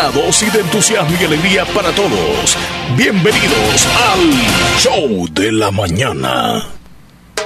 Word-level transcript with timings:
una 0.00 0.10
dosis 0.10 0.50
de 0.52 0.60
entusiasmo 0.60 1.14
y 1.20 1.24
alegría 1.24 1.64
para 1.66 1.90
todos. 1.92 2.56
Bienvenidos 2.96 3.86
al 4.12 4.78
Show 4.78 5.28
de 5.32 5.52
la 5.52 5.70
Mañana. 5.70 6.64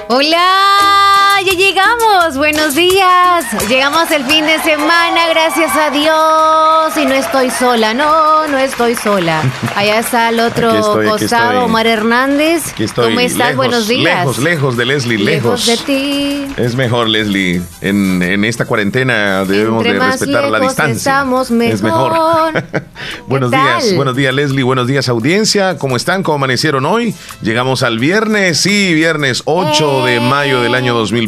Hola, 0.07 1.04
ya 1.41 1.53
llegamos. 1.53 2.37
Buenos 2.37 2.75
días. 2.75 3.45
Llegamos 3.67 4.09
el 4.11 4.23
fin 4.25 4.45
de 4.45 4.57
semana, 4.59 5.27
gracias 5.29 5.75
a 5.75 5.89
Dios. 5.89 6.97
Y 6.97 7.05
no 7.05 7.13
estoy 7.13 7.49
sola, 7.49 7.93
no, 7.93 8.47
no 8.47 8.57
estoy 8.57 8.95
sola. 8.95 9.41
Allá 9.75 9.99
está 9.99 10.29
el 10.29 10.39
otro 10.39 11.01
costado, 11.03 11.65
Omar 11.65 11.87
Hernández. 11.87 12.73
¿Cómo 12.95 13.19
estás? 13.19 13.55
Buenos 13.55 13.87
días. 13.87 14.19
Lejos, 14.19 14.39
lejos 14.39 14.77
de 14.77 14.85
Leslie, 14.85 15.17
lejos. 15.17 15.65
de 15.65 15.77
ti. 15.77 16.47
Es 16.57 16.75
mejor, 16.75 17.09
Leslie. 17.09 17.61
En, 17.81 18.45
esta 18.45 18.65
cuarentena 18.65 19.43
debemos 19.43 19.83
de 19.83 19.93
respetar 19.93 20.45
la 20.45 20.59
distancia. 20.59 20.95
Estamos 20.95 21.51
mejor. 21.51 21.73
Es 21.73 21.81
mejor. 21.81 22.63
buenos 23.27 23.51
días, 23.51 23.95
buenos 23.95 24.15
días, 24.15 24.33
Leslie. 24.33 24.63
Buenos 24.63 24.87
días, 24.87 25.09
audiencia. 25.09 25.77
¿Cómo 25.77 25.97
están? 25.97 26.23
¿Cómo 26.23 26.35
amanecieron 26.35 26.85
hoy? 26.85 27.13
Llegamos 27.41 27.83
al 27.83 27.99
viernes, 27.99 28.59
sí, 28.59 28.93
viernes 28.93 29.41
8 29.45 30.05
de 30.05 30.19
mayo 30.21 30.61
del 30.61 30.75
año 30.75 30.93
2020. 30.93 31.24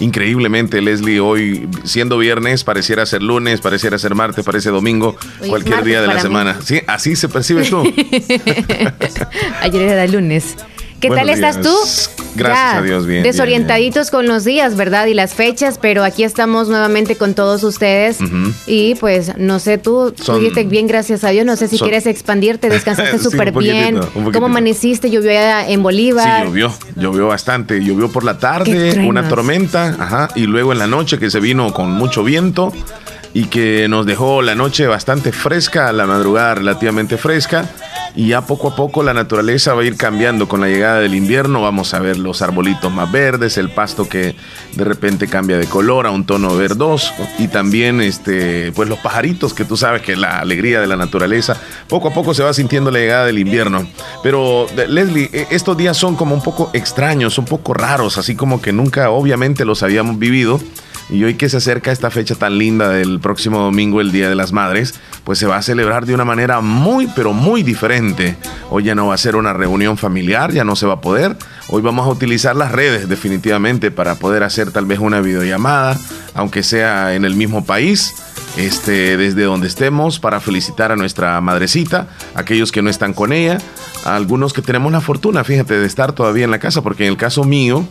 Increíblemente, 0.00 0.80
Leslie, 0.80 1.20
hoy 1.20 1.68
siendo 1.84 2.18
viernes, 2.18 2.64
pareciera 2.64 3.04
ser 3.06 3.22
lunes, 3.22 3.60
pareciera 3.60 3.98
ser 3.98 4.14
martes, 4.14 4.44
parece 4.44 4.70
domingo, 4.70 5.16
cualquier 5.48 5.84
día 5.84 6.00
de 6.00 6.08
la 6.08 6.20
semana. 6.20 6.58
Sí, 6.62 6.80
así 6.86 7.16
se 7.16 7.28
percibe 7.28 7.64
tú. 7.64 7.82
Ayer 9.60 9.82
era 9.82 10.06
lunes. 10.06 10.56
¿Qué 11.02 11.10
tal 11.10 11.28
estás 11.28 11.60
tú? 11.60 11.74
Gracias 12.36 12.74
a 12.76 12.82
Dios, 12.82 13.06
bien. 13.06 13.24
Desorientaditos 13.24 14.12
con 14.12 14.26
los 14.28 14.44
días, 14.44 14.76
¿verdad? 14.76 15.06
Y 15.06 15.14
las 15.14 15.34
fechas, 15.34 15.78
pero 15.82 16.04
aquí 16.04 16.22
estamos 16.22 16.68
nuevamente 16.68 17.16
con 17.16 17.34
todos 17.34 17.64
ustedes. 17.64 18.18
Y 18.66 18.94
pues, 18.94 19.36
no 19.36 19.58
sé, 19.58 19.78
tú 19.78 20.14
estuviste 20.16 20.62
bien, 20.62 20.86
gracias 20.86 21.24
a 21.24 21.30
Dios. 21.30 21.44
No 21.44 21.56
sé 21.56 21.66
si 21.66 21.76
quieres 21.78 22.06
expandirte, 22.06 22.68
descansaste 22.68 23.18
súper 23.30 23.52
bien. 23.52 23.98
¿Cómo 24.32 24.46
amaneciste? 24.46 25.10
¿Llovió 25.10 25.32
en 25.32 25.82
Bolívar? 25.82 26.42
Sí, 26.42 26.46
llovió, 26.46 26.72
llovió 26.94 27.26
bastante. 27.26 27.82
Llovió 27.82 28.10
por 28.10 28.22
la 28.22 28.38
tarde, 28.38 29.04
una 29.04 29.28
tormenta, 29.28 29.96
ajá, 29.98 30.28
y 30.36 30.46
luego 30.46 30.72
en 30.72 30.78
la 30.78 30.86
noche 30.86 31.18
que 31.18 31.30
se 31.30 31.40
vino 31.40 31.72
con 31.74 31.90
mucho 31.90 32.22
viento 32.22 32.72
y 33.34 33.44
que 33.44 33.88
nos 33.88 34.06
dejó 34.06 34.42
la 34.42 34.54
noche 34.54 34.86
bastante 34.86 35.32
fresca, 35.32 35.92
la 35.92 36.06
madrugada 36.06 36.56
relativamente 36.56 37.16
fresca 37.16 37.68
y 38.14 38.28
ya 38.28 38.42
poco 38.42 38.68
a 38.68 38.76
poco 38.76 39.02
la 39.02 39.14
naturaleza 39.14 39.74
va 39.74 39.82
a 39.82 39.84
ir 39.84 39.96
cambiando 39.96 40.46
con 40.46 40.60
la 40.60 40.68
llegada 40.68 41.00
del 41.00 41.14
invierno. 41.14 41.62
Vamos 41.62 41.94
a 41.94 42.00
ver 42.00 42.18
los 42.18 42.42
arbolitos 42.42 42.92
más 42.92 43.10
verdes, 43.10 43.56
el 43.56 43.70
pasto 43.70 44.08
que 44.08 44.34
de 44.74 44.84
repente 44.84 45.28
cambia 45.28 45.56
de 45.56 45.66
color 45.66 46.06
a 46.06 46.10
un 46.10 46.26
tono 46.26 46.54
verdoso 46.56 47.12
y 47.38 47.48
también 47.48 48.00
este, 48.00 48.72
pues 48.72 48.88
los 48.88 48.98
pajaritos 48.98 49.54
que 49.54 49.64
tú 49.64 49.76
sabes 49.76 50.02
que 50.02 50.16
la 50.16 50.40
alegría 50.40 50.80
de 50.80 50.86
la 50.86 50.96
naturaleza 50.96 51.56
poco 51.88 52.08
a 52.08 52.14
poco 52.14 52.34
se 52.34 52.42
va 52.42 52.52
sintiendo 52.52 52.90
la 52.90 52.98
llegada 52.98 53.26
del 53.26 53.38
invierno. 53.38 53.86
Pero 54.22 54.66
Leslie, 54.88 55.30
e, 55.32 55.46
estos 55.50 55.76
días 55.76 55.96
son 55.96 56.16
como 56.16 56.34
un 56.34 56.42
poco 56.42 56.70
extraños, 56.74 57.38
un 57.38 57.46
poco 57.46 57.72
raros, 57.72 58.18
así 58.18 58.34
como 58.34 58.60
que 58.60 58.72
nunca 58.72 59.10
obviamente 59.10 59.64
los 59.64 59.82
habíamos 59.82 60.18
vivido. 60.18 60.60
Y 61.12 61.24
hoy 61.24 61.34
que 61.34 61.50
se 61.50 61.58
acerca 61.58 61.92
esta 61.92 62.10
fecha 62.10 62.34
tan 62.36 62.56
linda 62.56 62.88
del 62.88 63.20
próximo 63.20 63.58
domingo, 63.58 64.00
el 64.00 64.12
Día 64.12 64.30
de 64.30 64.34
las 64.34 64.52
Madres, 64.52 64.94
pues 65.24 65.38
se 65.38 65.46
va 65.46 65.58
a 65.58 65.62
celebrar 65.62 66.06
de 66.06 66.14
una 66.14 66.24
manera 66.24 66.62
muy, 66.62 67.06
pero 67.14 67.34
muy 67.34 67.62
diferente. 67.62 68.34
Hoy 68.70 68.84
ya 68.84 68.94
no 68.94 69.08
va 69.08 69.14
a 69.14 69.18
ser 69.18 69.36
una 69.36 69.52
reunión 69.52 69.98
familiar, 69.98 70.52
ya 70.52 70.64
no 70.64 70.74
se 70.74 70.86
va 70.86 70.94
a 70.94 71.00
poder. 71.02 71.36
Hoy 71.68 71.82
vamos 71.82 72.06
a 72.06 72.10
utilizar 72.10 72.56
las 72.56 72.72
redes 72.72 73.10
definitivamente 73.10 73.90
para 73.90 74.14
poder 74.14 74.42
hacer 74.42 74.72
tal 74.72 74.86
vez 74.86 75.00
una 75.00 75.20
videollamada, 75.20 75.98
aunque 76.32 76.62
sea 76.62 77.14
en 77.14 77.26
el 77.26 77.36
mismo 77.36 77.66
país. 77.66 78.14
Este, 78.56 79.16
desde 79.16 79.44
donde 79.44 79.66
estemos 79.66 80.18
para 80.18 80.38
felicitar 80.38 80.92
a 80.92 80.96
nuestra 80.96 81.40
madrecita, 81.40 82.08
aquellos 82.34 82.70
que 82.70 82.82
no 82.82 82.90
están 82.90 83.14
con 83.14 83.32
ella, 83.32 83.56
algunos 84.04 84.52
que 84.52 84.60
tenemos 84.60 84.92
la 84.92 85.00
fortuna, 85.00 85.42
fíjate, 85.42 85.78
de 85.78 85.86
estar 85.86 86.12
todavía 86.12 86.44
en 86.44 86.50
la 86.50 86.58
casa, 86.58 86.82
porque 86.82 87.04
en 87.04 87.12
el 87.12 87.16
caso 87.16 87.44
mío, 87.44 87.86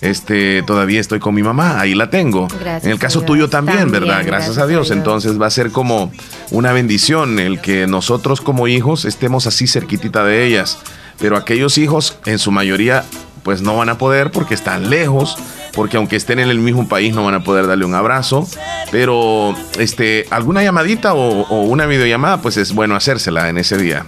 este, 0.00 0.62
todavía 0.62 1.00
estoy 1.00 1.20
con 1.20 1.34
mi 1.34 1.42
mamá, 1.42 1.80
ahí 1.80 1.94
la 1.94 2.08
tengo. 2.08 2.48
en 2.64 2.90
el 2.90 2.98
caso 2.98 3.22
tuyo 3.22 3.50
también, 3.50 3.90
¿verdad? 3.90 4.22
Gracias, 4.24 4.58
a 4.58 4.66
Dios. 4.66 4.90
Entonces 4.90 5.40
va 5.40 5.46
a 5.46 5.50
ser 5.50 5.70
como 5.70 6.10
una 6.50 6.72
bendición 6.72 7.38
el 7.38 7.60
que 7.60 7.86
nosotros 7.86 8.40
como 8.40 8.66
hijos 8.66 9.04
estemos 9.04 9.46
así 9.46 9.66
cerquitita 9.66 10.24
de 10.24 10.46
ellas. 10.46 10.78
Pero 11.18 11.36
aquellos 11.36 11.76
hijos, 11.76 12.16
en 12.24 12.38
su 12.38 12.50
mayoría, 12.50 13.04
pues 13.42 13.60
no 13.60 13.76
van 13.76 13.90
a 13.90 13.98
poder 13.98 14.30
porque 14.30 14.54
están 14.54 14.88
lejos, 14.88 15.36
porque 15.74 15.98
aunque 15.98 16.16
estén 16.16 16.38
en 16.38 16.48
el 16.48 16.58
mismo 16.58 16.88
país 16.88 17.14
no 17.14 17.24
van 17.24 17.34
a 17.34 17.44
poder 17.44 17.66
darle 17.66 17.84
un 17.84 17.94
abrazo. 17.94 18.48
Pero 18.90 19.54
este, 19.78 20.26
alguna 20.30 20.62
llamadita 20.62 21.12
o, 21.12 21.42
o 21.42 21.62
una 21.64 21.84
videollamada, 21.84 22.40
pues 22.40 22.56
es 22.56 22.72
bueno 22.72 22.96
hacérsela 22.96 23.50
en 23.50 23.58
ese 23.58 23.76
día. 23.76 24.06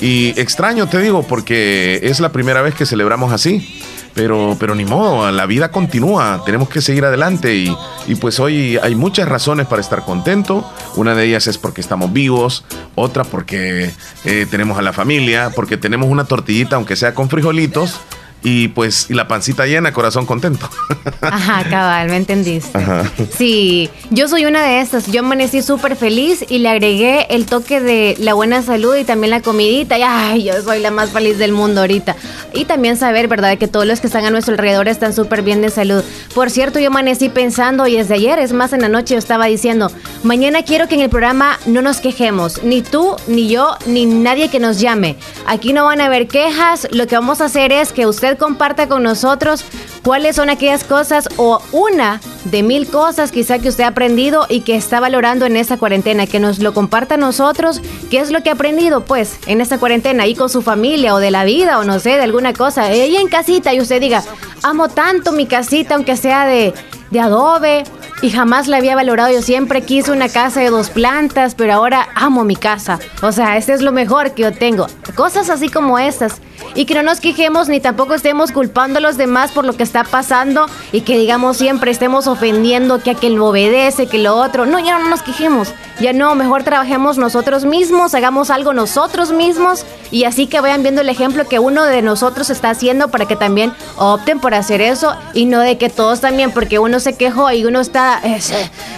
Y 0.00 0.28
extraño, 0.40 0.88
te 0.88 0.98
digo, 0.98 1.24
porque 1.24 2.00
es 2.02 2.20
la 2.20 2.32
primera 2.32 2.62
vez 2.62 2.74
que 2.74 2.86
celebramos 2.86 3.34
así. 3.34 3.82
Pero, 4.14 4.56
pero 4.58 4.74
ni 4.74 4.84
modo, 4.84 5.30
la 5.30 5.46
vida 5.46 5.70
continúa, 5.70 6.42
tenemos 6.44 6.68
que 6.68 6.80
seguir 6.80 7.04
adelante 7.04 7.54
y, 7.54 7.76
y, 8.08 8.16
pues 8.16 8.40
hoy 8.40 8.76
hay 8.82 8.94
muchas 8.94 9.28
razones 9.28 9.66
para 9.66 9.80
estar 9.80 10.04
contento. 10.04 10.68
Una 10.96 11.14
de 11.14 11.26
ellas 11.26 11.46
es 11.46 11.58
porque 11.58 11.80
estamos 11.80 12.12
vivos, 12.12 12.64
otra 12.96 13.24
porque 13.24 13.92
eh, 14.24 14.46
tenemos 14.50 14.78
a 14.78 14.82
la 14.82 14.92
familia, 14.92 15.50
porque 15.54 15.76
tenemos 15.76 16.08
una 16.08 16.24
tortillita, 16.24 16.76
aunque 16.76 16.96
sea 16.96 17.14
con 17.14 17.28
frijolitos, 17.28 18.00
y 18.42 18.68
pues 18.68 19.10
y 19.10 19.14
la 19.14 19.28
pancita 19.28 19.66
llena, 19.66 19.92
corazón 19.92 20.26
contento. 20.26 20.68
Ajá, 21.20 21.64
cabal, 21.68 22.08
me 22.08 22.16
entendiste. 22.16 22.76
Ajá. 22.76 23.04
Sí, 23.36 23.90
yo 24.10 24.28
soy 24.28 24.46
una 24.46 24.62
de 24.64 24.80
estas. 24.80 25.06
Yo 25.06 25.20
amanecí 25.20 25.62
súper 25.62 25.96
feliz 25.96 26.44
y 26.48 26.58
le 26.58 26.68
agregué 26.68 27.26
el 27.30 27.46
toque 27.46 27.80
de 27.80 28.16
la 28.18 28.34
buena 28.34 28.62
salud 28.62 28.96
y 28.96 29.04
también 29.04 29.30
la 29.30 29.42
comidita. 29.42 29.98
Y 29.98 30.02
ay, 30.02 30.44
yo 30.44 30.62
soy 30.62 30.80
la 30.80 30.90
más 30.90 31.10
feliz 31.10 31.38
del 31.38 31.52
mundo 31.52 31.82
ahorita. 31.82 32.16
Y 32.54 32.64
también 32.64 32.96
saber, 32.96 33.28
¿verdad?, 33.28 33.58
que 33.58 33.68
todos 33.68 33.86
los 33.86 34.00
que 34.00 34.06
están 34.06 34.24
a 34.24 34.30
nuestro 34.30 34.54
alrededor 34.54 34.88
están 34.88 35.12
súper 35.12 35.42
bien 35.42 35.60
de 35.60 35.70
salud. 35.70 36.02
Por 36.34 36.50
cierto, 36.50 36.78
yo 36.78 36.88
amanecí 36.88 37.28
pensando 37.28 37.86
y 37.86 37.96
desde 37.96 38.14
ayer, 38.14 38.38
es 38.38 38.52
más, 38.52 38.72
en 38.72 38.80
la 38.80 38.88
noche 38.88 39.14
yo 39.14 39.18
estaba 39.18 39.46
diciendo, 39.46 39.90
mañana 40.22 40.62
quiero 40.62 40.88
que 40.88 40.94
en 40.94 41.02
el 41.02 41.10
programa 41.10 41.58
no 41.66 41.82
nos 41.82 42.00
quejemos, 42.00 42.62
ni 42.62 42.82
tú, 42.82 43.16
ni 43.26 43.48
yo, 43.48 43.76
ni 43.86 44.06
nadie 44.06 44.48
que 44.48 44.60
nos 44.60 44.80
llame. 44.80 45.16
Aquí 45.46 45.72
no 45.72 45.84
van 45.84 46.00
a 46.00 46.06
haber 46.06 46.26
quejas. 46.26 46.88
Lo 46.90 47.06
que 47.06 47.16
vamos 47.16 47.40
a 47.40 47.46
hacer 47.46 47.72
es 47.72 47.92
que 47.92 48.06
usted 48.06 48.29
comparta 48.36 48.88
con 48.88 49.02
nosotros 49.02 49.64
cuáles 50.02 50.36
son 50.36 50.50
aquellas 50.50 50.84
cosas 50.84 51.28
o 51.36 51.60
una 51.72 52.20
de 52.44 52.62
mil 52.62 52.86
cosas 52.88 53.32
quizá 53.32 53.58
que 53.58 53.68
usted 53.68 53.84
ha 53.84 53.88
aprendido 53.88 54.46
y 54.48 54.60
que 54.60 54.76
está 54.76 55.00
valorando 55.00 55.46
en 55.46 55.56
esta 55.56 55.76
cuarentena, 55.76 56.26
que 56.26 56.40
nos 56.40 56.58
lo 56.58 56.72
comparta 56.72 57.14
a 57.14 57.18
nosotros, 57.18 57.80
qué 58.10 58.18
es 58.20 58.30
lo 58.30 58.42
que 58.42 58.50
ha 58.50 58.54
aprendido 58.54 59.02
pues 59.04 59.38
en 59.46 59.60
esta 59.60 59.78
cuarentena 59.78 60.24
ahí 60.24 60.34
con 60.34 60.48
su 60.48 60.62
familia 60.62 61.14
o 61.14 61.18
de 61.18 61.30
la 61.30 61.44
vida 61.44 61.78
o 61.78 61.84
no 61.84 61.98
sé, 61.98 62.10
de 62.10 62.22
alguna 62.22 62.52
cosa, 62.52 62.84
ahí 62.84 63.16
en 63.16 63.28
casita 63.28 63.74
y 63.74 63.80
usted 63.80 64.00
diga, 64.00 64.22
amo 64.62 64.88
tanto 64.88 65.32
mi 65.32 65.46
casita 65.46 65.94
aunque 65.94 66.16
sea 66.16 66.46
de, 66.46 66.72
de 67.10 67.20
adobe 67.20 67.84
y 68.22 68.30
jamás 68.30 68.68
la 68.68 68.78
había 68.78 68.94
valorado, 68.94 69.32
yo 69.32 69.42
siempre 69.42 69.82
quise 69.82 70.12
una 70.12 70.28
casa 70.28 70.60
de 70.60 70.70
dos 70.70 70.90
plantas, 70.90 71.54
pero 71.54 71.72
ahora 71.72 72.08
amo 72.14 72.44
mi 72.44 72.56
casa, 72.56 72.98
o 73.22 73.32
sea, 73.32 73.56
este 73.56 73.72
es 73.72 73.82
lo 73.82 73.92
mejor 73.92 74.32
que 74.32 74.42
yo 74.42 74.52
tengo, 74.52 74.86
cosas 75.14 75.50
así 75.50 75.68
como 75.68 75.98
estas 75.98 76.40
y 76.74 76.84
que 76.84 76.94
no 76.94 77.02
nos 77.02 77.20
quejemos 77.20 77.68
ni 77.68 77.80
tampoco 77.80 78.14
estemos 78.14 78.52
culpando 78.52 78.98
a 78.98 79.00
los 79.02 79.16
demás 79.16 79.52
por 79.52 79.64
lo 79.64 79.74
que 79.74 79.82
está 79.82 80.04
pasando 80.04 80.66
y 80.92 81.02
que 81.02 81.18
digamos 81.18 81.56
siempre 81.56 81.90
estemos 81.90 82.26
ofendiendo 82.26 83.02
que 83.02 83.10
aquel 83.10 83.38
obedece, 83.38 84.06
que 84.06 84.18
lo 84.18 84.36
otro. 84.36 84.66
No, 84.66 84.78
ya 84.78 84.98
no 84.98 85.08
nos 85.08 85.22
quejemos. 85.22 85.74
Ya 86.00 86.14
no, 86.14 86.34
mejor 86.34 86.62
trabajemos 86.62 87.18
nosotros 87.18 87.66
mismos, 87.66 88.14
hagamos 88.14 88.48
algo 88.50 88.72
nosotros 88.72 89.32
mismos 89.32 89.84
y 90.10 90.24
así 90.24 90.46
que 90.46 90.58
vayan 90.60 90.82
viendo 90.82 91.02
el 91.02 91.08
ejemplo 91.10 91.46
que 91.46 91.58
uno 91.58 91.84
de 91.84 92.00
nosotros 92.00 92.48
está 92.48 92.70
haciendo 92.70 93.08
para 93.08 93.26
que 93.26 93.36
también 93.36 93.72
opten 93.96 94.40
por 94.40 94.54
hacer 94.54 94.80
eso 94.80 95.14
y 95.34 95.44
no 95.44 95.60
de 95.60 95.76
que 95.76 95.90
todos 95.90 96.22
también, 96.22 96.52
porque 96.52 96.78
uno 96.78 97.00
se 97.00 97.16
quejó 97.16 97.50
y 97.52 97.66
uno 97.66 97.80
está 97.80 98.20
eh, 98.24 98.40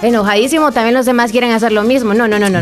enojadísimo, 0.03 0.71
también 0.71 0.95
los 0.95 1.07
demás 1.07 1.33
quieren 1.33 1.51
hacer 1.51 1.73
lo 1.73 1.83
mismo. 1.83 2.15
No, 2.15 2.29
no, 2.29 2.39
no, 2.39 2.49
no. 2.49 2.61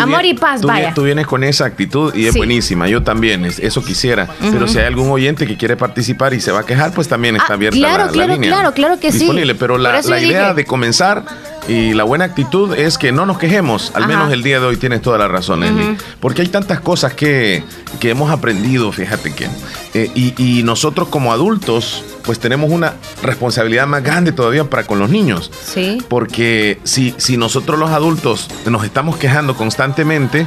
Amor 0.00 0.24
y 0.24 0.34
paz, 0.34 0.62
vaya. 0.62 0.94
Tú 0.94 1.02
vienes 1.02 1.26
con 1.26 1.42
esa 1.42 1.64
actitud 1.64 2.14
y 2.14 2.26
es 2.26 2.36
buenísima. 2.36 2.88
Yo 2.88 3.02
también, 3.02 3.44
eso 3.44 3.84
quisiera. 3.84 4.28
Pero 4.40 4.68
si 4.68 4.78
hay 4.78 4.86
algún 4.86 5.10
oyente 5.10 5.46
que 5.46 5.56
quiere 5.56 5.76
participar 5.76 6.34
y 6.34 6.40
se 6.40 6.52
va 6.52 6.60
a 6.60 6.66
quejar, 6.66 6.92
pues 6.92 7.08
también 7.08 7.36
está 7.36 7.52
ah, 7.52 7.54
abierta 7.54 7.78
claro, 7.78 8.06
la, 8.06 8.12
claro, 8.12 8.32
línea. 8.34 8.50
Claro, 8.50 8.72
claro 8.72 9.00
que 9.00 9.10
disponible. 9.10 9.54
Pero 9.54 9.78
la, 9.78 10.00
idea 10.20 10.54
de 10.54 10.64
comenzar 10.64 11.24
y 11.68 11.94
la 11.94 12.04
buena 12.04 12.24
actitud 12.24 12.74
es 12.74 12.98
que 12.98 13.12
no 13.12 13.26
nos 13.26 13.38
quejemos. 13.38 13.92
Al 13.94 14.06
menos 14.08 14.32
el 14.32 14.42
día 14.42 14.60
de 14.60 14.66
hoy 14.66 14.76
tienes 14.76 15.02
toda 15.02 15.18
la 15.18 15.28
razón, 15.28 15.60
Leslie. 15.60 15.96
Porque 16.20 16.42
hay 16.42 16.48
tantas 16.48 16.80
cosas 16.80 17.14
que, 17.14 17.62
que 18.00 18.10
hemos 18.10 18.30
aprendido, 18.30 18.90
fíjate 18.92 19.34
que. 19.34 19.48
Eh, 19.94 20.10
y, 20.14 20.34
y, 20.42 20.62
nosotros 20.62 21.08
como 21.08 21.32
adultos, 21.32 22.02
pues 22.24 22.38
tenemos 22.38 22.70
una 22.70 22.94
responsabilidad 23.22 23.86
más 23.86 24.02
grande 24.02 24.32
todavía 24.32 24.64
para 24.64 24.84
con 24.84 24.98
los 24.98 25.10
niños. 25.10 25.50
Sí. 25.62 26.02
Porque 26.08 26.80
si, 26.84 27.14
si 27.18 27.36
nosotros 27.36 27.78
los 27.78 27.90
adultos 27.90 28.48
nos 28.64 28.84
estamos 28.84 29.18
quejando 29.18 29.54
constantemente, 29.54 30.46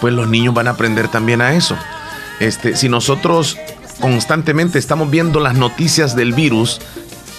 pues 0.00 0.14
los 0.14 0.28
niños 0.28 0.54
van 0.54 0.68
a 0.68 0.72
aprender 0.72 1.08
también 1.08 1.40
a 1.40 1.54
eso. 1.54 1.76
Este, 2.40 2.76
si 2.76 2.88
nosotros 2.88 3.56
constantemente 4.00 4.78
estamos 4.78 5.10
viendo 5.10 5.40
las 5.40 5.54
noticias 5.54 6.14
del 6.16 6.32
virus 6.32 6.80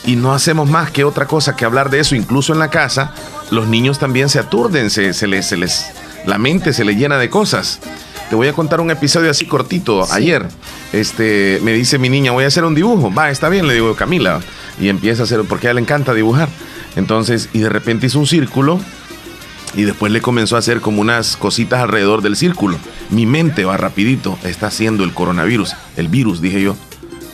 y 0.06 0.16
no 0.16 0.34
hacemos 0.34 0.70
más 0.70 0.92
que 0.92 1.04
otra 1.04 1.28
cosa 1.28 1.56
que 1.56 1.66
hablar 1.66 1.90
de 1.90 2.00
eso, 2.00 2.16
incluso 2.16 2.54
en 2.54 2.60
la 2.60 2.70
casa, 2.70 3.14
los 3.52 3.68
niños 3.68 4.00
también 4.00 4.30
se 4.30 4.40
aturden, 4.40 4.90
se, 4.90 5.28
les, 5.28 5.46
se 5.46 5.58
les 5.58 5.86
la 6.26 6.38
mente 6.38 6.74
se 6.74 6.84
le 6.84 6.96
llena 6.96 7.18
de 7.18 7.30
cosas. 7.30 7.80
Te 8.30 8.36
voy 8.36 8.50
a 8.50 8.54
contar 8.54 8.82
un 8.82 8.92
episodio 8.92 9.32
así 9.32 9.46
cortito. 9.46 10.06
Ayer, 10.12 10.46
este, 10.92 11.60
me 11.64 11.72
dice 11.72 11.98
mi 11.98 12.10
niña, 12.10 12.32
voy 12.32 12.44
a 12.44 12.48
hacer 12.48 12.66
un 12.66 12.76
dibujo. 12.76 13.14
Va, 13.14 13.30
está 13.30 13.48
bien, 13.48 13.68
le 13.68 13.74
digo 13.74 13.96
Camila. 13.96 14.42
Y 14.82 14.90
empieza 14.90 15.24
a 15.24 15.26
hacer, 15.26 15.44
porque 15.48 15.68
a 15.68 15.70
ella 15.70 15.76
le 15.76 15.82
encanta 15.82 16.14
dibujar. 16.14 16.50
Entonces, 16.98 17.48
y 17.54 17.60
de 17.60 17.70
repente 17.70 18.08
hizo 18.08 18.20
un 18.20 18.28
círculo 18.28 18.82
y 19.74 19.84
después 19.84 20.12
le 20.12 20.22
comenzó 20.22 20.58
a 20.58 20.60
hacer 20.60 20.82
como 20.82 21.00
unas 21.00 21.38
cositas 21.38 21.82
alrededor 21.82 22.22
del 22.22 22.36
círculo. 22.36 22.78
Mi 23.10 23.26
mente 23.26 23.66
va 23.66 23.78
rapidito, 23.78 24.38
está 24.44 24.68
haciendo 24.68 25.04
el 25.04 25.14
coronavirus, 25.14 25.76
el 25.96 26.08
virus, 26.08 26.42
dije 26.42 26.62
yo. 26.62 26.76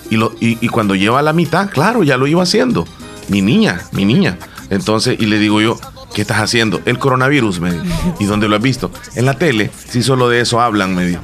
Y, 0.09 0.17
lo, 0.17 0.33
y, 0.39 0.67
cuando 0.67 0.93
lleva 0.95 1.19
a 1.19 1.23
la 1.23 1.33
mitad, 1.33 1.69
claro, 1.69 2.03
ya 2.03 2.17
lo 2.17 2.27
iba 2.27 2.43
haciendo. 2.43 2.85
Mi 3.29 3.41
niña, 3.41 3.81
mi 3.91 4.05
niña. 4.05 4.37
Entonces, 4.69 5.17
y 5.19 5.25
le 5.25 5.39
digo 5.39 5.59
yo, 5.61 5.79
¿qué 6.13 6.21
estás 6.21 6.37
haciendo? 6.37 6.81
El 6.85 6.99
coronavirus, 6.99 7.59
me. 7.59 7.71
¿Y 8.19 8.25
dónde 8.25 8.47
lo 8.47 8.55
has 8.55 8.61
visto? 8.61 8.91
En 9.15 9.25
la 9.25 9.35
tele, 9.39 9.71
si 9.89 10.03
solo 10.03 10.29
de 10.29 10.41
eso 10.41 10.61
hablan, 10.61 10.93
me 10.93 11.05
dijo. 11.05 11.21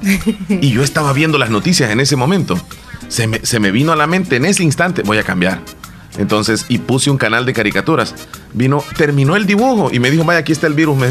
Y 0.49 0.71
yo 0.71 0.83
estaba 0.83 1.13
viendo 1.13 1.37
las 1.37 1.51
noticias 1.51 1.91
en 1.91 1.99
ese 1.99 2.15
momento. 2.15 2.59
Se 3.09 3.27
me, 3.27 3.45
se 3.45 3.59
me 3.59 3.71
vino 3.71 3.91
a 3.91 3.95
la 3.95 4.07
mente 4.07 4.37
en 4.37 4.45
ese 4.45 4.63
instante, 4.63 5.03
voy 5.03 5.17
a 5.19 5.23
cambiar. 5.23 5.61
Entonces, 6.17 6.65
y 6.69 6.79
puse 6.79 7.11
un 7.11 7.17
canal 7.17 7.45
de 7.45 7.53
caricaturas. 7.53 8.15
Vino, 8.53 8.83
terminó 8.97 9.35
el 9.35 9.45
dibujo 9.45 9.89
y 9.91 9.99
me 9.99 10.09
dijo, 10.09 10.23
vaya, 10.23 10.39
aquí 10.39 10.51
está 10.51 10.67
el 10.67 10.73
virus. 10.73 10.97
Me, 10.97 11.07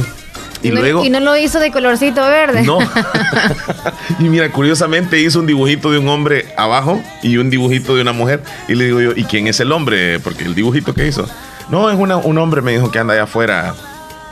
y, 0.63 0.71
luego. 0.71 1.05
Y 1.05 1.11
no 1.11 1.21
lo 1.21 1.37
hizo 1.37 1.61
de 1.61 1.71
colorcito 1.71 2.21
verde. 2.23 2.63
No. 2.63 2.79
y 4.19 4.25
mira, 4.25 4.51
curiosamente 4.51 5.21
hizo 5.21 5.41
un 5.41 5.47
dibujito 5.47 5.91
de 5.91 5.99
un 5.99 6.09
hombre 6.09 6.47
abajo 6.57 7.03
y 7.23 7.37
un 7.37 7.51
dibujito 7.51 7.95
de 7.95 8.03
una 8.03 8.13
mujer. 8.13 8.43
Y 8.69 8.75
le 8.75 8.87
digo 8.87 9.01
yo, 9.01 9.13
¿y 9.15 9.25
quién 9.25 9.47
es 9.47 9.61
el 9.61 9.73
hombre? 9.73 10.19
Porque 10.21 10.45
el 10.45 10.55
dibujito 10.55 10.95
que 10.95 11.07
hizo. 11.07 11.29
No, 11.71 11.91
es 11.91 11.99
un 11.99 12.39
hombre, 12.39 12.63
me 12.63 12.73
dijo 12.73 12.91
que 12.91 12.99
anda 12.99 13.15
allá 13.15 13.25
afuera 13.25 13.75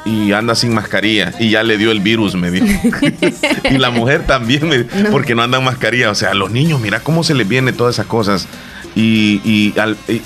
y 0.07 0.33
anda 0.33 0.55
sin 0.55 0.73
mascarilla 0.73 1.33
y 1.41 1.51
ya 1.51 1.65
le 1.65 1.77
dio 1.77 1.91
el 1.91 2.01
virus, 2.01 2.35
me 2.37 2.51
dijo. 2.51 2.67
y 3.71 3.77
la 3.77 3.91
mujer 3.91 4.25
también, 4.27 4.89
porque 5.11 5.35
no 5.35 5.43
andan 5.43 5.65
mascarilla. 5.65 6.11
O 6.11 6.15
sea, 6.15 6.31
a 6.31 6.35
los 6.35 6.51
niños, 6.51 6.81
mira 6.81 7.01
cómo 7.01 7.25
se 7.25 7.35
les 7.35 7.47
viene 7.47 7.73
todas 7.73 7.97
esas 7.97 8.07
cosas 8.07 8.49
y, 8.99 9.73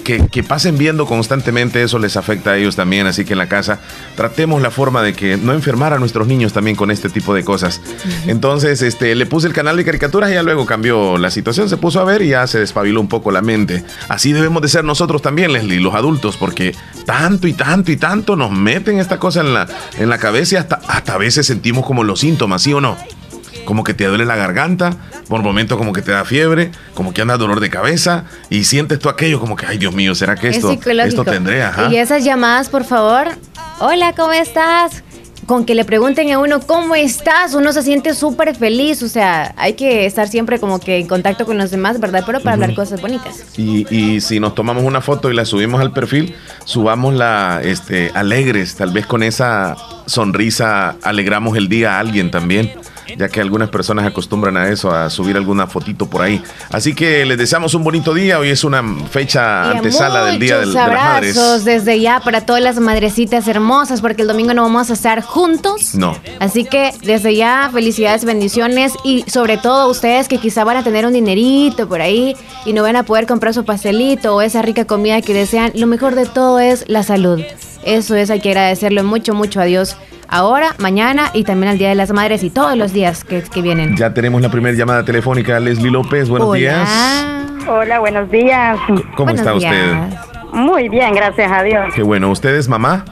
que, 0.04 0.44
pasen 0.44 0.78
viendo 0.78 1.04
constantemente 1.04 1.82
eso 1.82 1.98
les 1.98 2.16
afecta 2.16 2.52
a 2.52 2.56
ellos 2.56 2.76
también. 2.76 3.06
Así 3.06 3.24
que 3.24 3.32
en 3.32 3.38
la 3.38 3.48
casa 3.48 3.80
tratemos 4.14 4.62
la 4.62 4.70
forma 4.70 5.02
de 5.02 5.12
que 5.12 5.36
no 5.36 5.52
enfermar 5.52 5.92
a 5.92 5.98
nuestros 5.98 6.28
niños 6.28 6.52
también 6.52 6.76
con 6.76 6.92
este 6.92 7.08
tipo 7.08 7.34
de 7.34 7.44
cosas. 7.44 7.80
Entonces, 8.28 8.80
este, 8.82 9.14
le 9.16 9.26
puse 9.26 9.48
el 9.48 9.52
canal 9.52 9.76
de 9.76 9.84
caricaturas 9.84 10.30
y 10.30 10.34
ya 10.34 10.44
luego 10.44 10.66
cambió 10.66 11.18
la 11.18 11.32
situación, 11.32 11.68
se 11.68 11.76
puso 11.76 12.00
a 12.00 12.04
ver 12.04 12.22
y 12.22 12.28
ya 12.28 12.46
se 12.46 12.60
despabiló 12.60 13.00
un 13.00 13.08
poco 13.08 13.32
la 13.32 13.42
mente. 13.42 13.84
Así 14.08 14.32
debemos 14.32 14.62
de 14.62 14.68
ser 14.68 14.84
nosotros 14.84 15.20
también, 15.20 15.52
Leslie, 15.52 15.80
los 15.80 15.94
adultos, 15.94 16.36
porque 16.36 16.74
tanto 17.04 17.48
y 17.48 17.54
tanto 17.54 17.90
y 17.90 17.96
tanto 17.96 18.36
nos 18.36 18.52
meten 18.52 19.00
esta 19.00 19.18
cosa 19.18 19.40
en 19.40 19.52
la, 19.52 19.66
en 19.98 20.08
la 20.08 20.18
cabeza 20.18 20.54
y 20.54 20.58
hasta, 20.58 20.80
hasta 20.86 21.14
a 21.14 21.18
veces 21.18 21.44
sentimos 21.44 21.84
como 21.84 22.04
los 22.04 22.20
síntomas, 22.20 22.62
¿sí 22.62 22.72
o 22.72 22.80
no? 22.80 22.96
Como 23.64 23.84
que 23.84 23.94
te 23.94 24.04
duele 24.06 24.24
la 24.24 24.36
garganta, 24.36 24.96
por 25.28 25.42
momentos 25.42 25.78
como 25.78 25.92
que 25.92 26.02
te 26.02 26.10
da 26.10 26.24
fiebre, 26.24 26.72
como 26.94 27.12
que 27.12 27.22
anda 27.22 27.36
dolor 27.36 27.60
de 27.60 27.70
cabeza 27.70 28.24
y 28.50 28.64
sientes 28.64 28.98
tú 28.98 29.08
aquello 29.08 29.40
como 29.40 29.56
que, 29.56 29.66
ay 29.66 29.78
Dios 29.78 29.94
mío, 29.94 30.14
¿será 30.14 30.34
que 30.34 30.48
esto, 30.48 30.72
esto 30.72 31.24
tendré? 31.24 31.62
Y 31.90 31.96
esas 31.96 32.24
llamadas, 32.24 32.68
por 32.68 32.84
favor, 32.84 33.28
hola, 33.78 34.12
¿cómo 34.16 34.32
estás? 34.32 35.02
Con 35.46 35.64
que 35.64 35.74
le 35.74 35.84
pregunten 35.84 36.30
a 36.30 36.38
uno 36.38 36.60
cómo 36.60 36.94
estás, 36.94 37.54
uno 37.54 37.72
se 37.72 37.82
siente 37.82 38.14
súper 38.14 38.54
feliz, 38.54 39.02
o 39.02 39.08
sea, 39.08 39.52
hay 39.56 39.72
que 39.72 40.06
estar 40.06 40.28
siempre 40.28 40.60
como 40.60 40.78
que 40.78 40.98
en 40.98 41.08
contacto 41.08 41.44
con 41.44 41.58
los 41.58 41.70
demás, 41.70 41.98
¿verdad? 41.98 42.22
Pero 42.24 42.40
para 42.40 42.54
hablar 42.54 42.74
cosas 42.74 43.00
bonitas. 43.00 43.44
Y, 43.56 43.86
y, 43.92 44.20
si 44.20 44.38
nos 44.38 44.54
tomamos 44.54 44.84
una 44.84 45.00
foto 45.00 45.30
y 45.30 45.34
la 45.34 45.44
subimos 45.44 45.80
al 45.80 45.92
perfil, 45.92 46.36
subámosla 46.64 47.62
este, 47.64 48.12
alegres, 48.14 48.76
tal 48.76 48.92
vez 48.92 49.06
con 49.06 49.22
esa 49.22 49.76
sonrisa 50.06 50.96
alegramos 51.02 51.56
el 51.56 51.68
día 51.68 51.96
a 51.96 52.00
alguien 52.00 52.30
también 52.30 52.72
ya 53.16 53.28
que 53.28 53.40
algunas 53.40 53.68
personas 53.68 54.06
acostumbran 54.06 54.56
a 54.56 54.68
eso, 54.68 54.90
a 54.90 55.10
subir 55.10 55.36
alguna 55.36 55.66
fotito 55.66 56.08
por 56.08 56.22
ahí. 56.22 56.42
Así 56.70 56.94
que 56.94 57.24
les 57.26 57.38
deseamos 57.38 57.74
un 57.74 57.84
bonito 57.84 58.14
día. 58.14 58.38
Hoy 58.38 58.50
es 58.50 58.64
una 58.64 58.82
fecha 59.10 59.70
antesala 59.70 60.24
del 60.26 60.38
Día 60.38 60.58
de, 60.58 60.66
de, 60.66 60.72
las 60.72 60.88
Madres. 60.88 61.64
desde 61.64 62.00
ya 62.00 62.20
para 62.20 62.46
todas 62.46 62.62
las 62.62 62.78
madrecitas 62.78 63.46
hermosas, 63.48 64.00
porque 64.00 64.22
el 64.22 64.28
domingo 64.28 64.54
no 64.54 64.62
vamos 64.62 64.90
a 64.90 64.92
estar 64.92 65.22
juntos. 65.22 65.94
No. 65.94 66.16
Así 66.38 66.64
que 66.64 66.92
desde 67.02 67.34
ya, 67.34 67.70
felicidades, 67.72 68.24
bendiciones 68.24 68.94
y 69.04 69.24
sobre 69.28 69.58
todo 69.58 69.90
ustedes 69.90 70.28
que 70.28 70.38
quizá 70.38 70.64
van 70.64 70.76
a 70.76 70.84
tener 70.84 71.06
un 71.06 71.12
dinerito 71.12 71.88
por 71.88 72.00
ahí 72.00 72.36
y 72.64 72.72
no 72.72 72.82
van 72.82 72.96
a 72.96 73.04
poder 73.04 73.26
comprar 73.26 73.54
su 73.54 73.64
pastelito 73.64 74.34
o 74.36 74.42
esa 74.42 74.62
rica 74.62 74.84
comida 74.84 75.20
que 75.22 75.34
desean. 75.34 75.72
Lo 75.74 75.86
mejor 75.86 76.14
de 76.14 76.26
todo 76.26 76.58
es 76.60 76.84
la 76.88 77.02
salud. 77.02 77.40
Eso 77.84 78.14
es, 78.16 78.30
hay 78.30 78.40
que 78.40 78.50
agradecerle 78.50 79.02
mucho, 79.02 79.34
mucho 79.34 79.60
a 79.60 79.64
Dios 79.64 79.96
ahora, 80.28 80.74
mañana 80.78 81.30
y 81.34 81.44
también 81.44 81.72
al 81.72 81.78
Día 81.78 81.88
de 81.88 81.94
las 81.94 82.12
Madres 82.12 82.42
y 82.42 82.50
todos 82.50 82.76
los 82.76 82.92
días 82.92 83.24
que, 83.24 83.42
vienen. 83.62 83.96
Ya 83.96 84.14
tenemos 84.14 84.40
la 84.40 84.50
primera 84.50 84.76
llamada 84.76 85.04
telefónica. 85.04 85.58
Leslie 85.60 85.90
López, 85.90 86.28
buenos 86.28 86.54
días. 86.54 86.88
Hola, 87.68 87.98
buenos 87.98 88.30
días. 88.30 88.78
¿Cómo 89.16 89.30
está 89.30 89.54
usted? 89.54 89.94
Muy 90.52 90.88
bien, 90.88 91.14
gracias 91.14 91.50
a 91.52 91.62
Dios. 91.62 91.92
Qué 91.94 92.02
bueno. 92.02 92.30
¿Usted 92.30 92.54
es 92.54 92.68
mamá? 92.68 93.04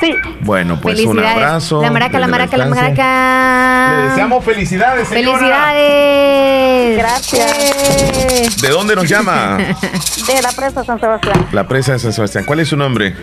Sí. 0.00 0.14
Bueno, 0.40 0.78
pues 0.80 1.00
un 1.00 1.18
abrazo. 1.18 1.80
La 1.80 1.90
maraca, 1.90 2.18
la 2.18 2.26
maraca, 2.26 2.56
la 2.56 2.66
maraca. 2.66 3.96
Le 3.96 4.08
deseamos 4.08 4.44
felicidades, 4.44 5.08
señora. 5.08 5.38
Felicidades. 5.38 6.98
Gracias. 6.98 8.60
¿De 8.60 8.68
dónde 8.68 8.94
nos 8.94 9.08
llama? 9.08 9.56
De 10.26 10.42
la 10.42 10.52
presa 10.52 10.80
de 10.80 10.86
San 10.86 11.00
Sebastián. 11.00 11.46
La 11.52 11.66
presa 11.66 11.92
de 11.92 11.98
San 11.98 12.12
Sebastián. 12.12 12.44
¿Cuál 12.44 12.60
es 12.60 12.68
su 12.68 12.76
nombre? 12.76 13.14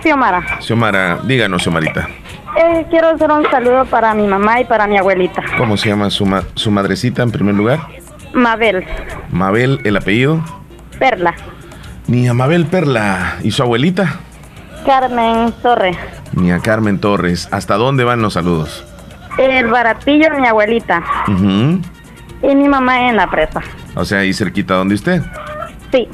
Xiomara. 0.00 0.60
Xiomara, 0.60 1.18
díganos, 1.24 1.62
Xiomarita. 1.62 2.08
Eh, 2.56 2.86
quiero 2.90 3.08
hacer 3.08 3.30
un 3.30 3.44
saludo 3.50 3.84
para 3.86 4.14
mi 4.14 4.26
mamá 4.26 4.60
y 4.60 4.64
para 4.64 4.86
mi 4.86 4.98
abuelita. 4.98 5.42
¿Cómo 5.58 5.76
se 5.76 5.88
llama 5.88 6.10
su, 6.10 6.26
su 6.54 6.70
madrecita 6.70 7.22
en 7.22 7.30
primer 7.30 7.54
lugar? 7.54 7.80
Mabel. 8.34 8.84
Mabel, 9.30 9.80
¿el 9.84 9.96
apellido? 9.96 10.42
Perla. 10.98 11.34
Niña 12.06 12.34
Mabel 12.34 12.66
Perla. 12.66 13.36
¿Y 13.42 13.50
su 13.50 13.62
abuelita? 13.62 14.20
Carmen 14.84 15.52
Torres. 15.62 15.96
Niña 16.32 16.60
Carmen 16.60 16.98
Torres. 16.98 17.48
¿Hasta 17.52 17.76
dónde 17.76 18.04
van 18.04 18.22
los 18.22 18.34
saludos? 18.34 18.84
El 19.38 19.68
baratillo 19.68 20.28
mi 20.38 20.46
abuelita. 20.46 21.02
Y 21.28 22.54
mi 22.54 22.68
mamá 22.68 23.08
en 23.08 23.16
la 23.16 23.30
presa. 23.30 23.60
O 23.94 24.04
sea, 24.04 24.18
ahí 24.20 24.32
cerquita 24.32 24.74
donde 24.74 24.94
usted. 24.94 25.22
Sí. 25.92 26.08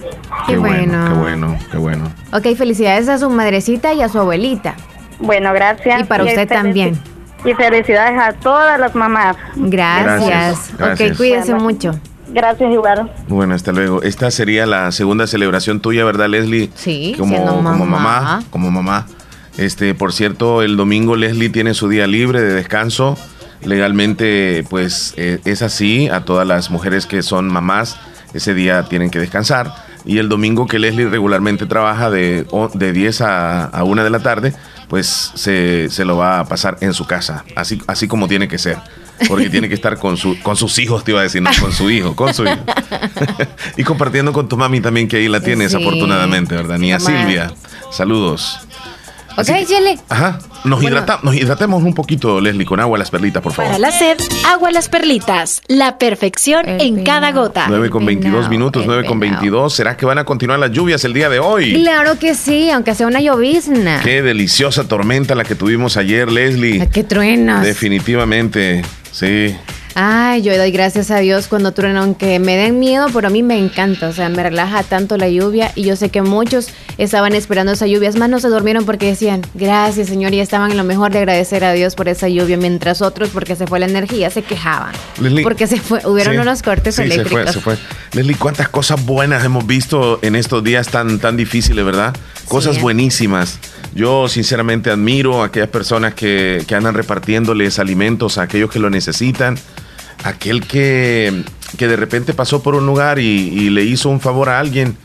Qué, 0.46 0.56
bueno. 0.56 1.08
Qué 1.08 1.14
bueno, 1.14 1.58
qué 1.70 1.76
bueno. 1.78 2.12
Ok, 2.32 2.56
felicidades 2.56 3.08
a 3.08 3.18
su 3.18 3.30
madrecita 3.30 3.94
y 3.94 4.02
a 4.02 4.08
su 4.08 4.18
abuelita. 4.18 4.74
Bueno, 5.20 5.52
gracias. 5.52 6.00
Y 6.00 6.04
para 6.04 6.24
usted 6.24 6.48
también. 6.48 6.98
Y 7.44 7.54
felicidades 7.54 8.20
a 8.20 8.32
todas 8.32 8.78
las 8.80 8.94
mamás. 8.94 9.36
Gracias. 9.56 10.72
Ok, 10.74 11.16
cuídense 11.16 11.54
mucho. 11.54 11.92
Gracias, 12.30 12.72
igual. 12.72 13.10
Bueno, 13.28 13.54
hasta 13.54 13.72
luego. 13.72 14.02
Esta 14.02 14.30
sería 14.30 14.66
la 14.66 14.92
segunda 14.92 15.26
celebración 15.26 15.80
tuya, 15.80 16.04
¿verdad, 16.04 16.28
Leslie? 16.28 16.70
Sí, 16.74 17.14
como, 17.16 17.44
mamá. 17.44 17.72
como 17.72 17.86
mamá. 17.86 18.42
Como 18.50 18.70
mamá. 18.70 19.06
Este, 19.56 19.94
por 19.94 20.12
cierto, 20.12 20.62
el 20.62 20.76
domingo 20.76 21.16
Leslie 21.16 21.48
tiene 21.48 21.74
su 21.74 21.88
día 21.88 22.06
libre 22.06 22.42
de 22.42 22.52
descanso. 22.52 23.16
Legalmente, 23.64 24.64
pues 24.68 25.14
eh, 25.16 25.40
es 25.44 25.62
así. 25.62 26.08
A 26.08 26.24
todas 26.24 26.46
las 26.46 26.70
mujeres 26.70 27.06
que 27.06 27.22
son 27.22 27.48
mamás, 27.48 27.98
ese 28.34 28.54
día 28.54 28.84
tienen 28.84 29.10
que 29.10 29.18
descansar. 29.18 29.72
Y 30.04 30.18
el 30.18 30.28
domingo 30.28 30.66
que 30.66 30.78
Leslie 30.78 31.08
regularmente 31.08 31.66
trabaja 31.66 32.10
de, 32.10 32.46
de 32.74 32.92
10 32.92 33.20
a, 33.20 33.64
a 33.64 33.84
1 33.84 34.04
de 34.04 34.10
la 34.10 34.20
tarde, 34.20 34.54
pues 34.88 35.32
se, 35.34 35.88
se, 35.90 36.04
lo 36.04 36.16
va 36.16 36.40
a 36.40 36.44
pasar 36.46 36.78
en 36.80 36.94
su 36.94 37.06
casa, 37.06 37.44
así, 37.56 37.82
así 37.86 38.08
como 38.08 38.28
tiene 38.28 38.48
que 38.48 38.58
ser. 38.58 38.78
Porque 39.26 39.50
tiene 39.50 39.68
que 39.68 39.74
estar 39.74 39.98
con, 39.98 40.16
su, 40.16 40.40
con 40.42 40.54
sus 40.56 40.78
hijos, 40.78 41.02
te 41.02 41.10
iba 41.10 41.20
a 41.20 41.24
decir, 41.24 41.42
no, 41.42 41.50
con 41.60 41.72
su 41.72 41.90
hijo, 41.90 42.14
con 42.14 42.32
su 42.32 42.44
hijo. 42.44 42.60
y 43.76 43.82
compartiendo 43.82 44.32
con 44.32 44.48
tu 44.48 44.56
mami 44.56 44.80
también, 44.80 45.08
que 45.08 45.16
ahí 45.16 45.28
la 45.28 45.40
tienes, 45.40 45.74
afortunadamente, 45.74 46.54
¿verdad? 46.54 46.78
Ni 46.78 46.92
a 46.92 47.00
Silvia. 47.00 47.52
Saludos. 47.90 48.67
Ok, 49.38 49.46
Yele. 49.68 49.98
Ajá. 50.08 50.40
Nos, 50.64 50.82
nos 51.22 51.34
hidratemos 51.34 51.84
un 51.84 51.94
poquito, 51.94 52.40
Leslie, 52.40 52.66
con 52.66 52.80
agua 52.80 52.98
las 52.98 53.10
perlitas, 53.10 53.40
por 53.40 53.52
favor. 53.52 53.70
Para 53.70 53.78
la 53.78 53.92
sed, 53.92 54.18
agua 54.44 54.72
las 54.72 54.88
perlitas. 54.88 55.62
La 55.68 55.96
perfección 55.96 56.68
en 56.68 57.04
cada 57.04 57.30
gota. 57.30 57.66
9 57.68 57.88
con 57.88 58.04
22 58.04 58.48
minutos, 58.48 58.84
9 58.84 59.04
con 59.04 59.20
22. 59.20 59.72
¿Será 59.72 59.96
que 59.96 60.06
van 60.06 60.18
a 60.18 60.24
continuar 60.24 60.58
las 60.58 60.72
lluvias 60.72 61.04
el 61.04 61.12
día 61.12 61.28
de 61.28 61.38
hoy? 61.38 61.74
Claro 61.74 62.18
que 62.18 62.34
sí, 62.34 62.70
aunque 62.70 62.96
sea 62.96 63.06
una 63.06 63.20
llovizna. 63.20 64.00
Qué 64.02 64.22
deliciosa 64.22 64.88
tormenta 64.88 65.36
la 65.36 65.44
que 65.44 65.54
tuvimos 65.54 65.96
ayer, 65.96 66.30
Leslie. 66.32 66.88
Qué 66.88 67.04
truenas. 67.04 67.64
Definitivamente, 67.64 68.82
sí. 69.18 69.56
Ay, 70.00 70.42
yo 70.42 70.56
doy 70.56 70.70
gracias 70.70 71.10
a 71.10 71.18
Dios 71.18 71.48
cuando 71.48 71.72
truenan, 71.72 71.96
aunque 71.96 72.38
me 72.38 72.56
den 72.56 72.78
miedo, 72.78 73.06
pero 73.12 73.26
a 73.26 73.30
mí 73.30 73.42
me 73.42 73.58
encanta, 73.58 74.06
o 74.06 74.12
sea, 74.12 74.28
me 74.28 74.44
relaja 74.44 74.84
tanto 74.84 75.16
la 75.16 75.28
lluvia 75.28 75.72
y 75.74 75.82
yo 75.82 75.96
sé 75.96 76.08
que 76.08 76.22
muchos 76.22 76.68
estaban 76.98 77.34
esperando 77.34 77.72
esa 77.72 77.88
lluvia, 77.88 78.08
es 78.08 78.14
más, 78.14 78.30
no 78.30 78.38
se 78.38 78.46
durmieron 78.46 78.84
porque 78.84 79.06
decían, 79.06 79.42
gracias 79.54 80.06
Señor, 80.06 80.34
y 80.34 80.40
estaban 80.40 80.70
en 80.70 80.76
lo 80.76 80.84
mejor 80.84 81.10
de 81.10 81.18
agradecer 81.18 81.64
a 81.64 81.72
Dios 81.72 81.96
por 81.96 82.08
esa 82.08 82.28
lluvia, 82.28 82.56
mientras 82.56 83.02
otros, 83.02 83.30
porque 83.30 83.56
se 83.56 83.66
fue 83.66 83.80
la 83.80 83.86
energía, 83.86 84.30
se 84.30 84.42
quejaban. 84.42 84.92
porque 85.42 85.66
se 85.66 85.80
fue, 85.80 86.00
hubieron 86.06 86.38
unos 86.38 86.62
cortes 86.62 86.96
eléctricos. 87.00 87.52
Se 87.52 87.60
fue, 87.60 87.76
se 87.76 87.82
fue. 87.82 87.88
Leslie, 88.12 88.36
cuántas 88.36 88.68
cosas 88.68 89.04
buenas 89.04 89.44
hemos 89.44 89.66
visto 89.66 90.20
en 90.22 90.36
estos 90.36 90.62
días 90.62 90.86
tan, 90.88 91.18
tan 91.18 91.36
difíciles, 91.36 91.84
¿verdad? 91.84 92.14
Cosas 92.46 92.80
buenísimas. 92.80 93.58
Yo 93.94 94.28
sinceramente 94.28 94.90
admiro 94.90 95.42
a 95.42 95.46
aquellas 95.46 95.68
personas 95.68 96.14
que, 96.14 96.64
que 96.66 96.74
andan 96.74 96.94
repartiéndoles 96.94 97.78
alimentos 97.78 98.38
a 98.38 98.42
aquellos 98.42 98.70
que 98.70 98.78
lo 98.78 98.90
necesitan. 98.90 99.58
Aquel 100.24 100.66
que, 100.66 101.44
que 101.76 101.88
de 101.88 101.96
repente 101.96 102.34
pasó 102.34 102.62
por 102.62 102.74
un 102.74 102.86
lugar 102.86 103.18
y, 103.18 103.70
le 103.70 103.84
hizo 103.84 104.08
un 104.08 104.20
favor 104.20 104.48
a 104.48 104.58
alguien. 104.58 104.96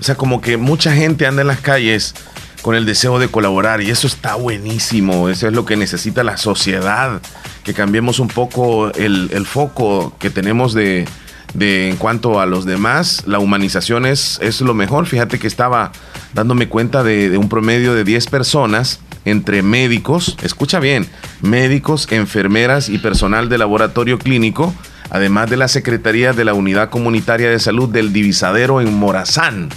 O 0.00 0.04
sea, 0.04 0.14
como 0.14 0.40
que 0.40 0.56
mucha 0.56 0.92
gente 0.92 1.26
anda 1.26 1.42
en 1.42 1.48
las 1.48 1.60
calles 1.60 2.14
con 2.62 2.74
el 2.74 2.86
deseo 2.86 3.18
de 3.18 3.28
colaborar 3.28 3.82
y 3.82 3.90
eso 3.90 4.06
está 4.06 4.36
buenísimo, 4.36 5.28
eso 5.28 5.48
es 5.48 5.52
lo 5.52 5.64
que 5.64 5.76
necesita 5.76 6.22
la 6.22 6.36
sociedad, 6.36 7.20
que 7.64 7.74
cambiemos 7.74 8.20
un 8.20 8.28
poco 8.28 8.92
el, 8.94 9.30
el 9.32 9.46
foco 9.46 10.14
que 10.20 10.30
tenemos 10.30 10.72
de, 10.72 11.06
de, 11.54 11.90
en 11.90 11.96
cuanto 11.96 12.40
a 12.40 12.46
los 12.46 12.64
demás, 12.64 13.24
la 13.26 13.40
humanización 13.40 14.06
es, 14.06 14.38
es 14.40 14.60
lo 14.60 14.74
mejor, 14.74 15.06
fíjate 15.06 15.40
que 15.40 15.48
estaba 15.48 15.90
dándome 16.34 16.68
cuenta 16.68 17.02
de, 17.02 17.30
de 17.30 17.38
un 17.38 17.48
promedio 17.48 17.94
de 17.94 18.04
10 18.04 18.26
personas 18.28 19.00
entre 19.24 19.62
médicos, 19.62 20.36
escucha 20.42 20.80
bien, 20.80 21.06
médicos, 21.40 22.10
enfermeras 22.10 22.88
y 22.88 22.98
personal 22.98 23.48
de 23.48 23.58
laboratorio 23.58 24.18
clínico, 24.18 24.74
además 25.10 25.48
de 25.50 25.56
la 25.56 25.68
Secretaría 25.68 26.32
de 26.32 26.44
la 26.44 26.54
Unidad 26.54 26.90
Comunitaria 26.90 27.50
de 27.50 27.58
Salud 27.58 27.88
del 27.88 28.12
Divisadero 28.12 28.80
en 28.80 28.92
Morazán 28.98 29.68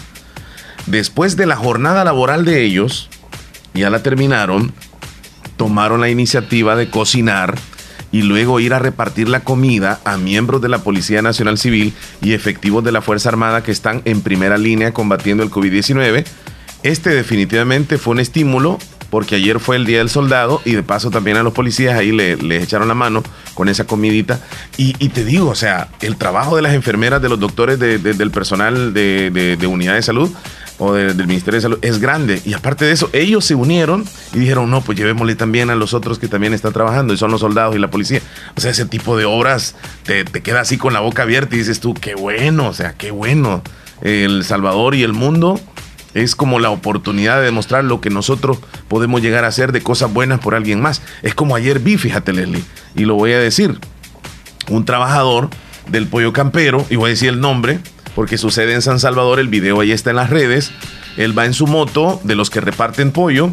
Después 0.86 1.36
de 1.36 1.48
la 1.48 1.56
jornada 1.56 2.04
laboral 2.04 2.46
de 2.46 2.64
ellos, 2.64 3.10
ya 3.74 3.90
la 3.90 4.04
terminaron, 4.04 4.72
tomaron 5.58 6.00
la 6.00 6.10
iniciativa 6.10 6.76
de 6.76 6.92
cocinar 6.92 7.56
y 8.12 8.22
luego 8.22 8.60
ir 8.60 8.72
a 8.74 8.80
repartir 8.80 9.28
la 9.28 9.40
comida 9.40 10.00
a 10.06 10.18
miembros 10.18 10.62
de 10.62 10.70
la 10.70 10.84
Policía 10.84 11.24
Nacional 11.24 11.58
Civil 11.58 11.94
y 12.22 12.34
efectivos 12.34 12.84
de 12.84 12.92
la 12.92 13.02
Fuerza 13.02 13.30
Armada 13.30 13.64
que 13.64 13.72
están 13.72 14.04
en 14.06 14.22
primera 14.22 14.60
línea 14.60 14.94
combatiendo 14.94 15.42
el 15.42 15.50
COVID-19. 15.50 16.24
Este 16.86 17.10
definitivamente 17.10 17.98
fue 17.98 18.12
un 18.12 18.20
estímulo 18.20 18.78
porque 19.10 19.38
ayer 19.38 19.60
fue 19.60 19.76
el 19.76 19.88
Día 19.88 19.98
del 19.98 20.10
Soldado 20.12 20.62
y 20.66 20.74
de 20.74 20.84
paso 20.84 21.10
también 21.10 21.36
a 21.36 21.42
los 21.42 21.52
policías 21.52 21.98
ahí 21.98 22.12
les 22.12 22.44
le 22.44 22.62
echaron 22.62 22.88
la 22.88 22.94
mano 22.94 23.24
con 23.56 23.70
esa 23.70 23.88
comidita. 23.88 24.40
Y, 24.78 24.94
te 25.10 25.26
digo, 25.26 25.50
o 25.50 25.56
sea, 25.56 25.88
el 26.02 26.16
trabajo 26.16 26.56
de 26.56 26.62
las 26.62 26.76
enfermeras, 26.76 27.24
de 27.24 27.30
los 27.30 27.40
doctores, 27.40 27.80
del 27.80 28.30
personal 28.30 28.94
de, 28.94 29.58
de 29.60 29.68
unidad 29.68 29.96
de 29.96 30.04
salud 30.04 30.30
o 30.78 30.94
del 30.94 31.26
Ministerio 31.26 31.58
de 31.58 31.62
Salud 31.62 31.80
es 31.82 31.98
grande. 31.98 32.40
Y 32.46 32.54
aparte 32.54 32.86
de 32.86 32.92
eso, 32.92 33.10
ellos 33.14 33.46
se 33.46 33.56
unieron 33.56 34.06
y 34.36 34.38
dijeron, 34.38 34.70
no, 34.70 34.82
pues 34.82 34.96
llevémosle 34.96 35.34
también 35.34 35.72
a 35.72 35.76
los 35.76 35.96
otros 35.96 36.20
que 36.20 36.28
también 36.28 36.54
están 36.54 36.74
trabajando 36.74 37.16
y 37.16 37.18
son 37.18 37.32
los 37.32 37.42
soldados 37.42 37.76
y 37.76 37.80
la 37.80 37.90
policía. 37.90 38.22
O 38.56 38.62
sea, 38.62 38.70
ese 38.70 38.86
tipo 38.86 39.18
de 39.18 39.26
obras 39.26 39.74
te, 40.04 40.24
te 40.24 40.44
queda 40.44 40.60
así 40.60 40.78
con 40.78 40.94
la 40.94 41.00
boca 41.00 41.24
abierta 41.24 41.56
y 41.56 41.60
dices 41.60 41.80
tú, 41.80 41.96
qué 41.96 42.14
bueno, 42.14 42.68
o 42.68 42.74
sea, 42.76 42.94
qué 42.94 43.10
bueno. 43.10 43.64
El 44.02 44.44
Salvador 44.44 44.94
y 44.94 45.02
el 45.02 45.14
mundo 45.14 45.60
es 46.16 46.34
como 46.36 46.60
la 46.60 46.70
oportunidad 46.72 47.40
de 47.40 47.46
demostrar 47.46 47.84
lo 47.84 48.00
que 48.02 48.10
nosotros 48.10 48.58
podemos 48.88 49.22
llegar 49.22 49.44
a 49.44 49.50
hacer 49.50 49.74
de 49.74 49.84
cosas 49.84 50.12
buenas 50.12 50.40
por 50.40 50.56
alguien 50.56 50.82
más. 50.82 51.02
Es 51.22 51.36
como 51.36 51.56
ayer 51.56 51.80
vi, 51.80 51.98
fíjate 51.98 52.32
Leslie, 52.32 52.64
y 52.96 53.04
lo 53.04 53.16
voy 53.16 53.34
a 53.34 53.40
decir, 53.40 53.78
un 54.70 54.86
trabajador 54.86 55.50
del 55.90 56.08
pollo 56.08 56.32
campero, 56.32 56.86
y 56.90 56.96
voy 56.96 57.10
a 57.10 57.10
decir 57.10 57.30
el 57.30 57.42
nombre, 57.42 57.80
porque 58.16 58.38
sucede 58.38 58.74
en 58.74 58.82
San 58.82 59.00
Salvador, 59.00 59.40
el 59.42 59.50
video 59.50 59.82
ahí 59.82 59.92
está 59.92 60.10
en 60.10 60.16
las 60.16 60.30
redes, 60.30 60.72
él 61.18 61.38
va 61.38 61.46
en 61.46 61.54
su 61.54 61.68
moto 61.68 62.22
de 62.24 62.36
los 62.36 62.50
que 62.50 62.62
reparten 62.62 63.12
pollo, 63.12 63.52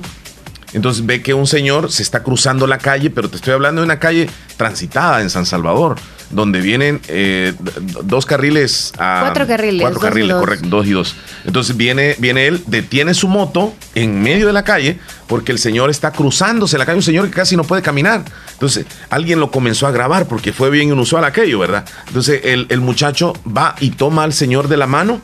entonces 0.72 1.04
ve 1.04 1.20
que 1.20 1.34
un 1.34 1.48
señor 1.48 1.90
se 1.90 2.04
está 2.04 2.22
cruzando 2.22 2.68
la 2.68 2.78
calle, 2.78 3.10
pero 3.10 3.28
te 3.28 3.36
estoy 3.36 3.54
hablando 3.54 3.80
de 3.80 3.86
una 3.86 3.98
calle 3.98 4.30
transitada 4.56 5.20
en 5.20 5.30
San 5.30 5.46
Salvador 5.46 5.96
donde 6.32 6.60
vienen 6.60 7.00
eh, 7.08 7.54
dos 8.02 8.26
carriles 8.26 8.92
a... 8.98 9.20
Cuatro 9.22 9.46
carriles. 9.46 9.82
Cuatro 9.82 10.00
carriles, 10.00 10.36
correcto, 10.36 10.66
dos 10.68 10.86
y 10.86 10.90
dos. 10.90 11.14
Entonces 11.44 11.76
viene, 11.76 12.16
viene 12.18 12.46
él, 12.46 12.62
detiene 12.66 13.14
su 13.14 13.28
moto 13.28 13.74
en 13.94 14.20
medio 14.22 14.46
de 14.46 14.52
la 14.52 14.64
calle 14.64 14.98
porque 15.26 15.52
el 15.52 15.58
señor 15.58 15.90
está 15.90 16.10
cruzándose 16.10 16.76
la 16.78 16.84
calle, 16.84 16.96
un 16.96 17.02
señor 17.02 17.26
que 17.26 17.34
casi 17.34 17.56
no 17.56 17.64
puede 17.64 17.82
caminar. 17.82 18.24
Entonces 18.52 18.86
alguien 19.10 19.40
lo 19.40 19.50
comenzó 19.50 19.86
a 19.86 19.92
grabar 19.92 20.26
porque 20.26 20.52
fue 20.52 20.70
bien 20.70 20.88
inusual 20.88 21.24
aquello, 21.24 21.58
¿verdad? 21.58 21.84
Entonces 22.08 22.40
el, 22.44 22.66
el 22.68 22.80
muchacho 22.80 23.32
va 23.46 23.76
y 23.80 23.90
toma 23.90 24.24
al 24.24 24.32
señor 24.32 24.68
de 24.68 24.76
la 24.76 24.86
mano 24.86 25.20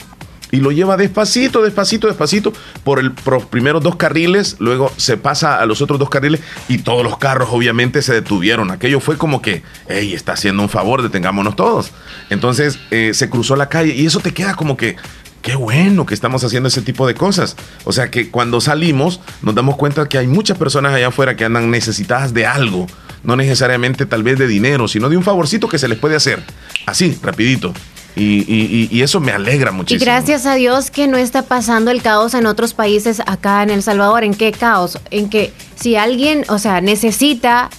y 0.51 0.59
lo 0.59 0.73
lleva 0.73 0.97
despacito, 0.97 1.63
despacito, 1.63 2.07
despacito 2.07 2.53
por, 2.85 2.99
el, 2.99 3.13
los 3.27 3.45
primeros 3.45 3.83
dos 3.83 3.97
carriles, 3.97 4.57
luego 4.59 4.91
se 4.97 5.17
pasa 5.17 5.61
a 5.61 5.67
los 5.67 5.83
otros 5.83 5.99
dos 5.99 6.09
carriles 6.11 6.41
y 6.69 6.79
todos 6.79 7.03
los 7.03 7.19
carros 7.19 7.49
obviamente 7.53 8.03
se 8.03 8.15
detuvieron. 8.15 8.71
Aquello 8.71 9.01
fue 9.01 9.17
como 9.17 9.43
que, 9.43 9.63
hey, 9.89 10.15
está 10.15 10.33
haciendo 10.33 10.63
un 10.63 10.69
favor, 10.69 11.03
detengámonos 11.03 11.57
todos. 11.57 11.93
Entonces 12.31 12.79
eh, 12.91 13.13
se 13.15 13.29
cruzó 13.29 13.57
la 13.57 13.69
calle 13.69 13.95
y 13.95 14.07
eso 14.07 14.21
te 14.21 14.33
queda 14.33 14.55
como 14.55 14.77
que, 14.77 14.97
qué 15.43 15.55
bueno 15.55 16.07
que 16.07 16.15
estamos 16.15 16.43
haciendo 16.45 16.69
ese 16.69 16.83
tipo 16.83 17.07
de 17.07 17.15
cosas. 17.15 17.57
O 17.85 17.93
sea 17.93 18.11
que 18.11 18.31
cuando 18.31 18.61
salimos 18.61 19.21
nos 19.43 19.55
damos 19.55 19.77
cuenta 19.77 20.09
que 20.09 20.19
hay 20.19 20.27
muchas 20.27 20.59
personas 20.59 20.95
allá 20.95 21.09
afuera 21.09 21.37
que 21.37 21.45
andan 21.45 21.71
necesitadas 21.71 22.33
de 22.35 22.47
algo. 22.47 22.87
No 23.25 23.37
necesariamente 23.37 24.07
tal 24.07 24.23
vez 24.23 24.39
de 24.39 24.47
dinero, 24.47 24.87
sino 24.89 25.09
de 25.09 25.17
un 25.17 25.25
favorcito 25.25 25.69
que 25.69 25.79
se 25.79 25.89
les 25.89 25.99
puede 25.99 26.17
hacer. 26.17 26.43
Así, 26.87 27.19
rapidito. 27.23 27.75
Y, 28.17 29.01
eso 29.03 29.21
me 29.21 29.33
alegra 29.33 29.71
muchísimo. 29.71 30.03
Y 30.03 30.05
gracias 30.05 30.47
a 30.47 30.55
Dios 30.55 30.91
que 30.91 31.07
no 31.07 31.17
está 31.17 31.43
pasando 31.43 31.91
el 31.91 32.03
caos 32.03 32.35
en 32.35 32.47
otros 32.47 32.75
países 32.75 33.21
acá 33.27 33.63
en 33.63 33.71
El 33.71 33.83
Salvador. 33.83 34.25
¿En 34.25 34.35
qué 34.35 34.53
caos? 34.53 34.99
En 35.11 35.31
que 35.31 35.53
si 35.77 35.97
alguien, 35.97 36.45
o 36.49 36.59
sea, 36.59 36.81
necesita, 36.81 37.71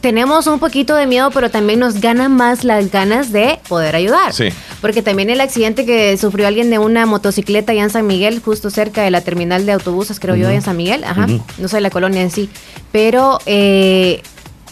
tenemos 0.00 0.46
un 0.46 0.58
poquito 0.58 0.94
de 0.94 1.06
miedo, 1.06 1.30
pero 1.30 1.50
también 1.50 1.80
nos 1.80 2.00
ganan 2.00 2.36
más 2.36 2.64
las 2.64 2.90
ganas 2.90 3.32
de 3.32 3.58
poder 3.68 3.96
ayudar. 3.96 4.32
Sí. 4.32 4.48
Porque 4.80 5.02
también 5.02 5.30
el 5.30 5.40
accidente 5.40 5.86
que 5.86 6.16
sufrió 6.18 6.46
alguien 6.46 6.70
de 6.70 6.78
una 6.78 7.06
motocicleta 7.06 7.72
allá 7.72 7.84
en 7.84 7.90
San 7.90 8.06
Miguel, 8.06 8.40
justo 8.44 8.70
cerca 8.70 9.02
de 9.02 9.10
la 9.10 9.22
terminal 9.22 9.66
de 9.66 9.72
autobuses, 9.72 10.20
creo 10.20 10.36
yo, 10.36 10.48
en 10.50 10.62
San 10.62 10.76
Miguel, 10.76 11.02
ajá, 11.04 11.26
no 11.58 11.68
sé 11.68 11.80
la 11.80 11.90
colonia 11.90 12.22
en 12.22 12.30
sí, 12.30 12.48
pero... 12.92 13.38
Eh, 13.46 14.22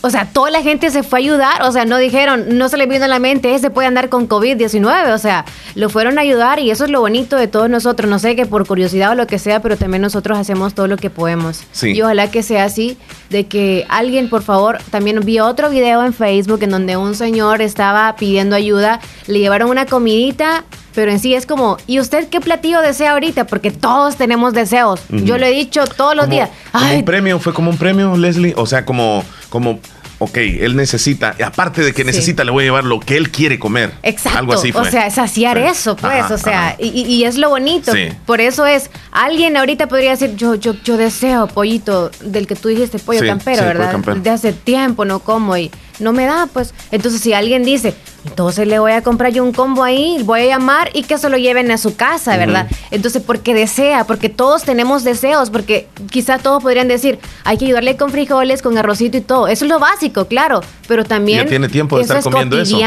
o 0.03 0.11
sea, 0.11 0.29
toda 0.33 0.50
la 0.50 0.62
gente 0.62 0.91
se 0.91 1.03
fue 1.03 1.19
a 1.19 1.23
ayudar, 1.23 1.62
o 1.62 1.73
sea, 1.73 1.85
no 1.85 1.99
dijeron, 1.99 2.59
no 2.59 2.69
se 2.69 2.76
le 2.76 2.87
vino 2.87 3.05
a 3.05 3.09
la 3.09 3.19
mente, 3.19 3.55
ese 3.55 3.71
puede 3.71 3.88
andar 3.88 4.09
con 4.09 4.29
COVID-19, 4.29 5.12
o 5.12 5.19
sea, 5.19 5.45
lo 5.75 5.88
fueron 5.88 6.19
a 6.19 6.23
ayudar 6.23 6.59
y 6.59 6.71
eso 6.71 6.85
es 6.85 6.91
lo 6.91 7.00
bonito 7.00 7.37
de 7.37 7.49
todos 7.49 7.69
nosotros, 7.71 8.11
no 8.11 8.19
sé, 8.19 8.37
que 8.37 8.47
por 8.47 8.67
curiosidad 8.67 9.12
o 9.12 9.15
lo 9.15 9.26
que 9.26 9.38
sea, 9.38 9.61
pero 9.61 9.76
también 9.76 10.03
nosotros 10.03 10.38
hacemos 10.38 10.75
todo 10.75 10.87
lo 10.87 10.97
que 10.97 11.11
podemos. 11.11 11.62
Sí. 11.73 11.93
Y 11.93 12.03
ojalá 12.03 12.31
que 12.31 12.43
sea 12.43 12.65
así, 12.65 12.97
de 13.31 13.47
que 13.47 13.87
alguien, 13.88 14.29
por 14.29 14.43
favor, 14.43 14.79
también 14.91 15.21
vi 15.21 15.41
otro 15.41 15.71
video 15.71 16.05
en 16.05 16.12
Facebook 16.12 16.62
en 16.62 16.71
donde 16.71 16.97
un 16.97 17.15
señor 17.15 17.62
estaba 17.62 18.15
pidiendo 18.17 18.57
ayuda, 18.57 19.00
le 19.26 19.38
llevaron 19.38 19.71
una 19.71 19.87
comidita 19.87 20.65
pero 20.97 21.12
en 21.12 21.21
sí 21.21 21.35
es 21.35 21.45
como, 21.45 21.76
¿y 21.87 22.00
usted 22.00 22.31
qué 22.31 22.41
platillo 22.41 22.81
desea 22.81 23.12
ahorita? 23.12 23.47
Porque 23.47 23.71
todos 23.71 24.17
tenemos 24.17 24.55
deseos. 24.55 24.99
Yo 25.11 25.37
lo 25.37 25.45
he 25.45 25.50
dicho 25.50 25.85
todos 25.87 26.17
los 26.17 26.26
días. 26.31 26.49
un 26.73 27.05
premio, 27.05 27.38
fue 27.38 27.53
como 27.53 27.71
un 27.71 27.76
premio, 27.76 28.17
Leslie. 28.17 28.55
O 28.57 28.65
sea, 28.65 28.87
como, 28.87 29.23
como 29.50 29.79
ok, 30.19 30.38
él 30.38 30.75
necesita, 30.75 31.37
aparte 31.45 31.83
de 31.83 31.93
que 31.93 32.03
necesita, 32.03 32.45
le 32.45 32.50
voy 32.50 32.62
a 32.62 32.67
llevar 32.69 32.85
lo 32.85 32.99
que 33.00 33.19
él 33.19 33.31
quiere 33.31 33.59
comer. 33.59 33.93
Exacto. 34.03 34.38
Algo 34.38 34.55
así 34.55 34.73
fue. 34.73 34.81
O 34.81 34.91
sea, 34.91 35.11
saciar 35.11 35.59
eso, 35.59 35.97
pues, 35.97 36.31
o 36.31 36.38
sea, 36.38 36.76
y, 36.79 37.25
es 37.25 37.37
lo 37.37 37.50
bonito. 37.50 37.93
Por 38.25 38.41
eso 38.41 38.65
es, 38.65 38.91
alguien 39.12 39.59
ahorita 39.59 39.88
podría 39.88 40.12
decir, 40.12 40.35
yo, 40.35 40.55
yo, 40.55 40.73
yo 40.83 40.97
deseo 40.97 41.47
pollito 41.47 42.11
del 42.23 42.47
que 42.47 42.57
tú 42.57 42.69
dijiste, 42.69 42.99
pollo 42.99 43.21
campero, 43.26 43.65
¿verdad? 43.65 43.99
De 43.99 44.31
hace 44.31 44.55
tiempo 44.55 45.05
no 45.05 45.19
como 45.19 45.59
y 45.59 45.71
no 45.99 46.12
me 46.12 46.25
da, 46.25 46.47
pues. 46.53 46.75
Entonces, 46.91 47.21
si 47.21 47.33
alguien 47.33 47.65
dice, 47.65 47.95
entonces 48.26 48.67
le 48.67 48.79
voy 48.79 48.93
a 48.93 49.03
comprar 49.03 49.33
yo 49.33 49.45
un 49.45 49.53
combo 49.53 49.85
ahí, 49.85 50.21
voy 50.25 50.41
a 50.41 50.47
llamar 50.47 50.91
y 50.93 51.05
que 51.05 51.17
se 51.19 51.29
lo 51.31 51.37
lleven 51.37 51.71
a 51.71 51.79
su 51.79 51.97
casa, 51.97 52.37
¿verdad? 52.37 52.69
Entonces, 52.91 53.23
porque 53.25 53.55
desea, 53.55 54.05
porque 54.05 54.29
todos 54.29 54.65
tenemos 54.65 55.05
deseos, 55.05 55.50
porque 55.50 55.88
quizá 56.11 56.38
todos 56.38 56.62
podrían 56.62 56.88
decir, 56.88 57.19
hay 57.45 57.57
que 57.57 57.67
ayudarle 57.67 57.97
con 57.97 58.11
frijoles, 58.11 58.62
con 58.62 58.76
arrocito 58.76 59.17
y 59.17 59.21
todo. 59.21 59.49
Eso 59.49 59.65
es 59.65 59.71
lo 59.71 59.79
básico, 59.79 60.26
claro, 60.26 60.61
pero 60.88 61.05
también 61.05 61.45
ya 61.45 61.49
tiene 61.49 61.69
tiempo 61.69 61.97
de 61.97 62.03
estar 62.03 62.23
comiendo 62.23 62.61
eso. 62.61 62.79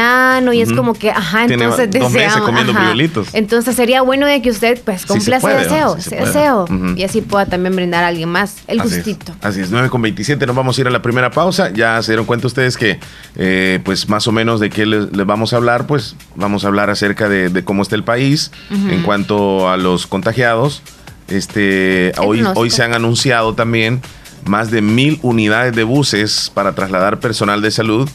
y 0.52 0.60
es 0.60 0.72
como 0.72 0.94
que, 0.94 1.10
ajá, 1.10 1.44
entonces 1.44 1.90
deseamos, 1.90 2.42
comiendo 2.42 2.72
Entonces 3.32 3.74
sería 3.74 4.02
bueno 4.02 4.26
de 4.26 4.42
que 4.42 4.50
usted 4.50 4.80
pues 4.84 5.06
cumpla 5.06 5.38
ese 5.38 5.48
deseo, 5.48 5.96
ese 5.96 6.16
deseo 6.16 6.66
y 6.96 7.02
así 7.02 7.22
pueda 7.22 7.46
también 7.46 7.74
brindar 7.74 8.04
a 8.04 8.08
alguien 8.08 8.28
más 8.28 8.56
el 8.66 8.82
gustito. 8.82 9.32
así 9.40 9.60
es, 9.60 9.70
9 9.70 9.88
con 9.88 10.02
27, 10.02 10.46
nos 10.46 10.54
vamos 10.54 10.76
a 10.76 10.80
ir 10.80 10.86
a 10.86 10.90
la 10.90 11.02
primera 11.02 11.30
pausa. 11.30 11.70
Ya 11.70 12.00
se 12.02 12.12
dieron 12.12 12.26
cuenta 12.26 12.46
ustedes 12.46 12.76
que 12.76 12.99
eh, 13.36 13.80
pues 13.84 14.08
más 14.08 14.26
o 14.26 14.32
menos 14.32 14.60
de 14.60 14.70
qué 14.70 14.86
les, 14.86 15.10
vamos 15.12 15.52
a 15.52 15.56
hablar, 15.56 15.86
pues 15.86 16.16
vamos 16.34 16.64
a 16.64 16.68
hablar 16.68 16.90
acerca 16.90 17.28
de, 17.28 17.64
cómo 17.64 17.82
está 17.82 17.96
el 17.96 18.04
país 18.04 18.50
en 18.70 19.02
cuanto 19.02 19.68
a 19.70 19.76
los 19.76 20.06
contagiados. 20.06 20.82
Este, 21.28 22.12
hoy, 22.18 22.42
hoy 22.54 22.70
se 22.70 22.82
han 22.82 22.92
anunciado 22.92 23.54
también 23.54 24.02
más 24.44 24.70
de 24.70 24.82
mil 24.82 25.18
unidades 25.22 25.74
de 25.74 25.84
buses 25.84 26.50
para 26.52 26.74
trasladar 26.74 27.20
personal 27.20 27.62
de 27.62 27.70
salud 27.70 28.08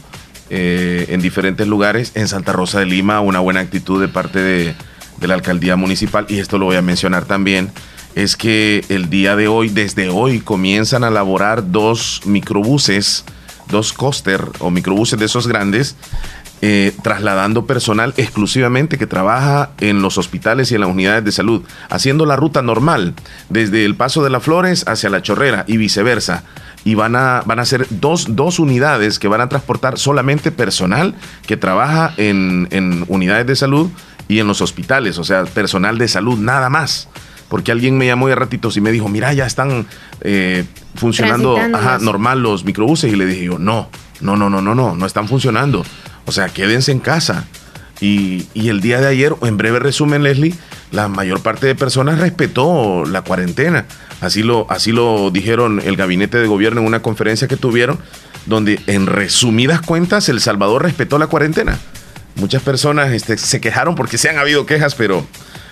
eh, 0.50 1.06
en 1.08 1.20
diferentes 1.20 1.66
lugares. 1.66 2.12
En 2.14 2.28
Santa 2.28 2.52
Rosa 2.52 2.80
de 2.80 2.86
Lima, 2.86 3.20
una 3.20 3.40
buena 3.40 3.60
actitud 3.60 4.00
de 4.00 4.08
parte 4.08 4.40
de, 4.40 4.74
de 5.18 5.26
la 5.26 5.34
alcaldía 5.34 5.76
municipal, 5.76 6.26
y 6.28 6.38
esto 6.38 6.58
lo 6.58 6.66
voy 6.66 6.76
a 6.76 6.82
mencionar 6.82 7.24
también, 7.24 7.70
es 8.14 8.36
que 8.36 8.84
el 8.88 9.10
día 9.10 9.36
de 9.36 9.48
hoy, 9.48 9.68
desde 9.68 10.08
hoy, 10.08 10.40
comienzan 10.40 11.04
a 11.04 11.10
laborar 11.10 11.70
dos 11.70 12.22
microbuses 12.24 13.24
dos 13.70 13.92
coaster 13.92 14.44
o 14.60 14.70
microbuses 14.70 15.18
de 15.18 15.26
esos 15.26 15.46
grandes 15.46 15.96
eh, 16.62 16.94
trasladando 17.02 17.66
personal 17.66 18.14
exclusivamente 18.16 18.96
que 18.96 19.06
trabaja 19.06 19.72
en 19.78 20.00
los 20.00 20.16
hospitales 20.16 20.72
y 20.72 20.74
en 20.74 20.80
las 20.80 20.90
unidades 20.90 21.22
de 21.22 21.32
salud, 21.32 21.62
haciendo 21.90 22.24
la 22.24 22.34
ruta 22.36 22.62
normal 22.62 23.12
desde 23.50 23.84
el 23.84 23.94
Paso 23.94 24.24
de 24.24 24.30
las 24.30 24.42
Flores 24.42 24.84
hacia 24.88 25.10
la 25.10 25.20
Chorrera 25.20 25.64
y 25.68 25.76
viceversa. 25.76 26.44
Y 26.82 26.94
van 26.94 27.14
a, 27.14 27.42
van 27.44 27.58
a 27.58 27.66
ser 27.66 27.86
dos, 27.90 28.36
dos 28.36 28.58
unidades 28.58 29.18
que 29.18 29.28
van 29.28 29.42
a 29.42 29.50
transportar 29.50 29.98
solamente 29.98 30.50
personal 30.50 31.14
que 31.46 31.58
trabaja 31.58 32.14
en, 32.16 32.68
en 32.70 33.04
unidades 33.08 33.46
de 33.46 33.56
salud 33.56 33.90
y 34.26 34.38
en 34.38 34.46
los 34.46 34.62
hospitales, 34.62 35.18
o 35.18 35.24
sea, 35.24 35.44
personal 35.44 35.98
de 35.98 36.08
salud, 36.08 36.38
nada 36.38 36.70
más 36.70 37.08
porque 37.48 37.72
alguien 37.72 37.96
me 37.96 38.06
llamó 38.06 38.28
de 38.28 38.34
ratitos 38.34 38.76
y 38.76 38.80
me 38.80 38.90
dijo, 38.92 39.08
mira, 39.08 39.32
ya 39.32 39.46
están 39.46 39.86
eh, 40.20 40.64
funcionando 40.94 41.56
normal 42.00 42.42
los 42.42 42.64
microbuses. 42.64 43.12
Y 43.12 43.16
le 43.16 43.26
dije 43.26 43.44
yo, 43.44 43.58
no, 43.58 43.88
no, 44.20 44.36
no, 44.36 44.50
no, 44.50 44.60
no, 44.60 44.74
no, 44.74 44.94
no 44.94 45.06
están 45.06 45.28
funcionando. 45.28 45.84
O 46.24 46.32
sea, 46.32 46.48
quédense 46.48 46.92
en 46.92 46.98
casa. 46.98 47.46
Y, 48.00 48.46
el 48.54 48.80
día 48.80 49.00
de 49.00 49.06
ayer, 49.06 49.34
en 49.42 49.56
breve 49.56 49.78
resumen, 49.78 50.22
Leslie, 50.22 50.54
la 50.90 51.08
mayor 51.08 51.40
parte 51.40 51.66
de 51.66 51.74
personas 51.74 52.18
respetó 52.18 53.04
la 53.06 53.22
cuarentena. 53.22 53.86
Así 54.20 54.42
lo, 54.42 54.66
así 54.70 54.92
lo 54.92 55.30
dijeron 55.30 55.80
el 55.84 55.96
gabinete 55.96 56.38
de 56.38 56.46
gobierno 56.46 56.80
en 56.80 56.86
una 56.86 57.00
conferencia 57.00 57.48
que 57.48 57.56
tuvieron, 57.56 57.98
donde 58.44 58.80
en 58.86 59.06
resumidas 59.06 59.80
cuentas 59.80 60.28
El 60.28 60.40
Salvador 60.40 60.82
respetó 60.82 61.18
la 61.18 61.28
cuarentena. 61.28 61.78
Muchas 62.34 62.62
personas 62.62 63.12
este, 63.12 63.38
se 63.38 63.60
quejaron 63.60 63.94
porque 63.94 64.18
se 64.18 64.28
han 64.28 64.36
habido 64.36 64.66
quejas, 64.66 64.94
pero, 64.94 65.26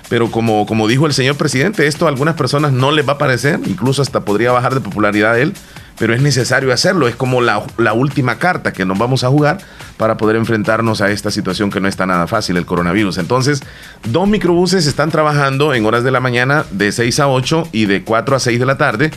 pero 0.09 0.31
como, 0.31 0.67
como 0.67 0.89
dijo 0.89 1.07
el 1.07 1.13
señor 1.13 1.37
presidente, 1.37 1.87
esto 1.87 2.07
a 2.07 2.09
algunas 2.09 2.35
personas 2.35 2.73
no 2.73 2.93
les 2.93 3.09
va 3.09 3.15
a 3.15 3.19
parecer, 3.19 3.61
incluso 3.67 4.03
hasta 4.03 4.25
podría 4.25 4.53
bajar 4.53 4.75
de 4.75 4.81
popularidad 4.81 5.39
él 5.39 5.55
pero 5.99 6.15
es 6.15 6.23
necesario 6.23 6.73
hacerlo. 6.73 7.09
Es 7.09 7.17
como 7.17 7.41
la, 7.41 7.63
última 7.95 8.39
carta 8.39 8.73
que 8.73 8.85
nos 8.85 8.99
vamos 8.99 9.25
a 9.25 9.29
jugar 9.29 9.59
para 9.97 10.17
poder 10.17 10.37
enfrentarnos 10.37 11.01
a 11.01 11.11
esta 11.11 11.31
situación 11.31 11.71
que 11.71 11.81
no 11.81 11.89
está 11.89 12.07
nada 12.07 12.27
fácil, 12.27 12.57
el 12.57 12.67
coronavirus. 12.67 13.19
Entonces, 13.19 13.63
dos 14.05 14.29
microbuses 14.29 14.87
están 14.87 15.11
trabajando 15.11 15.75
en 15.75 15.87
horas 15.87 16.05
de 16.05 16.11
la 16.11 16.21
mañana 16.21 16.65
de 16.71 16.91
6 16.91 17.21
a 17.21 17.29
8 17.29 17.69
y 17.73 17.87
de 17.87 18.03
4 18.03 18.37
a 18.37 18.41
6 18.41 18.59
de 18.59 18.67
la 18.67 18.77
tarde. 18.77 19.11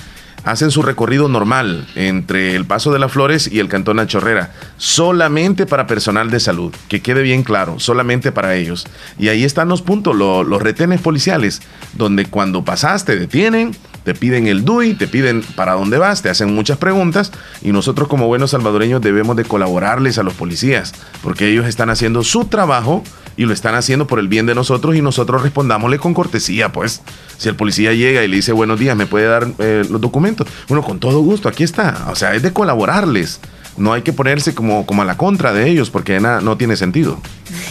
Hacen 0.47 0.71
su 0.71 0.81
recorrido 0.81 1.27
normal 1.27 1.85
entre 1.95 2.55
el 2.55 2.63
Paso 2.63 2.93
de 2.93 2.99
las 2.99 3.11
Flores 3.11 3.49
y 3.51 3.59
el 3.59 3.67
Cantón 3.67 3.99
Achorrera, 3.99 4.53
solamente 4.77 5.65
para 5.65 5.87
personal 5.87 6.29
de 6.29 6.39
salud, 6.39 6.73
que 6.87 7.01
quede 7.01 7.21
bien 7.21 7.43
claro, 7.43 7.81
solamente 7.81 8.31
para 8.31 8.55
ellos. 8.55 8.87
Y 9.19 9.27
ahí 9.27 9.43
están 9.43 9.67
los 9.67 9.81
puntos, 9.81 10.15
los 10.15 10.61
retenes 10.61 11.01
policiales, 11.01 11.61
donde 11.97 12.27
cuando 12.27 12.63
pasaste 12.63 13.17
detienen, 13.17 13.75
te 14.05 14.15
piden 14.15 14.47
el 14.47 14.63
DUI, 14.63 14.93
te 14.93 15.09
piden 15.09 15.43
para 15.57 15.73
dónde 15.73 15.97
vas, 15.97 16.21
te 16.21 16.29
hacen 16.29 16.55
muchas 16.55 16.77
preguntas 16.77 17.33
y 17.61 17.73
nosotros 17.73 18.07
como 18.07 18.27
buenos 18.27 18.51
salvadoreños 18.51 19.01
debemos 19.01 19.35
de 19.35 19.43
colaborarles 19.43 20.17
a 20.17 20.23
los 20.23 20.33
policías, 20.33 20.93
porque 21.21 21.49
ellos 21.49 21.65
están 21.65 21.89
haciendo 21.89 22.23
su 22.23 22.45
trabajo 22.45 23.03
y 23.37 23.45
lo 23.45 23.53
están 23.53 23.75
haciendo 23.75 24.07
por 24.07 24.19
el 24.19 24.27
bien 24.27 24.47
de 24.47 24.55
nosotros 24.55 24.95
y 24.95 25.01
nosotros 25.01 25.43
respondámosle 25.43 25.99
con 25.99 26.13
cortesía, 26.13 26.71
pues. 26.71 27.01
Si 27.37 27.47
el 27.47 27.55
policía 27.55 27.93
llega 27.93 28.23
y 28.23 28.27
le 28.27 28.35
dice 28.35 28.51
buenos 28.51 28.79
días, 28.79 28.97
¿me 28.97 29.05
puede 29.05 29.27
dar 29.27 29.47
eh, 29.59 29.85
los 29.89 30.01
documentos? 30.01 30.47
Bueno, 30.67 30.83
con 30.83 30.99
todo 30.99 31.21
gusto, 31.21 31.47
aquí 31.47 31.63
está. 31.63 32.07
O 32.09 32.15
sea, 32.15 32.33
es 32.33 32.41
de 32.41 32.51
colaborarles. 32.51 33.39
No 33.77 33.93
hay 33.93 34.01
que 34.01 34.11
ponerse 34.11 34.55
como, 34.55 34.87
como 34.87 35.03
a 35.03 35.05
la 35.05 35.17
contra 35.17 35.53
de 35.53 35.69
ellos 35.69 35.91
porque 35.91 36.19
nada, 36.19 36.41
no 36.41 36.57
tiene 36.57 36.75
sentido. 36.75 37.21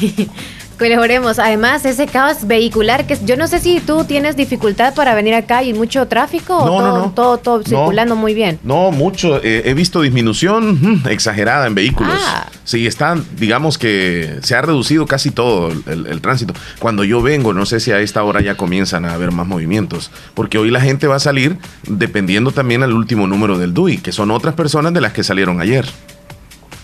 Colaboremos. 0.78 1.38
Además, 1.38 1.84
ese 1.84 2.06
caos 2.06 2.46
vehicular, 2.46 3.06
que 3.06 3.18
yo 3.24 3.36
no 3.36 3.46
sé 3.46 3.60
si 3.60 3.80
tú 3.80 4.04
tienes 4.04 4.36
dificultad 4.36 4.94
para 4.94 5.14
venir 5.14 5.34
acá 5.34 5.62
y 5.62 5.72
mucho 5.72 6.06
tráfico 6.06 6.56
o 6.56 6.66
todo, 6.66 7.10
todo, 7.14 7.38
todo, 7.38 7.62
circulando 7.62 8.16
muy 8.16 8.34
bien. 8.34 8.58
No, 8.62 8.90
mucho. 8.90 9.40
Eh, 9.42 9.62
he 9.64 9.74
visto 9.74 10.02
disminución 10.02 11.02
exagerada 11.08 11.66
en 11.66 11.74
vehículos. 11.74 12.18
Ah. 12.20 12.48
Sí, 12.64 12.86
están, 12.86 13.24
digamos 13.38 13.78
que 13.78 14.38
se 14.42 14.56
ha 14.56 14.60
reducido 14.62 15.06
casi 15.06 15.30
todo 15.30 15.72
el, 15.86 16.20
tránsito. 16.20 16.52
Cuando 16.80 17.04
yo 17.04 17.22
vengo, 17.22 17.54
no 17.54 17.64
sé 17.64 17.78
si 17.78 17.92
a 17.92 18.00
esta 18.00 18.24
hora 18.24 18.40
ya 18.40 18.56
comienzan 18.56 19.04
a 19.04 19.14
haber 19.14 19.30
más 19.30 19.46
movimientos, 19.46 20.10
porque 20.34 20.58
hoy 20.58 20.70
la 20.70 20.80
gente 20.80 21.06
va 21.06 21.16
a 21.16 21.20
salir 21.20 21.58
dependiendo 21.86 22.50
también 22.50 22.82
al 22.82 22.92
último 22.92 23.28
número 23.28 23.56
del 23.58 23.72
DUI, 23.72 23.98
que 23.98 24.10
son 24.10 24.32
otras 24.32 24.54
personas 24.54 24.92
de 24.92 25.00
las 25.00 25.12
que 25.12 25.22
salieron 25.22 25.60
ayer. 25.60 25.86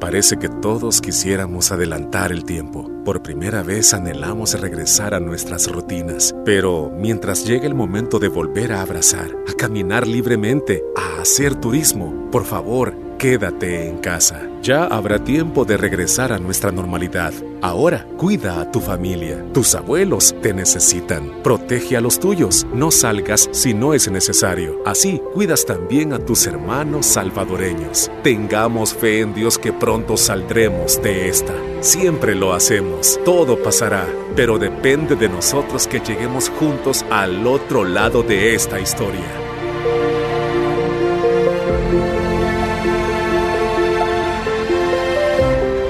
Parece 0.00 0.38
que 0.38 0.48
todos 0.48 1.00
quisiéramos 1.00 1.72
adelantar 1.72 2.30
el 2.30 2.44
tiempo. 2.44 2.88
Por 3.04 3.20
primera 3.22 3.64
vez 3.64 3.94
anhelamos 3.94 4.58
regresar 4.60 5.12
a 5.12 5.20
nuestras 5.20 5.70
rutinas. 5.70 6.34
Pero 6.44 6.92
mientras 6.96 7.44
llegue 7.44 7.66
el 7.66 7.74
momento 7.74 8.20
de 8.20 8.28
volver 8.28 8.72
a 8.72 8.82
abrazar, 8.82 9.30
a 9.48 9.52
caminar 9.54 10.06
libremente, 10.06 10.84
a 10.96 11.20
hacer 11.20 11.56
turismo, 11.56 12.28
por 12.30 12.44
favor, 12.44 13.07
Quédate 13.18 13.88
en 13.88 13.98
casa. 13.98 14.48
Ya 14.62 14.84
habrá 14.84 15.18
tiempo 15.18 15.64
de 15.64 15.76
regresar 15.76 16.32
a 16.32 16.38
nuestra 16.38 16.70
normalidad. 16.70 17.32
Ahora, 17.60 18.06
cuida 18.16 18.60
a 18.60 18.70
tu 18.70 18.78
familia. 18.80 19.44
Tus 19.52 19.74
abuelos 19.74 20.36
te 20.40 20.54
necesitan. 20.54 21.42
Protege 21.42 21.96
a 21.96 22.00
los 22.00 22.20
tuyos. 22.20 22.64
No 22.72 22.92
salgas 22.92 23.48
si 23.50 23.74
no 23.74 23.92
es 23.92 24.08
necesario. 24.08 24.80
Así, 24.86 25.20
cuidas 25.34 25.66
también 25.66 26.12
a 26.12 26.20
tus 26.20 26.46
hermanos 26.46 27.06
salvadoreños. 27.06 28.08
Tengamos 28.22 28.94
fe 28.94 29.20
en 29.20 29.34
Dios 29.34 29.58
que 29.58 29.72
pronto 29.72 30.16
saldremos 30.16 31.02
de 31.02 31.28
esta. 31.28 31.54
Siempre 31.80 32.36
lo 32.36 32.54
hacemos. 32.54 33.18
Todo 33.24 33.60
pasará. 33.60 34.06
Pero 34.36 34.60
depende 34.60 35.16
de 35.16 35.28
nosotros 35.28 35.88
que 35.88 35.98
lleguemos 35.98 36.50
juntos 36.50 37.04
al 37.10 37.44
otro 37.48 37.82
lado 37.82 38.22
de 38.22 38.54
esta 38.54 38.78
historia. 38.78 39.47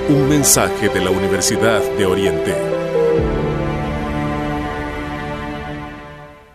Un 0.08 0.26
mensaje 0.26 0.88
de 0.88 1.02
la 1.02 1.10
Universidad 1.10 1.82
de 1.98 2.06
Oriente. 2.06 2.54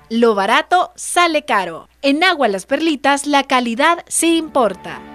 Lo 0.10 0.34
barato 0.34 0.92
sale 0.96 1.46
caro. 1.46 1.88
En 2.02 2.24
Agua 2.24 2.48
Las 2.48 2.66
Perlitas 2.66 3.28
la 3.28 3.44
calidad 3.44 4.04
sí 4.08 4.38
importa. 4.38 5.13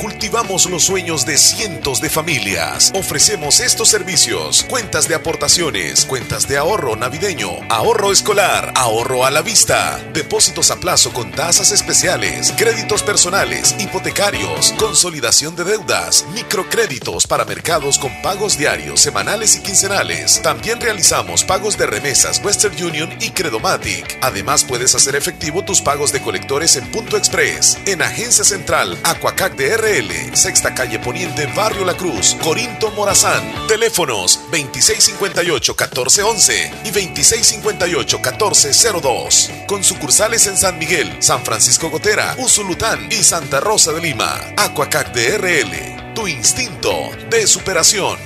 Cultivamos 0.00 0.68
los 0.68 0.84
sueños 0.84 1.24
de 1.24 1.38
cientos 1.38 2.00
de 2.00 2.10
familias. 2.10 2.90
Ofrecemos 2.96 3.60
estos 3.60 3.88
servicios: 3.88 4.64
cuentas 4.68 5.06
de 5.06 5.14
aportaciones, 5.14 6.04
cuentas 6.04 6.48
de 6.48 6.56
ahorro 6.56 6.96
navideño, 6.96 7.50
ahorro 7.68 8.10
escolar, 8.10 8.72
ahorro 8.74 9.24
a 9.24 9.30
la 9.30 9.42
vista, 9.42 10.02
depósitos 10.12 10.72
a 10.72 10.80
plazo 10.80 11.12
con 11.12 11.30
tasas 11.30 11.70
especiales, 11.70 12.52
créditos 12.56 13.04
personales, 13.04 13.76
hipotecarios, 13.78 14.74
consolidación 14.78 15.54
de 15.54 15.62
deudas, 15.62 16.26
microcréditos 16.34 17.28
para 17.28 17.44
mercados 17.44 17.98
con 17.98 18.10
pagos 18.22 18.58
diarios, 18.58 19.00
semanales 19.00 19.54
y 19.54 19.60
quincenales. 19.60 20.42
También 20.42 20.80
realizamos 20.80 21.44
pagos 21.44 21.78
de 21.78 21.86
remesas 21.86 22.42
Western 22.44 22.74
Union 22.84 23.16
y 23.20 23.30
Credomatic. 23.30 24.18
Además, 24.22 24.64
puedes 24.64 24.96
hacer 24.96 25.14
efectivo 25.14 25.64
tus 25.64 25.80
pagos 25.80 26.12
de 26.12 26.20
colectores 26.20 26.74
en 26.74 26.90
Punto 26.90 27.16
Express, 27.16 27.78
en 27.86 28.02
Agencia 28.02 28.44
Central, 28.44 28.98
Aqua 29.04 29.35
CAC 29.36 29.54
de 29.54 29.76
RL, 29.76 30.34
Sexta 30.34 30.74
Calle 30.74 30.98
Poniente, 30.98 31.46
Barrio 31.54 31.84
La 31.84 31.94
Cruz, 31.94 32.34
Corinto 32.42 32.90
Morazán. 32.92 33.44
Teléfonos 33.68 34.40
2658-1411 34.50 36.70
y 36.84 36.90
2658-1402. 36.90 39.66
Con 39.66 39.84
sucursales 39.84 40.46
en 40.46 40.56
San 40.56 40.78
Miguel, 40.78 41.14
San 41.18 41.44
Francisco 41.44 41.90
Gotera, 41.90 42.34
Usulután 42.38 43.12
y 43.12 43.22
Santa 43.22 43.60
Rosa 43.60 43.92
de 43.92 44.00
Lima. 44.00 44.40
Aquacac 44.56 45.12
de 45.12 45.36
RL, 45.36 46.14
tu 46.14 46.26
instinto 46.26 47.10
de 47.28 47.46
superación. 47.46 48.16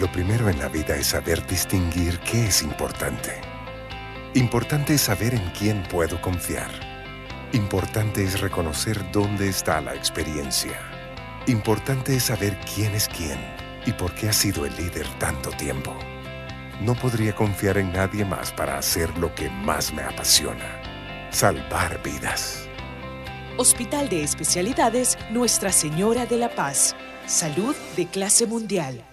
Lo 0.00 0.10
primero 0.10 0.48
en 0.48 0.58
la 0.58 0.66
vida 0.66 0.96
es 0.96 1.06
saber 1.06 1.46
distinguir 1.46 2.18
qué 2.20 2.48
es 2.48 2.62
importante. 2.62 3.40
Importante 4.34 4.94
es 4.94 5.02
saber 5.02 5.34
en 5.34 5.48
quién 5.50 5.84
puedo 5.84 6.20
confiar. 6.20 6.89
Importante 7.52 8.22
es 8.22 8.40
reconocer 8.40 9.10
dónde 9.10 9.48
está 9.48 9.80
la 9.80 9.92
experiencia. 9.96 10.78
Importante 11.48 12.14
es 12.14 12.24
saber 12.24 12.56
quién 12.72 12.94
es 12.94 13.08
quién 13.08 13.40
y 13.84 13.92
por 13.92 14.14
qué 14.14 14.28
ha 14.28 14.32
sido 14.32 14.66
el 14.66 14.76
líder 14.76 15.08
tanto 15.18 15.50
tiempo. 15.50 15.92
No 16.80 16.94
podría 16.94 17.34
confiar 17.34 17.78
en 17.78 17.92
nadie 17.92 18.24
más 18.24 18.52
para 18.52 18.78
hacer 18.78 19.18
lo 19.18 19.34
que 19.34 19.50
más 19.50 19.92
me 19.92 20.02
apasiona, 20.02 20.80
salvar 21.32 22.00
vidas. 22.04 22.68
Hospital 23.56 24.08
de 24.08 24.22
Especialidades 24.22 25.18
Nuestra 25.32 25.72
Señora 25.72 26.26
de 26.26 26.36
la 26.36 26.54
Paz. 26.54 26.94
Salud 27.26 27.74
de 27.96 28.06
clase 28.06 28.46
mundial. 28.46 29.04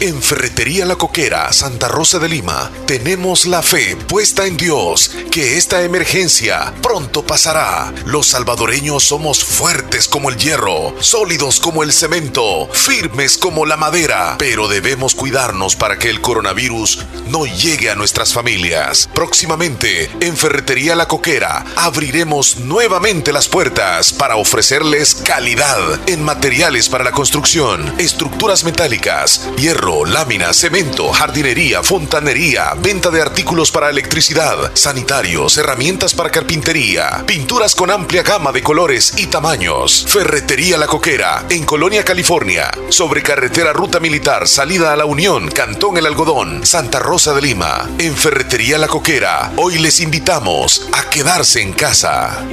En 0.00 0.22
Ferretería 0.22 0.86
La 0.86 0.94
Coquera, 0.94 1.52
Santa 1.52 1.88
Rosa 1.88 2.20
de 2.20 2.28
Lima, 2.28 2.70
tenemos 2.86 3.46
la 3.46 3.62
fe 3.62 3.96
puesta 3.96 4.46
en 4.46 4.56
Dios 4.56 5.10
que 5.32 5.58
esta 5.58 5.82
emergencia 5.82 6.72
pronto 6.80 7.26
pasará. 7.26 7.92
Los 8.06 8.28
salvadoreños 8.28 9.02
somos 9.02 9.42
fuertes 9.42 10.06
como 10.06 10.30
el 10.30 10.36
hierro, 10.36 10.94
sólidos 11.00 11.58
como 11.58 11.82
el 11.82 11.92
cemento, 11.92 12.68
firmes 12.72 13.38
como 13.38 13.66
la 13.66 13.76
madera, 13.76 14.36
pero 14.38 14.68
debemos 14.68 15.16
cuidarnos 15.16 15.74
para 15.74 15.98
que 15.98 16.10
el 16.10 16.20
coronavirus 16.20 17.04
no 17.26 17.46
llegue 17.46 17.90
a 17.90 17.96
nuestras 17.96 18.32
familias. 18.32 19.08
Próximamente, 19.12 20.08
en 20.20 20.36
Ferretería 20.36 20.94
La 20.94 21.08
Coquera, 21.08 21.64
abriremos 21.74 22.58
nuevamente 22.58 23.32
las 23.32 23.48
puertas 23.48 24.12
para 24.12 24.36
ofrecerles 24.36 25.16
calidad 25.16 26.08
en 26.08 26.22
materiales 26.22 26.88
para 26.88 27.02
la 27.02 27.10
construcción, 27.10 27.92
estructuras 27.98 28.62
metálicas, 28.62 29.48
hierro, 29.56 29.87
lámina, 29.88 30.52
cemento, 30.52 31.12
jardinería, 31.12 31.82
fontanería, 31.82 32.74
venta 32.76 33.10
de 33.10 33.22
artículos 33.22 33.70
para 33.70 33.90
electricidad, 33.90 34.70
sanitarios, 34.74 35.56
herramientas 35.56 36.14
para 36.14 36.30
carpintería, 36.30 37.24
pinturas 37.26 37.74
con 37.74 37.90
amplia 37.90 38.22
gama 38.22 38.52
de 38.52 38.62
colores 38.62 39.14
y 39.16 39.26
tamaños. 39.26 40.04
Ferretería 40.08 40.76
La 40.76 40.86
Coquera, 40.86 41.46
en 41.48 41.64
Colonia, 41.64 42.04
California, 42.04 42.70
sobre 42.90 43.22
carretera 43.22 43.72
Ruta 43.72 43.98
Militar, 43.98 44.46
salida 44.46 44.92
a 44.92 44.96
la 44.96 45.06
Unión, 45.06 45.48
Cantón 45.48 45.96
El 45.96 46.06
Algodón, 46.06 46.66
Santa 46.66 46.98
Rosa 46.98 47.32
de 47.34 47.42
Lima. 47.42 47.88
En 47.98 48.14
Ferretería 48.14 48.78
La 48.78 48.88
Coquera, 48.88 49.52
hoy 49.56 49.78
les 49.78 50.00
invitamos 50.00 50.88
a 50.92 51.08
quedarse 51.08 51.62
en 51.62 51.72
casa. 51.72 52.44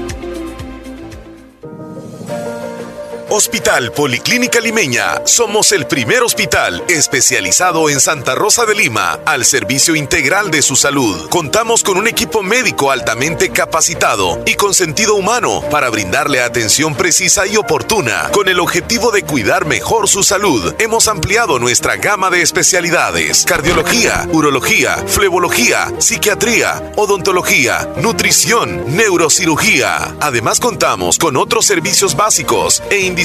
Hospital 3.36 3.92
Policlínica 3.92 4.62
Limeña. 4.62 5.22
Somos 5.26 5.74
el 5.74 5.88
primer 5.88 6.24
hospital 6.24 6.82
especializado 6.88 7.90
en 7.90 8.00
Santa 8.00 8.34
Rosa 8.34 8.66
de 8.66 8.74
Lima 8.76 9.20
al 9.26 9.44
servicio 9.44 9.94
integral 9.94 10.52
de 10.52 10.62
su 10.62 10.78
salud. 10.78 11.28
Contamos 11.28 11.84
con 11.84 11.98
un 11.98 12.08
equipo 12.08 12.44
médico 12.44 12.92
altamente 12.92 13.50
capacitado 13.50 14.42
y 14.46 14.54
con 14.54 14.74
sentido 14.74 15.16
humano 15.16 15.62
para 15.70 15.90
brindarle 15.90 16.40
atención 16.42 16.96
precisa 16.96 17.46
y 17.46 17.58
oportuna. 17.58 18.30
Con 18.32 18.48
el 18.48 18.58
objetivo 18.62 19.12
de 19.12 19.24
cuidar 19.24 19.66
mejor 19.66 20.08
su 20.08 20.24
salud, 20.24 20.74
hemos 20.80 21.10
ampliado 21.10 21.60
nuestra 21.60 21.98
gama 21.98 22.30
de 22.30 22.42
especialidades: 22.42 23.44
cardiología, 23.44 24.30
urología, 24.32 25.04
flebología, 25.08 25.92
psiquiatría, 26.00 26.94
odontología, 26.96 27.90
nutrición, 27.98 28.96
neurocirugía. 28.96 30.16
Además 30.22 30.62
contamos 30.62 31.18
con 31.18 31.36
otros 31.36 31.66
servicios 31.66 32.16
básicos 32.16 32.82
e 32.90 33.00
indispensables 33.00 33.25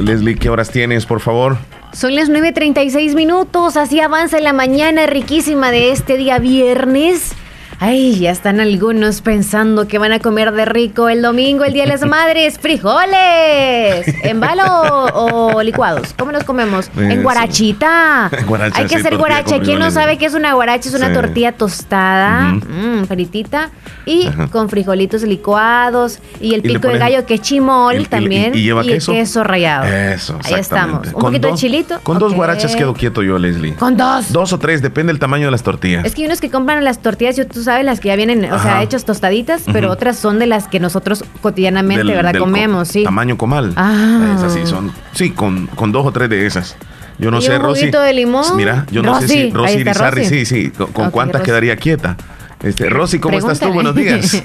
Leslie, 0.00 0.36
¿qué 0.36 0.50
horas 0.50 0.70
tienes, 0.70 1.06
por 1.06 1.20
favor? 1.20 1.58
Son 1.92 2.14
las 2.14 2.30
9.36 2.30 3.14
minutos, 3.14 3.76
así 3.76 4.00
avanza 4.00 4.38
la 4.40 4.52
mañana 4.52 5.06
riquísima 5.06 5.70
de 5.70 5.92
este 5.92 6.16
día 6.16 6.38
viernes. 6.38 7.34
Ay, 7.78 8.18
ya 8.18 8.30
están 8.30 8.58
algunos 8.58 9.20
pensando 9.20 9.86
que 9.86 9.98
van 9.98 10.10
a 10.12 10.18
comer 10.18 10.50
de 10.52 10.64
rico 10.64 11.10
el 11.10 11.20
domingo, 11.20 11.62
el 11.62 11.74
Día 11.74 11.84
de 11.84 11.90
las 11.90 12.00
Madres. 12.06 12.58
¡Frijoles! 12.58 14.06
¿En 14.24 14.40
balo 14.40 14.64
o, 15.12 15.62
licuados? 15.62 16.14
¿Cómo 16.18 16.32
los 16.32 16.44
comemos? 16.44 16.90
en 16.96 17.22
guarachita. 17.22 18.30
Hay 18.72 18.86
que 18.86 18.96
hacer 18.96 19.18
guaracha. 19.18 19.60
¿Quién 19.60 19.78
no 19.78 19.90
sabe 19.90 20.16
qué 20.16 20.24
es 20.24 20.32
una 20.32 20.54
guaracha? 20.54 20.88
Es 20.88 20.94
una 20.94 21.12
tortilla 21.12 21.52
tostada, 21.52 22.54
mmm, 22.54 23.04
fritita, 23.04 23.70
y 24.06 24.30
con 24.50 24.70
frijolitos 24.70 25.22
licuados. 25.22 26.20
Y 26.40 26.54
el 26.54 26.62
pico 26.62 26.88
de 26.88 26.96
gallo 26.96 27.26
que 27.26 27.34
es 27.34 27.42
chimol 27.42 28.08
también. 28.08 28.54
Y, 28.54 28.62
lleva 28.62 28.82
queso? 28.84 29.44
rallado. 29.44 29.84
Eso, 29.86 30.38
Ahí 30.44 30.54
estamos. 30.54 31.08
Un 31.08 31.20
poquito 31.20 31.48
de 31.48 31.54
chilito. 31.54 32.00
Con 32.02 32.18
dos 32.18 32.32
guarachas 32.32 32.74
quedo 32.74 32.94
quieto 32.94 33.22
yo, 33.22 33.38
Leslie. 33.38 33.74
Con 33.74 33.98
dos. 33.98 34.32
Dos 34.32 34.54
o 34.54 34.58
tres, 34.58 34.80
depende 34.80 35.12
del 35.12 35.20
tamaño 35.20 35.46
de 35.46 35.50
las 35.50 35.62
tortillas. 35.62 36.06
Es 36.06 36.14
que 36.14 36.22
hay 36.22 36.26
unos 36.26 36.40
que 36.40 36.50
compran 36.50 36.82
las 36.82 37.02
tortillas, 37.02 37.36
yo 37.36 37.46
tú 37.46 37.65
sabes, 37.66 37.84
las 37.84 38.00
que 38.00 38.08
ya 38.08 38.16
vienen, 38.16 38.50
o 38.52 38.58
sea, 38.58 38.82
hechas 38.82 39.04
tostaditas, 39.04 39.62
pero 39.72 39.90
otras 39.90 40.18
son 40.18 40.38
de 40.38 40.46
las 40.46 40.68
que 40.68 40.80
nosotros 40.80 41.24
cotidianamente, 41.42 42.04
¿verdad? 42.04 42.34
comemos, 42.38 42.88
sí. 42.88 43.04
Tamaño 43.04 43.36
comal. 43.36 43.72
Ah. 43.76 44.34
Esas 44.36 44.54
sí 44.54 44.66
son. 44.66 44.92
Sí, 45.12 45.30
con, 45.30 45.66
con 45.68 45.92
dos 45.92 46.06
o 46.06 46.12
tres 46.12 46.28
de 46.30 46.46
esas. 46.46 46.76
Yo 47.18 47.30
no 47.30 47.40
sé, 47.40 47.56
un 47.56 47.62
Rosy. 47.62 47.90
de 47.90 48.12
limón? 48.12 48.56
Mira, 48.56 48.86
yo 48.90 49.02
no 49.02 49.20
sé 49.20 49.28
si 49.28 49.50
Rosy 49.50 49.84
Rizarri, 49.84 50.26
sí, 50.26 50.44
sí. 50.44 50.70
¿Con, 50.70 51.10
cuántas 51.10 51.42
quedaría 51.42 51.76
quieta? 51.76 52.16
Este, 52.62 52.88
Rosy, 52.88 53.18
¿cómo 53.18 53.38
estás 53.38 53.60
tú? 53.60 53.72
Buenos 53.72 53.94
días. 53.94 54.42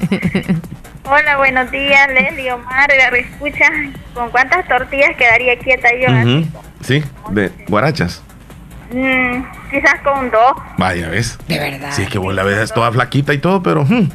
Hola, 1.03 1.37
buenos 1.37 1.71
días, 1.71 2.07
Leslie, 2.13 2.51
Omar, 2.51 2.89
escucha. 3.17 3.67
¿Con 4.13 4.29
cuántas 4.29 4.67
tortillas 4.67 5.15
quedaría 5.17 5.57
quieta 5.59 5.89
yo? 5.99 6.43
Sí, 6.81 7.03
de 7.31 7.51
guarachas. 7.67 8.21
Mm, 8.93 9.43
quizás 9.69 10.01
con 10.03 10.29
dos. 10.29 10.53
Vaya, 10.77 11.09
¿ves? 11.09 11.37
De 11.47 11.59
verdad. 11.59 11.89
Sí, 11.91 12.03
es 12.03 12.09
que 12.09 12.17
vos 12.17 12.33
la 12.33 12.43
ves 12.43 12.73
toda 12.73 12.91
flaquita 12.91 13.33
y 13.33 13.37
todo, 13.37 13.63
pero... 13.63 13.83
Hmm. 13.85 14.09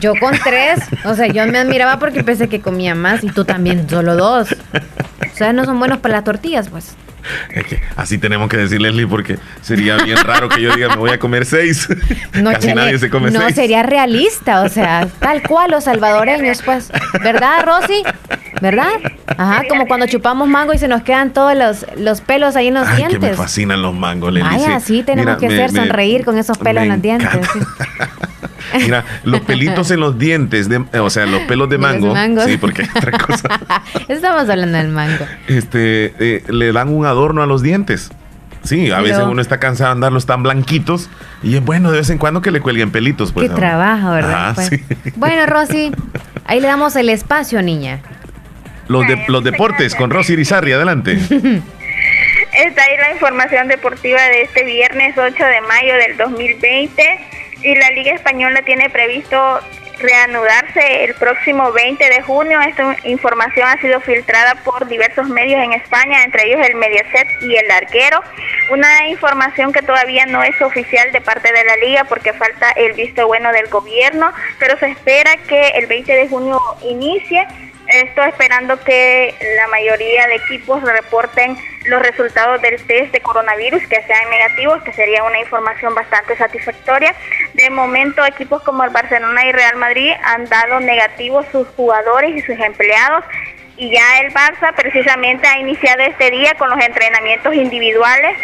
Yo 0.00 0.14
con 0.18 0.32
tres, 0.42 0.80
o 1.04 1.14
sea, 1.14 1.26
yo 1.26 1.46
me 1.46 1.58
admiraba 1.58 1.98
porque 1.98 2.24
pensé 2.24 2.48
que 2.48 2.60
comía 2.60 2.94
más 2.94 3.22
y 3.22 3.28
tú 3.28 3.44
también, 3.44 3.86
solo 3.88 4.16
dos. 4.16 4.56
O 5.32 5.36
sea, 5.36 5.52
no 5.52 5.66
son 5.66 5.78
buenos 5.78 5.98
para 5.98 6.14
las 6.14 6.24
tortillas, 6.24 6.70
pues. 6.70 6.96
Es 7.50 7.64
que 7.66 7.80
así 7.96 8.18
tenemos 8.18 8.48
que 8.48 8.56
decir, 8.56 8.80
Leslie, 8.80 9.06
porque 9.06 9.38
sería 9.62 9.96
bien 9.98 10.18
raro 10.18 10.48
que 10.48 10.60
yo 10.60 10.74
diga, 10.74 10.88
me 10.88 10.96
voy 10.96 11.10
a 11.10 11.18
comer 11.18 11.46
seis. 11.46 11.88
No, 12.34 12.50
Casi 12.54 12.74
nadie 12.74 12.98
se 12.98 13.10
come 13.10 13.30
no, 13.30 13.48
sería 13.50 13.82
realista, 13.82 14.62
o 14.62 14.68
sea, 14.68 15.08
tal 15.18 15.42
cual 15.42 15.70
los 15.70 15.84
salvadoreños, 15.84 16.62
pues. 16.62 16.90
¿Verdad, 17.22 17.64
Rosy? 17.64 18.02
¿Verdad? 18.60 18.90
Ajá, 19.26 19.62
como 19.68 19.86
cuando 19.86 20.06
chupamos 20.06 20.48
mango 20.48 20.72
y 20.72 20.78
se 20.78 20.88
nos 20.88 21.02
quedan 21.02 21.32
todos 21.32 21.56
los, 21.56 21.86
los 21.96 22.20
pelos 22.20 22.56
ahí 22.56 22.68
en 22.68 22.74
los 22.74 22.96
dientes. 22.96 23.18
que 23.18 23.26
me 23.30 23.34
fascinan 23.34 23.82
los 23.82 23.94
mangos, 23.94 24.32
Leslie. 24.32 24.50
Ay, 24.50 24.64
así 24.72 25.02
tenemos 25.02 25.38
que 25.38 25.46
hacer 25.46 25.70
sonreír 25.70 26.24
con 26.24 26.38
esos 26.38 26.58
pelos 26.58 26.82
en 26.82 26.88
los 26.90 27.02
dientes. 27.02 27.30
Mira, 28.74 29.04
los 29.24 29.40
pelitos 29.40 29.90
en 29.90 30.00
los 30.00 30.18
dientes, 30.18 30.68
de, 30.68 30.84
o 30.98 31.10
sea, 31.10 31.26
los 31.26 31.42
pelos 31.42 31.68
de, 31.68 31.78
mango. 31.78 32.14
Sí, 32.44 32.56
porque 32.56 32.82
hay 32.82 32.88
otra 32.94 33.18
cosa. 33.18 33.60
Estamos 34.08 34.48
hablando 34.48 34.78
del 34.78 34.88
mango. 34.88 35.26
Este, 35.46 36.14
eh, 36.18 36.44
le 36.48 36.72
dan 36.72 36.88
un 36.88 37.06
adorno 37.06 37.42
a 37.42 37.46
los 37.46 37.62
dientes. 37.62 38.10
Sí, 38.64 38.90
a 38.90 39.00
veces 39.00 39.22
uno 39.22 39.42
está 39.42 39.60
cansado 39.60 39.90
de 39.90 39.92
andarlos 39.92 40.24
tan 40.24 40.42
blanquitos 40.42 41.10
y 41.42 41.56
es 41.56 41.64
bueno 41.64 41.90
de 41.90 41.98
vez 41.98 42.08
en 42.08 42.16
cuando 42.16 42.40
que 42.40 42.50
le 42.50 42.60
cuelguen 42.60 42.90
pelitos. 42.90 43.30
Pues, 43.30 43.50
Qué 43.50 43.54
trabajo, 43.54 44.10
¿verdad? 44.10 44.54
Pues. 44.54 44.70
Bueno, 45.16 45.44
Rosy, 45.44 45.92
ahí 46.46 46.60
le 46.60 46.68
damos 46.68 46.96
el 46.96 47.10
espacio, 47.10 47.60
niña. 47.60 48.00
Los, 48.88 49.06
de, 49.06 49.22
los 49.28 49.44
deportes 49.44 49.94
con 49.94 50.10
Rosy 50.10 50.32
Irizarri, 50.32 50.72
adelante. 50.72 51.12
Esta 52.54 52.84
es 52.84 53.00
la 53.00 53.12
información 53.12 53.68
deportiva 53.68 54.22
de 54.22 54.42
este 54.42 54.64
viernes 54.64 55.16
8 55.18 55.34
de 55.34 55.60
mayo 55.62 55.94
del 55.94 56.16
2020 56.16 57.02
y 57.64 57.74
la 57.74 57.90
Liga 57.90 58.12
Española 58.12 58.62
tiene 58.62 58.90
previsto 58.90 59.60
reanudarse 59.98 61.04
el 61.04 61.14
próximo 61.14 61.72
20 61.72 62.04
de 62.04 62.20
junio. 62.20 62.60
Esta 62.60 62.96
información 63.04 63.66
ha 63.68 63.80
sido 63.80 64.00
filtrada 64.00 64.56
por 64.56 64.86
diversos 64.86 65.28
medios 65.28 65.62
en 65.62 65.72
España, 65.72 66.22
entre 66.24 66.46
ellos 66.46 66.66
el 66.66 66.74
Mediaset 66.76 67.26
y 67.42 67.56
el 67.56 67.70
Arquero. 67.70 68.22
Una 68.70 69.08
información 69.08 69.72
que 69.72 69.82
todavía 69.82 70.26
no 70.26 70.42
es 70.42 70.60
oficial 70.60 71.10
de 71.12 71.20
parte 71.20 71.52
de 71.52 71.64
la 71.64 71.76
liga 71.76 72.04
porque 72.04 72.32
falta 72.34 72.70
el 72.72 72.92
visto 72.92 73.26
bueno 73.26 73.50
del 73.52 73.68
gobierno, 73.68 74.32
pero 74.58 74.78
se 74.78 74.90
espera 74.90 75.36
que 75.48 75.68
el 75.68 75.86
20 75.86 76.12
de 76.12 76.28
junio 76.28 76.60
inicie. 76.82 77.46
Esto 77.86 78.24
esperando 78.24 78.82
que 78.82 79.34
la 79.56 79.68
mayoría 79.68 80.26
de 80.26 80.36
equipos 80.36 80.82
reporten 80.82 81.56
los 81.84 82.02
resultados 82.02 82.60
del 82.62 82.82
test 82.86 83.12
de 83.12 83.20
coronavirus 83.20 83.82
que 83.86 84.02
sean 84.02 84.30
negativos, 84.30 84.82
que 84.82 84.92
sería 84.92 85.24
una 85.24 85.40
información 85.40 85.94
bastante 85.94 86.36
satisfactoria. 86.36 87.14
De 87.54 87.70
momento, 87.70 88.24
equipos 88.24 88.62
como 88.62 88.84
el 88.84 88.90
Barcelona 88.90 89.46
y 89.46 89.52
Real 89.52 89.76
Madrid 89.76 90.12
han 90.22 90.44
dado 90.46 90.80
negativos 90.80 91.46
sus 91.52 91.68
jugadores 91.68 92.36
y 92.36 92.40
sus 92.42 92.58
empleados. 92.58 93.24
Y 93.76 93.90
ya 93.90 94.20
el 94.20 94.32
Barça 94.32 94.72
precisamente 94.74 95.48
ha 95.48 95.58
iniciado 95.58 96.02
este 96.02 96.30
día 96.30 96.54
con 96.54 96.70
los 96.70 96.80
entrenamientos 96.80 97.54
individuales 97.54 98.38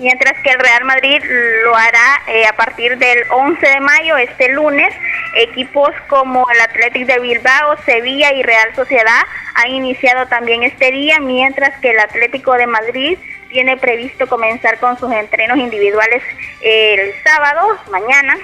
mientras 0.00 0.32
que 0.42 0.50
el 0.50 0.58
Real 0.58 0.84
Madrid 0.84 1.22
lo 1.64 1.76
hará 1.76 2.22
eh, 2.26 2.46
a 2.46 2.54
partir 2.54 2.98
del 2.98 3.18
11 3.30 3.66
de 3.66 3.80
mayo, 3.80 4.16
este 4.16 4.48
lunes. 4.48 4.92
Equipos 5.36 5.90
como 6.08 6.46
el 6.50 6.60
Athletic 6.60 7.06
de 7.06 7.20
Bilbao, 7.20 7.76
Sevilla 7.84 8.32
y 8.32 8.42
Real 8.42 8.74
Sociedad 8.74 9.22
han 9.54 9.70
iniciado 9.70 10.26
también 10.26 10.62
este 10.62 10.90
día, 10.90 11.20
mientras 11.20 11.78
que 11.80 11.90
el 11.90 12.00
Atlético 12.00 12.54
de 12.54 12.66
Madrid 12.66 13.18
tiene 13.50 13.76
previsto 13.76 14.26
comenzar 14.26 14.78
con 14.78 14.98
sus 14.98 15.12
entrenos 15.12 15.58
individuales 15.58 16.22
el 16.62 17.12
sábado, 17.22 17.78
mañana. 17.90 18.36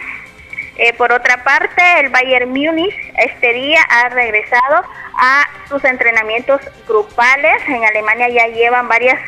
Eh, 0.79 0.93
por 0.93 1.11
otra 1.11 1.43
parte, 1.43 1.83
el 2.01 2.11
Bayern 2.11 2.51
Múnich 2.51 2.95
este 3.17 3.53
día 3.55 3.81
ha 3.89 4.11
regresado 4.11 4.85
a 5.19 5.47
sus 5.69 5.83
entrenamientos 5.85 6.61
grupales. 6.87 7.63
En 7.67 7.83
Alemania 7.85 8.29
ya 8.29 8.47
llevan 8.49 8.87
varias 8.87 9.19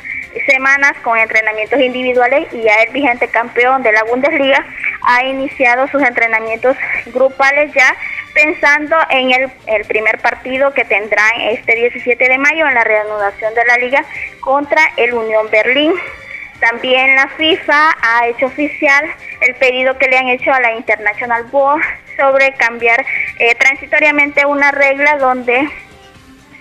semanas 0.47 0.93
con 1.03 1.19
entrenamientos 1.19 1.81
individuales 1.81 2.49
y 2.53 2.63
ya 2.63 2.83
el 2.83 2.93
vigente 2.93 3.29
campeón 3.29 3.83
de 3.83 3.93
la 3.93 4.05
Bundesliga 4.05 4.65
ha 5.03 5.25
iniciado 5.25 5.89
sus 5.89 6.03
entrenamientos 6.03 6.77
grupales 7.07 7.73
ya 7.75 7.95
pensando 8.35 8.97
en 9.11 9.33
el, 9.33 9.51
el, 9.67 9.85
primer 9.87 10.19
partido 10.19 10.73
que 10.73 10.85
tendrán 10.85 11.41
este 11.41 11.75
17 11.75 12.29
de 12.29 12.39
mayo 12.39 12.67
en 12.67 12.75
la 12.75 12.85
reanudación 12.85 13.55
de 13.55 13.65
la 13.65 13.77
liga 13.79 14.05
contra 14.41 14.81
el 14.97 15.15
Unión 15.15 15.49
Berlín. 15.51 15.93
También 16.61 17.15
la 17.15 17.29
FIFA 17.29 17.97
ha 18.03 18.27
hecho 18.27 18.47
oficial 18.47 19.05
el 19.41 19.55
pedido 19.55 19.97
que 19.97 20.09
le 20.09 20.19
han 20.19 20.29
hecho 20.29 20.53
a 20.53 20.61
la 20.61 20.73
International 20.73 21.45
Board 21.45 21.83
sobre 22.17 22.53
cambiar 22.55 23.05
eh, 23.39 23.55
transitoriamente 23.55 24.45
una 24.45 24.73
regla 24.73 25.17
donde 25.19 25.69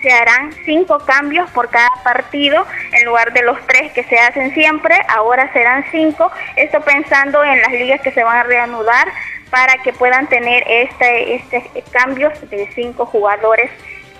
se 0.02 0.10
harán 0.12 0.52
cinco 0.64 0.98
cambios 1.00 1.50
por 1.50 1.70
cada 1.70 1.90
partido 2.04 2.64
en 2.92 3.04
lugar 3.06 3.32
de 3.32 3.42
los 3.42 3.58
tres 3.66 3.92
que 3.92 4.04
se 4.04 4.18
hacen 4.18 4.54
siempre, 4.54 4.94
ahora 5.08 5.52
serán 5.52 5.84
cinco, 5.90 6.30
esto 6.56 6.80
pensando 6.82 7.42
en 7.44 7.60
las 7.60 7.72
ligas 7.72 8.00
que 8.00 8.12
se 8.12 8.22
van 8.22 8.38
a 8.38 8.42
reanudar 8.44 9.08
para 9.50 9.78
que 9.78 9.92
puedan 9.92 10.26
tener 10.28 10.64
este, 10.68 11.34
este 11.36 11.82
cambios 11.90 12.32
de 12.50 12.70
cinco 12.74 13.06
jugadores 13.06 13.70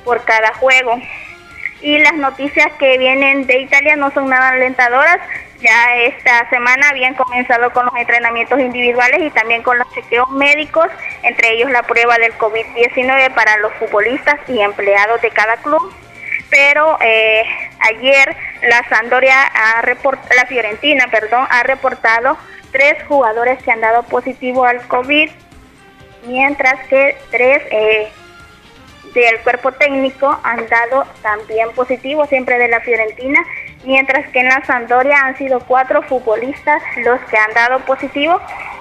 por 0.04 0.24
cada 0.24 0.54
juego. 0.54 0.98
Y 1.80 1.98
las 1.98 2.14
noticias 2.14 2.72
que 2.78 2.98
vienen 2.98 3.46
de 3.46 3.60
Italia 3.60 3.94
no 3.94 4.10
son 4.10 4.28
nada 4.28 4.48
alentadoras, 4.48 5.20
ya 5.60 5.96
esta 5.96 6.48
semana 6.50 6.88
habían 6.90 7.14
comenzado 7.14 7.70
con 7.72 7.86
los 7.86 7.94
entrenamientos 7.96 8.60
individuales 8.60 9.20
y 9.22 9.30
también 9.30 9.62
con 9.62 9.78
los 9.78 9.92
chequeos 9.92 10.30
médicos, 10.30 10.86
entre 11.22 11.54
ellos 11.54 11.70
la 11.70 11.82
prueba 11.82 12.16
del 12.18 12.36
COVID-19 12.38 13.34
para 13.34 13.56
los 13.58 13.72
futbolistas 13.74 14.38
y 14.48 14.60
empleados 14.60 15.20
de 15.20 15.30
cada 15.30 15.56
club. 15.56 15.92
Pero 16.50 16.96
eh, 17.00 17.42
ayer 17.80 18.36
la 18.62 18.88
Sandoria 18.88 19.34
ha 19.52 19.82
la 19.82 20.46
Fiorentina, 20.46 21.06
perdón, 21.10 21.46
ha 21.50 21.62
reportado 21.62 22.38
tres 22.72 23.02
jugadores 23.06 23.62
que 23.62 23.70
han 23.70 23.80
dado 23.80 24.02
positivo 24.04 24.64
al 24.64 24.80
COVID, 24.86 25.30
mientras 26.26 26.86
que 26.88 27.18
tres 27.30 27.62
eh, 27.70 28.08
del 29.14 29.40
cuerpo 29.40 29.72
técnico 29.72 30.38
han 30.42 30.66
dado 30.68 31.04
también 31.22 31.70
positivo, 31.72 32.26
siempre 32.26 32.58
de 32.58 32.68
la 32.68 32.80
Fiorentina, 32.80 33.40
mientras 33.84 34.28
que 34.30 34.40
en 34.40 34.48
la 34.48 34.64
Sandoria 34.64 35.20
han 35.20 35.36
sido 35.36 35.60
cuatro 35.60 36.02
futbolistas 36.02 36.82
los 37.04 37.20
que 37.22 37.36
han 37.36 37.52
dado 37.54 37.80
positivo. 37.80 38.40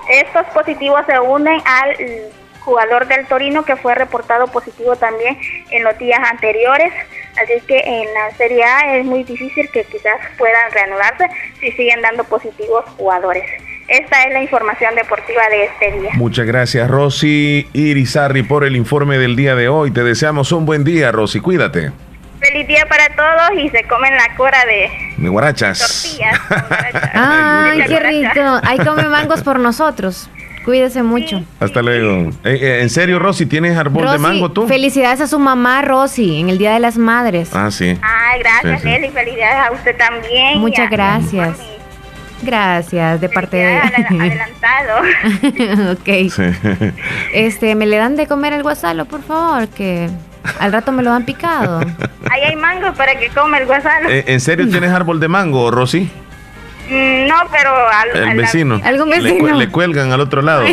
Estos 0.09 0.45
positivos 0.47 1.01
se 1.05 1.19
unen 1.19 1.61
al 1.65 1.95
jugador 2.61 3.07
del 3.07 3.25
Torino 3.27 3.63
que 3.63 3.77
fue 3.77 3.95
reportado 3.95 4.47
positivo 4.47 4.95
también 4.97 5.37
en 5.71 5.83
los 5.83 5.97
días 5.97 6.19
anteriores. 6.29 6.93
Así 7.41 7.61
que 7.67 7.79
en 7.79 8.13
la 8.13 8.31
Serie 8.31 8.63
A 8.63 8.97
es 8.97 9.05
muy 9.05 9.23
difícil 9.23 9.69
que 9.71 9.83
quizás 9.85 10.19
puedan 10.37 10.71
reanudarse 10.71 11.27
si 11.59 11.71
siguen 11.71 12.01
dando 12.01 12.23
positivos 12.23 12.83
jugadores. 12.97 13.45
Esta 13.87 14.23
es 14.23 14.33
la 14.33 14.41
información 14.41 14.95
deportiva 14.95 15.41
de 15.49 15.65
este 15.65 15.99
día. 15.99 16.11
Muchas 16.15 16.45
gracias, 16.45 16.89
Rosy 16.89 17.67
Irizarri, 17.71 18.43
por 18.43 18.65
el 18.65 18.75
informe 18.75 19.17
del 19.17 19.35
día 19.35 19.55
de 19.55 19.69
hoy. 19.69 19.91
Te 19.91 20.03
deseamos 20.03 20.51
un 20.51 20.65
buen 20.65 20.83
día, 20.83 21.11
Rosy. 21.11 21.39
Cuídate. 21.39 21.91
Feliz 22.39 22.67
día 22.67 22.85
para 22.87 23.07
todos 23.15 23.57
y 23.57 23.69
se 23.69 23.83
comen 23.85 24.13
la 24.15 24.35
cora 24.35 24.63
de, 24.65 24.89
de 25.17 25.29
guarachas. 25.29 25.79
Tortillas. 25.79 26.39
Ay, 27.13 27.83
qué 27.87 27.99
rico. 27.99 28.59
Ahí 28.63 28.77
come 28.79 29.03
mangos 29.07 29.41
por 29.41 29.59
nosotros. 29.59 30.29
Cuídese 30.65 31.01
mucho. 31.01 31.41
Hasta 31.61 31.81
luego. 31.81 32.29
Eh, 32.43 32.59
eh, 32.61 32.79
en 32.81 32.89
serio, 32.89 33.19
Rosy, 33.19 33.45
¿tienes 33.45 33.77
árbol 33.77 34.11
de 34.11 34.17
mango 34.17 34.51
tú? 34.51 34.67
Felicidades 34.67 35.21
a 35.21 35.27
su 35.27 35.39
mamá, 35.39 35.81
Rosy, 35.81 36.41
en 36.41 36.49
el 36.49 36.57
Día 36.57 36.73
de 36.73 36.81
las 36.81 36.97
Madres. 36.97 37.51
Ah, 37.53 37.71
sí. 37.71 37.97
Ay, 38.01 38.39
gracias, 38.41 38.83
Nelly. 38.83 39.09
Felicidades 39.11 39.65
a 39.65 39.71
usted 39.71 39.95
también. 39.95 40.59
Muchas 40.59 40.89
gracias. 40.89 41.76
Gracias, 42.41 43.21
de 43.21 43.29
parte 43.29 43.57
de... 43.57 43.77
adelantado. 44.19 45.01
ok. 45.93 46.93
Este, 47.33 47.75
¿me 47.75 47.85
le 47.85 47.97
dan 47.97 48.15
de 48.15 48.27
comer 48.27 48.53
el 48.53 48.63
guasalo, 48.63 49.05
por 49.05 49.23
favor? 49.23 49.67
Que 49.69 50.09
al 50.59 50.71
rato 50.71 50.91
me 50.91 51.03
lo 51.03 51.11
han 51.11 51.25
picado. 51.25 51.81
Ahí 52.29 52.41
hay 52.43 52.55
mango 52.55 52.93
para 52.93 53.15
que 53.19 53.29
come 53.29 53.57
el 53.59 53.65
guasalo. 53.65 54.09
Eh, 54.09 54.25
¿En 54.27 54.39
serio 54.39 54.67
tienes 54.69 54.91
árbol 54.91 55.19
de 55.19 55.27
mango, 55.27 55.71
Rosy? 55.71 56.09
Mm, 56.89 57.27
no, 57.27 57.35
pero 57.51 57.71
al, 57.75 58.29
el 58.29 58.37
vecino. 58.37 58.79
¿Algún 58.83 59.09
vecino? 59.09 59.55
Le, 59.55 59.69
cuelgan 59.69 60.11
al 60.11 60.21
otro 60.21 60.41
lado. 60.41 60.63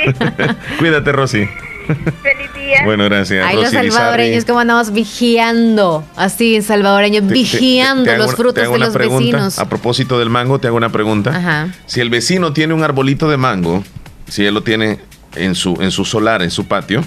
Cuídate, 0.78 1.12
Rosy. 1.12 1.48
Feliz 1.86 2.54
día. 2.54 2.82
Bueno, 2.84 3.04
gracias. 3.04 3.46
Ahí 3.46 3.56
los 3.56 3.70
salvadoreños, 3.70 4.44
como 4.44 4.60
andamos 4.60 4.92
vigiando, 4.92 6.04
así, 6.16 6.62
salvadoreños, 6.62 7.26
vigiando 7.26 8.16
los 8.16 8.34
frutos 8.34 8.70
de 8.70 8.78
los 8.78 8.94
vecinos. 8.94 9.58
A 9.58 9.68
propósito 9.68 10.18
del 10.18 10.30
mango, 10.30 10.58
te 10.58 10.68
hago 10.68 10.76
una 10.76 10.90
pregunta. 10.90 11.72
Si 11.86 12.00
el 12.00 12.10
vecino 12.10 12.52
tiene 12.52 12.74
un 12.74 12.82
arbolito 12.82 13.28
de 13.28 13.36
mango, 13.36 13.84
si 14.28 14.44
él 14.44 14.54
lo 14.54 14.62
tiene 14.62 14.98
en 15.36 15.54
su, 15.54 15.76
en 15.80 15.90
su 15.90 16.04
solar, 16.04 16.42
en 16.42 16.50
su 16.50 16.66
patio, 16.66 17.02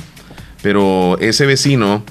pero 0.61 1.17
ese 1.19 1.45
vecino 1.45 2.03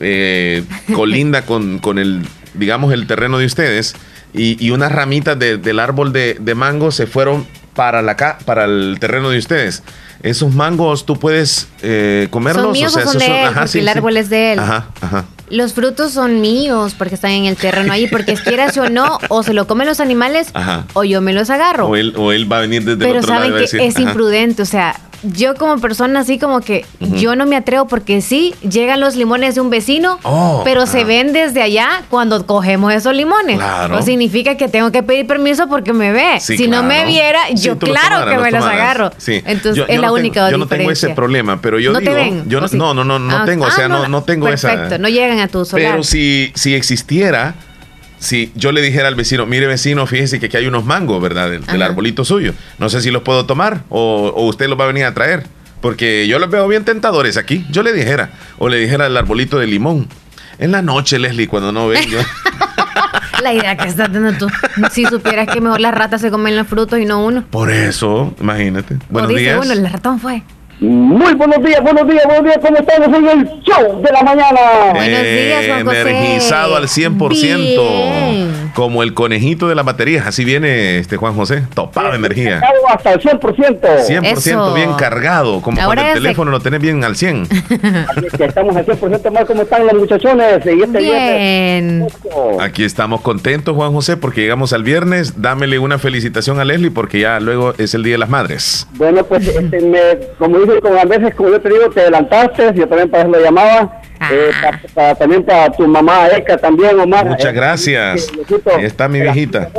eh, 0.00 0.64
colinda 0.94 1.42
con, 1.42 1.78
con, 1.78 1.98
el, 1.98 2.22
digamos, 2.54 2.92
el 2.92 3.06
terreno 3.06 3.38
de 3.38 3.46
ustedes 3.46 3.94
y, 4.34 4.62
y 4.64 4.70
unas 4.70 4.92
ramitas 4.92 5.38
del 5.38 5.78
árbol 5.78 6.12
de, 6.12 6.36
de 6.40 6.54
mango 6.54 6.90
se 6.90 7.06
fueron 7.06 7.46
para, 7.78 8.02
la, 8.02 8.16
para 8.44 8.64
el 8.64 8.96
terreno 8.98 9.30
de 9.30 9.38
ustedes 9.38 9.84
esos 10.22 10.52
mangos 10.52 11.06
tú 11.06 11.16
puedes 11.16 11.68
eh, 11.82 12.26
comerlos. 12.30 12.64
Son 12.64 12.72
míos 12.72 12.96
o, 12.96 13.00
son 13.00 13.18
de 13.18 13.44
él, 13.44 13.50
porque 13.54 13.78
el 13.78 13.88
árbol 13.88 14.16
es 14.16 14.28
de 14.28 14.52
él. 14.52 14.58
Ajá, 14.58 14.88
ajá. 15.00 15.24
Los 15.48 15.74
frutos 15.74 16.12
son 16.12 16.40
míos 16.40 16.94
porque 16.98 17.14
están 17.14 17.30
en 17.30 17.44
el 17.44 17.56
terreno 17.56 17.92
ahí, 17.92 18.08
porque 18.08 18.34
quieras 18.44 18.76
o 18.78 18.88
no, 18.88 19.18
o 19.28 19.42
se 19.42 19.52
lo 19.52 19.66
comen 19.66 19.86
los 19.86 20.00
animales 20.00 20.48
o 20.94 21.04
yo 21.04 21.20
me 21.20 21.32
los 21.32 21.50
agarro. 21.50 21.86
O 21.86 21.96
él, 21.96 22.14
o 22.16 22.32
él 22.32 22.50
va 22.50 22.58
a 22.58 22.60
venir 22.62 22.84
desde 22.84 22.98
Pero 22.98 23.12
el 23.12 23.24
otro 23.24 23.32
saben 23.32 23.52
que 23.52 23.86
es 23.86 23.98
imprudente, 23.98 24.62
o 24.62 24.66
sea, 24.66 24.98
yo 25.22 25.54
como 25.54 25.78
persona 25.78 26.20
así 26.20 26.38
como 26.38 26.60
que 26.60 26.84
yo 27.00 27.36
no 27.36 27.46
me 27.46 27.56
atrevo 27.56 27.86
porque 27.86 28.20
sí, 28.20 28.54
llegan 28.68 29.00
los 29.00 29.16
limones 29.16 29.54
de 29.54 29.60
un 29.60 29.70
vecino, 29.70 30.18
oh, 30.22 30.62
pero 30.64 30.86
se 30.86 31.04
ven 31.04 31.32
desde 31.32 31.62
allá 31.62 32.02
cuando 32.08 32.46
cogemos 32.46 32.92
esos 32.92 33.14
limones. 33.14 33.56
Claro. 33.56 33.96
No 33.96 34.02
significa 34.02 34.56
que 34.56 34.68
tengo 34.68 34.92
que 34.92 35.02
pedir 35.02 35.26
permiso 35.26 35.68
porque 35.68 35.92
me 35.92 36.12
ve. 36.12 36.40
si 36.40 36.68
no 36.68 36.82
me 36.82 37.04
viera, 37.04 37.50
yo 37.54 37.78
claro 37.78 38.28
que 38.30 38.38
me 38.38 38.50
los 38.50 38.64
agarro. 38.64 39.10
Entonces 39.26 39.84
es 39.88 40.00
la 40.00 40.12
única 40.12 40.46
diferencia. 40.46 40.50
Yo 40.50 40.58
no 40.58 40.66
tengo 40.66 40.90
ese 40.90 41.10
problema, 41.10 41.60
pero 41.60 41.78
yo 41.78 41.92
digo, 41.98 42.12
yo 42.46 42.60
no, 42.60 42.94
no, 42.94 43.04
no, 43.04 43.18
no, 43.18 43.36
ah, 43.36 43.44
tengo, 43.44 43.66
o 43.66 43.70
sea, 43.70 43.86
ah, 43.86 43.88
no, 43.88 44.08
no, 44.08 44.22
tengo 44.22 44.48
esa. 44.48 44.68
Perfecto, 44.68 44.98
no 44.98 45.08
llegan 45.08 45.38
a 45.38 45.48
tu 45.48 45.64
solar. 45.64 45.92
Pero 45.92 46.02
si, 46.02 46.52
si 46.54 46.74
existiera 46.74 47.54
si 48.18 48.52
yo 48.54 48.72
le 48.72 48.82
dijera 48.82 49.08
al 49.08 49.14
vecino, 49.14 49.46
mire 49.46 49.66
vecino, 49.66 50.06
fíjese 50.06 50.40
que 50.40 50.46
aquí 50.46 50.56
hay 50.56 50.66
unos 50.66 50.84
mangos, 50.84 51.22
¿verdad? 51.22 51.50
Del, 51.50 51.82
arbolito 51.82 52.24
suyo. 52.24 52.54
No 52.78 52.88
sé 52.88 53.00
si 53.00 53.10
los 53.10 53.22
puedo 53.22 53.46
tomar 53.46 53.82
o, 53.88 54.32
usted 54.46 54.68
los 54.68 54.78
va 54.78 54.84
a 54.84 54.88
venir 54.88 55.04
a 55.04 55.14
traer. 55.14 55.46
Porque 55.80 56.26
yo 56.26 56.40
los 56.40 56.50
veo 56.50 56.66
bien 56.66 56.84
tentadores 56.84 57.36
aquí. 57.36 57.64
Yo 57.70 57.84
le 57.84 57.92
dijera, 57.92 58.30
o 58.58 58.68
le 58.68 58.78
dijera 58.78 59.06
al 59.06 59.16
arbolito 59.16 59.58
de 59.60 59.68
limón. 59.68 60.08
En 60.58 60.72
la 60.72 60.82
noche, 60.82 61.20
Leslie, 61.20 61.46
cuando 61.46 61.70
no 61.70 61.86
venga. 61.86 62.26
la 63.42 63.52
idea 63.52 63.76
que 63.76 63.88
estás 63.88 64.10
teniendo 64.10 64.46
tú. 64.46 64.48
Si 64.90 65.04
supieras 65.04 65.48
que 65.48 65.60
mejor 65.60 65.80
las 65.80 65.94
ratas 65.94 66.20
se 66.20 66.30
comen 66.30 66.56
los 66.56 66.66
frutos 66.66 66.98
y 66.98 67.04
no 67.04 67.24
uno. 67.24 67.44
Por 67.48 67.70
eso, 67.70 68.34
imagínate. 68.40 68.96
Buenos 69.08 69.34
días. 69.34 69.56
Bueno, 69.56 69.72
el 69.72 69.88
ratón 69.88 70.18
fue. 70.18 70.42
Muy 70.80 71.34
buenos 71.34 71.64
días, 71.64 71.82
buenos 71.82 72.06
días, 72.06 72.24
buenos 72.24 72.44
días, 72.44 72.58
¿cómo 72.62 72.76
estamos 72.76 73.08
en 73.08 73.28
el 73.28 73.48
show 73.62 74.00
de 74.00 74.12
la 74.12 74.22
mañana? 74.22 74.60
Buenos 74.94 75.22
días, 75.22 75.66
Juan 75.66 75.84
José. 75.84 76.00
Energizado 76.02 76.76
al 76.76 76.84
100%, 76.84 78.72
como 78.74 79.02
el 79.02 79.12
conejito 79.12 79.66
de 79.68 79.74
las 79.74 79.84
baterías, 79.84 80.24
así 80.28 80.44
viene 80.44 80.98
este 80.98 81.16
Juan 81.16 81.34
José, 81.34 81.64
topado 81.74 82.12
de 82.12 82.18
energía. 82.18 82.62
Hasta 82.88 83.14
el 83.14 83.20
100%. 83.20 83.80
100% 83.80 84.74
bien 84.74 84.92
cargado, 84.94 85.60
como 85.62 85.82
cuando 85.82 86.00
el 86.00 86.14
teléfono 86.14 86.52
lo 86.52 86.60
tenés 86.60 86.80
bien 86.80 87.02
al 87.02 87.16
100. 87.16 87.48
estamos 88.38 88.76
al 88.76 88.86
100% 88.86 89.32
más, 89.32 89.46
¿cómo 89.46 89.62
están 89.62 89.84
los 89.84 89.94
muchachones? 89.94 90.64
Y 90.64 90.80
este 90.80 90.98
bien. 91.00 92.06
Aquí 92.60 92.84
estamos 92.84 93.20
contentos, 93.22 93.74
Juan 93.74 93.92
José, 93.92 94.16
porque 94.16 94.42
llegamos 94.42 94.72
al 94.72 94.84
viernes. 94.84 95.42
Dámele 95.42 95.80
una 95.80 95.98
felicitación 95.98 96.60
a 96.60 96.64
Leslie, 96.64 96.92
porque 96.92 97.18
ya 97.18 97.40
luego 97.40 97.74
es 97.78 97.94
el 97.94 98.04
Día 98.04 98.14
de 98.14 98.18
las 98.18 98.28
Madres. 98.28 98.86
Bueno, 98.92 99.24
pues 99.24 99.48
este, 99.48 99.80
me, 99.80 99.98
como 100.38 100.67
como 100.82 100.98
a 100.98 101.04
veces, 101.04 101.34
como 101.34 101.50
yo 101.50 101.60
te 101.60 101.68
digo, 101.68 101.90
te 101.90 102.00
adelantaste, 102.00 102.72
yo 102.74 102.86
también 102.88 103.10
para 103.10 103.22
eso 103.24 103.32
lo 103.32 103.40
llamaba. 103.40 104.00
Eh, 104.32 104.50
ah. 104.96 105.14
también 105.14 105.44
para 105.44 105.70
tu 105.70 105.86
mamá 105.86 106.28
Eka 106.36 106.56
también, 106.56 106.98
Omar. 106.98 107.24
Muchas 107.26 107.52
eh, 107.52 107.56
gracias. 107.56 108.32
Ahí 108.76 108.84
está 108.84 109.08
mi 109.08 109.20
viejita. 109.20 109.70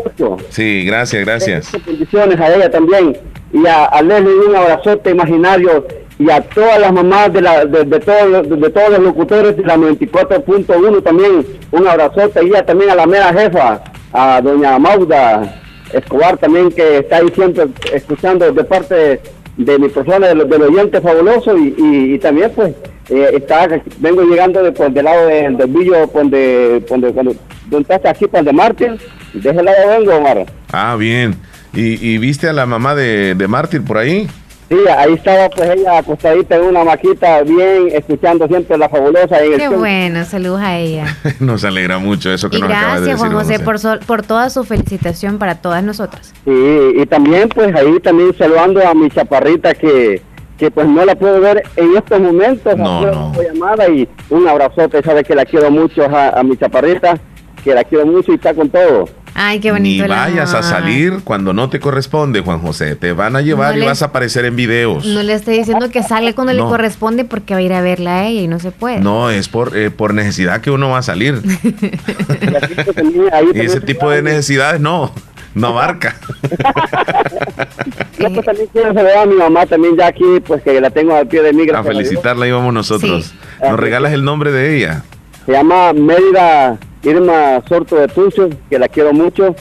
Sí, 0.50 0.86
gracias, 0.86 1.26
gracias. 1.26 1.72
Bendiciones 1.86 2.40
a 2.40 2.56
ella 2.56 2.72
también. 2.72 3.18
Y 3.52 3.68
a, 3.68 3.86
a 3.86 4.02
Leslie 4.02 4.48
un 4.48 4.56
abrazote 4.56 5.10
imaginario 5.12 5.86
y 6.20 6.30
a 6.30 6.42
todas 6.42 6.80
las 6.80 6.92
mamás 6.92 7.32
de, 7.32 7.42
la, 7.42 7.66
de, 7.66 8.00
todos, 8.00 8.50
de, 8.50 8.70
todos 8.70 8.90
los 8.90 9.00
locutores 9.00 9.56
de 9.56 9.64
la 9.64 9.78
94.1 9.78 11.02
también 11.02 11.46
un 11.72 11.88
abrazote 11.88 12.46
y 12.46 12.54
a, 12.56 12.66
también 12.66 12.92
a 12.92 12.96
la 12.96 13.08
mera 13.08 13.34
jefa, 13.34 13.82
a 14.12 14.42
doña 14.42 14.78
Mauda 14.78 15.62
Escobar 15.94 16.38
también 16.38 16.72
que 16.72 16.98
está 17.00 17.18
ahí 17.18 17.30
siempre 17.34 17.68
escuchando 17.94 18.52
de 18.52 18.64
parte 18.66 19.22
de 19.60 19.78
mi 19.78 19.90
persona, 19.90 20.28
del, 20.28 20.48
del 20.48 20.62
oyente 20.62 21.02
fabuloso 21.02 21.58
y, 21.58 21.76
y, 21.78 22.18
también 22.20 22.50
pues 22.56 22.74
eh, 23.10 23.30
está, 23.34 23.68
vengo 24.00 24.24
llegando 24.24 24.64
de, 24.64 24.72
pues, 24.72 24.94
del 24.94 25.04
lado 25.04 25.28
del, 25.28 25.58
del 25.58 25.68
Villo, 25.68 26.10
donde, 26.14 26.80
donde, 26.90 27.12
donde, 27.12 27.38
estás 27.82 28.06
aquí, 28.06 28.26
por 28.26 28.42
de 28.44 28.54
de 28.54 29.50
ese 29.50 29.62
lado 29.62 29.78
vengo, 29.90 30.16
Omar. 30.16 30.46
Ah, 30.72 30.96
bien. 30.98 31.36
¿Y, 31.74 32.14
y 32.14 32.18
viste 32.20 32.48
a 32.48 32.54
la 32.54 32.66
mamá 32.66 32.96
de, 32.96 33.36
de 33.36 33.48
por 33.82 33.98
ahí? 33.98 34.28
Sí, 34.70 34.78
ahí 34.88 35.14
estaba 35.14 35.50
pues 35.50 35.68
ella 35.72 35.98
acostadita 35.98 36.56
en 36.56 36.62
una 36.62 36.84
maquita, 36.84 37.42
bien, 37.42 37.88
escuchando 37.92 38.48
siempre 38.48 38.78
la 38.78 38.88
fabulosa. 38.88 39.40
Qué 39.58 39.68
bueno, 39.68 40.24
saludos 40.26 40.62
a 40.62 40.78
ella. 40.78 41.18
nos 41.40 41.64
alegra 41.64 41.98
mucho 41.98 42.32
eso 42.32 42.52
que 42.52 42.58
y 42.58 42.62
nos 42.62 42.70
gracias, 42.70 42.86
acaba 42.86 43.00
de 43.00 43.08
decir, 43.08 43.18
Juan 43.18 43.32
José, 43.34 43.60
por, 43.60 44.06
por 44.06 44.22
toda 44.22 44.52
su 44.52 44.64
felicitación 44.64 45.40
para 45.40 45.56
todas 45.56 45.84
nosotras. 45.84 46.36
Sí, 46.46 46.94
y 46.98 47.06
también 47.08 47.50
pues 47.50 47.76
ahí 47.76 48.00
también 48.00 48.36
saludando 48.38 48.88
a 48.88 48.94
mi 48.94 49.10
chaparrita 49.10 49.74
que, 49.74 50.22
que 50.60 50.70
pues 50.70 50.88
no 50.88 51.04
la 51.04 51.16
puedo 51.16 51.42
ver 51.42 51.64
en 51.76 51.98
estos 51.98 52.20
momentos. 52.20 52.78
No, 52.78 53.02
no. 53.02 53.34
llamada 53.42 53.90
y 53.90 54.08
un 54.30 54.48
abrazote, 54.48 55.02
sabe 55.02 55.24
que 55.24 55.34
la 55.34 55.46
quiero 55.46 55.72
mucho 55.72 56.04
a 56.04 56.44
mi 56.44 56.56
chaparrita, 56.56 57.20
que 57.64 57.74
la 57.74 57.84
quiero 57.84 58.06
mucho 58.06 58.32
y 58.32 58.36
está 58.36 58.54
con 58.54 58.70
todo. 58.70 59.06
Ay, 59.42 59.62
qué 59.62 59.72
bonito. 59.72 60.04
Ni 60.04 60.10
vayas 60.10 60.54
a 60.54 60.62
salir 60.62 61.22
cuando 61.24 61.54
no 61.54 61.70
te 61.70 61.80
corresponde, 61.80 62.42
Juan 62.42 62.60
José. 62.60 62.98
Te 62.98 63.14
van 63.14 63.38
a 63.38 63.42
llevar 63.42 63.78
y 63.78 63.86
vas 63.86 64.02
a 64.02 64.08
aparecer 64.08 64.44
en 64.44 64.58
videos. 64.58 65.06
No 65.06 65.24
le 65.24 65.34
estoy 65.34 65.60
diciendo 65.60 65.90
que 65.90 66.04
salga 66.04 66.34
cuando 66.34 66.52
le 66.52 66.60
corresponde 66.60 67.24
porque 67.24 67.54
va 67.54 67.60
a 67.60 67.64
ir 67.64 67.72
a 67.72 67.82
verla 67.82 68.18
a 68.18 68.28
ella 68.28 68.42
y 68.42 68.50
no 68.50 68.60
se 68.60 68.72
puede. 68.72 69.00
No, 69.00 69.30
es 69.30 69.48
por, 69.48 69.78
eh, 69.78 69.92
por 69.92 70.14
necesidad 70.14 70.60
que 70.60 70.72
uno 70.72 70.90
va 70.90 70.98
a 70.98 71.04
salir. 71.04 71.42
y 73.54 73.60
ese 73.62 73.80
tipo 73.80 74.10
de 74.10 74.24
necesidades 74.24 74.82
no. 74.82 75.14
No 75.56 75.70
abarca. 75.70 76.18
pues 78.18 78.46
también 78.46 78.68
quiero 78.74 78.94
saludar 78.94 79.20
a 79.20 79.26
mi 79.26 79.36
mamá 79.36 79.66
también 79.66 79.96
ya 79.96 80.08
aquí, 80.08 80.26
pues 80.46 80.62
que 80.64 80.82
la 80.82 80.90
tengo 80.90 81.16
al 81.16 81.28
pie 81.28 81.44
de 81.44 81.54
mí. 81.54 81.64
A 81.74 81.82
felicitarla 81.82 82.46
íbamos 82.46 82.74
nosotros. 82.74 83.34
¿Nos 83.62 83.80
regalas 83.80 84.12
el 84.12 84.26
nombre 84.26 84.52
de 84.52 84.76
ella? 84.76 85.06
Se 85.46 85.52
llama 85.52 85.94
Mérida 85.94 86.78
Irma 87.04 87.62
Sorto 87.68 87.96
de 87.96 88.08
Tucho, 88.08 88.50
que 88.70 88.80
la 88.80 88.88
quiero 88.88 89.14
mucho, 89.14 89.56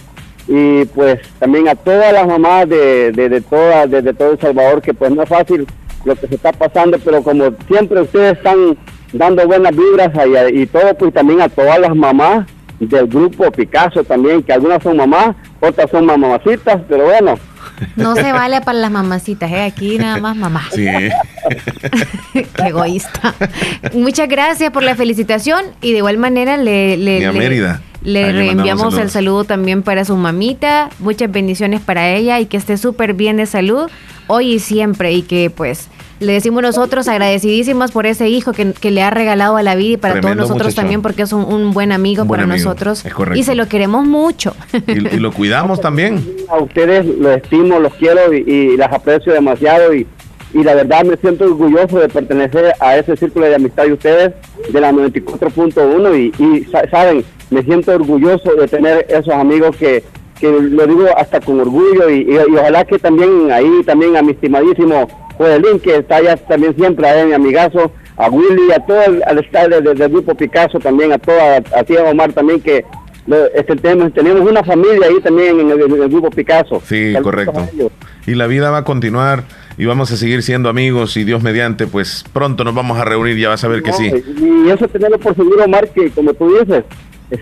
y 0.47 0.85
pues 0.87 1.21
también 1.39 1.69
a 1.69 1.75
todas 1.75 2.13
las 2.13 2.27
mamás 2.27 2.69
de, 2.69 3.13
de, 3.13 3.29
de, 3.29 3.41
de, 4.03 4.15
todo 4.15 4.33
El 4.33 4.41
Salvador, 4.41 4.83
que 4.83 4.95
pues 4.95 5.11
no 5.11 5.23
es 5.23 5.29
fácil 5.29 5.67
lo 6.05 6.17
que 6.17 6.27
se 6.27 6.35
está 6.35 6.53
pasando, 6.53 6.99
pero 7.05 7.23
como 7.23 7.51
siempre 7.67 8.01
ustedes 8.01 8.39
están 8.39 8.77
dando 9.13 9.47
buenas 9.47 9.73
vibras 9.77 10.11
y, 10.53 10.63
y 10.63 10.67
todo, 10.67 10.95
pues 10.95 11.13
también 11.13 11.41
a 11.41 11.49
todas 11.49 11.79
las 11.79 11.95
mamás 11.95 12.47
del 12.81 13.07
grupo 13.07 13.51
Picasso 13.51 14.05
también, 14.05 14.43
que 14.43 14.53
algunas 14.53 14.83
son 14.83 14.97
mamás, 14.97 15.37
otras 15.61 15.91
son 15.91 16.07
mamacitas, 16.07 16.81
pero 16.89 17.05
bueno, 17.05 17.35
no 17.97 18.15
se 18.15 18.33
vale 18.33 18.61
para 18.61 18.79
las 18.79 18.91
mamacitas, 18.91 19.51
¿eh? 19.51 19.63
aquí 19.63 19.99
nada 19.99 20.19
más 20.19 20.37
mamá. 20.37 20.65
Sí. 20.73 20.87
egoísta. 22.65 23.35
Muchas 23.95 24.29
gracias 24.29 24.71
por 24.71 24.83
la 24.83 24.95
felicitación 24.95 25.65
y 25.81 25.93
de 25.93 25.99
igual 25.99 26.19
manera 26.19 26.57
le, 26.57 26.97
le, 26.97 27.21
le, 28.03 28.33
reenviamos 28.33 28.97
el 28.99 29.11
saludo 29.11 29.45
también 29.45 29.83
para 29.83 30.05
su 30.05 30.17
mamita. 30.17 30.91
Muchas 30.99 31.31
bendiciones 31.31 31.81
para 31.81 32.09
ella 32.11 32.41
y 32.41 32.47
que 32.47 32.57
esté 32.57 32.77
súper 32.77 33.15
bien 33.15 33.37
de 33.37 33.47
salud 33.47 33.91
hoy 34.27 34.55
y 34.55 34.59
siempre 34.59 35.13
y 35.13 35.23
que 35.23 35.51
pues 35.51 35.89
le 36.21 36.33
decimos 36.33 36.63
nosotros 36.63 37.07
agradecidísimas 37.09 37.93
por 37.93 38.07
ese 38.07 38.29
hijo 38.29 38.53
que, 38.53 38.91
le 38.91 39.03
ha 39.03 39.11
regalado 39.11 39.57
a 39.57 39.63
la 39.63 39.77
vida 39.77 39.95
y 39.95 39.97
para 39.97 40.21
todos 40.21 40.37
nosotros 40.37 40.75
también 40.75 41.03
porque 41.03 41.23
es 41.23 41.33
un, 41.33 41.73
buen 41.73 41.93
amigo 41.93 42.27
para 42.27 42.47
nosotros. 42.47 43.05
Y 43.35 43.45
se 43.45 43.55
lo 43.55 43.69
queremos 43.69 44.07
mucho. 44.07 44.55
Y, 44.87 45.19
lo 45.19 45.33
cuidamos 45.33 45.81
también. 45.81 46.25
A 46.49 46.59
ustedes 46.59 47.07
los 47.07 47.37
estimo, 47.37 47.79
los 47.79 47.95
quiero 47.95 48.33
y, 48.33 48.77
las 48.77 48.93
aprecio 48.93 49.33
demasiado 49.33 49.95
y, 49.95 50.07
y 50.55 50.63
la 50.63 50.75
verdad 50.75 51.05
me 51.05 51.17
siento 51.17 51.45
orgulloso 51.45 51.99
de 51.99 52.09
pertenecer 52.09 52.73
a 52.81 52.97
ese 52.97 53.17
círculo 53.17 53.47
de 53.47 53.55
amistad 53.55 53.85
de 53.85 53.93
ustedes 53.93 54.33
de 54.73 54.81
la 54.81 54.93
94.1 54.93 56.19
y, 56.19 56.43
y 56.43 56.65
saben, 56.91 57.25
me 57.51 57.63
siento 57.63 57.93
orgulloso 57.93 58.55
de 58.55 58.67
tener 58.67 59.07
esos 59.09 59.35
amigos 59.35 59.77
que, 59.77 60.03
que 60.41 60.51
lo 60.51 60.87
digo 60.87 61.07
hasta 61.17 61.41
con 61.41 61.61
orgullo 61.61 62.09
y, 62.11 62.23
y, 62.23 62.57
ojalá 62.57 62.85
que 62.85 62.99
también 62.99 63.51
ahí 63.53 63.83
también 63.85 64.17
a 64.17 64.23
mi 64.23 64.33
estimadísimo 64.33 65.28
Joelín, 65.39 65.79
que 65.81 65.97
está 65.97 66.17
allá 66.17 66.37
también 66.37 66.75
siempre, 66.77 67.09
a 67.09 67.25
mi 67.25 67.33
amigazo, 67.33 67.93
a 68.17 68.29
Willy, 68.29 68.73
a 68.73 68.85
todo 68.85 69.03
el, 69.05 69.23
al 69.23 69.39
staff 69.39 69.69
del, 69.69 70.11
grupo 70.11 70.35
Picasso 70.35 70.79
también, 70.81 71.13
a 71.13 71.19
toda, 71.19 71.57
a 71.57 71.85
ti 71.85 71.97
Omar 71.97 72.33
también, 72.33 72.61
que 72.61 72.85
este, 73.55 73.77
tenemos, 73.77 74.13
tenemos 74.13 74.51
una 74.51 74.65
familia 74.65 75.07
ahí 75.07 75.21
también 75.23 75.61
en 75.61 75.71
el, 75.71 76.09
grupo 76.09 76.29
Picasso. 76.31 76.83
Sí, 76.85 77.15
correcto. 77.23 77.69
Y 78.27 78.35
la 78.35 78.47
vida 78.47 78.71
va 78.71 78.79
a 78.79 78.85
continuar 78.85 79.45
y 79.79 79.87
vamos 79.87 80.11
a 80.11 80.17
seguir 80.17 80.43
siendo 80.43 80.69
amigos 80.69 81.17
y 81.17 81.25
Dios 81.25 81.43
mediante, 81.43 81.87
pues 81.87 82.25
pronto 82.33 82.65
nos 82.65 82.75
vamos 82.75 82.99
a 82.99 83.05
reunir, 83.05 83.39
ya 83.39 83.49
vas 83.49 83.63
a 83.63 83.69
ver 83.69 83.83
que 83.83 83.93
sí. 83.93 84.11
Y 84.41 84.69
eso 84.69 84.89
tenerlo 84.89 85.19
por 85.19 85.37
seguro, 85.37 85.65
Omar, 85.65 85.89
que 85.91 86.11
como 86.11 86.35
tú 86.35 86.59
dices, 86.59 86.85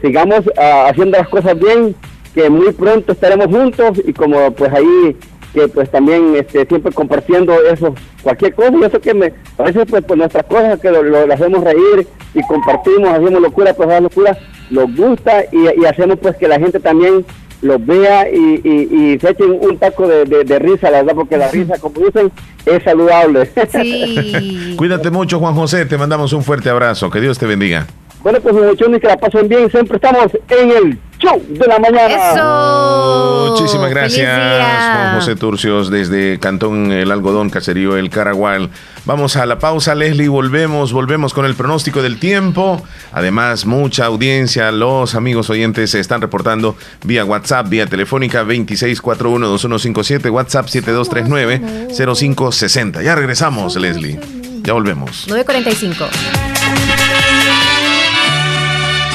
sigamos 0.03 0.43
ah, 0.59 0.89
haciendo 0.91 1.17
las 1.17 1.29
cosas 1.29 1.59
bien, 1.59 1.95
que 2.35 2.51
muy 2.51 2.73
pronto 2.73 3.13
estaremos 3.13 3.47
juntos 3.47 4.03
y 4.05 4.13
como 4.13 4.51
pues 4.53 4.71
ahí 4.71 5.17
que 5.57 5.69
pues 5.69 5.91
también 5.91 6.37
este, 6.37 6.67
siempre 6.67 6.93
compartiendo 6.93 7.55
eso, 7.63 7.95
cualquier 8.23 8.55
cosa, 8.55 8.73
yo 8.73 8.91
sé 8.91 9.01
que 9.01 9.15
me, 9.15 9.33
a 9.57 9.63
veces 9.63 9.87
pues, 9.89 10.05
pues 10.07 10.19
nuestras 10.19 10.45
cosas 10.45 10.79
que 10.79 10.91
lo, 10.91 11.33
hacemos 11.33 11.65
reír 11.65 12.07
y 12.35 12.43
compartimos, 12.43 13.09
hacemos 13.09 13.41
locura, 13.41 13.73
pues 13.73 13.89
la 13.89 14.01
locura, 14.01 14.37
nos 14.69 14.95
gusta 14.95 15.45
y, 15.51 15.87
hacemos 15.87 16.19
pues 16.21 16.37
que 16.37 16.47
la 16.47 16.59
gente 16.59 16.79
también 16.79 17.25
los 17.63 17.85
vea 17.87 18.29
y, 18.31 18.61
y, 18.63 19.19
se 19.19 19.31
echen 19.31 19.57
un 19.59 19.79
taco 19.79 20.07
de, 20.07 20.27
de, 20.27 20.59
risa, 20.59 20.91
la 20.91 20.99
verdad, 20.99 21.15
porque 21.15 21.39
la 21.39 21.51
risa, 21.51 21.79
como 21.81 22.01
dicen, 22.01 22.31
es 22.67 22.83
saludable. 22.83 23.51
Sí. 23.73 24.75
Cuídate 24.77 25.11
mucho, 25.11 25.39
Juan 25.39 25.55
José, 25.55 25.87
te 25.87 25.97
mandamos 25.97 26.35
un 26.35 26.45
fuerte 26.45 26.69
abrazo, 26.69 27.09
que 27.09 27.23
Dios 27.23 27.39
te 27.39 27.47
bendiga. 27.47 27.87
Bueno, 28.27 28.41
pues 28.41 28.57
muchachos, 28.57 28.89
que 29.01 29.07
la 29.07 29.17
pasen 29.17 29.49
bien, 29.49 29.71
siempre 29.71 29.99
estamos 29.99 30.33
en 30.49 30.71
el 30.73 30.99
show 31.21 31.41
de 31.49 31.65
la 31.65 31.79
mañana. 31.79 32.33
Eso. 32.33 33.53
Muchísimas 33.53 33.89
gracias, 33.89 34.29
Juan 34.29 35.15
José 35.15 35.37
Turcios, 35.37 35.93
desde 35.93 36.41
Cantón 36.41 36.91
El 36.91 37.13
Algodón, 37.13 37.51
Caserío 37.51 37.97
El 37.97 38.11
Caragual. 38.11 38.71
Vamos 39.05 39.37
a 39.37 39.47
la 39.47 39.61
pausa, 39.61 39.95
Leslie, 39.95 40.27
volvemos, 40.27 40.93
volvemos 40.93 41.35
con 41.35 41.47
el 41.47 41.55
pronóstico 41.55 42.03
del 42.03 42.19
tiempo. 42.19 42.83
Además, 43.13 43.65
mucha 43.65 44.07
audiencia, 44.07 44.73
los 44.73 45.15
amigos 45.15 45.49
oyentes 45.49 45.93
se 45.93 46.01
están 46.01 46.21
reportando 46.21 46.75
vía 47.05 47.25
WhatsApp, 47.25 47.69
vía 47.69 47.87
telefónica 47.87 48.43
26412157, 48.43 50.33
WhatsApp 50.33 50.67
7239-0560. 50.67 53.05
Ya 53.05 53.15
regresamos, 53.15 53.77
Leslie. 53.77 54.19
Ya 54.65 54.73
volvemos. 54.73 55.29
945. 55.29 56.09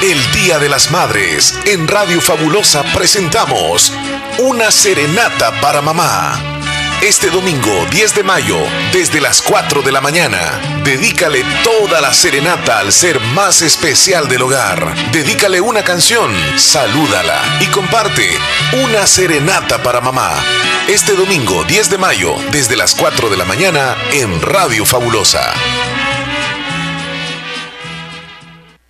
El 0.02 0.32
Día 0.32 0.58
de 0.58 0.68
las 0.68 0.90
Madres 0.90 1.54
en 1.66 1.88
Radio 1.88 2.22
Fabulosa 2.22 2.82
presentamos 2.92 3.94
Una 4.40 4.72
Serenata 4.72 5.62
para 5.62 5.80
Mamá. 5.80 6.42
Este 7.04 7.30
domingo 7.30 7.86
10 7.92 8.16
de 8.16 8.24
mayo, 8.24 8.58
desde 8.92 9.22
las 9.22 9.44
4 9.44 9.84
de 9.84 9.92
la 9.92 10.02
mañana, 10.02 10.60
dedícale 10.84 11.46
toda 11.64 12.02
la 12.02 12.16
serenata 12.16 12.80
al 12.80 12.92
ser 12.92 13.20
más 13.20 13.62
especial 13.62 14.28
del 14.28 14.42
hogar. 14.42 14.96
Dedícale 15.12 15.62
una 15.62 15.84
canción, 15.84 16.32
salúdala 16.58 17.40
y 17.60 17.68
comparte 17.68 18.28
Una 18.84 19.06
Serenata 19.06 19.84
para 19.84 20.02
Mamá. 20.02 20.44
Este 20.88 21.14
domingo 21.14 21.64
10 21.64 21.92
de 21.92 21.98
mayo, 22.00 22.36
desde 22.52 22.76
las 22.76 22.96
4 22.96 23.30
de 23.30 23.38
la 23.38 23.46
mañana, 23.46 23.96
en 24.12 24.42
Radio 24.42 24.84
Fabulosa. 24.84 25.54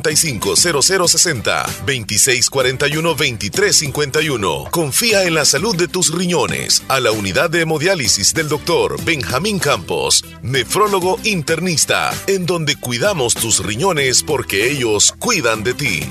7745-0060, 0.00 1.66
2641-2351. 1.86 4.70
Confía 4.70 5.24
en 5.24 5.34
la 5.34 5.44
salud 5.44 5.76
de 5.76 5.88
tus 5.88 6.14
riñones 6.14 6.82
a 6.88 7.00
la 7.00 7.12
unidad 7.12 7.50
de 7.50 7.62
hemodiálisis 7.62 8.32
del 8.34 8.48
doctor 8.48 9.02
Benjamín 9.04 9.58
Campos, 9.58 10.24
nefrólogo 10.42 11.18
internista, 11.24 12.14
en 12.26 12.46
donde 12.46 12.76
cuidamos 12.76 13.34
tus 13.34 13.64
riñones 13.64 14.22
porque 14.22 14.70
ellos 14.70 15.14
cuidan 15.18 15.62
de 15.62 15.74
ti. 15.74 16.02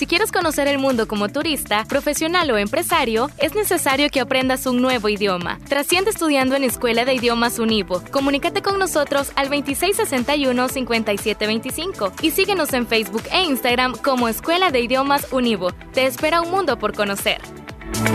Si 0.00 0.06
quieres 0.06 0.32
conocer 0.32 0.66
el 0.66 0.78
mundo 0.78 1.06
como 1.06 1.28
turista, 1.28 1.84
profesional 1.84 2.50
o 2.50 2.56
empresario, 2.56 3.30
es 3.36 3.54
necesario 3.54 4.08
que 4.08 4.20
aprendas 4.20 4.64
un 4.64 4.80
nuevo 4.80 5.10
idioma. 5.10 5.58
Trasciende 5.68 6.08
estudiando 6.08 6.56
en 6.56 6.64
Escuela 6.64 7.04
de 7.04 7.12
Idiomas 7.12 7.58
Univo. 7.58 8.02
Comunícate 8.10 8.62
con 8.62 8.78
nosotros 8.78 9.30
al 9.36 9.50
2661-5725 9.50 12.14
y 12.22 12.30
síguenos 12.30 12.72
en 12.72 12.86
Facebook 12.86 13.24
e 13.30 13.42
Instagram 13.42 13.94
como 13.98 14.28
Escuela 14.28 14.70
de 14.70 14.80
Idiomas 14.80 15.26
Univo. 15.32 15.70
Te 15.92 16.06
espera 16.06 16.40
un 16.40 16.50
mundo 16.50 16.78
por 16.78 16.94
conocer. 16.94 17.42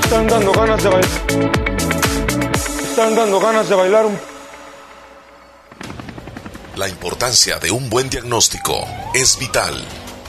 Están 0.03 0.25
dando 0.25 0.53
ganas 0.53 0.81
de 0.81 0.89
bailar. 0.89 1.11
Están 2.81 3.15
dando 3.15 3.39
ganas 3.39 3.69
de 3.69 3.75
bailar 3.75 4.07
un 4.07 4.17
La 6.77 6.89
importancia 6.89 7.59
de 7.59 7.69
un 7.69 7.91
buen 7.91 8.09
diagnóstico 8.09 8.87
es 9.13 9.37
vital. 9.37 9.85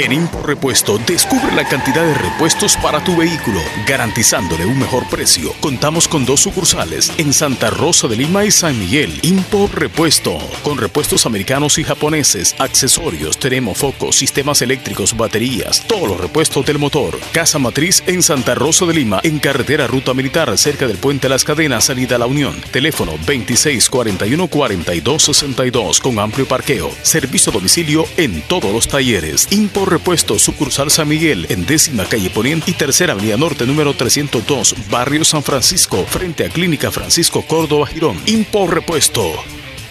En 0.00 0.12
Impor 0.12 0.46
Repuesto, 0.46 0.96
descubre 1.08 1.52
la 1.56 1.68
cantidad 1.68 2.04
de 2.04 2.14
repuestos 2.14 2.76
para 2.76 3.02
tu 3.02 3.16
vehículo, 3.16 3.60
garantizándole 3.84 4.64
un 4.64 4.78
mejor 4.78 5.04
precio. 5.08 5.52
Contamos 5.60 6.06
con 6.06 6.24
dos 6.24 6.38
sucursales 6.38 7.10
en 7.18 7.32
Santa 7.32 7.70
Rosa 7.70 8.06
de 8.06 8.14
Lima 8.14 8.44
y 8.44 8.52
San 8.52 8.78
Miguel. 8.78 9.18
Impor 9.22 9.74
Repuesto, 9.74 10.38
con 10.62 10.78
repuestos 10.78 11.26
americanos 11.26 11.78
y 11.78 11.84
japoneses, 11.84 12.54
accesorios, 12.60 13.38
termofocos, 13.38 14.14
sistemas 14.14 14.62
eléctricos, 14.62 15.16
baterías, 15.16 15.84
todos 15.88 16.08
los 16.08 16.20
repuestos 16.20 16.64
del 16.64 16.78
motor. 16.78 17.18
Casa 17.32 17.58
Matriz 17.58 18.04
en 18.06 18.22
Santa 18.22 18.54
Rosa 18.54 18.86
de 18.86 18.94
Lima, 18.94 19.18
en 19.24 19.40
carretera 19.40 19.88
Ruta 19.88 20.14
Militar, 20.14 20.56
cerca 20.58 20.86
del 20.86 20.98
Puente 20.98 21.28
Las 21.28 21.42
Cadenas, 21.42 21.86
salida 21.86 22.14
a 22.14 22.20
la 22.20 22.26
Unión. 22.26 22.54
Teléfono 22.70 23.14
2641-4262, 23.26 26.00
con 26.00 26.20
amplio 26.20 26.46
parqueo. 26.46 26.92
Servicio 27.02 27.50
a 27.50 27.54
domicilio 27.54 28.04
en 28.16 28.42
todos 28.42 28.72
los 28.72 28.86
talleres. 28.86 29.48
Impor 29.50 29.87
Repuesto, 29.88 30.38
sucursal 30.38 30.90
San 30.90 31.08
Miguel, 31.08 31.46
en 31.48 31.66
décima 31.66 32.04
calle 32.04 32.30
Poniente 32.30 32.70
y 32.70 32.74
tercera 32.74 33.12
avenida 33.12 33.36
norte, 33.36 33.66
número 33.66 33.94
302, 33.94 34.90
barrio 34.90 35.24
San 35.24 35.42
Francisco, 35.42 36.04
frente 36.04 36.44
a 36.44 36.48
Clínica 36.48 36.90
Francisco 36.90 37.42
Córdoba 37.42 37.86
Girón. 37.86 38.18
Impor 38.26 38.74
Repuesto, 38.74 39.32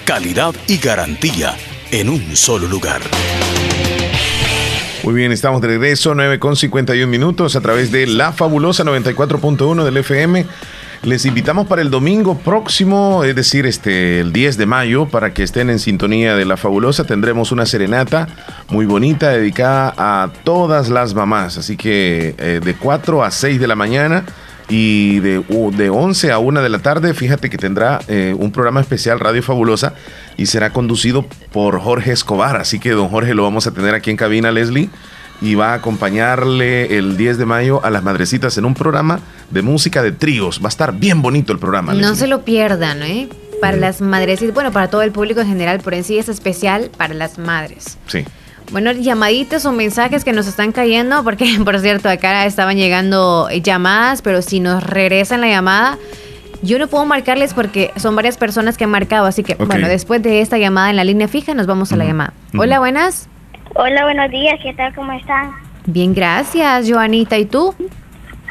calidad 0.06 0.56
y 0.68 0.78
garantía 0.78 1.56
en 1.92 2.10
un 2.10 2.36
solo 2.36 2.68
lugar. 2.68 3.02
Muy 5.04 5.14
bien, 5.14 5.32
estamos 5.32 5.62
de 5.62 5.68
regreso, 5.68 6.14
9 6.16 6.38
con 6.38 6.56
51 6.56 7.08
minutos 7.10 7.56
a 7.56 7.62
través 7.62 7.92
de 7.92 8.08
La 8.08 8.34
Fabulosa 8.34 8.84
94.1 8.84 9.84
del 9.84 9.98
FM. 9.98 10.46
Les 11.04 11.26
invitamos 11.26 11.68
para 11.68 11.82
el 11.82 11.92
domingo 11.92 12.38
próximo, 12.38 13.24
es 13.24 13.36
decir, 13.36 13.66
este 13.66 14.20
el 14.20 14.34
10 14.34 14.58
de 14.58 14.66
mayo, 14.66 15.06
para 15.08 15.34
que 15.34 15.44
estén 15.44 15.70
en 15.70 15.80
sintonía 15.80 16.36
de 16.36 16.44
La 16.44 16.58
Fabulosa. 16.58 17.06
Tendremos 17.06 17.52
una 17.52 17.66
serenata 17.66 18.28
muy 18.70 18.86
bonita 18.86 19.30
dedicada 19.30 19.94
a 19.98 20.30
todas 20.44 20.90
las 20.90 21.14
mamás. 21.14 21.58
Así 21.58 21.78
que 21.78 22.36
eh, 22.38 22.60
de 22.64 22.74
4 22.74 23.24
a 23.24 23.32
6 23.32 23.60
de 23.60 23.68
la 23.68 23.76
mañana 23.76 24.26
Y 24.70 25.20
de, 25.20 25.44
de 25.78 25.90
11 25.90 26.32
a 26.32 26.40
1 26.40 26.62
de 26.62 26.70
la 26.70 26.80
tarde, 26.80 27.14
fíjate 27.14 27.50
que 27.50 27.58
tendrá 27.58 28.00
eh, 28.10 28.36
un 28.38 28.52
programa 28.52 28.82
especial 28.82 29.20
Radio 29.20 29.42
Fabulosa 29.42 29.94
y 30.36 30.48
será 30.48 30.72
conducido 30.74 31.26
por 31.54 31.80
Jorge 31.80 32.12
Escobar. 32.12 32.58
Así 32.58 32.80
que 32.80 32.92
don 32.92 33.08
Jorge 33.08 33.34
lo 33.34 33.44
vamos 33.44 33.66
a 33.66 33.72
tener 33.72 33.96
aquí 33.96 34.10
en 34.10 34.18
cabina, 34.18 34.52
Leslie. 34.52 34.90
Y 35.42 35.56
va 35.56 35.72
a 35.72 35.76
acompañarle 35.76 36.98
el 36.98 37.16
10 37.16 37.38
de 37.38 37.46
mayo 37.46 37.84
a 37.86 37.90
las 37.90 38.04
madrecitas 38.04 38.58
en 38.58 38.66
un 38.66 38.74
programa 38.74 39.20
de 39.52 39.62
música 39.62 40.02
de 40.02 40.12
tríos. 40.12 40.60
Va 40.62 40.66
a 40.66 40.70
estar 40.70 40.94
bien 40.94 41.22
bonito 41.22 41.54
el 41.54 41.60
programa. 41.60 41.94
No 41.94 42.16
se 42.16 42.28
lo 42.28 42.44
pierdan, 42.44 43.04
¿eh? 43.04 43.30
Para 43.62 43.78
las 43.78 44.02
madres, 44.02 44.42
y 44.42 44.48
bueno, 44.48 44.72
para 44.72 44.90
todo 44.90 45.02
el 45.02 45.12
público 45.12 45.42
en 45.42 45.48
general, 45.48 45.80
por 45.80 45.94
en 45.94 46.04
sí 46.04 46.18
es 46.18 46.30
especial 46.30 46.92
para 46.96 47.14
las 47.14 47.40
madres. 47.40 47.98
Sí. 48.08 48.24
Bueno, 48.72 48.92
llamaditas 48.92 49.66
o 49.66 49.72
mensajes 49.72 50.24
que 50.24 50.34
nos 50.34 50.48
están 50.48 50.72
cayendo, 50.72 51.24
porque 51.24 51.58
por 51.64 51.80
cierto, 51.80 52.10
acá 52.10 52.46
estaban 52.46 52.78
llegando 52.78 53.50
llamadas, 53.50 54.22
pero 54.22 54.42
si 54.42 54.60
nos 54.60 54.84
regresan 54.84 55.42
la 55.42 55.48
llamada, 55.48 55.98
yo 56.62 56.80
no 56.80 56.88
puedo 56.88 57.06
marcarles 57.06 57.54
porque 57.54 57.92
son 57.98 58.16
varias 58.16 58.38
personas 58.38 58.78
que 58.78 58.84
han 58.84 58.90
marcado, 58.90 59.26
así 59.26 59.44
que 59.44 59.56
bueno, 59.56 59.88
después 59.88 60.22
de 60.22 60.42
esta 60.42 60.58
llamada 60.58 60.90
en 60.90 60.96
la 60.96 61.04
línea 61.04 61.28
fija 61.28 61.54
nos 61.54 61.68
vamos 61.68 61.92
a 61.92 61.96
la 61.96 62.06
llamada. 62.06 62.34
Hola, 62.58 62.80
buenas. 62.80 63.30
Hola, 63.76 64.04
buenos 64.04 64.30
días, 64.32 64.60
¿qué 64.62 64.74
tal? 64.74 64.94
¿Cómo 64.96 65.12
están? 65.14 65.52
Bien, 65.86 66.14
gracias, 66.14 66.90
Joanita. 66.90 67.38
¿Y 67.38 67.46
tú? 67.46 67.74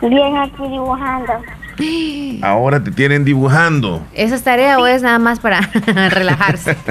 Bien, 0.03 0.37
aquí 0.37 0.63
dibujando. 0.63 1.33
Ahora 2.43 2.83
te 2.83 2.91
tienen 2.91 3.25
dibujando. 3.25 4.03
¿Esa 4.15 4.35
es 4.37 4.45
tarea 4.45 4.79
o 4.79 4.87
es 4.87 5.03
nada 5.03 5.19
más 5.19 5.41
para 5.41 5.61
relajarse? 6.11 6.77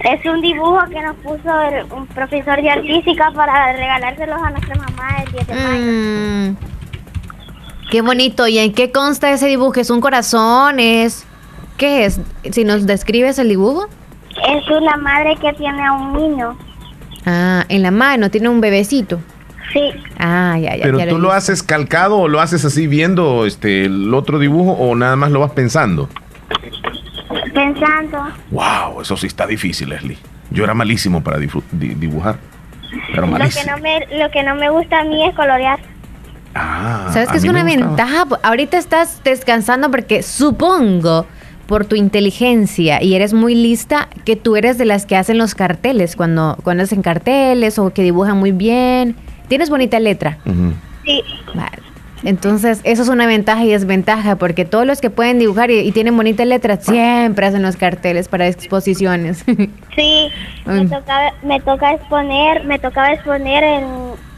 Es 0.00 0.24
un 0.24 0.40
dibujo 0.40 0.78
que 0.88 1.02
nos 1.02 1.14
puso 1.16 1.50
un 1.94 2.06
profesor 2.06 2.56
de 2.62 2.70
artística 2.70 3.30
para 3.32 3.74
regalárselos 3.74 4.40
a 4.42 4.48
nuestra 4.48 4.74
mamá 4.76 5.22
el 5.26 5.32
10 5.32 5.46
de 5.46 5.54
mayo. 5.54 6.52
Mm. 6.52 6.56
qué 7.90 8.00
bonito. 8.00 8.48
¿Y 8.48 8.60
en 8.60 8.72
qué 8.72 8.92
consta 8.92 9.30
ese 9.30 9.46
dibujo? 9.46 9.78
¿Es 9.78 9.90
un 9.90 10.00
corazón? 10.00 10.80
¿Es 10.80 11.26
qué 11.76 12.06
es? 12.06 12.18
Si 12.50 12.64
nos 12.64 12.86
describes 12.86 13.38
el 13.38 13.50
dibujo. 13.50 13.88
Es 14.48 14.66
una 14.70 14.96
madre 14.96 15.36
que 15.36 15.52
tiene 15.52 15.84
a 15.84 15.92
un 15.92 16.14
niño. 16.14 16.56
Ah, 17.26 17.64
en 17.68 17.82
la 17.82 17.90
mano 17.90 18.30
tiene 18.30 18.48
un 18.48 18.60
bebecito. 18.60 19.20
Sí. 19.72 19.92
Ah, 20.18 20.58
ya, 20.58 20.76
ya. 20.76 20.84
Pero 20.84 21.06
tú 21.06 21.18
lo 21.18 21.32
haces 21.32 21.62
calcado 21.62 22.18
o 22.18 22.28
lo 22.28 22.40
haces 22.40 22.64
así 22.64 22.86
viendo 22.86 23.46
este 23.46 23.84
el 23.84 24.12
otro 24.14 24.38
dibujo 24.38 24.72
o 24.72 24.94
nada 24.96 25.16
más 25.16 25.30
lo 25.30 25.40
vas 25.40 25.52
pensando. 25.52 26.08
Pensando. 27.54 28.18
Wow, 28.50 29.02
eso 29.02 29.16
sí 29.16 29.26
está 29.26 29.46
difícil, 29.46 29.90
Leslie. 29.90 30.18
Yo 30.50 30.64
era 30.64 30.74
malísimo 30.74 31.22
para 31.22 31.38
dibujar. 31.38 32.38
Pero 33.14 33.26
malísimo. 33.26 33.76
Lo 33.76 33.76
que, 33.76 33.80
no 33.80 33.82
me, 33.82 34.18
lo 34.18 34.30
que 34.30 34.42
no 34.42 34.54
me 34.56 34.70
gusta 34.70 35.00
a 35.00 35.04
mí 35.04 35.24
es 35.24 35.34
colorear. 35.34 35.78
Ah, 36.54 37.08
¿Sabes 37.12 37.28
que 37.28 37.36
es 37.36 37.44
una 37.44 37.62
ventaja? 37.62 38.26
Ahorita 38.42 38.76
estás 38.76 39.22
descansando 39.22 39.90
porque 39.90 40.24
supongo 40.24 41.26
por 41.70 41.84
tu 41.84 41.94
inteligencia 41.94 43.00
y 43.00 43.14
eres 43.14 43.32
muy 43.32 43.54
lista 43.54 44.08
que 44.24 44.34
tú 44.34 44.56
eres 44.56 44.76
de 44.76 44.84
las 44.84 45.06
que 45.06 45.14
hacen 45.14 45.38
los 45.38 45.54
carteles 45.54 46.16
cuando, 46.16 46.58
cuando 46.64 46.82
hacen 46.82 47.00
carteles 47.00 47.78
o 47.78 47.90
que 47.90 48.02
dibujan 48.02 48.36
muy 48.38 48.50
bien. 48.50 49.14
Tienes 49.46 49.70
bonita 49.70 50.00
letra. 50.00 50.38
Sí. 51.04 51.22
Vale. 51.54 51.78
Entonces, 52.24 52.80
eso 52.82 53.02
es 53.02 53.08
una 53.08 53.24
ventaja 53.26 53.64
y 53.64 53.68
desventaja, 53.68 54.34
porque 54.34 54.64
todos 54.64 54.84
los 54.84 55.00
que 55.00 55.10
pueden 55.10 55.38
dibujar 55.38 55.70
y, 55.70 55.92
tienen 55.92 56.16
bonitas 56.16 56.44
letras 56.44 56.84
siempre 56.84 57.46
hacen 57.46 57.62
los 57.62 57.76
carteles 57.76 58.26
para 58.26 58.48
exposiciones. 58.48 59.44
Sí, 59.94 60.28
me, 60.66 60.86
toca, 60.86 61.34
me 61.42 61.60
toca 61.60 61.92
exponer, 61.92 62.64
me 62.64 62.78
tocaba 62.78 63.12
exponer 63.12 63.62
en, 63.62 63.84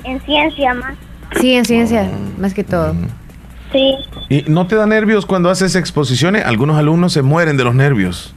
en 0.05 0.21
ciencia 0.23 0.75
más. 0.75 0.97
Sí, 1.41 1.55
en 1.55 1.65
ciencia, 1.65 2.11
más 2.37 2.53
que 2.53 2.65
todo. 2.65 2.95
Sí. 3.73 3.97
¿Y 4.29 4.45
no 4.49 4.67
te 4.67 4.77
da 4.77 4.87
nervios 4.87 5.27
cuando 5.27 5.51
haces 5.51 5.75
exposiciones? 5.75 6.45
Algunos 6.45 6.79
alumnos 6.79 7.13
se 7.13 7.23
mueren 7.23 7.57
de 7.57 7.65
los 7.65 7.75
nervios. 7.75 8.35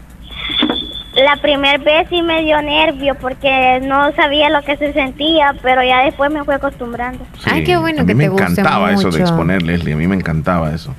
La 1.15 1.37
primera 1.37 1.77
vez 1.77 2.07
sí 2.09 2.21
me 2.21 2.43
dio 2.43 2.61
nervio 2.61 3.15
porque 3.15 3.79
no 3.83 4.11
sabía 4.15 4.49
lo 4.49 4.61
que 4.63 4.75
se 4.75 4.91
sentía, 4.91 5.55
pero 5.61 5.81
ya 5.81 6.03
después 6.03 6.29
me 6.29 6.43
fui 6.43 6.53
acostumbrando. 6.53 7.25
Ay, 7.45 7.63
qué 7.63 7.77
bueno 7.77 8.05
que 8.05 8.13
te 8.13 8.27
guste 8.27 8.43
Me 8.43 8.49
encantaba 8.51 8.91
eso 8.91 9.09
de 9.09 9.21
exponer, 9.21 9.63
Leslie. 9.63 9.93
A 9.93 9.97
mí 9.97 10.07
me 10.07 10.15
encantaba 10.15 10.73
eso. 10.73 10.93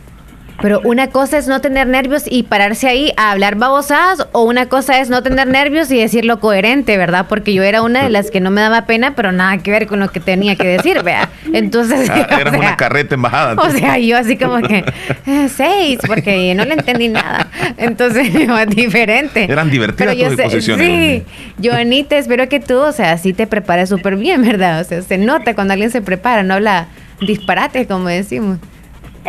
Pero 0.62 0.80
una 0.84 1.08
cosa 1.08 1.38
es 1.38 1.48
no 1.48 1.60
tener 1.60 1.86
nervios 1.86 2.24
y 2.28 2.44
pararse 2.44 2.88
ahí 2.88 3.12
a 3.16 3.30
hablar 3.32 3.56
babosadas, 3.56 4.26
o 4.32 4.42
una 4.42 4.66
cosa 4.66 5.00
es 5.00 5.10
no 5.10 5.22
tener 5.22 5.46
nervios 5.48 5.90
y 5.90 5.98
decirlo 5.98 6.40
coherente, 6.40 6.96
¿verdad? 6.96 7.26
Porque 7.28 7.52
yo 7.52 7.62
era 7.62 7.82
una 7.82 8.02
de 8.02 8.10
las 8.10 8.30
que 8.30 8.40
no 8.40 8.50
me 8.50 8.60
daba 8.60 8.86
pena, 8.86 9.14
pero 9.14 9.32
nada 9.32 9.58
que 9.58 9.70
ver 9.70 9.86
con 9.86 10.00
lo 10.00 10.10
que 10.10 10.20
tenía 10.20 10.56
que 10.56 10.66
decir, 10.66 11.02
vea. 11.02 11.28
Entonces. 11.52 12.08
Ah, 12.10 12.26
eras 12.40 12.54
una 12.56 12.76
carreta 12.76 13.14
embajada. 13.14 13.54
O 13.62 13.70
sea, 13.70 13.98
yo 13.98 14.16
así 14.16 14.36
como 14.36 14.60
que. 14.66 14.84
Eh, 15.26 15.48
seis, 15.54 15.98
porque 16.06 16.54
no 16.54 16.64
le 16.64 16.74
entendí 16.74 17.08
nada. 17.08 17.48
Entonces, 17.76 18.30
diferente. 18.68 19.44
Eran 19.44 19.70
divertidas 19.70 20.16
tus 20.16 20.32
exposiciones. 20.32 20.86
Sí. 20.86 21.24
Yo, 21.58 21.74
Anita, 21.74 22.16
espero 22.16 22.48
que 22.48 22.60
tú, 22.60 22.78
o 22.78 22.92
sea, 22.92 23.18
sí 23.18 23.32
te 23.32 23.46
prepares 23.46 23.88
súper 23.88 24.16
bien, 24.16 24.42
¿verdad? 24.42 24.80
O 24.80 24.84
sea, 24.84 25.02
se 25.02 25.18
nota 25.18 25.54
cuando 25.54 25.72
alguien 25.74 25.90
se 25.90 26.00
prepara, 26.00 26.42
no 26.42 26.54
habla 26.54 26.88
disparate, 27.20 27.86
como 27.86 28.08
decimos. 28.08 28.58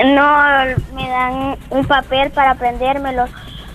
No, 0.05 0.95
me 0.95 1.09
dan 1.09 1.57
un 1.69 1.85
papel 1.85 2.29
para 2.31 2.51
aprendérmelo 2.51 3.25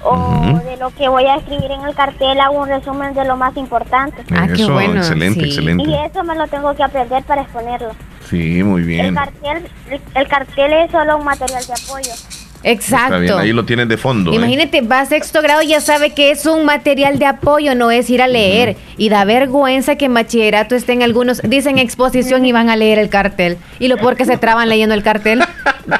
o 0.04 0.60
de 0.64 0.76
lo 0.78 0.90
que 0.90 1.08
voy 1.08 1.24
a 1.26 1.36
escribir 1.36 1.70
en 1.70 1.82
el 1.82 1.94
cartel 1.94 2.40
hago 2.40 2.60
un 2.60 2.68
resumen 2.68 3.14
de 3.14 3.24
lo 3.24 3.36
más 3.36 3.56
importante. 3.56 4.24
Ah, 4.34 4.48
qué 4.54 4.64
bueno. 4.64 4.96
Excelente, 4.96 5.44
excelente. 5.44 5.88
Y 5.88 5.94
eso 5.94 6.24
me 6.24 6.34
lo 6.34 6.46
tengo 6.48 6.74
que 6.74 6.82
aprender 6.82 7.22
para 7.24 7.42
exponerlo. 7.42 7.92
Sí, 8.28 8.62
muy 8.62 8.82
bien. 8.82 9.06
El 9.06 9.14
cartel, 9.14 9.70
el 10.14 10.28
cartel 10.28 10.72
es 10.72 10.90
solo 10.90 11.18
un 11.18 11.24
material 11.24 11.64
de 11.64 11.72
apoyo. 11.72 12.12
Exacto. 12.64 13.38
ahí 13.38 13.52
lo 13.52 13.64
tienen 13.64 13.88
de 13.88 13.96
fondo. 13.96 14.32
¿eh? 14.32 14.36
Imagínate, 14.36 14.80
va 14.82 15.00
a 15.00 15.06
sexto 15.06 15.42
grado 15.42 15.62
y 15.62 15.68
ya 15.68 15.80
sabe 15.80 16.10
que 16.10 16.30
es 16.30 16.46
un 16.46 16.64
material 16.64 17.18
de 17.18 17.26
apoyo, 17.26 17.74
no 17.74 17.90
es 17.90 18.08
ir 18.10 18.22
a 18.22 18.28
leer. 18.28 18.76
Y 18.96 19.08
da 19.08 19.24
vergüenza 19.24 19.96
que 19.96 20.06
en 20.06 20.14
bachillerato 20.14 20.74
estén 20.74 21.02
algunos, 21.02 21.40
dicen 21.42 21.78
exposición 21.78 22.44
y 22.46 22.52
van 22.52 22.70
a 22.70 22.76
leer 22.76 22.98
el 22.98 23.08
cartel. 23.08 23.56
Y 23.78 23.88
lo 23.88 23.96
peor 23.96 24.16
que 24.16 24.24
se 24.24 24.36
traban 24.36 24.68
leyendo 24.68 24.94
el 24.94 25.02
cartel, 25.02 25.42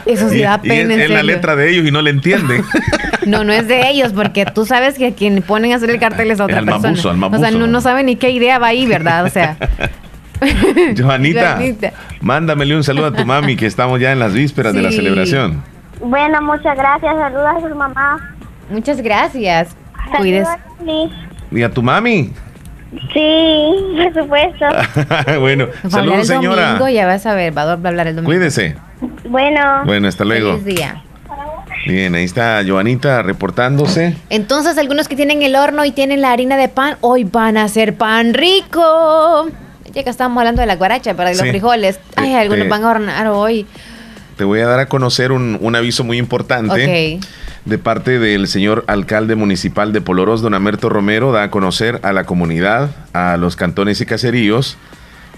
eso 0.07 0.29
sí 0.29 0.43
da 0.43 0.61
pena. 0.61 0.95
es, 0.95 1.11
la 1.11 1.23
letra 1.23 1.57
de 1.57 1.71
ellos 1.71 1.87
y 1.87 1.91
no 1.91 2.03
le 2.03 2.11
entienden. 2.11 2.65
No, 3.25 3.45
no 3.45 3.53
es 3.53 3.69
de 3.69 3.89
ellos, 3.89 4.13
porque 4.13 4.45
tú 4.47 4.67
sabes 4.67 4.99
que 4.99 5.15
quien 5.15 5.43
ponen 5.43 5.71
a 5.71 5.77
hacer 5.77 5.91
el 5.91 6.01
cartel 6.01 6.33
es 6.33 6.41
otra 6.41 6.61
persona. 6.61 7.29
o 7.29 7.39
sea, 7.39 7.53
no, 7.53 7.69
no 7.69 7.81
sabe 7.81 8.03
ni 8.03 8.17
qué 8.17 8.31
idea 8.31 8.59
va 8.59 8.67
ahí, 8.67 8.85
¿verdad? 8.85 9.25
O 9.25 9.31
sea. 9.31 9.57
Johanita, 10.99 11.61
mándamele 12.21 12.75
un 12.75 12.83
saludo 12.83 13.07
a 13.07 13.13
tu 13.13 13.25
mami 13.25 13.55
que 13.55 13.67
estamos 13.67 14.01
ya 14.01 14.11
en 14.11 14.19
las 14.19 14.35
vísperas 14.35 14.75
de 14.75 14.83
la 14.83 14.91
celebración. 14.91 15.63
Bueno, 16.03 16.43
muchas 16.43 16.77
gracias. 16.77 17.17
Saludos 17.17 17.47
a 17.57 17.69
su 17.69 17.75
mamá. 17.75 18.35
Muchas 18.69 19.01
gracias. 19.01 19.77
Cuides. 20.17 20.49
¿Y 21.51 21.63
a 21.63 21.71
tu 21.71 21.83
mami? 21.83 22.33
Sí, 23.13 23.75
por 23.97 24.23
supuesto. 24.23 24.67
bueno, 25.41 25.67
saludos 25.89 26.27
señora. 26.27 26.67
Domingo, 26.73 26.89
ya 26.89 27.07
vas 27.07 27.25
a 27.25 27.35
ver, 27.35 27.57
va 27.57 27.63
a 27.63 27.73
hablar 27.73 28.07
el 28.09 28.17
domingo. 28.17 28.31
Cuídese. 28.31 28.77
Bueno. 29.29 29.85
Bueno, 29.85 30.09
hasta 30.09 30.25
luego. 30.25 30.59
Feliz 30.59 30.77
día. 30.77 31.03
Bien, 31.87 32.15
ahí 32.15 32.25
está 32.25 32.63
Joanita 32.67 33.23
reportándose. 33.23 34.17
Entonces, 34.29 34.79
algunos 34.79 35.09
que 35.09 35.17
tienen 35.17 35.43
el 35.43 35.57
horno 35.57 35.85
y 35.85 35.91
tienen 35.93 36.21
la 36.21 36.33
harina 36.33 36.57
de 36.57 36.69
pan, 36.69 36.97
hoy 37.01 37.25
van 37.25 37.57
a 37.57 37.65
hacer 37.65 37.97
pan 37.97 38.35
rico. 38.35 39.49
Ya 39.93 40.05
que 40.05 40.11
estábamos 40.11 40.39
hablando 40.39 40.61
de 40.61 40.67
la 40.67 40.77
guaracha 40.77 41.15
para 41.15 41.31
los 41.31 41.41
frijoles. 41.41 41.99
Ay, 42.17 42.35
algunos 42.35 42.69
van 42.69 42.85
a 42.85 42.91
hornear 42.91 43.27
hoy 43.29 43.67
te 44.37 44.45
voy 44.45 44.61
a 44.61 44.67
dar 44.67 44.81
a 44.81 44.87
conocer 44.87 45.33
un, 45.33 45.77
aviso 45.77 46.05
muy 46.05 46.19
importante. 46.19 47.21
De 47.65 47.79
parte 47.79 48.19
del 48.19 48.49
señor 48.49 48.85
alcalde 48.89 49.37
municipal 49.37 49.93
de 49.93 50.01
Poloros, 50.01 50.43
don 50.43 50.55
Amerto 50.55 50.89
Romero, 50.89 51.31
da 51.31 51.45
a 51.45 51.51
conocer 51.51 52.01
a 52.03 52.13
la 52.13 52.25
comunidad, 52.25 52.91
a 53.13 53.37
los 53.37 53.55
cantones 53.55 54.01
y 54.01 54.07
caseríos, 54.07 54.77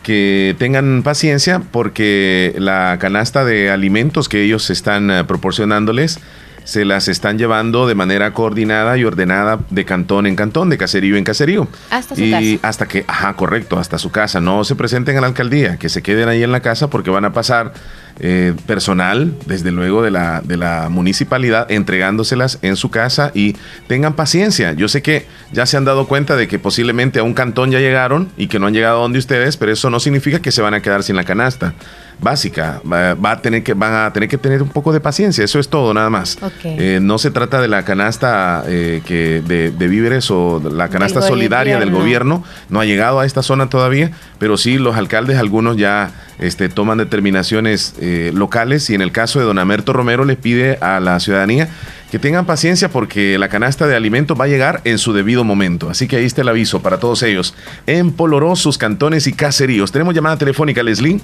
que 0.03 0.57
tengan 0.59 1.03
paciencia 1.03 1.61
porque 1.71 2.55
la 2.59 2.97
canasta 2.99 3.45
de 3.45 3.71
alimentos 3.71 4.29
que 4.29 4.43
ellos 4.43 4.71
están 4.71 5.11
eh, 5.11 5.25
proporcionándoles 5.25 6.21
se 6.65 6.85
las 6.85 7.09
están 7.09 7.39
llevando 7.39 7.87
de 7.87 7.95
manera 7.95 8.33
coordinada 8.33 8.97
y 8.97 9.05
ordenada 9.05 9.61
de 9.71 9.85
cantón 9.85 10.27
en 10.27 10.35
cantón, 10.35 10.71
de 10.71 10.79
caserío 10.79 11.17
en 11.17 11.25
caserío. 11.25 11.69
Hasta 11.91 12.15
su 12.15 12.23
y 12.23 12.59
hasta 12.63 12.87
que, 12.87 13.05
ajá, 13.07 13.35
correcto, 13.35 13.79
hasta 13.79 13.99
su 13.99 14.11
casa. 14.11 14.41
No 14.41 14.65
se 14.65 14.75
presenten 14.75 15.17
a 15.19 15.21
la 15.21 15.27
alcaldía, 15.27 15.77
que 15.77 15.89
se 15.91 16.03
queden 16.03 16.29
ahí 16.29 16.43
en 16.43 16.53
la 16.53 16.61
casa 16.61 16.89
porque 16.89 17.11
van 17.11 17.27
a 17.27 17.33
pasar 17.33 17.75
eh, 18.21 18.55
personal, 18.67 19.35
desde 19.47 19.73
luego, 19.73 20.03
de 20.03 20.11
la, 20.11 20.41
de 20.41 20.57
la 20.57 20.89
municipalidad, 20.89 21.71
entregándoselas 21.71 22.59
en 22.63 22.77
su 22.77 22.91
casa 22.91 23.33
y 23.35 23.57
tengan 23.89 24.15
paciencia. 24.15 24.73
Yo 24.73 24.89
sé 24.89 25.03
que 25.03 25.27
ya 25.53 25.67
se 25.67 25.77
han 25.77 25.85
dado 25.85 26.07
cuenta 26.07 26.37
de 26.37 26.47
que 26.47 26.59
posiblemente 26.59 27.19
a 27.19 27.23
un 27.23 27.35
cantón 27.35 27.71
ya 27.71 27.81
llegaron 27.81 28.29
y 28.37 28.47
que 28.47 28.59
no 28.59 28.67
han 28.67 28.75
llegado 28.75 28.99
a 28.99 29.03
donde 29.03 29.19
ustedes, 29.19 29.57
pero 29.57 29.73
eso 29.73 29.91
no 29.91 30.01
significa 30.01 30.41
que 30.41 30.53
se 30.53 30.63
van 30.63 30.75
a 30.75 30.81
quedar 30.81 31.03
sin 31.03 31.17
la 31.17 31.25
canasta. 31.25 31.75
Básica. 32.21 32.81
Va, 32.91 33.31
a 33.31 33.43
tener 33.43 33.63
que, 33.63 33.75
van 33.75 33.95
a 33.95 34.13
tener 34.13 34.29
que 34.29 34.39
tener 34.39 34.63
un 34.63 34.69
poco 34.69 34.93
de 34.93 35.01
paciencia, 35.01 35.45
eso 35.45 35.59
es 35.59 35.69
todo, 35.69 35.95
nada 35.95 36.11
más. 36.11 36.39
Eh, 36.65 36.99
no 37.03 37.19
se 37.19 37.31
trata 37.31 37.61
de 37.61 37.69
la 37.69 37.85
canasta 37.85 38.65
eh, 38.67 39.03
que 39.05 39.43
de, 39.43 39.89
víveres 39.89 40.31
o 40.31 40.61
la 40.73 40.89
canasta 40.89 41.23
solidaria 41.23 41.79
del 41.79 41.91
gobierno, 41.91 42.45
no 42.69 42.81
ha 42.81 42.85
llegado 42.85 43.21
a 43.21 43.27
esta 43.27 43.43
zona 43.43 43.69
todavía, 43.69 44.11
pero 44.39 44.57
sí 44.57 44.79
los 44.79 44.97
alcaldes, 44.97 45.39
algunos 45.39 45.77
ya 45.77 46.13
este, 46.39 46.69
toman 46.69 46.99
determinaciones 46.99 47.95
eh, 48.01 48.33
locales 48.35 48.91
y 48.91 48.95
en 48.95 49.03
el 49.03 49.13
caso 49.13 49.39
de 49.39 49.45
don 49.45 49.59
Amerto 49.59 49.93
Romero 49.93 50.25
les 50.25 50.37
pide 50.37 50.79
a 50.81 51.01
la 51.01 51.21
ciudadanía 51.21 51.69
que 52.11 52.21
tengan 52.21 52.47
paciencia 52.47 52.89
porque 52.91 53.39
la 53.39 53.49
canasta 53.49 53.89
de 53.89 53.97
alimentos 53.97 54.39
va 54.39 54.45
a 54.45 54.47
llegar 54.47 54.81
en 54.85 54.99
su 54.99 55.13
debido 55.13 55.43
momento. 55.43 55.91
Así 55.91 56.07
que 56.07 56.15
ahí 56.15 56.25
está 56.25 56.43
el 56.43 56.49
aviso 56.49 56.81
para 56.81 56.99
todos 56.99 57.25
ellos. 57.25 57.55
En 57.89 58.13
Poloró, 58.13 58.55
sus 58.55 58.79
cantones 58.79 59.27
y 59.27 59.33
caseríos. 59.33 59.91
Tenemos 59.91 60.15
llamada 60.15 60.39
telefónica, 60.39 60.81
Leslie. 60.85 61.21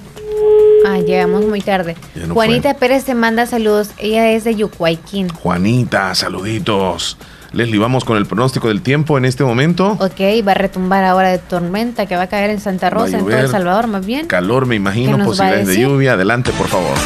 Ah, 0.85 0.97
llegamos 0.99 1.45
muy 1.45 1.61
tarde. 1.61 1.95
Juanita 2.29 2.73
Pérez 2.75 3.05
te 3.05 3.15
manda 3.15 3.45
saludos. 3.45 3.91
Ella 3.97 4.31
es 4.31 4.43
de 4.43 4.55
Yucuayquín. 4.55 5.29
Juanita, 5.29 6.13
saluditos. 6.15 7.17
Leslie, 7.53 7.79
vamos 7.79 8.05
con 8.05 8.17
el 8.17 8.25
pronóstico 8.25 8.69
del 8.69 8.81
tiempo 8.81 9.17
en 9.17 9.25
este 9.25 9.43
momento. 9.43 9.97
Ok, 9.99 10.21
va 10.47 10.51
a 10.53 10.55
retumbar 10.55 11.03
ahora 11.03 11.29
de 11.31 11.37
tormenta 11.37 12.05
que 12.05 12.15
va 12.15 12.23
a 12.23 12.27
caer 12.27 12.49
en 12.49 12.61
Santa 12.61 12.89
Rosa, 12.89 13.17
en 13.17 13.25
todo 13.25 13.37
El 13.37 13.49
Salvador, 13.49 13.87
más 13.87 14.05
bien. 14.05 14.27
Calor, 14.27 14.65
me 14.65 14.75
imagino, 14.75 15.17
posibilidades 15.23 15.67
de 15.67 15.81
lluvia. 15.81 16.13
Adelante, 16.13 16.51
por 16.53 16.67
favor. 16.67 16.97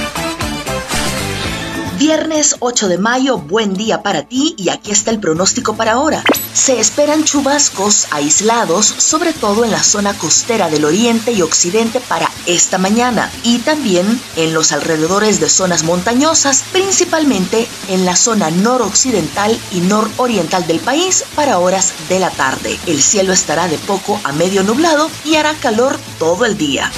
Viernes 1.98 2.58
8 2.60 2.90
de 2.90 2.98
mayo, 2.98 3.38
buen 3.38 3.74
día 3.74 4.04
para 4.04 4.24
ti 4.24 4.54
y 4.58 4.68
aquí 4.68 4.92
está 4.92 5.12
el 5.12 5.20
pronóstico 5.22 5.78
para 5.78 5.94
ahora. 5.94 6.26
Se 6.54 6.78
esperan 6.78 7.24
chubascos 7.24 8.08
aislados, 8.12 8.86
sobre 8.86 9.32
todo 9.32 9.64
en 9.64 9.72
la 9.72 9.82
zona 9.82 10.14
costera 10.14 10.70
del 10.70 10.84
oriente 10.84 11.32
y 11.32 11.42
occidente 11.42 12.02
para 12.02 12.30
esta 12.48 12.78
mañana 12.78 13.32
y 13.44 13.60
también 13.60 14.20
en 14.36 14.54
los 14.54 14.74
alrededores 14.74 15.40
de 15.40 15.50
zonas 15.50 15.84
montañosas, 15.84 16.66
principalmente 16.74 17.66
en 17.88 18.04
la 18.04 18.18
zona 18.18 18.52
noroccidental 18.52 19.58
y 19.72 19.80
nororiental 19.80 20.68
del 20.68 20.82
país 20.82 21.24
para 21.34 21.60
horas 21.60 21.94
de 22.10 22.20
la 22.20 22.30
tarde. 22.30 22.78
El 22.88 23.02
cielo 23.02 23.32
estará 23.32 23.70
de 23.70 23.78
poco 23.78 24.20
a 24.26 24.34
medio 24.34 24.64
nublado 24.64 25.10
y 25.24 25.36
hará 25.36 25.54
calor 25.54 25.98
todo 26.20 26.44
el 26.44 26.58
día. 26.58 26.92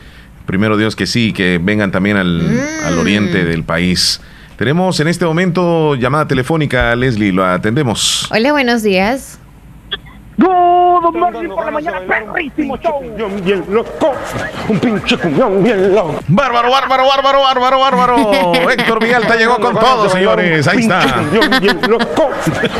Primero 0.45 0.77
Dios 0.77 0.95
que 0.95 1.07
sí, 1.07 1.33
que 1.33 1.59
vengan 1.61 1.91
también 1.91 2.17
al, 2.17 2.61
al 2.85 2.97
oriente 2.97 3.43
mm. 3.43 3.47
del 3.47 3.63
país. 3.63 4.21
Tenemos 4.57 4.99
en 4.99 5.07
este 5.07 5.25
momento 5.25 5.95
llamada 5.95 6.27
telefónica, 6.27 6.95
Leslie, 6.95 7.31
lo 7.31 7.45
atendemos. 7.45 8.27
Hola, 8.31 8.51
buenos 8.51 8.83
días. 8.83 9.39
Good 11.03 11.15
morning 11.15 11.49
por 11.49 11.65
la 11.65 11.71
mañana, 11.71 11.99
perrísimo 11.99 12.77
show. 12.77 13.01
bien 13.43 13.65
loco, 13.69 14.13
un 14.69 14.79
pinche 14.79 15.17
cuñón 15.17 15.61
bien 15.61 15.93
loco. 15.93 16.15
Bárbaro, 16.29 16.71
bárbaro, 16.71 17.05
bárbaro, 17.05 17.41
bárbaro, 17.41 17.79
bárbaro. 17.79 18.53
Héctor 18.71 19.03
Villalta 19.03 19.35
llegó 19.35 19.57
con 19.59 19.77
todo, 19.77 20.07
señores. 20.09 20.65
Ahí 20.65 20.79
está. 20.79 21.03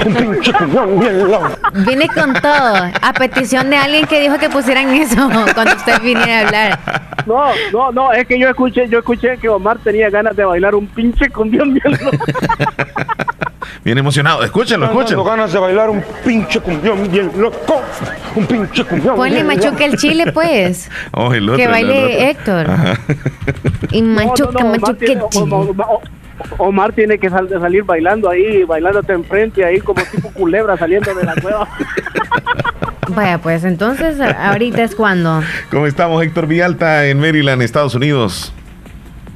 un 0.06 0.14
pinche 0.14 0.54
cuñón 0.54 1.00
bien 1.02 1.30
loco. 1.30 1.50
Vine 1.86 2.08
con 2.08 2.34
todo, 2.36 2.92
a 3.02 3.14
petición 3.14 3.70
de 3.70 3.76
alguien 3.76 4.08
que 4.08 4.22
dijo 4.22 4.38
que 4.38 4.50
pusieran 4.50 4.88
eso 4.94 5.30
cuando 5.54 5.76
usted 5.76 6.02
viniera 6.02 6.40
a 6.40 6.46
hablar. 6.46 6.80
No, 7.26 7.44
no, 7.74 7.92
no, 7.92 8.14
es 8.14 8.26
que 8.26 8.40
yo 8.40 8.48
escuché, 8.48 8.88
yo 8.88 9.00
escuché 9.00 9.38
que 9.38 9.50
Omar 9.50 9.80
tenía 9.80 10.10
ganas 10.10 10.34
de 10.34 10.46
bailar 10.46 10.76
un 10.76 10.88
pinche 10.88 11.30
cumbión 11.30 11.74
bien 11.74 11.92
loco. 11.92 12.18
Bien 13.84 13.98
emocionado. 13.98 14.44
Escúchenlo, 14.44 14.86
escúchenlo. 14.86 15.24
ganas 15.24 15.52
de 15.52 15.60
bailar 15.60 15.90
un 15.90 16.04
pinche 16.24 16.60
cumbión 16.60 17.12
bien 17.12 17.32
loco. 17.38 17.82
Un 18.36 18.46
pinche 18.46 18.84
cumbión. 18.84 19.16
Ponle 19.16 19.44
machuca 19.44 19.86
el 19.86 19.98
chile, 19.98 20.32
pues. 20.32 20.90
Oh, 21.12 21.34
el 21.34 21.48
otro, 21.48 21.58
que 21.58 21.68
baile 21.68 22.30
Héctor. 22.30 22.68
Y 23.92 24.02
machuca, 24.02 24.64
machuca 24.64 25.06
el 25.06 25.30
chile. 25.30 25.56
Omar 26.58 26.94
tiene 26.94 27.18
que 27.18 27.30
salir 27.30 27.84
bailando 27.84 28.30
ahí, 28.30 28.64
bailándote 28.64 29.14
enfrente 29.14 29.64
ahí 29.64 29.80
como 29.80 30.02
tipo 30.04 30.30
culebra 30.32 30.78
saliendo 30.78 31.14
de 31.14 31.24
la 31.24 31.36
cueva. 31.36 31.68
Vaya, 33.10 33.38
pues 33.38 33.64
entonces 33.64 34.20
ahorita 34.20 34.84
es 34.84 34.96
cuando. 34.96 35.42
¿Cómo 35.70 35.88
estamos, 35.88 36.24
Héctor 36.24 36.48
Vialta, 36.48 37.06
en 37.06 37.20
Maryland, 37.20 37.62
Estados 37.62 37.96
Unidos? 37.96 38.54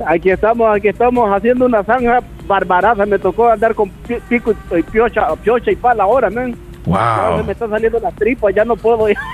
Aquí 0.06 0.30
estamos, 0.30 0.76
aquí 0.76 0.88
estamos 0.88 1.30
haciendo 1.32 1.66
una 1.66 1.84
zanja 1.84 2.20
barbaraza. 2.48 3.06
Me 3.06 3.20
tocó 3.20 3.50
andar 3.50 3.76
con 3.76 3.90
pico 4.30 4.54
y 4.76 4.82
piocha, 4.84 5.28
piocha 5.36 5.72
y 5.72 5.76
pala 5.76 6.04
ahora, 6.04 6.30
man. 6.30 6.56
Wow. 6.86 7.44
me 7.46 7.52
está 7.52 7.68
saliendo 7.68 8.00
la 8.00 8.12
tripa, 8.12 8.50
ya 8.50 8.64
no 8.64 8.76
puedo 8.76 9.10
ir. 9.10 9.18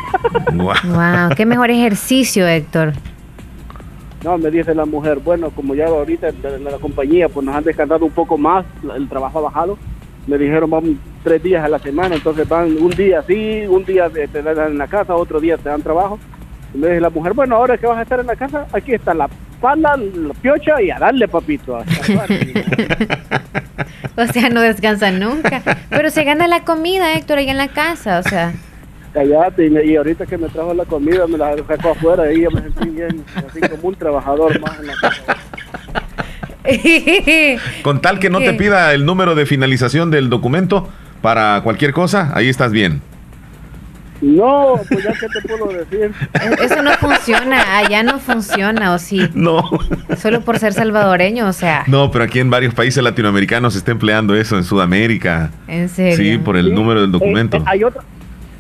Wow. 0.54 0.74
wow, 0.86 1.36
qué 1.36 1.46
mejor 1.46 1.70
ejercicio, 1.72 2.48
Héctor. 2.48 2.94
No, 4.24 4.38
me 4.38 4.50
dice 4.50 4.74
la 4.74 4.86
mujer, 4.86 5.20
bueno, 5.20 5.50
como 5.50 5.76
ya 5.76 5.88
ahorita 5.88 6.30
en 6.30 6.64
la 6.64 6.78
compañía 6.78 7.28
pues 7.28 7.46
nos 7.46 7.56
han 7.56 7.64
descansado 7.64 8.06
un 8.06 8.12
poco 8.12 8.38
más, 8.38 8.66
el 8.96 9.10
trabajo 9.10 9.40
ha 9.40 9.42
bajado. 9.42 9.78
Me 10.28 10.38
dijeron, 10.38 10.70
vamos 10.70 10.92
tres 11.24 11.44
días 11.44 11.64
a 11.64 11.68
la 11.68 11.80
semana, 11.80 12.16
entonces 12.16 12.48
van 12.48 12.78
un 12.78 12.92
día 12.92 13.20
así, 13.20 13.66
un 13.68 13.84
día 13.84 14.10
te 14.10 14.42
dan 14.42 14.72
en 14.72 14.78
la 14.78 14.88
casa, 14.88 15.16
otro 15.16 15.42
día 15.42 15.58
te 15.58 15.68
dan 15.68 15.82
trabajo. 15.82 16.20
Y 16.74 16.78
me 16.78 16.88
dice 16.88 17.02
la 17.02 17.10
mujer, 17.10 17.34
bueno, 17.34 17.58
ahora 17.58 17.78
que 17.78 17.86
vas 17.86 17.98
a 17.98 18.04
estar 18.04 18.20
en 18.20 18.28
la 18.28 18.36
casa, 18.36 18.66
aquí 18.72 18.94
está 18.94 19.14
la 19.14 19.30
pala, 19.64 19.96
la 19.96 20.34
piocha 20.34 20.82
y 20.82 20.92
a 20.92 21.00
darle, 21.00 21.26
papito. 21.26 21.78
o 24.18 24.28
sea, 24.28 24.50
no 24.50 24.60
descansan 24.60 25.22
nunca. 25.22 25.62
Pero 25.90 26.10
se 26.10 26.26
gana 26.26 26.50
la 26.50 26.66
comida, 26.66 27.14
Héctor, 27.14 27.38
ahí 27.38 27.50
en 27.50 27.58
la 27.58 27.70
casa, 27.70 28.20
o 28.20 28.24
sea. 28.24 28.52
Callate, 29.14 29.68
y, 29.86 29.96
ahorita 29.96 30.26
que 30.26 30.38
me 30.38 30.50
trajo 30.50 30.74
la 30.74 30.84
comida, 30.84 31.26
me 31.28 31.38
la 31.38 31.56
sacó 31.66 31.92
afuera 31.92 32.30
y 32.34 32.42
yo 32.42 32.52
me 32.52 32.60
sentí 32.62 32.90
bien, 32.90 33.24
así 33.36 33.62
como 33.62 33.88
un 33.88 33.96
trabajador 33.96 34.60
más 34.60 34.78
en 34.80 34.88
la 34.88 34.96
casa. 35.00 35.38
Con 37.84 38.02
tal 38.02 38.20
que 38.20 38.30
no 38.30 38.40
te 38.40 38.54
pida 38.54 38.94
el 38.94 39.06
número 39.06 39.34
de 39.34 39.46
finalización 39.46 40.12
del 40.12 40.30
documento 40.30 40.90
para 41.22 41.62
cualquier 41.64 41.94
cosa, 41.94 42.34
ahí 42.36 42.50
estás 42.50 42.74
bien. 42.74 43.02
No, 44.24 44.80
pues 44.88 45.04
ya 45.04 45.12
que 45.12 45.28
te 45.28 45.42
puedo 45.42 45.68
decir. 45.68 46.12
Eso 46.64 46.82
no 46.82 46.92
funciona, 46.94 47.78
allá 47.78 48.04
no 48.04 48.20
funciona, 48.20 48.94
¿o 48.94 48.98
sí? 49.00 49.28
No. 49.34 49.70
Solo 50.18 50.40
por 50.42 50.60
ser 50.60 50.72
salvadoreño, 50.72 51.46
o 51.46 51.52
sea. 51.52 51.84
No, 51.88 52.10
pero 52.10 52.24
aquí 52.24 52.40
en 52.40 52.50
varios 52.50 52.74
países 52.74 53.04
latinoamericanos 53.04 53.74
se 53.74 53.80
está 53.80 53.92
empleando 53.92 54.34
eso, 54.34 54.58
en 54.58 54.64
Sudamérica. 54.64 55.52
¿En 55.68 55.90
serio? 55.90 56.16
Sí, 56.16 56.38
por 56.38 56.56
el 56.56 56.74
número 56.74 57.02
del 57.02 57.12
documento. 57.12 57.58
Eh, 57.58 57.60
eh, 57.60 57.66
hay 57.66 57.84
otro. 57.84 58.02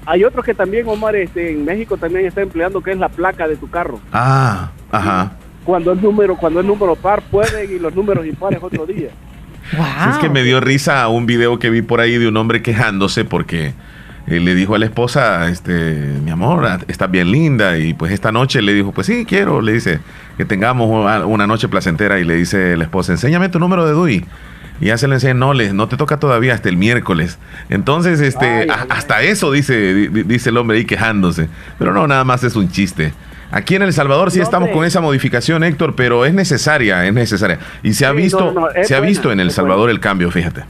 Hay 0.05 0.25
otro 0.25 0.43
que 0.43 0.53
también, 0.53 0.85
Omar, 0.85 1.15
este, 1.15 1.51
en 1.51 1.63
México 1.63 1.95
también 1.95 2.25
está 2.25 2.41
empleando, 2.41 2.81
que 2.81 2.91
es 2.91 2.97
la 2.97 3.07
placa 3.07 3.47
de 3.47 3.55
tu 3.55 3.69
carro. 3.69 4.01
Ah, 4.11 4.69
ajá. 4.91 5.37
Cuando 5.63 5.93
es 5.93 6.01
número, 6.01 6.35
cuando 6.35 6.59
es 6.59 6.65
número 6.65 6.97
par 6.97 7.21
pueden 7.21 7.73
y 7.73 7.79
los 7.79 7.95
números 7.95 8.25
impares 8.25 8.59
otro 8.61 8.85
día. 8.85 9.09
Wow. 9.77 10.11
Es 10.11 10.17
que 10.17 10.27
me 10.27 10.43
dio 10.43 10.59
risa 10.59 11.07
un 11.07 11.25
video 11.25 11.57
que 11.57 11.69
vi 11.69 11.81
por 11.81 12.01
ahí 12.01 12.17
de 12.17 12.27
un 12.27 12.35
hombre 12.35 12.61
quejándose 12.61 13.23
porque 13.23 13.73
eh, 14.25 14.39
le 14.39 14.55
dijo 14.55 14.75
a 14.75 14.79
la 14.79 14.85
esposa, 14.85 15.49
este, 15.49 15.71
mi 16.23 16.31
amor, 16.31 16.65
ah, 16.65 16.79
estás 16.87 17.11
bien 17.11 17.31
linda. 17.31 17.77
Y 17.77 17.93
pues 17.93 18.11
esta 18.11 18.31
noche 18.31 18.61
le 18.61 18.73
dijo, 18.73 18.91
pues 18.91 19.07
sí, 19.07 19.25
quiero, 19.25 19.61
le 19.61 19.73
dice, 19.73 19.99
que 20.37 20.45
tengamos 20.45 20.89
una 21.25 21.47
noche 21.47 21.67
placentera. 21.67 22.19
Y 22.19 22.23
le 22.23 22.35
dice 22.35 22.77
la 22.77 22.85
esposa, 22.85 23.11
enséñame 23.11 23.49
tu 23.49 23.59
número 23.59 23.85
de 23.85 23.91
DUI. 23.91 24.25
Y 24.79 24.87
ya 24.87 24.97
se 24.97 25.07
le 25.07 25.15
enseña, 25.15 25.33
no, 25.33 25.53
le, 25.53 25.73
no 25.73 25.87
te 25.87 25.97
toca 25.97 26.17
todavía 26.17 26.53
hasta 26.53 26.69
el 26.69 26.77
miércoles. 26.77 27.37
Entonces, 27.69 28.21
este, 28.21 28.67
hasta 28.89 29.21
eso 29.21 29.51
dice, 29.51 30.09
dice 30.09 30.49
el 30.49 30.57
hombre 30.57 30.77
ahí 30.77 30.85
quejándose. 30.85 31.49
Pero 31.77 31.93
no, 31.93 32.07
nada 32.07 32.23
más 32.23 32.43
es 32.43 32.55
un 32.55 32.69
chiste. 32.69 33.13
Aquí 33.51 33.75
en 33.75 33.83
El 33.83 33.93
Salvador 33.93 34.31
sí 34.31 34.39
estamos 34.39 34.69
con 34.69 34.83
esa 34.83 34.99
modificación, 34.99 35.63
Héctor, 35.63 35.95
pero 35.95 36.25
es 36.25 36.33
necesaria, 36.33 37.05
es 37.05 37.13
necesaria. 37.13 37.59
Y 37.83 37.93
se 37.93 38.07
ha 38.07 38.11
visto, 38.11 38.55
se 38.81 38.95
ha 38.95 38.99
visto 38.99 39.31
en 39.31 39.39
El 39.39 39.51
Salvador 39.51 39.91
el 39.91 39.99
cambio, 39.99 40.31
fíjate 40.31 40.63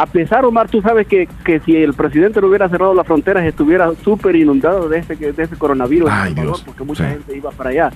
a 0.00 0.06
pesar, 0.06 0.44
Omar, 0.44 0.68
tú 0.68 0.80
sabes 0.80 1.08
que, 1.08 1.28
que 1.44 1.58
si 1.60 1.74
el 1.74 1.92
presidente 1.92 2.40
no 2.40 2.46
hubiera 2.46 2.68
cerrado 2.68 2.94
las 2.94 3.04
fronteras, 3.04 3.44
estuviera 3.44 3.90
súper 4.04 4.36
inundado 4.36 4.88
de 4.88 4.98
este, 4.98 5.16
de 5.16 5.42
este 5.42 5.56
coronavirus, 5.56 6.08
porque 6.64 6.84
mucha 6.84 7.10
gente 7.10 7.36
iba 7.36 7.50
para 7.50 7.70
allá. 7.70 7.92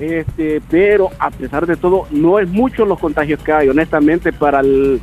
este, 0.00 0.62
pero 0.70 1.10
a 1.18 1.30
pesar 1.30 1.66
de 1.66 1.76
todo, 1.76 2.06
no 2.10 2.38
es 2.38 2.48
mucho 2.48 2.86
los 2.86 2.98
contagios 2.98 3.42
que 3.42 3.52
hay, 3.52 3.68
honestamente, 3.68 4.32
para 4.32 4.60
el, 4.60 4.98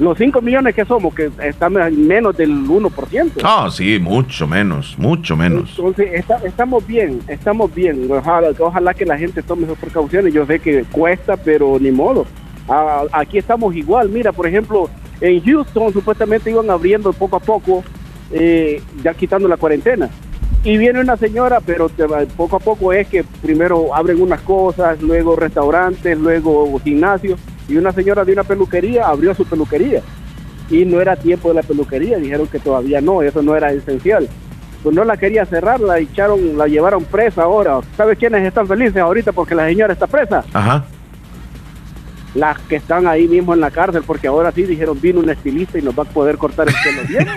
los 0.00 0.18
5 0.18 0.42
millones 0.42 0.74
que 0.74 0.84
somos, 0.84 1.14
que 1.14 1.30
estamos 1.40 1.92
menos 1.92 2.36
del 2.36 2.50
1%. 2.50 3.30
Ah, 3.44 3.68
sí, 3.70 4.00
mucho 4.00 4.48
menos, 4.48 4.98
mucho 4.98 5.36
menos. 5.36 5.70
Entonces, 5.78 6.24
estamos 6.42 6.84
bien, 6.84 7.20
estamos 7.28 7.72
bien. 7.72 8.08
Ojalá, 8.10 8.50
ojalá, 8.58 8.92
que 8.92 9.06
la 9.06 9.16
gente 9.16 9.40
tome 9.40 9.68
sus 9.68 9.78
precauciones. 9.78 10.34
Yo 10.34 10.46
sé 10.46 10.58
que 10.58 10.82
cuesta, 10.90 11.36
pero 11.36 11.78
ni 11.78 11.92
modo. 11.92 12.26
aquí 13.12 13.38
estamos 13.38 13.76
igual. 13.76 14.08
Mira, 14.08 14.32
por 14.32 14.48
ejemplo, 14.48 14.90
en 15.22 15.42
Houston 15.44 15.92
supuestamente 15.92 16.50
iban 16.50 16.68
abriendo 16.68 17.12
poco 17.12 17.36
a 17.36 17.40
poco, 17.40 17.84
eh, 18.32 18.82
ya 19.02 19.14
quitando 19.14 19.46
la 19.48 19.56
cuarentena. 19.56 20.10
Y 20.64 20.76
viene 20.76 21.00
una 21.00 21.16
señora, 21.16 21.60
pero 21.64 21.90
poco 22.36 22.56
a 22.56 22.60
poco 22.60 22.92
es 22.92 23.08
que 23.08 23.24
primero 23.40 23.94
abren 23.94 24.20
unas 24.20 24.40
cosas, 24.42 25.00
luego 25.00 25.34
restaurantes, 25.36 26.18
luego 26.18 26.78
gimnasios 26.80 27.40
y 27.68 27.76
una 27.76 27.92
señora 27.92 28.24
de 28.24 28.32
una 28.32 28.44
peluquería 28.44 29.06
abrió 29.06 29.34
su 29.34 29.44
peluquería 29.44 30.02
y 30.70 30.84
no 30.84 31.00
era 31.00 31.16
tiempo 31.16 31.48
de 31.48 31.54
la 31.54 31.62
peluquería, 31.62 32.18
dijeron 32.18 32.46
que 32.46 32.58
todavía 32.58 33.00
no, 33.00 33.22
eso 33.22 33.42
no 33.42 33.56
era 33.56 33.72
esencial. 33.72 34.28
Pues 34.82 34.94
no 34.94 35.04
la 35.04 35.16
quería 35.16 35.46
cerrar, 35.46 35.80
la 35.80 35.98
echaron, 36.00 36.58
la 36.58 36.66
llevaron 36.66 37.04
presa 37.04 37.42
ahora. 37.42 37.80
¿Sabes 37.96 38.18
quiénes 38.18 38.44
están 38.44 38.66
felices 38.66 38.96
ahorita 38.96 39.30
porque 39.32 39.54
la 39.54 39.68
señora 39.68 39.92
está 39.92 40.08
presa? 40.08 40.44
Ajá. 40.52 40.84
Las 42.34 42.58
que 42.60 42.76
están 42.76 43.06
ahí 43.06 43.28
mismo 43.28 43.52
en 43.52 43.60
la 43.60 43.70
cárcel, 43.70 44.02
porque 44.06 44.26
ahora 44.26 44.52
sí 44.52 44.62
dijeron, 44.62 45.00
vino 45.00 45.20
un 45.20 45.28
estilista 45.28 45.78
y 45.78 45.82
nos 45.82 45.98
va 45.98 46.04
a 46.04 46.06
poder 46.06 46.38
cortar 46.38 46.68
el 46.68 46.74
pelo 46.82 47.02
bien. 47.08 47.28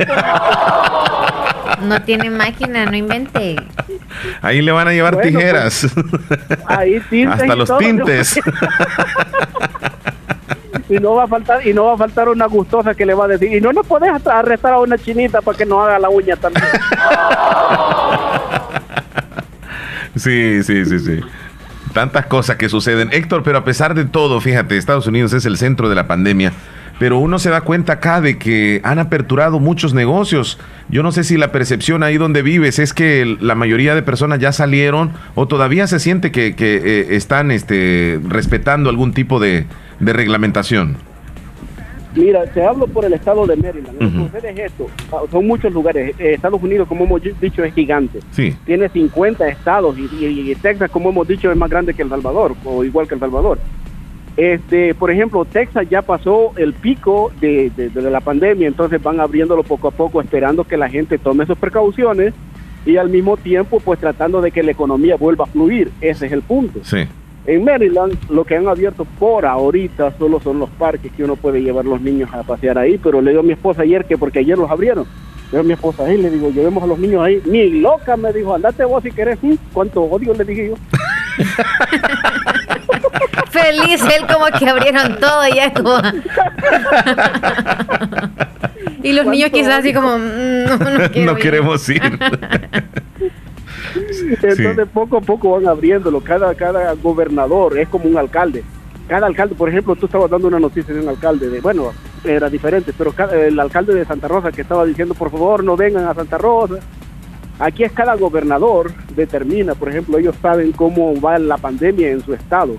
No 1.82 2.02
tiene 2.04 2.30
máquina, 2.30 2.86
no 2.86 2.96
invente. 2.96 3.58
Ahí 4.42 4.62
le 4.62 4.72
van 4.72 4.88
a 4.88 4.92
llevar 4.92 5.20
tijeras. 5.20 5.88
Ahí 6.68 7.02
Hasta 7.30 7.56
los 7.56 7.78
tintes. 7.78 8.40
y 10.90 11.00
no 11.00 11.16
va 11.16 11.24
a 11.24 11.28
faltar 11.28 11.66
y 11.66 11.74
no 11.74 11.86
va 11.86 11.94
a 11.94 11.98
faltar 11.98 12.30
una 12.30 12.46
gustosa 12.46 12.94
que 12.94 13.06
le 13.06 13.14
va 13.14 13.26
a 13.26 13.30
decir 13.30 13.54
y 13.54 13.62
no 13.62 13.74
nos 13.74 13.86
podés 13.86 14.12
arrestar 14.26 14.74
a 14.74 14.80
una 14.80 14.98
chinita 14.98 15.42
para 15.42 15.58
que 15.58 15.66
no 15.66 15.82
haga 15.82 16.00
la 16.00 16.10
uña 16.10 16.36
también 16.36 16.66
sí 20.16 20.64
sí 20.64 20.86
sí 20.86 21.00
sí 21.00 21.22
tantas 21.96 22.28
cosas 22.28 22.58
que 22.58 22.70
suceden 22.70 23.10
Héctor 23.12 23.42
pero 23.42 23.58
a 23.58 23.64
pesar 23.64 23.96
de 23.96 24.06
todo 24.06 24.40
fíjate 24.40 24.78
Estados 24.78 25.08
Unidos 25.08 25.34
es 25.34 25.46
el 25.46 25.58
centro 25.58 25.90
de 25.90 25.96
la 25.96 26.06
pandemia 26.06 26.54
pero 27.00 27.20
uno 27.20 27.40
se 27.40 27.50
da 27.50 27.62
cuenta 27.62 27.94
acá 27.94 28.22
de 28.22 28.38
que 28.38 28.80
han 28.84 29.00
aperturado 29.00 29.60
muchos 29.60 29.94
negocios. 29.94 30.58
Yo 30.88 31.04
no 31.04 31.12
sé 31.12 31.26
si 31.26 31.36
la 31.36 31.52
percepción 31.52 32.04
ahí 32.04 32.18
donde 32.18 32.42
vives 32.42 32.80
es 32.80 32.94
que 32.94 33.38
la 33.42 33.54
mayoría 33.54 33.96
de 33.96 34.02
personas 34.02 34.40
ya 34.40 34.54
salieron 34.54 35.12
o 35.36 35.46
todavía 35.46 35.88
se 35.88 36.00
siente 36.00 36.32
que, 36.32 36.56
eh, 36.58 37.08
están 37.18 37.52
este, 37.52 38.20
respetando 38.26 38.90
algún 38.90 39.14
tipo 39.14 39.42
de, 39.42 39.66
de 40.00 40.14
reglamentación? 40.14 40.98
Mira, 42.16 42.46
te 42.46 42.64
hablo 42.64 42.88
por 42.88 43.06
el 43.06 43.14
estado 43.14 43.46
de 43.46 43.56
Maryland. 43.56 44.32
Que 44.32 44.50
es 44.50 44.60
esto. 44.60 44.88
Ah, 45.12 45.22
son 45.30 45.48
muchos 45.48 45.72
lugares. 45.74 46.16
Eh, 46.20 46.34
Estados 46.34 46.62
Unidos, 46.62 46.88
como 46.88 47.06
hemos 47.06 47.22
dicho, 47.22 47.64
es 47.64 47.74
gigante. 47.74 48.20
Sí. 48.32 48.56
Tiene 48.66 48.90
50 48.90 49.48
estados 49.48 49.98
y, 49.98 50.56
Texas, 50.56 50.90
como 50.90 51.10
hemos 51.10 51.28
dicho, 51.28 51.52
es 51.52 51.58
más 51.58 51.70
grande 51.70 51.94
que 51.94 52.04
El 52.04 52.10
Salvador, 52.10 52.56
o 52.64 52.84
igual 52.84 53.08
que 53.08 53.16
El 53.16 53.20
Salvador. 53.20 53.60
Este, 54.38 54.94
por 54.94 55.12
ejemplo, 55.12 55.46
Texas 55.46 55.88
ya 55.90 56.02
pasó 56.02 56.52
el 56.58 56.74
pico 56.74 57.32
de, 57.40 57.72
de, 57.76 58.02
la 58.02 58.20
pandemia, 58.20 58.68
entonces 58.68 59.02
van 59.02 59.20
abriéndolo 59.20 59.64
poco 59.64 59.88
a 59.88 59.92
poco, 59.92 60.22
esperando 60.22 60.66
que 60.66 60.76
la 60.76 60.90
gente 60.90 61.18
tome 61.18 61.46
sus 61.46 61.58
precauciones 61.58 62.34
y 62.86 62.98
al 62.98 63.10
mismo 63.10 63.38
tiempo, 63.38 63.80
pues 63.80 64.00
tratando 64.00 64.42
de 64.42 64.52
que 64.52 64.62
la 64.62 64.72
economía 64.72 65.16
vuelva 65.16 65.46
a 65.46 65.48
fluir. 65.48 65.92
Ese 66.02 66.26
es 66.28 66.32
el 66.32 66.42
punto. 66.42 66.80
Sí. 66.84 67.08
En 67.48 67.64
Maryland 67.64 68.18
lo 68.30 68.44
que 68.44 68.56
han 68.56 68.68
abierto 68.68 69.06
por 69.20 69.46
ahorita 69.46 70.18
solo 70.18 70.40
son 70.40 70.60
los 70.60 70.70
parques 70.72 71.12
que 71.12 71.24
uno 71.24 71.36
puede 71.36 71.62
llevar 71.62 71.86
los 71.86 72.02
niños 72.02 72.34
a 72.34 72.42
pasear 72.44 72.78
ahí, 72.78 72.98
pero 72.98 73.22
le 73.22 73.32
digo 73.32 73.42
a 73.42 73.44
mi 73.44 73.54
esposa 73.54 73.84
ayer 73.84 74.06
que 74.06 74.18
porque 74.18 74.40
ayer 74.40 74.58
los 74.58 74.72
abrieron. 74.72 75.06
Le 75.52 75.60
a 75.60 75.64
mi 75.64 75.74
esposa 75.74 76.06
ahí, 76.06 76.18
le 76.18 76.32
digo, 76.32 76.50
llevemos 76.50 76.84
a 76.84 76.88
los 76.88 76.98
niños 76.98 77.24
ahí. 77.24 77.40
Ni 77.46 77.70
loca 77.80 78.18
me 78.18 78.34
dijo, 78.34 78.56
andate 78.56 78.84
vos 78.84 79.04
si 79.04 79.12
querés. 79.12 79.38
¿Cuánto 79.74 80.02
odio 80.02 80.34
le 80.34 80.44
dije 80.44 80.70
yo? 80.70 80.76
Feliz 83.52 84.02
él 84.02 84.26
como 84.28 84.48
que 84.58 84.68
abrieron 84.68 85.20
todo 85.20 85.44
ya 85.54 85.72
como... 85.72 85.98
y 89.04 89.14
los 89.14 89.28
niños 89.28 89.52
quizás 89.52 89.80
así 89.80 89.94
como, 89.94 90.18
mm, 90.18 90.64
no, 90.66 90.80
no 91.26 91.36
queremos 91.38 91.88
ir. 91.90 92.02
Entonces 93.96 94.88
poco 94.94 95.18
a 95.18 95.22
poco 95.22 95.52
van 95.52 95.68
abriéndolo. 95.68 96.22
Cada, 96.22 96.54
cada 96.56 96.94
gobernador 96.94 97.78
es 97.78 97.88
como 97.90 98.06
un 98.06 98.18
alcalde. 98.18 98.64
Cada 99.08 99.28
alcalde, 99.28 99.56
por 99.56 99.70
ejemplo, 99.70 99.96
tú 99.96 100.08
estabas 100.08 100.32
dando 100.32 100.48
una 100.48 100.60
noticia 100.60 100.94
de 100.94 101.00
un 101.02 101.10
alcalde, 101.10 101.50
de, 101.50 101.62
bueno, 101.62 101.92
era 102.24 102.50
diferente, 102.50 102.92
pero 102.98 103.14
el 103.34 103.60
alcalde 103.60 103.94
de 103.94 104.06
Santa 104.06 104.28
Rosa 104.28 104.52
que 104.52 104.62
estaba 104.62 104.84
diciendo, 104.84 105.14
por 105.14 105.30
favor, 105.30 105.64
no 105.64 105.78
vengan 105.78 106.08
a 106.08 106.14
Santa 106.14 106.38
Rosa. 106.38 106.80
Aquí 107.60 107.84
es 107.84 107.92
cada 107.92 108.16
gobernador 108.16 108.92
determina, 109.16 109.76
por 109.76 109.90
ejemplo, 109.90 110.18
ellos 110.18 110.36
saben 110.42 110.72
cómo 110.72 111.20
va 111.22 111.38
la 111.40 111.58
pandemia 111.58 112.10
en 112.10 112.22
su 112.22 112.34
estado. 112.34 112.76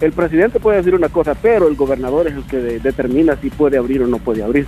El 0.00 0.12
presidente 0.12 0.58
puede 0.58 0.78
decir 0.78 0.94
una 0.94 1.08
cosa, 1.08 1.34
pero 1.40 1.68
el 1.68 1.76
gobernador 1.76 2.26
es 2.26 2.34
el 2.34 2.42
que 2.42 2.56
determina 2.56 3.36
si 3.36 3.50
puede 3.50 3.78
abrir 3.78 4.02
o 4.02 4.06
no 4.08 4.18
puede 4.18 4.42
abrir. 4.42 4.66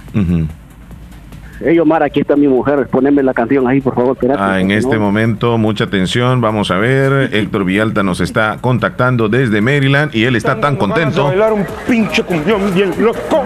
Hey 1.60 1.78
Omar, 1.78 2.02
aquí 2.02 2.20
está 2.20 2.36
mi 2.36 2.48
mujer, 2.48 2.88
poneme 2.88 3.22
la 3.22 3.32
canción 3.32 3.66
ahí, 3.68 3.80
por 3.80 3.94
favor. 3.94 4.16
ah, 4.38 4.60
en 4.60 4.70
este 4.70 4.98
momento, 4.98 5.56
mucha 5.58 5.84
atención, 5.84 6.40
vamos 6.40 6.70
a 6.70 6.78
ver. 6.78 7.34
Héctor 7.34 7.64
Villalta 7.64 8.02
nos 8.02 8.20
está 8.20 8.58
contactando 8.60 9.28
desde 9.28 9.60
Maryland 9.60 10.14
y 10.14 10.24
él 10.24 10.36
está 10.36 10.60
tan 10.60 10.76
contento. 10.76 11.24
bailar 11.24 11.52
un 11.52 11.66
pinche 11.86 12.22
cumbión 12.22 12.74
bien 12.74 12.92
loco, 12.98 13.44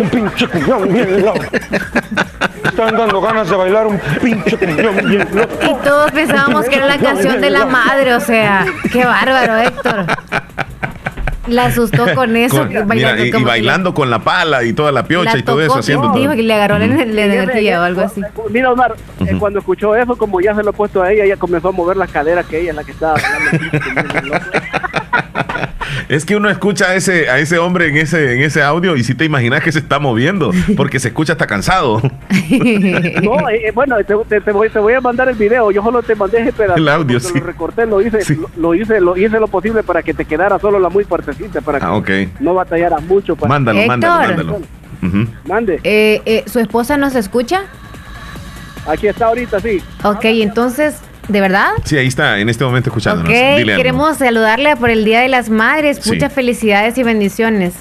un 0.00 0.08
pinche 0.08 0.48
cumbión 0.48 0.92
bien 0.92 1.22
loco. 1.22 1.40
Están 2.64 2.96
dando 2.96 3.20
ganas 3.20 3.48
de 3.48 3.56
bailar 3.56 3.86
un 3.86 4.00
pinche 4.20 4.56
cumbión 4.56 4.96
bien 5.08 5.28
loco. 5.32 5.54
Y 5.62 5.84
todos 5.84 6.10
pensábamos 6.10 6.66
que 6.66 6.76
era 6.76 6.86
la 6.86 6.98
canción 6.98 7.40
de 7.40 7.50
la 7.50 7.66
madre, 7.66 8.14
o 8.14 8.20
sea, 8.20 8.66
qué 8.92 9.04
bárbaro, 9.04 9.58
Héctor. 9.58 10.06
La 11.46 11.66
asustó 11.66 12.06
con 12.14 12.36
eso. 12.36 12.66
y, 12.70 13.42
bailando 13.42 13.94
con 13.94 14.10
la 14.10 14.20
pala 14.20 14.64
y 14.64 14.72
toda 14.72 14.92
la 14.92 15.04
piocha 15.04 15.38
y 15.38 15.42
todo 15.42 15.60
eso. 15.60 15.78
haciendo 15.78 16.12
Dijo 16.12 16.32
que 16.32 16.42
le 16.42 16.54
agarró 16.54 16.78
la, 16.78 16.84
energía 16.84 17.80
o 17.80 17.82
algo 17.84 18.02
así. 18.02 18.20
Mira, 18.50 18.72
Omar, 18.72 18.94
eh, 19.26 19.36
cuando 19.38 19.58
escuchó 19.58 19.94
eso, 19.94 20.16
como 20.16 20.40
ya 20.40 20.54
se 20.54 20.62
lo 20.62 20.70
he 20.70 20.72
puesto 20.72 21.02
a 21.02 21.12
ella, 21.12 21.24
ella 21.24 21.36
comenzó 21.36 21.68
a 21.68 21.72
mover 21.72 21.96
las 21.96 22.10
caderas 22.10 22.46
que 22.46 22.60
ella 22.60 22.70
es 22.70 22.76
la 22.76 22.84
que 22.84 22.92
estaba 22.92 23.14
bailando. 23.14 24.46
Es 26.08 26.24
que 26.24 26.36
uno 26.36 26.50
escucha 26.50 26.86
a 26.86 26.94
ese, 26.94 27.30
a 27.30 27.38
ese 27.38 27.58
hombre 27.58 27.88
en 27.88 27.96
ese, 27.96 28.34
en 28.34 28.42
ese 28.42 28.62
audio 28.62 28.96
y 28.96 29.04
si 29.04 29.14
te 29.14 29.24
imaginas 29.24 29.62
que 29.62 29.72
se 29.72 29.78
está 29.78 29.98
moviendo, 29.98 30.50
porque 30.76 30.98
se 30.98 31.08
escucha 31.08 31.32
hasta 31.32 31.46
cansado. 31.46 32.00
no, 33.22 33.48
eh, 33.48 33.68
eh, 33.68 33.72
bueno, 33.74 33.96
te, 33.98 34.40
te, 34.40 34.52
voy, 34.52 34.68
te, 34.68 34.78
voy, 34.78 34.94
a 34.94 35.00
mandar 35.00 35.28
el 35.28 35.34
video, 35.34 35.70
yo 35.70 35.82
solo 35.82 36.02
te 36.02 36.14
mandé 36.14 36.42
ese 36.42 36.52
pedazo. 36.52 36.78
El 36.78 36.88
audio, 36.88 37.20
sí. 37.20 37.38
Lo 37.38 37.46
recorté, 37.46 37.86
lo 37.86 38.00
hice, 38.00 38.18
lo, 38.56 38.74
hice, 38.74 39.00
lo 39.00 39.16
hice 39.16 39.40
lo 39.40 39.48
posible 39.48 39.82
para 39.82 40.02
que 40.02 40.14
te 40.14 40.24
quedara 40.24 40.58
solo 40.58 40.78
la 40.78 40.88
muy 40.88 41.04
fuertecita, 41.04 41.60
para 41.60 41.78
ah, 41.80 42.02
que 42.04 42.28
no 42.40 42.54
batallaras 42.54 43.02
mucho. 43.02 43.36
Para... 43.36 43.48
Mándalo, 43.48 43.86
mándalo, 43.86 44.26
mándalo. 44.26 44.60
Mande. 45.46 45.80
Eh, 45.84 46.22
eh, 46.24 46.44
¿Su 46.46 46.60
esposa 46.60 46.96
nos 46.96 47.14
escucha? 47.14 47.64
Aquí 48.86 49.06
está 49.06 49.26
ahorita, 49.26 49.60
sí. 49.60 49.82
Ok, 50.02 50.24
entonces 50.24 51.00
¿De 51.28 51.40
verdad? 51.40 51.70
Sí, 51.84 51.96
ahí 51.96 52.06
está, 52.06 52.38
en 52.38 52.48
este 52.48 52.64
momento 52.64 52.90
escuchándonos. 52.90 53.30
Ok, 53.30 53.36
queremos 53.76 54.18
saludarle 54.18 54.76
por 54.76 54.90
el 54.90 55.04
Día 55.04 55.20
de 55.20 55.28
las 55.28 55.48
Madres. 55.48 56.06
Muchas 56.06 56.32
felicidades 56.32 56.98
y 56.98 57.02
bendiciones. 57.02 57.74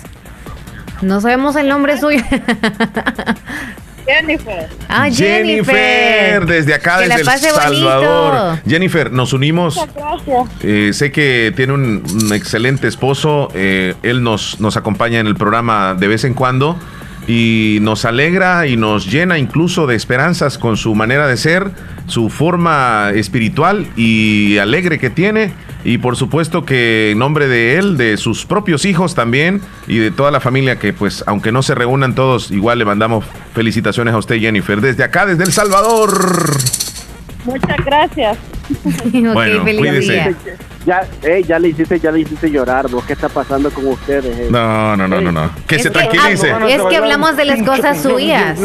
No 1.02 1.20
sabemos 1.20 1.56
el 1.56 1.68
nombre 1.68 1.98
suyo. 2.00 2.24
Jennifer. 4.06 4.70
Ah, 4.90 5.10
Jennifer. 5.10 6.46
Desde 6.46 6.74
acá, 6.74 7.00
desde 7.00 7.22
El 7.22 7.26
Salvador. 7.26 8.60
Jennifer, 8.68 9.12
nos 9.12 9.34
unimos. 9.34 9.76
Muchas 9.78 9.96
gracias. 9.96 10.50
Eh, 10.62 10.92
sé 10.94 11.12
que 11.12 11.54
tiene 11.56 11.74
un, 11.74 12.04
excelente 12.34 12.88
esposo. 12.88 13.50
Eh, 13.54 13.96
él 14.04 14.24
nos, 14.24 14.60
nos 14.60 14.78
acompaña 14.78 15.20
en 15.20 15.28
el 15.28 15.36
programa 15.36 15.94
de 15.94 16.08
vez 16.08 16.24
en 16.24 16.34
cuando 16.34 16.78
y 17.28 17.78
nos 17.82 18.06
alegra 18.06 18.68
y 18.68 18.76
nos 18.76 19.10
llena 19.10 19.38
incluso 19.38 19.88
de 19.88 19.96
esperanzas 19.96 20.58
con 20.58 20.78
su 20.78 20.94
manera 20.96 21.28
de 21.28 21.38
ser, 21.38 21.72
su 22.08 22.30
forma 22.30 23.12
espiritual 23.14 23.88
y 23.96 24.58
alegre 24.58 25.00
que 25.00 25.10
tiene. 25.10 25.52
Y 25.86 25.98
por 25.98 26.16
supuesto 26.16 26.66
que 26.66 27.12
en 27.12 27.20
nombre 27.20 27.48
de 27.48 27.78
él, 27.78 27.98
de 27.98 28.16
sus 28.18 28.46
propios 28.46 28.86
hijos 28.86 29.16
también 29.16 29.62
y 29.88 29.98
de 29.98 30.12
toda 30.12 30.32
la 30.32 30.40
familia 30.40 30.78
que 30.80 30.94
pues 30.94 31.24
aunque 31.28 31.52
no 31.52 31.62
se 31.62 31.76
reúnan 31.76 32.16
todos, 32.16 32.52
igual 32.52 32.80
le 32.80 32.86
mandamos 32.86 33.26
felicitaciones 33.54 34.14
a 34.14 34.18
usted 34.18 34.40
Jennifer 34.40 34.80
desde 34.80 35.04
acá, 35.04 35.26
desde 35.26 35.44
El 35.44 35.52
Salvador. 35.52 36.12
Muchas 37.46 37.86
gracias. 37.86 38.38
bueno, 39.34 39.64
cuídese. 39.64 40.36
Ya, 40.86 41.08
ya 41.48 41.60
le 41.60 41.70
hiciste, 41.70 42.00
ya 42.00 42.12
le 42.12 42.20
hiciste 42.22 42.52
llorar, 42.52 42.90
¿vos 42.90 43.06
qué 43.06 43.14
está 43.14 43.30
pasando 43.30 43.72
con 43.72 43.88
ustedes? 43.88 44.38
Eh? 44.38 44.48
No, 44.50 44.98
no, 44.98 45.08
no, 45.08 45.22
no, 45.22 45.32
no. 45.32 45.50
Que 45.66 45.80
se 45.80 45.90
tranquilice. 45.90 46.54
es 46.68 46.82
que 46.90 46.98
hablamos 46.98 47.38
de 47.38 47.46
las 47.46 47.64
cosas 47.64 48.02
suyas. 48.02 48.60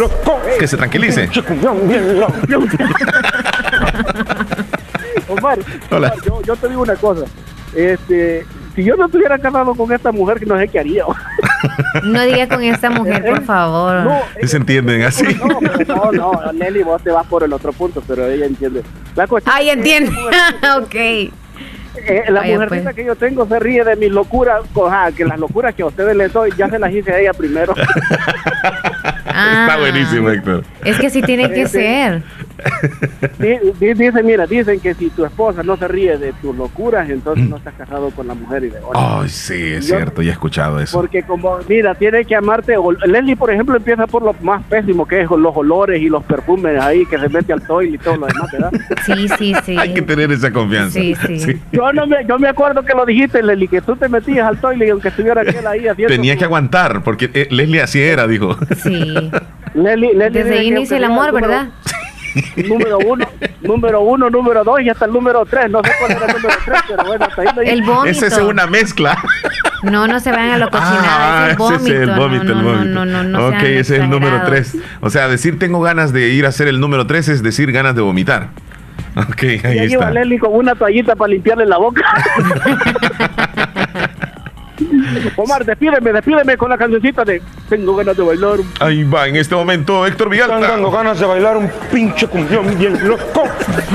Que 0.58 0.66
se 0.66 0.76
tranquilice. 0.76 1.28
Omar, 5.28 5.58
Hola. 5.90 6.14
yo, 6.24 6.42
yo 6.42 6.56
te 6.56 6.68
digo 6.68 6.82
una 6.82 6.96
cosa. 6.96 7.24
Este, 7.74 8.46
si 8.74 8.84
yo 8.84 8.96
no 8.96 9.06
estuviera 9.06 9.38
casado 9.38 9.74
con 9.74 9.92
esta 9.92 10.10
mujer, 10.10 10.46
no 10.46 10.56
sé 10.58 10.68
qué 10.68 10.78
haría. 10.78 11.04
No 12.04 12.24
diga 12.24 12.46
con 12.48 12.62
esta 12.62 12.90
mujer, 12.90 13.24
por 13.24 13.42
favor. 13.44 14.04
No, 14.04 14.20
se 14.42 14.56
entienden 14.56 15.02
así? 15.02 15.26
No, 15.86 16.12
no, 16.12 16.32
no, 16.32 16.52
Nelly, 16.52 16.82
vos 16.82 17.02
te 17.02 17.10
vas 17.10 17.26
por 17.26 17.42
el 17.42 17.52
otro 17.52 17.72
punto, 17.72 18.02
pero 18.06 18.26
ella 18.26 18.46
entiende. 18.46 18.82
La 19.16 19.26
Ay, 19.46 19.70
entiende. 19.70 20.12
ok. 20.78 21.32
Eh, 22.06 22.24
la 22.28 22.42
mujercita 22.42 22.82
pues. 22.84 22.96
que 22.96 23.04
yo 23.04 23.16
tengo 23.16 23.46
se 23.46 23.58
ríe 23.58 23.84
de 23.84 23.96
mis 23.96 24.10
locuras, 24.10 24.62
que 25.16 25.24
las 25.24 25.38
locuras 25.38 25.74
que 25.74 25.82
a 25.82 25.86
ustedes 25.86 26.16
les 26.16 26.32
doy, 26.32 26.52
ya 26.56 26.68
se 26.68 26.78
las 26.78 26.92
hice 26.92 27.12
a 27.12 27.18
ella 27.18 27.32
primero. 27.32 27.74
Está 29.26 29.76
buenísimo, 29.78 30.30
Héctor. 30.30 30.64
Es 30.84 30.98
que 30.98 31.10
sí 31.10 31.22
tiene 31.22 31.50
que 31.50 31.66
ser. 31.68 32.22
Dice, 33.78 34.22
mira, 34.22 34.46
dicen 34.46 34.80
que 34.80 34.94
si 34.94 35.10
tu 35.10 35.24
esposa 35.24 35.62
no 35.62 35.76
se 35.76 35.88
ríe 35.88 36.18
de 36.18 36.32
tus 36.34 36.56
locuras, 36.56 37.08
entonces 37.08 37.44
mm. 37.44 37.50
no 37.50 37.56
estás 37.56 37.74
casado 37.74 38.10
con 38.10 38.26
la 38.26 38.34
mujer 38.34 38.64
y 38.64 38.70
de 38.70 38.78
Ay, 38.94 39.28
sí, 39.28 39.72
es 39.74 39.86
cierto, 39.86 40.22
ya 40.22 40.30
he 40.30 40.32
escuchado 40.32 40.80
eso. 40.80 40.98
Porque 40.98 41.22
como, 41.22 41.58
mira, 41.68 41.94
tiene 41.94 42.24
que 42.24 42.34
amarte. 42.34 42.74
Leslie, 43.06 43.36
por 43.36 43.50
ejemplo, 43.50 43.76
empieza 43.76 44.06
por 44.06 44.22
lo 44.22 44.34
más 44.42 44.62
pésimo, 44.64 45.06
que 45.06 45.20
es 45.20 45.30
los 45.30 45.56
olores 45.56 46.00
y 46.00 46.08
los 46.08 46.24
perfumes 46.24 46.80
ahí 46.80 47.06
que 47.06 47.18
se 47.18 47.28
mete 47.28 47.52
al 47.52 47.62
toile 47.66 47.94
y 47.94 47.98
todo 47.98 48.16
lo 48.16 48.26
demás, 48.26 48.50
¿verdad? 48.52 48.72
Sí, 49.06 49.28
sí, 49.38 49.54
sí. 49.64 49.76
Hay 49.78 49.94
que 49.94 50.02
tener 50.02 50.30
esa 50.32 50.52
confianza. 50.52 50.98
Sí, 50.98 51.14
sí. 51.14 51.60
Yo, 51.72 51.92
no 51.92 52.06
me, 52.06 52.26
yo 52.26 52.38
me 52.38 52.48
acuerdo 52.48 52.84
que 52.84 52.92
lo 52.94 53.06
dijiste, 53.06 53.42
Leslie, 53.42 53.68
que 53.68 53.80
tú 53.80 53.96
te 53.96 54.08
metías 54.08 54.46
al 54.46 54.60
toile 54.60 54.86
y 54.86 54.90
aunque 54.90 55.08
estuviera 55.08 55.42
aquel 55.42 55.66
ahí 55.66 55.86
haciendo... 55.86 56.14
Tenía 56.14 56.36
que 56.36 56.44
aguantar, 56.44 57.02
porque 57.02 57.30
eh, 57.32 57.48
Leslie 57.50 57.80
así 57.80 58.00
era, 58.00 58.26
dijo. 58.26 58.56
Sí. 58.82 59.30
Desde 59.74 60.58
ahí 60.58 60.68
inicia 60.68 60.96
el 60.96 61.04
amor, 61.04 61.32
¿verdad? 61.32 61.68
Número 62.68 62.98
uno, 62.98 63.26
número 63.60 64.00
uno, 64.00 64.30
número 64.30 64.64
dos 64.64 64.80
y 64.80 64.88
hasta 64.88 65.04
el 65.04 65.12
número 65.12 65.44
tres. 65.46 65.70
No 65.70 65.80
sé 65.82 65.90
cuál 65.98 66.12
era 66.12 66.26
el 66.26 66.32
número 66.32 66.54
tres, 66.64 66.80
pero 66.88 67.04
bueno, 67.04 67.24
hasta 67.24 67.42
ahí 67.42 67.48
El 67.68 67.82
vómito. 67.82 68.06
Esa 68.06 68.26
es 68.26 68.38
una 68.38 68.66
mezcla. 68.66 69.18
No, 69.82 70.08
no 70.08 70.18
se 70.20 70.30
vayan 70.30 70.50
a 70.52 70.58
lo 70.58 70.70
cochinado. 70.70 70.98
Ah, 71.06 71.46
es 71.46 71.52
el 71.52 71.56
vómito. 71.56 71.84
Ese 71.84 71.94
es 71.94 72.00
el 72.08 72.14
vómito, 72.16 72.44
no, 72.44 72.58
el 72.58 72.64
vómito. 72.64 72.84
No, 72.84 73.04
no, 73.04 73.22
no, 73.22 73.38
no 73.38 73.48
ok, 73.48 73.62
ese 73.62 73.96
es 73.96 74.02
el 74.02 74.10
número 74.10 74.42
tres. 74.44 74.76
O 75.00 75.10
sea, 75.10 75.28
decir 75.28 75.58
tengo 75.58 75.80
ganas 75.80 76.12
de 76.12 76.28
ir 76.30 76.46
a 76.46 76.48
hacer 76.48 76.68
el 76.68 76.80
número 76.80 77.06
tres 77.06 77.28
es 77.28 77.42
decir 77.42 77.70
ganas 77.72 77.94
de 77.94 78.02
vomitar. 78.02 78.48
Ok, 79.16 79.42
ahí 79.42 79.60
y 79.62 79.78
ahí 79.78 79.92
está. 79.94 80.10
Leli 80.10 80.38
con 80.38 80.54
una 80.54 80.74
toallita 80.74 81.16
para 81.16 81.32
limpiarle 81.32 81.66
la 81.66 81.78
boca. 81.78 82.02
Omar, 85.36 85.64
despídeme, 85.64 86.12
despídeme 86.12 86.56
con 86.56 86.70
la 86.70 86.78
cancioncita 86.78 87.24
de 87.24 87.42
Tengo 87.68 87.96
ganas 87.96 88.16
de 88.16 88.22
bailar. 88.22 88.58
Ahí 88.80 89.04
va, 89.04 89.28
en 89.28 89.36
este 89.36 89.54
momento 89.54 90.06
Héctor 90.06 90.30
Villalta. 90.30 90.74
Tengo 90.74 90.90
ganas 90.90 91.18
de 91.18 91.26
bailar 91.26 91.56
un 91.56 91.70
pinche 91.92 92.26
cumbión 92.26 92.78
bien 92.78 93.08
loco. 93.08 93.44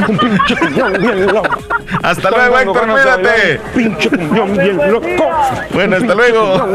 Un 0.08 0.18
pinche 0.18 0.56
cumbión 0.56 0.94
bien 0.94 1.26
loco. 1.28 1.58
Hasta 2.02 2.30
luego, 2.30 2.60
Héctor, 2.60 2.88
cuídate. 2.88 3.62
Pinche 3.76 4.10
cumbión 4.10 4.58
bien 4.58 4.78
loco. 4.92 5.30
Bueno, 5.74 5.98
hasta 5.98 6.16
luego. 6.16 6.68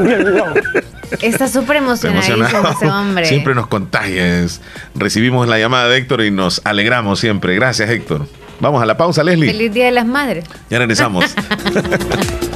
Está 1.22 1.48
súper 1.48 1.76
emocionado 1.76 2.44
ese 2.44 2.90
hombre. 2.90 3.24
Siempre 3.24 3.54
nos 3.54 3.66
contagias. 3.66 4.60
Recibimos 4.94 5.48
la 5.48 5.58
llamada 5.58 5.88
de 5.88 5.96
Héctor 5.98 6.22
y 6.22 6.30
nos 6.30 6.60
alegramos 6.64 7.18
siempre. 7.20 7.54
Gracias, 7.54 7.88
Héctor. 7.90 8.26
Vamos 8.60 8.82
a 8.82 8.86
la 8.86 8.96
pausa, 8.96 9.22
Leslie. 9.22 9.50
Feliz 9.52 9.72
Día 9.72 9.86
de 9.86 9.92
las 9.92 10.06
Madres. 10.06 10.44
Ya 10.68 10.78
regresamos. 10.78 11.24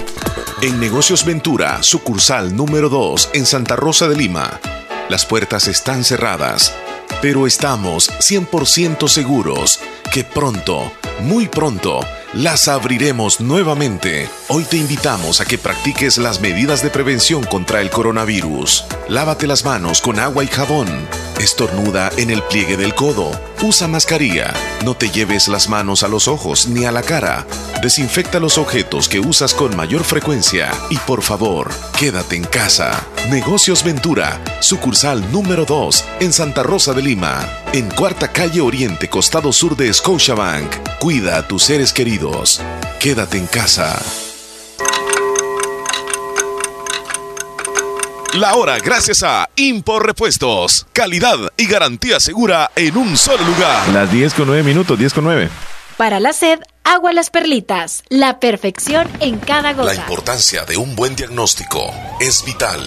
En 0.63 0.79
Negocios 0.79 1.25
Ventura, 1.25 1.83
sucursal 1.83 2.55
número 2.55 2.89
2 2.89 3.31
en 3.35 3.47
Santa 3.47 3.75
Rosa 3.75 4.07
de 4.07 4.15
Lima. 4.15 4.61
Las 5.09 5.27
puertas 5.27 5.67
están 5.67 6.05
cerradas, 6.05 6.73
pero 7.21 7.49
estamos 7.49 8.09
100% 8.21 9.09
seguros 9.09 9.81
que 10.13 10.23
pronto, 10.23 10.93
muy 11.23 11.49
pronto, 11.49 11.99
las 12.35 12.67
abriremos 12.67 13.41
nuevamente. 13.41 14.29
Hoy 14.49 14.65
te 14.65 14.79
invitamos 14.79 15.41
a 15.41 15.45
que 15.45 15.59
practiques 15.59 16.17
las 16.17 16.41
medidas 16.41 16.83
de 16.83 16.89
prevención 16.89 17.45
contra 17.45 17.81
el 17.83 17.91
coronavirus. 17.91 18.85
Lávate 19.09 19.47
las 19.47 19.65
manos 19.65 20.01
con 20.01 20.19
agua 20.19 20.43
y 20.43 20.47
jabón. 20.47 20.89
Estornuda 21.39 22.11
en 22.17 22.31
el 22.31 22.43
pliegue 22.43 22.77
del 22.77 22.95
codo. 22.95 23.31
Usa 23.63 23.87
mascarilla. 23.87 24.55
No 24.85 24.95
te 24.95 25.11
lleves 25.11 25.49
las 25.49 25.69
manos 25.69 26.03
a 26.03 26.09
los 26.09 26.27
ojos 26.27 26.69
ni 26.69 26.87
a 26.87 26.93
la 26.93 27.03
cara. 27.03 27.47
Desinfecta 27.83 28.41
los 28.41 28.57
objetos 28.57 29.09
que 29.09 29.21
usas 29.21 29.53
con 29.53 29.77
mayor 29.77 30.05
frecuencia. 30.05 30.71
Y 30.89 30.97
por 30.99 31.23
favor, 31.23 31.71
quédate 31.99 32.37
en 32.37 32.45
casa. 32.45 33.07
Negocios 33.29 33.85
Ventura, 33.85 34.41
sucursal 34.61 35.31
número 35.33 35.67
2 35.67 36.05
en 36.21 36.33
Santa 36.33 36.63
Rosa 36.63 36.95
de 36.95 37.03
Lima. 37.03 37.62
En 37.75 37.89
Cuarta 37.89 38.31
Calle 38.31 38.61
Oriente, 38.61 39.09
costado 39.09 39.51
sur 39.51 39.75
de 39.75 39.91
Scotiabank. 39.91 40.99
Cuida 40.99 41.39
a 41.39 41.49
tus 41.49 41.63
seres 41.63 41.91
queridos. 41.95 42.61
Quédate 43.01 43.39
en 43.39 43.47
casa. 43.47 43.99
La 48.35 48.57
hora 48.57 48.79
gracias 48.79 49.23
a 49.23 49.49
Impor 49.57 50.05
Repuestos. 50.05 50.87
Calidad 50.93 51.39
y 51.57 51.67
garantía 51.67 52.21
segura 52.21 52.71
en 52.77 52.95
un 52.99 53.17
solo 53.17 53.43
lugar. 53.43 53.89
Las 53.89 54.13
10 54.13 54.35
con 54.35 54.49
9 54.49 54.63
minutos, 54.65 54.99
10 54.99 55.15
con 55.15 55.25
9. 55.25 55.49
Para 55.97 56.21
la 56.21 56.35
sed, 56.35 56.59
agua 56.85 57.15
las 57.15 57.31
perlitas. 57.31 58.03
La 58.11 58.39
perfección 58.39 59.09
en 59.21 59.39
cada 59.39 59.73
gota. 59.73 59.95
La 59.95 59.95
importancia 59.95 60.67
de 60.67 60.77
un 60.77 60.95
buen 60.95 61.17
diagnóstico 61.17 61.91
es 62.21 62.45
vital. 62.45 62.87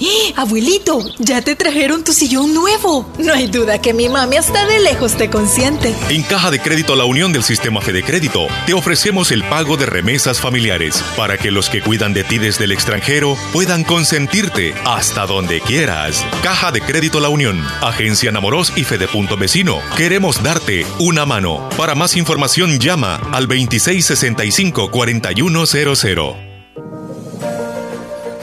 ¡Eh, 0.00 0.32
abuelito! 0.36 1.04
Ya 1.18 1.42
te 1.42 1.56
trajeron 1.56 2.04
tu 2.04 2.12
sillón 2.12 2.54
nuevo. 2.54 3.10
No 3.18 3.32
hay 3.32 3.48
duda 3.48 3.80
que 3.80 3.92
mi 3.92 4.08
mami 4.08 4.36
hasta 4.36 4.66
de 4.66 4.80
lejos 4.80 5.16
te 5.16 5.28
consiente. 5.28 5.94
En 6.08 6.22
Caja 6.22 6.50
de 6.50 6.60
Crédito 6.60 6.94
La 6.94 7.04
Unión 7.04 7.32
del 7.32 7.42
Sistema 7.42 7.80
Fede 7.80 8.02
Crédito 8.02 8.46
te 8.66 8.74
ofrecemos 8.74 9.32
el 9.32 9.42
pago 9.44 9.76
de 9.76 9.86
remesas 9.86 10.40
familiares 10.40 11.02
para 11.16 11.36
que 11.36 11.50
los 11.50 11.68
que 11.68 11.82
cuidan 11.82 12.14
de 12.14 12.24
ti 12.24 12.38
desde 12.38 12.64
el 12.64 12.72
extranjero 12.72 13.36
puedan 13.52 13.84
consentirte 13.84 14.74
hasta 14.84 15.26
donde 15.26 15.60
quieras. 15.60 16.24
Caja 16.42 16.70
de 16.70 16.80
Crédito 16.80 17.20
La 17.20 17.28
Unión, 17.28 17.64
Agencia 17.80 18.30
Namoros 18.30 18.72
y 18.76 18.84
Fede 18.84 19.08
Punto 19.08 19.36
Vecino. 19.36 19.80
Queremos 19.96 20.42
darte 20.42 20.86
una 20.98 21.26
mano. 21.26 21.68
Para 21.76 21.94
más 21.94 22.16
información 22.16 22.78
llama 22.78 23.16
al 23.32 23.48
2665 23.48 24.90
4100. 24.90 26.47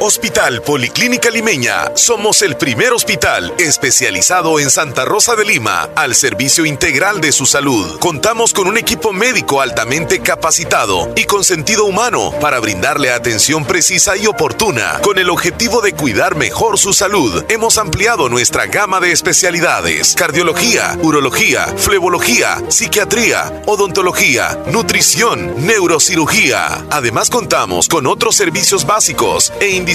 Hospital 0.06 0.62
Policlínica 0.62 1.32
Limeña. 1.32 1.92
Somos 1.96 2.44
el 2.44 2.58
primer 2.58 2.94
hospital 2.94 3.52
especializado 3.58 4.60
en 4.60 4.70
Santa 4.70 5.04
Rosa 5.04 5.36
de 5.36 5.46
Lima 5.46 5.90
al 5.96 6.14
servicio 6.14 6.64
integral 6.64 7.22
de 7.22 7.32
su 7.32 7.48
salud. 7.48 7.98
Contamos 7.98 8.54
con 8.54 8.68
un 8.68 8.78
equipo 8.78 9.14
médico 9.14 9.62
altamente 9.62 10.20
capacitado 10.20 11.12
y 11.16 11.24
con 11.24 11.44
sentido 11.44 11.86
humano 11.86 12.32
para 12.40 12.60
brindarle 12.60 13.10
atención 13.10 13.66
precisa 13.66 14.16
y 14.16 14.28
oportuna. 14.28 15.00
Con 15.02 15.18
el 15.18 15.32
objetivo 15.32 15.82
de 15.82 15.94
cuidar 15.94 16.36
mejor 16.36 16.78
su 16.78 16.94
salud, 16.94 17.44
hemos 17.50 17.80
ampliado 17.80 18.30
nuestra 18.30 18.68
gama 18.68 19.00
de 19.00 19.12
especialidades: 19.12 20.14
cardiología, 20.14 21.00
urología, 21.02 21.66
flebología, 21.78 22.62
psiquiatría, 22.70 23.64
odontología, 23.66 24.56
nutrición, 24.68 25.66
neurocirugía. 25.66 26.86
Además 26.92 27.32
contamos 27.32 27.88
con 27.88 28.06
otros 28.06 28.36
servicios 28.36 28.86
básicos 28.86 29.52
e 29.60 29.70
indispensables 29.70 29.95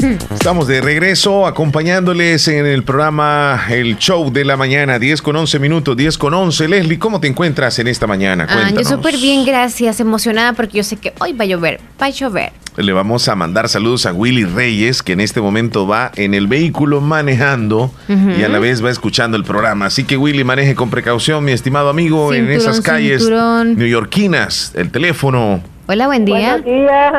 Estamos 0.00 0.66
de 0.66 0.80
regreso 0.80 1.46
acompañándoles 1.46 2.48
en 2.48 2.64
el 2.64 2.84
programa 2.84 3.66
El 3.68 3.98
Show 3.98 4.32
de 4.32 4.46
la 4.46 4.56
Mañana, 4.56 4.98
10 4.98 5.20
con 5.20 5.36
11 5.36 5.58
minutos, 5.58 5.94
10 5.94 6.16
con 6.16 6.32
11. 6.32 6.68
Leslie, 6.68 6.98
¿cómo 6.98 7.20
te 7.20 7.26
encuentras 7.26 7.78
en 7.78 7.86
esta 7.86 8.06
mañana? 8.06 8.46
Ah, 8.48 8.70
yo 8.70 8.82
súper 8.82 9.18
bien, 9.18 9.44
gracias. 9.44 10.00
Emocionada 10.00 10.54
porque 10.54 10.78
yo 10.78 10.84
sé 10.84 10.96
que 10.96 11.12
hoy 11.20 11.34
va 11.34 11.44
a 11.44 11.46
llover, 11.46 11.80
va 12.00 12.06
a 12.06 12.10
llover. 12.10 12.52
Le 12.76 12.92
vamos 12.94 13.28
a 13.28 13.34
mandar 13.34 13.68
saludos 13.68 14.06
a 14.06 14.14
Willy 14.14 14.44
Reyes, 14.44 15.02
que 15.02 15.12
en 15.12 15.20
este 15.20 15.42
momento 15.42 15.86
va 15.86 16.12
en 16.16 16.32
el 16.32 16.46
vehículo 16.46 17.02
manejando 17.02 17.90
y 18.08 18.42
a 18.42 18.48
la 18.48 18.58
vez 18.58 18.82
va 18.82 18.90
escuchando 18.90 19.36
el 19.36 19.44
programa. 19.44 19.86
Así 19.86 20.04
que 20.04 20.16
Willy, 20.16 20.44
maneje 20.44 20.74
con 20.74 20.88
precaución, 20.88 21.44
mi 21.44 21.52
estimado 21.52 21.90
amigo, 21.90 22.32
en 22.32 22.50
esas 22.50 22.80
calles 22.80 23.28
neoyorquinas. 23.28 24.72
El 24.76 24.90
teléfono. 24.90 25.60
Hola, 25.88 26.06
buen 26.06 26.24
día. 26.24 26.56
Buenos 26.56 26.64
días. 26.64 27.12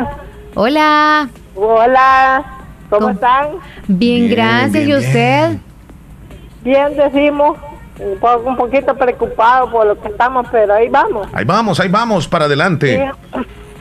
Hola. 0.55 1.29
Hola. 1.55 2.60
¿Cómo, 2.91 3.09
están? 3.09 3.47
Bien, 3.87 4.29
gracias. 4.29 4.85
¿Y 4.85 4.93
usted? 4.93 5.57
Bien, 6.63 6.95
decimos. 6.95 7.57
Un 7.99 8.55
poquito 8.57 8.95
preocupado 8.95 9.71
por 9.71 9.85
lo 9.85 10.01
que 10.01 10.09
estamos, 10.09 10.45
pero 10.51 10.73
ahí 10.73 10.89
vamos. 10.89 11.27
Ahí 11.33 11.45
vamos, 11.45 11.79
ahí 11.79 11.87
vamos, 11.87 12.27
para 12.27 12.45
adelante. 12.45 13.11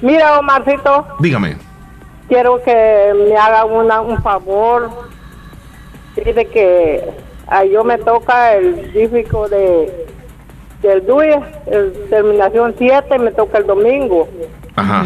Mira, 0.03 0.39
Omarcito. 0.39 1.07
Dígame. 1.19 1.57
Quiero 2.29 2.63
que 2.63 3.13
me 3.29 3.37
haga 3.37 3.65
una, 3.65 4.01
un 4.01 4.23
favor. 4.23 4.91
Dice 6.17 6.47
que 6.47 7.11
a 7.47 7.65
yo 7.65 7.83
me 7.83 7.99
toca 7.99 8.55
el 8.55 8.93
dífico 8.93 9.49
de 9.49 10.07
del 10.83 11.05
DUI, 11.05 11.35
el 11.67 11.93
terminación 12.09 12.75
7, 12.79 13.19
me 13.19 13.33
toca 13.33 13.59
el 13.59 13.67
domingo. 13.67 14.29
Ajá. 14.77 15.05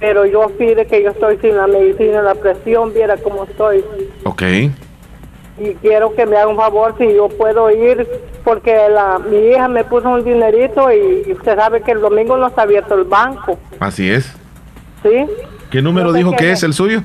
Pero 0.00 0.26
yo 0.26 0.48
pide 0.58 0.86
que 0.86 1.02
yo 1.02 1.10
estoy 1.10 1.38
sin 1.38 1.56
la 1.56 1.66
medicina, 1.66 2.22
la 2.22 2.34
presión, 2.34 2.92
viera 2.92 3.16
cómo 3.16 3.44
estoy. 3.44 3.84
Ok. 4.24 4.42
Y 5.60 5.74
quiero 5.80 6.14
que 6.14 6.26
me 6.26 6.36
haga 6.36 6.48
un 6.48 6.56
favor 6.56 6.94
si 6.98 7.14
yo 7.14 7.28
puedo 7.28 7.70
ir, 7.70 8.06
porque 8.44 8.76
la, 8.88 9.18
mi 9.18 9.36
hija 9.36 9.68
me 9.68 9.84
puso 9.84 10.08
un 10.08 10.24
dinerito 10.24 10.90
y 10.92 11.32
usted 11.32 11.56
sabe 11.56 11.82
que 11.82 11.92
el 11.92 12.00
domingo 12.00 12.36
no 12.36 12.46
está 12.48 12.62
abierto 12.62 12.94
el 12.94 13.04
banco. 13.04 13.58
Así 13.80 14.10
es. 14.10 14.32
¿Sí? 15.02 15.26
¿Qué 15.70 15.82
número 15.82 16.12
dijo 16.12 16.32
que 16.32 16.52
es 16.52 16.62
el 16.62 16.72
suyo? 16.72 17.02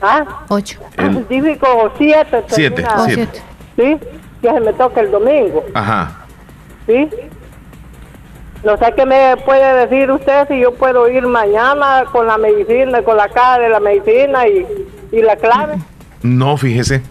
¿Ah? 0.00 0.44
Ocho. 0.48 0.80
El 0.96 1.26
dífico 1.28 1.92
7. 1.98 2.44
Siete, 2.48 2.84
siete. 3.06 3.42
¿Sí? 3.76 3.98
Que 4.40 4.50
se 4.50 4.60
me 4.60 4.72
toca 4.72 5.00
el 5.00 5.10
domingo. 5.10 5.64
Ajá. 5.74 6.26
¿Sí? 6.86 7.08
No 8.64 8.76
sé 8.76 8.92
qué 8.94 9.06
me 9.06 9.36
puede 9.44 9.86
decir 9.86 10.10
usted 10.10 10.46
si 10.48 10.60
yo 10.60 10.74
puedo 10.74 11.08
ir 11.08 11.26
mañana 11.26 12.04
con 12.12 12.26
la 12.26 12.36
medicina, 12.36 13.02
con 13.02 13.16
la 13.16 13.28
caja 13.28 13.58
de 13.58 13.68
la 13.70 13.80
medicina 13.80 14.46
y, 14.46 14.66
y 15.12 15.22
la 15.22 15.36
clave. 15.36 15.78
No, 16.22 16.56
fíjese. 16.56 17.02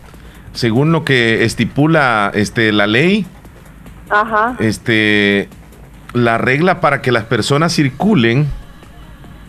Según 0.53 0.91
lo 0.91 1.03
que 1.03 1.43
estipula 1.43 2.31
este 2.35 2.71
la 2.71 2.85
ley, 2.87 3.25
Ajá. 4.09 4.55
este 4.59 5.49
la 6.13 6.37
regla 6.37 6.81
para 6.81 7.01
que 7.01 7.11
las 7.11 7.25
personas 7.25 7.73
circulen 7.73 8.47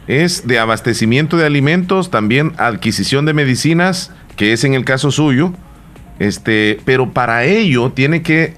es 0.06 0.46
de 0.46 0.58
abastecimiento 0.58 1.36
de 1.36 1.46
alimentos, 1.46 2.10
también 2.10 2.52
adquisición 2.58 3.26
de 3.26 3.32
medicinas, 3.32 4.12
que 4.36 4.52
es 4.52 4.64
en 4.64 4.74
el 4.74 4.84
caso 4.84 5.10
suyo, 5.10 5.52
este, 6.18 6.80
pero 6.84 7.12
para 7.12 7.44
ello 7.44 7.92
tiene 7.92 8.22
que 8.22 8.54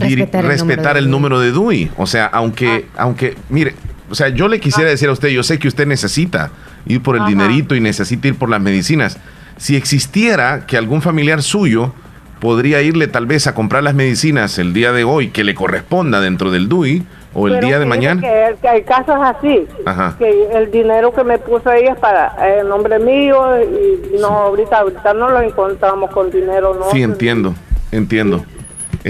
Respetar 0.00 0.44
el 0.44 0.50
respetar 0.50 0.96
número 0.96 0.98
el 0.98 1.04
de 1.04 1.10
número 1.10 1.40
de 1.40 1.50
DUI. 1.52 1.90
O 1.96 2.06
sea, 2.06 2.26
aunque, 2.26 2.86
Ah. 2.96 3.02
aunque, 3.02 3.36
mire, 3.48 3.74
o 4.10 4.14
sea, 4.14 4.28
yo 4.28 4.48
le 4.48 4.60
quisiera 4.60 4.88
decir 4.90 5.08
a 5.08 5.12
usted, 5.12 5.28
yo 5.28 5.42
sé 5.42 5.58
que 5.58 5.68
usted 5.68 5.86
necesita 5.86 6.50
ir 6.86 7.02
por 7.02 7.14
el 7.16 7.22
Ajá. 7.22 7.28
dinerito 7.30 7.74
y 7.74 7.80
necesita 7.80 8.28
ir 8.28 8.36
por 8.36 8.48
las 8.48 8.60
medicinas. 8.60 9.18
Si 9.56 9.76
existiera 9.76 10.66
que 10.66 10.76
algún 10.76 11.02
familiar 11.02 11.42
suyo 11.42 11.92
podría 12.40 12.80
irle 12.82 13.08
tal 13.08 13.26
vez 13.26 13.46
a 13.48 13.54
comprar 13.54 13.82
las 13.82 13.94
medicinas 13.94 14.58
el 14.58 14.72
día 14.72 14.92
de 14.92 15.02
hoy 15.04 15.28
que 15.30 15.42
le 15.44 15.54
corresponda 15.54 16.20
dentro 16.20 16.50
del 16.52 16.68
DUI 16.68 17.02
o 17.34 17.48
el 17.48 17.54
Pero 17.54 17.66
día 17.66 17.78
de 17.80 17.84
mañana. 17.84 18.20
Que, 18.20 18.46
el- 18.46 18.56
que 18.56 18.68
hay 18.68 18.82
casos 18.84 19.16
así, 19.20 19.66
Ajá. 19.84 20.14
que 20.18 20.48
el 20.54 20.70
dinero 20.70 21.12
que 21.12 21.24
me 21.24 21.38
puso 21.38 21.70
ella 21.72 21.92
es 21.92 21.98
para 21.98 22.28
el 22.60 22.68
nombre 22.68 22.98
mío 23.00 23.36
y 23.60 24.18
no, 24.20 24.28
ahorita, 24.28 24.78
ahorita 24.78 25.12
no 25.14 25.28
lo 25.30 25.40
encontramos 25.42 26.10
con 26.10 26.30
dinero, 26.30 26.74
¿no? 26.78 26.90
Sí, 26.92 27.02
entiendo, 27.02 27.54
entiendo. 27.92 28.44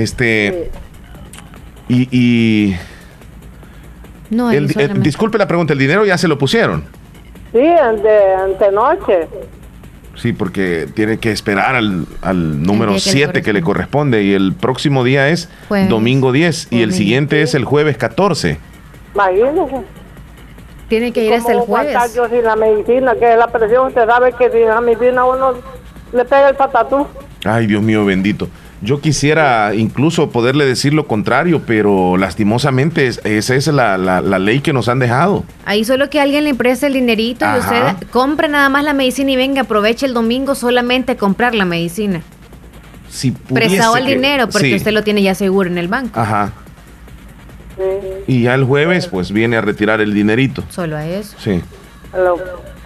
Este. 0.03 0.71
Y, 1.89 2.09
y 2.17 2.77
No, 4.31 4.51
el- 4.51 4.67
ahí 4.77 4.85
eh, 4.85 4.91
disculpe 4.99 5.39
la 5.39 5.49
pregunta, 5.49 5.73
¿el 5.73 5.79
dinero 5.79 6.05
ya 6.05 6.19
se 6.19 6.29
lo 6.29 6.39
pusieron? 6.39 6.85
Sí, 7.53 7.59
de 7.59 8.35
antenoche. 8.35 9.27
Sí, 10.17 10.33
porque 10.33 10.87
tiene 10.95 11.19
que 11.19 11.31
esperar 11.31 11.77
al, 11.77 12.05
al 12.23 12.63
número 12.63 12.93
día 12.93 13.01
que 13.01 13.07
le 13.11 13.13
7 13.13 13.43
que 13.43 13.53
le 13.53 13.63
corresponde 13.63 14.23
y 14.25 14.35
el 14.35 14.53
próximo 14.53 15.05
día 15.05 15.29
es 15.29 15.49
Jueves. 15.69 15.89
domingo 15.89 16.33
10 16.33 16.69
y 16.73 16.83
el 16.83 16.93
siguiente 16.93 17.41
es 17.43 17.55
el 17.55 17.65
jueves 17.65 17.97
14. 17.97 18.59
Imagínese. 19.15 19.83
Tiene 20.89 21.13
que 21.13 21.25
ir 21.25 21.35
hasta 21.35 21.53
el 21.53 21.59
¿Cómo 21.61 21.77
voy 21.77 21.87
a 21.87 21.99
jueves. 22.01 22.15
yo 22.15 22.29
sin 22.29 22.43
la 22.45 22.57
medicina? 22.57 23.15
Que 23.15 23.33
es 23.33 23.39
la 23.39 23.47
presión, 23.49 23.87
usted 23.89 24.07
sabe 24.07 24.33
que 24.33 24.51
sin 24.51 24.67
la 24.67 24.81
medicina 24.81 25.25
uno 25.25 25.55
le 26.13 26.25
pega 26.25 26.49
el 26.51 26.57
patatú. 26.57 27.07
Ay, 27.45 27.67
Dios 27.67 27.83
mío 27.83 28.05
bendito. 28.05 28.49
Yo 28.81 29.01
quisiera 29.01 29.75
incluso 29.75 30.31
poderle 30.31 30.65
decir 30.65 30.95
lo 30.95 31.09
contrario, 31.09 31.63
pero 31.67 32.17
lastimosamente 32.17 33.09
es- 33.09 33.21
esa 33.25 33.57
es 33.57 33.67
la, 33.67 33.99
la- 33.99 34.21
la 34.21 34.39
ley 34.39 34.61
que 34.61 34.73
nos 34.73 34.89
han 34.89 35.01
dejado. 35.01 35.45
Ahí 35.65 35.85
solo 35.85 36.09
que 36.11 36.21
alguien 36.21 36.45
le 36.45 36.55
preste 36.55 36.87
el 36.87 36.93
dinerito 36.93 37.45
y 37.45 37.59
usted 37.59 38.07
compre 38.11 38.49
nada 38.49 38.69
más 38.69 38.85
la 38.85 38.93
medicina 38.95 39.33
y 39.33 39.37
venga, 39.37 39.63
aproveche 39.63 40.07
el 40.07 40.15
domingo 40.15 40.55
solamente 40.55 41.13
a 41.13 41.17
comprar 41.17 41.57
la 41.57 41.65
medicina. 41.65 42.23
Si 43.11 43.33
pudiese 43.33 43.69
Prestado 43.71 43.97
el 43.97 44.07
dinero 44.07 44.49
porque 44.49 44.69
sí, 44.69 44.75
usted 44.77 44.93
lo 44.93 45.03
tiene 45.03 45.23
ya 45.23 45.35
seguro 45.35 45.69
en 45.69 45.79
el 45.79 45.89
banco. 45.89 46.21
Ajá. 46.21 46.53
Y 48.27 48.43
ya 48.43 48.55
el 48.55 48.65
jueves 48.65 49.07
pues 49.09 49.33
viene 49.33 49.57
a 49.57 49.61
retirar 49.61 50.01
el 50.01 50.13
dinerito. 50.15 50.63
Solo 50.69 50.97
a 50.97 51.07
eso. 51.07 51.37
Sí. 51.39 51.61
Lo, 52.17 52.37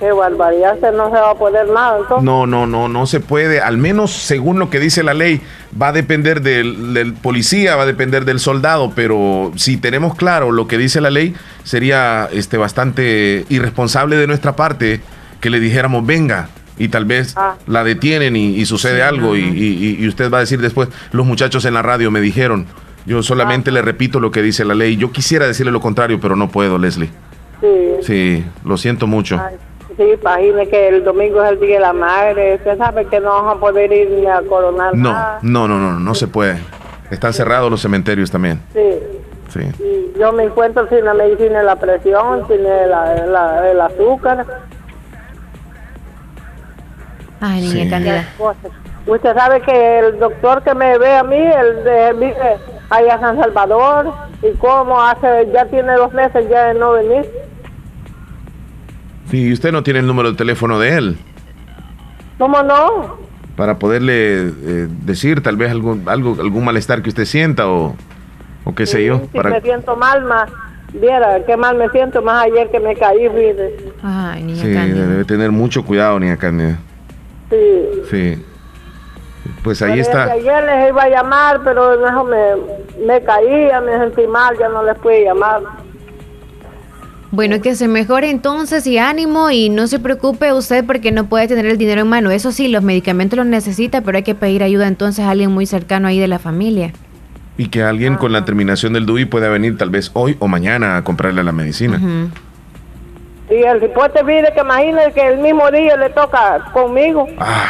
qué 0.00 0.10
barbaridad, 0.10 0.74
usted 0.74 0.92
no 0.92 1.06
se 1.06 1.12
va 1.16 1.30
a 1.30 1.34
poder 1.34 1.68
nada. 1.68 1.98
Entonces, 2.00 2.24
No, 2.24 2.46
no, 2.46 2.66
no, 2.66 2.88
no 2.88 3.06
se 3.06 3.20
puede. 3.20 3.60
Al 3.60 3.78
menos 3.78 4.10
según 4.12 4.58
lo 4.58 4.68
que 4.68 4.80
dice 4.80 5.02
la 5.04 5.14
ley, 5.14 5.40
va 5.80 5.88
a 5.88 5.92
depender 5.92 6.42
del, 6.42 6.92
del 6.92 7.12
policía, 7.14 7.76
va 7.76 7.82
a 7.84 7.86
depender 7.86 8.24
del 8.24 8.40
soldado, 8.40 8.92
pero 8.96 9.52
si 9.56 9.76
tenemos 9.76 10.14
claro 10.16 10.50
lo 10.50 10.66
que 10.66 10.76
dice 10.78 11.00
la 11.00 11.10
ley, 11.10 11.34
sería 11.62 12.28
este 12.32 12.56
bastante 12.56 13.44
irresponsable 13.48 14.16
de 14.16 14.26
nuestra 14.26 14.56
parte 14.56 15.00
que 15.40 15.50
le 15.50 15.60
dijéramos 15.60 16.04
venga 16.04 16.48
y 16.78 16.88
tal 16.88 17.04
vez 17.04 17.34
Ah. 17.36 17.54
la 17.66 17.84
detienen 17.84 18.34
y, 18.34 18.56
y 18.56 18.66
sucede 18.66 18.96
Sí, 18.96 19.02
algo 19.02 19.36
y 19.36 20.04
usted 20.08 20.30
va 20.32 20.38
a 20.38 20.40
decir 20.40 20.60
después, 20.60 20.88
los 21.12 21.24
muchachos 21.26 21.64
en 21.64 21.74
la 21.74 21.82
radio 21.82 22.10
me 22.10 22.20
dijeron. 22.20 22.66
Yo 23.06 23.22
solamente 23.22 23.70
Ah. 23.70 23.74
le 23.74 23.82
repito 23.82 24.20
lo 24.20 24.30
que 24.30 24.42
dice 24.42 24.64
la 24.64 24.74
ley. 24.74 24.96
Yo 24.96 25.10
quisiera 25.12 25.46
decirle 25.46 25.70
lo 25.72 25.80
contrario, 25.80 26.18
pero 26.20 26.34
no 26.36 26.48
puedo, 26.48 26.78
Leslie. 26.78 27.10
Sí. 27.62 27.96
Sí, 28.02 28.46
lo 28.64 28.76
siento 28.76 29.06
mucho. 29.06 29.40
Ay, 29.42 29.56
sí, 29.96 30.02
imagine 30.20 30.68
que 30.68 30.88
el 30.88 31.04
domingo 31.04 31.42
es 31.42 31.52
el 31.52 31.60
Día 31.60 31.76
de 31.76 31.80
la 31.80 31.92
Madre. 31.94 32.56
Usted 32.56 32.76
sabe 32.76 33.06
que 33.06 33.20
no 33.20 33.30
vamos 33.30 33.56
a 33.56 33.60
poder 33.60 33.90
ir 33.92 34.10
ni 34.10 34.26
a 34.26 34.42
coronar 34.42 34.94
No, 34.94 35.12
nada. 35.12 35.38
no, 35.42 35.66
no, 35.68 35.78
no, 35.78 35.98
no 35.98 36.14
se 36.14 36.26
puede. 36.28 36.58
Están 37.10 37.32
cerrados 37.32 37.70
los 37.70 37.80
cementerios 37.80 38.30
también. 38.30 38.60
Sí. 38.74 38.98
Sí. 39.48 39.60
Y 40.14 40.18
yo 40.18 40.32
me 40.32 40.44
encuentro 40.44 40.88
sin 40.88 41.04
la 41.04 41.12
medicina 41.14 41.58
de 41.58 41.64
la 41.64 41.76
presión, 41.76 42.46
sin 42.48 42.64
el, 42.64 42.90
la- 42.90 43.70
el 43.70 43.80
azúcar. 43.80 44.46
Ay, 47.40 47.60
niña 47.60 48.24
Sí. 48.32 48.44
Usted 49.04 49.34
sabe 49.34 49.60
que 49.62 49.98
el 49.98 50.18
doctor 50.20 50.62
que 50.62 50.74
me 50.74 50.96
ve 50.96 51.16
a 51.16 51.24
mí, 51.24 51.36
el 51.36 51.82
de 51.84 52.12
vive 52.12 52.56
allá 52.88 53.18
San 53.18 53.36
Salvador, 53.36 54.12
y 54.42 54.52
cómo 54.58 55.02
hace, 55.02 55.48
ya 55.52 55.64
tiene 55.66 55.92
dos 55.94 56.12
meses 56.12 56.48
ya 56.48 56.66
de 56.68 56.74
no 56.74 56.92
venir. 56.92 57.28
Sí, 59.32 59.48
y 59.48 59.52
usted 59.54 59.72
no 59.72 59.82
tiene 59.82 60.00
el 60.00 60.06
número 60.06 60.30
de 60.32 60.36
teléfono 60.36 60.78
de 60.78 60.94
él 60.96 61.16
¿Cómo 62.38 62.62
no? 62.62 63.16
para 63.56 63.78
poderle 63.78 64.48
eh, 64.48 64.88
decir 65.04 65.42
tal 65.42 65.56
vez 65.56 65.70
algún, 65.70 66.06
algo, 66.06 66.36
algún 66.38 66.64
malestar 66.64 67.02
que 67.02 67.08
usted 67.08 67.24
sienta 67.24 67.66
o, 67.68 67.96
o 68.64 68.74
qué 68.74 68.84
sé 68.86 69.04
yo. 69.04 69.22
Para, 69.32 69.50
me 69.50 69.60
siento 69.62 69.96
mal, 69.96 70.22
más, 70.24 70.50
viera 70.92 71.44
qué 71.46 71.56
mal 71.56 71.76
me 71.76 71.88
siento, 71.90 72.20
más 72.20 72.44
ayer 72.44 72.70
que 72.70 72.78
me 72.80 72.94
caí, 72.94 73.28
fíjese. 73.28 73.92
Ay, 74.02 74.42
niña 74.42 74.62
sí, 74.62 74.72
Cándida. 74.74 75.06
debe 75.06 75.24
tener 75.24 75.50
mucho 75.50 75.82
cuidado, 75.84 76.18
niña 76.20 76.36
Cándida. 76.36 76.78
Sí. 77.50 78.02
Sí. 78.10 78.44
Pues 79.64 79.80
ahí 79.82 79.92
Pero 79.92 80.02
está. 80.02 80.24
Ayer 80.32 80.64
les 80.64 80.88
iba 80.90 81.02
a 81.04 81.08
llamar, 81.08 81.60
pero 81.64 81.98
me, 82.24 83.06
me 83.06 83.22
caía, 83.22 83.80
me 83.80 83.98
sentí 83.98 84.26
mal, 84.26 84.58
ya 84.58 84.68
no 84.68 84.82
les 84.82 84.98
pude 84.98 85.24
llamar. 85.24 85.60
Bueno, 87.32 87.62
que 87.62 87.74
se 87.74 87.88
mejore 87.88 88.28
entonces 88.28 88.86
y 88.86 88.98
ánimo 88.98 89.50
y 89.50 89.70
no 89.70 89.86
se 89.86 89.98
preocupe 89.98 90.52
usted 90.52 90.84
porque 90.84 91.12
no 91.12 91.24
puede 91.24 91.48
tener 91.48 91.64
el 91.64 91.78
dinero 91.78 92.02
en 92.02 92.06
mano. 92.06 92.30
Eso 92.30 92.52
sí, 92.52 92.68
los 92.68 92.82
medicamentos 92.82 93.38
los 93.38 93.46
necesita, 93.46 94.02
pero 94.02 94.18
hay 94.18 94.22
que 94.22 94.34
pedir 94.34 94.62
ayuda 94.62 94.86
entonces 94.86 95.24
a 95.24 95.30
alguien 95.30 95.50
muy 95.50 95.64
cercano 95.64 96.08
ahí 96.08 96.18
de 96.18 96.28
la 96.28 96.38
familia. 96.38 96.92
Y 97.56 97.68
que 97.68 97.82
alguien 97.82 98.16
con 98.16 98.32
la 98.32 98.44
terminación 98.44 98.92
del 98.92 99.06
DUI 99.06 99.24
pueda 99.24 99.48
venir 99.48 99.78
tal 99.78 99.88
vez 99.88 100.10
hoy 100.12 100.36
o 100.40 100.46
mañana 100.48 100.98
a 100.98 101.04
comprarle 101.04 101.42
la 101.42 101.52
medicina. 101.52 101.98
Y 103.50 103.54
el 103.54 103.80
cipote 103.80 104.22
pide 104.24 104.52
que 104.54 104.60
imagine 104.60 105.00
que 105.14 105.26
el 105.26 105.38
mismo 105.38 105.70
día 105.70 105.96
le 105.96 106.10
toca 106.10 106.70
conmigo. 106.74 107.26
Ah. 107.38 107.68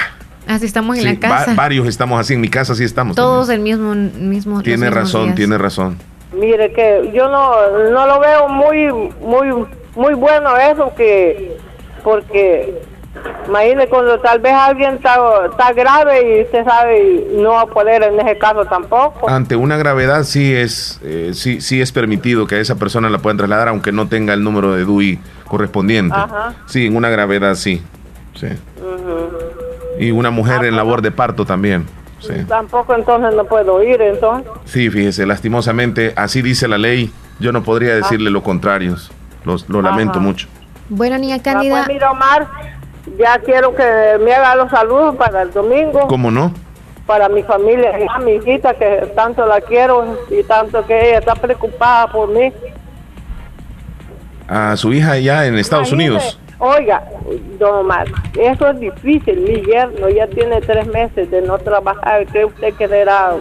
Así 0.48 0.66
estamos 0.66 0.98
en 0.98 1.04
la 1.04 1.20
casa. 1.20 1.54
varios 1.54 1.86
estamos 1.86 2.18
así, 2.18 2.34
en 2.34 2.40
mi 2.40 2.48
casa 2.48 2.74
sí 2.74 2.82
estamos. 2.82 3.14
Todos 3.14 3.48
el 3.48 3.60
mismo, 3.60 3.94
mismo. 3.94 4.60
Tiene 4.60 4.90
razón, 4.90 5.36
tiene 5.36 5.56
razón. 5.56 5.98
Mire 6.32 6.72
que 6.72 7.10
yo 7.12 7.28
no, 7.28 7.90
no 7.90 8.06
lo 8.06 8.20
veo 8.20 8.48
muy, 8.48 8.92
muy, 9.20 9.66
muy 9.94 10.14
bueno 10.14 10.56
eso 10.56 10.92
que, 10.94 11.56
porque 12.02 12.82
Imagínese 13.46 13.88
cuando 13.88 14.18
tal 14.20 14.40
vez 14.40 14.52
alguien 14.52 14.94
está, 14.94 15.16
está, 15.50 15.72
grave 15.72 16.38
y 16.38 16.42
usted 16.42 16.64
sabe 16.64 17.26
no 17.34 17.50
va 17.50 17.62
a 17.62 17.66
poder 17.66 18.02
en 18.02 18.18
ese 18.18 18.38
caso 18.38 18.64
tampoco. 18.64 19.28
Ante 19.28 19.54
una 19.54 19.76
gravedad 19.76 20.22
sí 20.24 20.54
es 20.54 21.00
eh, 21.04 21.32
sí 21.34 21.60
sí 21.60 21.80
es 21.80 21.92
permitido 21.92 22.46
que 22.46 22.54
a 22.54 22.60
esa 22.60 22.76
persona 22.76 23.10
la 23.10 23.18
puedan 23.18 23.36
trasladar 23.36 23.68
aunque 23.68 23.92
no 23.92 24.08
tenga 24.08 24.32
el 24.32 24.42
número 24.42 24.72
de 24.74 24.84
DUI 24.84 25.20
correspondiente. 25.46 26.16
Sí, 26.66 26.86
en 26.86 26.96
una 26.96 27.10
gravedad 27.10 27.54
sí. 27.54 27.82
sí. 28.34 28.48
Y 29.98 30.10
una 30.10 30.30
mujer 30.30 30.60
ah, 30.62 30.66
en 30.66 30.76
labor 30.76 31.02
de 31.02 31.10
parto 31.10 31.44
también. 31.44 31.86
Sí. 32.22 32.44
Tampoco 32.48 32.94
entonces 32.94 33.34
no 33.34 33.44
puedo 33.44 33.82
ir 33.82 34.00
entonces. 34.00 34.50
Sí, 34.64 34.90
fíjese, 34.90 35.26
lastimosamente 35.26 36.12
así 36.16 36.42
dice 36.42 36.68
la 36.68 36.78
ley. 36.78 37.12
Yo 37.40 37.52
no 37.52 37.62
podría 37.62 37.94
decirle 37.94 38.30
lo 38.30 38.42
contrario. 38.42 38.96
lo 39.44 39.82
lamento 39.82 40.20
mucho. 40.20 40.48
Bueno, 40.88 41.18
niña 41.18 41.42
Cándida. 41.42 41.82
Ah, 41.82 41.84
pues 41.86 42.02
Omar, 42.02 42.48
ya 43.18 43.38
quiero 43.38 43.74
que 43.74 44.18
me 44.20 44.32
haga 44.34 44.54
los 44.56 44.70
saludos 44.70 45.16
para 45.16 45.42
el 45.42 45.50
domingo. 45.52 46.06
¿Cómo 46.06 46.30
no? 46.30 46.52
Para 47.06 47.28
mi 47.28 47.42
familia, 47.42 47.92
a 48.10 48.18
mi 48.20 48.32
hijita 48.32 48.74
que 48.74 49.10
tanto 49.16 49.44
la 49.46 49.60
quiero 49.60 50.18
y 50.30 50.42
tanto 50.44 50.84
que 50.86 51.08
ella 51.08 51.18
está 51.18 51.34
preocupada 51.34 52.08
por 52.08 52.28
mí. 52.28 52.52
A 54.46 54.76
su 54.76 54.92
hija 54.92 55.12
allá 55.12 55.46
en 55.46 55.58
Estados 55.58 55.92
Unidos. 55.92 56.38
Oiga, 56.64 57.02
don 57.58 57.74
Omar, 57.80 58.06
eso 58.38 58.68
es 58.70 58.78
difícil. 58.78 59.40
Mi 59.40 59.62
yerno 59.62 60.08
ya 60.08 60.28
tiene 60.28 60.60
tres 60.60 60.86
meses 60.86 61.28
de 61.28 61.42
no 61.42 61.58
trabajar. 61.58 62.24
¿Qué 62.26 62.44
usted 62.44 62.72
creerá? 62.74 63.34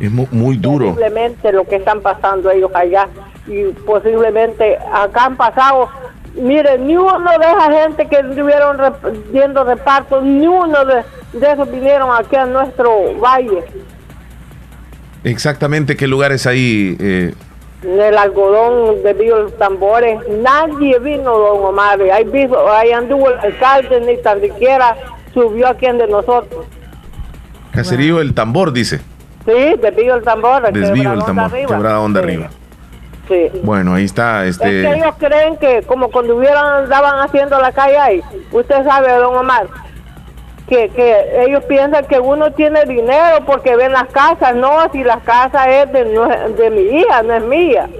Es 0.00 0.10
muy, 0.10 0.26
muy 0.32 0.56
duro. 0.56 0.86
Simplemente 0.86 1.52
lo 1.52 1.62
que 1.62 1.76
están 1.76 2.00
pasando 2.00 2.50
ellos 2.50 2.72
allá. 2.74 3.06
Y 3.46 3.66
posiblemente 3.86 4.78
acá 4.92 5.26
han 5.26 5.36
pasado 5.36 5.88
Mire, 6.34 6.78
ni 6.78 6.96
uno 6.96 7.30
de 7.38 7.46
esa 7.46 7.72
gente 7.72 8.06
que 8.08 8.16
estuvieron 8.16 8.78
viendo 9.32 9.64
repartos, 9.64 10.22
ni 10.22 10.46
uno 10.46 10.84
de, 10.84 11.02
esos 11.40 11.70
vinieron 11.70 12.10
aquí 12.16 12.36
a 12.36 12.46
nuestro 12.46 13.18
valle. 13.20 13.64
Exactamente, 15.24 15.96
¿qué 15.96 16.06
lugares 16.06 16.46
ahí? 16.46 16.96
Eh? 17.00 17.34
En 17.82 18.00
el 18.00 18.18
algodón 18.18 19.02
de 19.02 19.14
los 19.14 19.56
tambores, 19.56 20.20
nadie 20.28 20.98
vino, 20.98 21.36
don 21.36 21.64
Omar. 21.64 22.00
Ahí, 22.02 22.24
visto, 22.24 22.70
ahí 22.70 22.92
anduvo 22.92 23.30
el 23.30 23.38
alcalde, 23.38 24.00
ni 24.02 24.16
tan 24.18 24.40
siquiera 24.40 24.96
subió 25.32 25.68
aquí 25.68 25.86
en 25.86 25.98
de 25.98 26.06
nosotros. 26.06 26.66
Caserío 27.72 28.20
El 28.20 28.34
Tambor, 28.34 28.72
dice. 28.72 29.00
Sí, 29.46 29.74
desvío 29.80 30.16
el 30.16 30.22
tambor. 30.22 30.70
Desvío 30.70 31.12
el 31.12 31.24
tambor, 31.24 31.50
quebrada 31.50 32.00
onda 32.00 32.20
arriba. 32.20 32.50
Bueno, 33.62 33.94
ahí 33.94 34.04
está. 34.04 34.44
Este... 34.44 34.82
Es 34.82 34.86
que 34.86 34.98
ellos 34.98 35.14
creen 35.18 35.56
que 35.56 35.82
como 35.82 36.10
cuando 36.10 36.36
hubieran, 36.36 36.84
andaban 36.84 37.20
haciendo 37.20 37.58
la 37.60 37.72
calle 37.72 37.96
ahí, 37.96 38.22
usted 38.50 38.84
sabe, 38.84 39.12
don 39.14 39.36
Omar, 39.36 39.68
que, 40.70 40.88
que 40.90 41.44
ellos 41.44 41.64
piensan 41.64 42.06
que 42.06 42.20
uno 42.20 42.52
tiene 42.52 42.84
dinero 42.84 43.44
porque 43.44 43.76
ven 43.76 43.92
las 43.92 44.06
casas. 44.06 44.54
No, 44.54 44.90
si 44.92 45.02
la 45.04 45.18
casa 45.18 45.68
es 45.68 45.92
de, 45.92 46.04
de 46.04 46.70
mi 46.70 46.82
hija, 47.00 47.22
no 47.22 47.34
es 47.34 47.42
mía. 47.42 47.90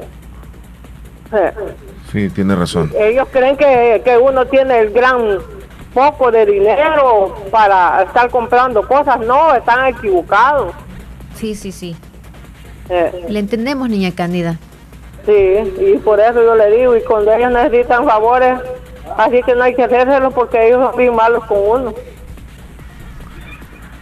Sí, 2.10 2.30
tiene 2.30 2.54
razón. 2.54 2.90
Ellos 2.96 3.28
creen 3.30 3.56
que, 3.56 4.00
que 4.04 4.16
uno 4.16 4.46
tiene 4.46 4.78
el 4.78 4.90
gran 4.92 5.38
poco 5.92 6.30
de 6.30 6.46
dinero 6.46 7.34
para 7.50 8.04
estar 8.04 8.30
comprando 8.30 8.86
cosas. 8.86 9.18
No, 9.18 9.52
están 9.54 9.86
equivocados. 9.86 10.72
Sí, 11.34 11.54
sí, 11.54 11.72
sí. 11.72 11.96
Le 13.28 13.38
entendemos, 13.38 13.88
niña 13.88 14.12
Cándida. 14.14 14.58
Sí, 15.26 15.32
y 15.32 15.98
por 15.98 16.18
eso 16.20 16.42
yo 16.42 16.54
le 16.54 16.70
digo, 16.70 16.96
y 16.96 17.02
cuando 17.02 17.32
ellos 17.32 17.52
necesitan 17.52 18.06
favores, 18.06 18.58
así 19.16 19.42
que 19.42 19.54
no 19.54 19.64
hay 19.64 19.74
que 19.74 19.84
hacérselo 19.84 20.30
porque 20.30 20.68
ellos 20.68 20.88
son 20.88 20.96
bien 20.96 21.14
malos 21.14 21.44
con 21.44 21.58
uno. 21.58 21.94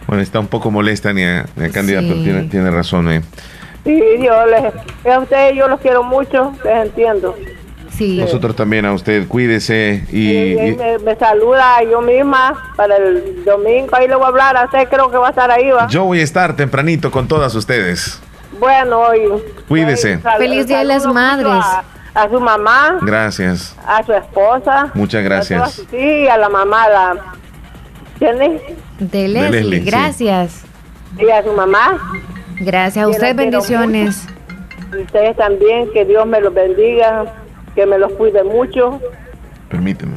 Bueno, 0.09 0.23
está 0.23 0.39
un 0.39 0.47
poco 0.47 0.71
molesta 0.71 1.13
ni 1.13 1.23
a, 1.23 1.45
candidato, 1.71 2.15
tiene, 2.23 2.45
tiene 2.45 2.71
razón. 2.71 3.11
Eh. 3.11 3.21
Sí, 3.83 4.01
yo 4.19 4.43
les, 4.47 4.73
a 5.05 5.19
ustedes 5.19 5.55
yo 5.55 5.67
los 5.67 5.79
quiero 5.81 6.01
mucho, 6.01 6.51
les 6.65 6.87
entiendo. 6.87 7.35
Sí. 7.91 8.17
Nosotros 8.17 8.55
también 8.55 8.87
a 8.87 8.93
usted, 8.93 9.27
cuídese 9.27 10.03
y... 10.11 10.75
me, 11.05 11.15
saluda 11.15 11.83
yo 11.83 12.01
misma 12.01 12.71
para 12.75 12.97
el 12.97 13.45
domingo, 13.45 13.95
ahí 13.95 14.07
le 14.07 14.15
voy 14.15 14.25
a 14.25 14.27
hablar, 14.29 14.57
a 14.57 14.65
usted 14.65 14.89
creo 14.89 15.11
que 15.11 15.17
va 15.17 15.27
a 15.27 15.29
estar 15.29 15.51
ahí, 15.51 15.69
¿va? 15.69 15.85
Yo 15.89 16.05
voy 16.05 16.21
a 16.21 16.23
estar 16.23 16.55
tempranito 16.55 17.11
con 17.11 17.27
todas 17.27 17.53
ustedes. 17.53 18.19
Bueno, 18.59 19.01
hoy. 19.01 19.29
Cuídese. 19.67 20.17
Feliz 20.39 20.65
Día 20.65 20.79
de 20.79 20.85
las 20.85 21.05
Madres. 21.05 21.63
A, 22.15 22.27
su 22.27 22.39
mamá. 22.39 22.97
Gracias. 23.03 23.75
A 23.85 24.03
su 24.03 24.13
esposa. 24.13 24.89
Muchas 24.95 25.23
gracias. 25.23 25.83
sí, 25.91 26.27
a 26.27 26.35
la 26.35 26.49
mamá, 26.49 26.89
la. 26.89 27.38
¿Quién 28.19 28.41
es? 28.41 28.61
De 28.99 29.27
Leslie, 29.27 29.79
gracias. 29.79 30.63
Y 31.17 31.29
a 31.29 31.41
su 31.43 31.53
mamá. 31.53 31.97
Gracias 32.59 33.05
a 33.05 33.07
usted, 33.07 33.35
bendiciones. 33.35 34.27
Ustedes 34.97 35.37
también, 35.37 35.89
que 35.93 36.05
Dios 36.05 36.25
me 36.27 36.41
los 36.41 36.53
bendiga, 36.53 37.33
que 37.75 37.85
me 37.85 37.97
los 37.97 38.11
cuide 38.13 38.43
mucho. 38.43 38.99
Permíteme. 39.69 40.13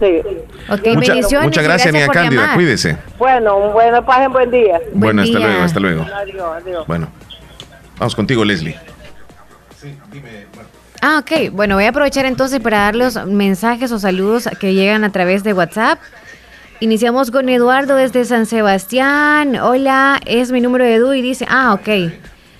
Sí. 0.00 0.20
Okay, 0.68 0.96
bendiciones. 0.96 1.46
Muchas 1.46 1.64
gracias, 1.64 1.92
Nia 1.92 2.08
Cándida. 2.08 2.54
Cuídese. 2.54 2.96
Bueno, 3.18 3.70
bueno, 3.70 4.04
pasen 4.04 4.32
buen 4.32 4.50
día. 4.50 4.80
bueno, 4.92 5.22
hasta 5.22 5.38
luego, 5.38 5.62
hasta 5.62 5.80
luego. 5.80 6.02
Adiós, 6.02 6.62
adiós. 6.62 6.86
Bueno. 6.86 7.08
Vamos 7.98 8.14
contigo, 8.14 8.44
Leslie. 8.44 8.76
Sí, 9.80 9.96
dime. 10.12 10.46
Ah, 11.00 11.20
ok. 11.20 11.52
Bueno, 11.52 11.74
voy 11.74 11.84
a 11.84 11.90
aprovechar 11.90 12.26
entonces 12.26 12.60
para 12.60 12.78
dar 12.78 12.96
los 12.96 13.26
mensajes 13.26 13.90
o 13.92 13.98
saludos 13.98 14.48
que 14.60 14.74
llegan 14.74 15.04
a 15.04 15.10
través 15.10 15.42
de 15.42 15.52
WhatsApp. 15.52 15.98
Iniciamos 16.80 17.32
con 17.32 17.48
Eduardo 17.48 17.96
desde 17.96 18.24
San 18.24 18.46
Sebastián. 18.46 19.56
Hola, 19.56 20.20
es 20.26 20.52
mi 20.52 20.60
número 20.60 20.84
de 20.84 20.94
Edu 20.94 21.12
y 21.12 21.22
dice, 21.22 21.44
ah, 21.48 21.74
ok. 21.74 22.12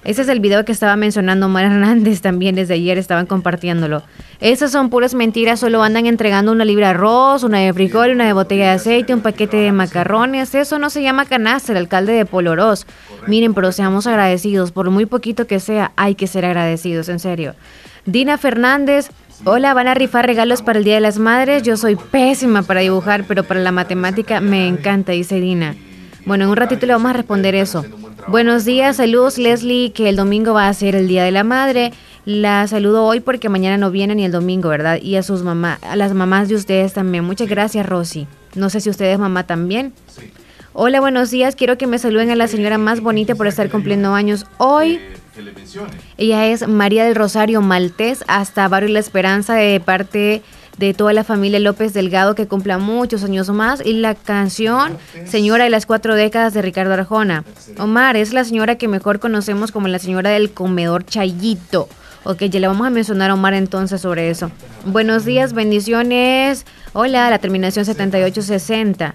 Ese 0.02 0.22
es 0.22 0.28
el 0.28 0.40
video 0.40 0.64
que 0.64 0.72
estaba 0.72 0.96
mencionando 0.96 1.46
Omar 1.46 1.66
Hernández 1.66 2.20
también 2.22 2.56
desde 2.56 2.74
ayer, 2.74 2.98
estaban 2.98 3.26
compartiéndolo. 3.26 4.02
Esas 4.40 4.72
son 4.72 4.90
puras 4.90 5.14
mentiras, 5.14 5.60
solo 5.60 5.84
andan 5.84 6.06
entregando 6.06 6.50
una 6.50 6.64
libra 6.64 6.88
de 6.88 6.94
arroz, 6.94 7.44
una 7.44 7.58
de 7.58 7.72
frijol, 7.72 8.10
una 8.10 8.26
de 8.26 8.32
botella 8.32 8.64
de 8.64 8.70
aceite, 8.70 9.14
un 9.14 9.20
paquete 9.20 9.56
de 9.56 9.70
macarrones. 9.70 10.52
Eso 10.52 10.80
no 10.80 10.90
se 10.90 11.00
llama 11.00 11.24
canasta, 11.24 11.70
el 11.70 11.78
alcalde 11.78 12.14
de 12.14 12.24
Polorós. 12.24 12.88
Miren, 13.28 13.54
pero 13.54 13.70
seamos 13.70 14.08
agradecidos, 14.08 14.72
por 14.72 14.90
muy 14.90 15.06
poquito 15.06 15.46
que 15.46 15.60
sea, 15.60 15.92
hay 15.94 16.16
que 16.16 16.26
ser 16.26 16.44
agradecidos, 16.44 17.08
en 17.08 17.20
serio. 17.20 17.54
Dina 18.04 18.36
Fernández, 18.36 19.10
hola, 19.44 19.74
van 19.74 19.88
a 19.88 19.94
rifar 19.94 20.26
regalos 20.26 20.62
para 20.62 20.78
el 20.78 20.84
Día 20.84 20.94
de 20.94 21.00
las 21.00 21.18
Madres. 21.18 21.62
Yo 21.62 21.76
soy 21.76 21.96
pésima 21.96 22.62
para 22.62 22.80
dibujar, 22.80 23.24
pero 23.26 23.44
para 23.44 23.60
la 23.60 23.72
matemática 23.72 24.40
me 24.40 24.66
encanta, 24.66 25.12
dice 25.12 25.40
Dina. 25.40 25.76
Bueno, 26.24 26.44
en 26.44 26.50
un 26.50 26.56
ratito 26.56 26.86
le 26.86 26.92
vamos 26.92 27.10
a 27.10 27.14
responder 27.14 27.54
eso. 27.54 27.84
Buenos 28.26 28.64
días, 28.64 28.96
saludos 28.96 29.38
Leslie, 29.38 29.92
que 29.92 30.08
el 30.08 30.16
domingo 30.16 30.52
va 30.52 30.68
a 30.68 30.74
ser 30.74 30.94
el 30.94 31.08
Día 31.08 31.24
de 31.24 31.30
la 31.30 31.44
Madre. 31.44 31.92
La 32.24 32.66
saludo 32.66 33.04
hoy 33.04 33.20
porque 33.20 33.48
mañana 33.48 33.78
no 33.78 33.90
viene 33.90 34.14
ni 34.14 34.24
el 34.24 34.32
domingo, 34.32 34.68
¿verdad? 34.68 34.98
Y 35.00 35.16
a 35.16 35.22
sus 35.22 35.42
mamás, 35.42 35.78
a 35.82 35.96
las 35.96 36.12
mamás 36.12 36.48
de 36.48 36.56
ustedes 36.56 36.92
también. 36.92 37.24
Muchas 37.24 37.48
gracias, 37.48 37.86
Rosy. 37.86 38.26
No 38.54 38.68
sé 38.68 38.80
si 38.80 38.90
ustedes 38.90 39.18
mamá 39.18 39.46
también. 39.46 39.94
Hola, 40.74 41.00
buenos 41.00 41.30
días. 41.30 41.56
Quiero 41.56 41.78
que 41.78 41.86
me 41.86 41.98
saluden 41.98 42.30
a 42.30 42.36
la 42.36 42.46
señora 42.46 42.76
más 42.76 43.00
bonita 43.00 43.34
por 43.34 43.46
estar 43.46 43.70
cumpliendo 43.70 44.14
años 44.14 44.44
hoy. 44.58 45.00
Ella 46.16 46.46
es 46.46 46.66
María 46.66 47.04
del 47.04 47.14
Rosario 47.14 47.60
Maltés, 47.62 48.24
hasta 48.26 48.68
Barrio 48.68 48.90
La 48.90 48.98
Esperanza, 48.98 49.54
de 49.54 49.80
parte 49.80 50.42
de 50.78 50.94
toda 50.94 51.12
la 51.12 51.24
familia 51.24 51.58
López 51.58 51.92
Delgado 51.92 52.34
que 52.34 52.46
cumpla 52.46 52.78
muchos 52.78 53.24
años 53.24 53.50
más 53.50 53.84
y 53.84 53.94
la 53.94 54.14
canción 54.14 54.96
Señora 55.26 55.64
de 55.64 55.70
las 55.70 55.86
cuatro 55.86 56.14
décadas 56.14 56.54
de 56.54 56.62
Ricardo 56.62 56.94
Arjona. 56.94 57.44
Omar 57.78 58.16
es 58.16 58.32
la 58.32 58.44
señora 58.44 58.76
que 58.76 58.88
mejor 58.88 59.18
conocemos 59.18 59.72
como 59.72 59.88
la 59.88 59.98
señora 59.98 60.30
del 60.30 60.52
comedor 60.52 61.04
Chayito. 61.04 61.88
Ok, 62.24 62.44
ya 62.44 62.60
le 62.60 62.68
vamos 62.68 62.86
a 62.86 62.90
mencionar 62.90 63.30
a 63.30 63.34
Omar 63.34 63.54
entonces 63.54 64.00
sobre 64.00 64.30
eso. 64.30 64.50
Buenos 64.84 65.24
días, 65.24 65.52
bendiciones. 65.52 66.64
Hola, 66.92 67.30
la 67.30 67.38
terminación 67.38 67.84
7860. 67.84 69.14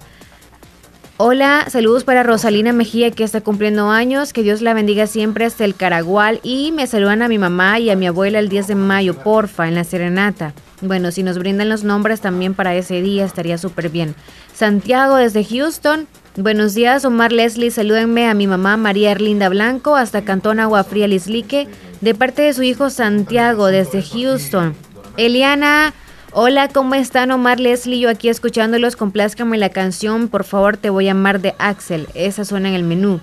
Hola, 1.16 1.66
saludos 1.70 2.02
para 2.02 2.24
Rosalina 2.24 2.72
Mejía 2.72 3.12
que 3.12 3.22
está 3.22 3.40
cumpliendo 3.40 3.88
años, 3.88 4.32
que 4.32 4.42
Dios 4.42 4.62
la 4.62 4.74
bendiga 4.74 5.06
siempre 5.06 5.44
hasta 5.44 5.64
el 5.64 5.76
Caragual 5.76 6.40
y 6.42 6.72
me 6.72 6.88
saludan 6.88 7.22
a 7.22 7.28
mi 7.28 7.38
mamá 7.38 7.78
y 7.78 7.90
a 7.90 7.94
mi 7.94 8.08
abuela 8.08 8.40
el 8.40 8.48
10 8.48 8.66
de 8.66 8.74
mayo, 8.74 9.14
porfa, 9.14 9.68
en 9.68 9.76
la 9.76 9.84
serenata. 9.84 10.54
Bueno, 10.80 11.12
si 11.12 11.22
nos 11.22 11.38
brindan 11.38 11.68
los 11.68 11.84
nombres 11.84 12.20
también 12.20 12.54
para 12.54 12.74
ese 12.74 13.00
día 13.00 13.24
estaría 13.24 13.58
súper 13.58 13.90
bien. 13.90 14.16
Santiago 14.52 15.14
desde 15.14 15.44
Houston. 15.44 16.08
Buenos 16.36 16.74
días, 16.74 17.04
Omar 17.04 17.30
Leslie. 17.30 17.70
Salúdenme 17.70 18.28
a 18.28 18.34
mi 18.34 18.48
mamá 18.48 18.76
María 18.76 19.12
Erlinda 19.12 19.48
Blanco 19.48 19.94
hasta 19.94 20.24
Cantón 20.24 20.58
Agua 20.58 20.82
Fría 20.82 21.06
Lislique, 21.06 21.68
de 22.00 22.14
parte 22.16 22.42
de 22.42 22.54
su 22.54 22.64
hijo 22.64 22.90
Santiago 22.90 23.68
desde 23.68 24.02
Houston. 24.02 24.74
Eliana 25.16 25.94
Hola, 26.36 26.66
¿cómo 26.66 26.96
están 26.96 27.30
Omar 27.30 27.60
Leslie? 27.60 28.00
Yo 28.00 28.10
aquí 28.10 28.28
escuchándolos, 28.28 28.96
complázcame 28.96 29.56
la 29.56 29.68
canción, 29.68 30.26
por 30.26 30.42
favor 30.42 30.76
te 30.76 30.90
voy 30.90 31.06
a 31.06 31.12
amar 31.12 31.40
de 31.40 31.54
Axel. 31.58 32.08
Esa 32.14 32.44
suena 32.44 32.70
en 32.70 32.74
el 32.74 32.82
menú. 32.82 33.20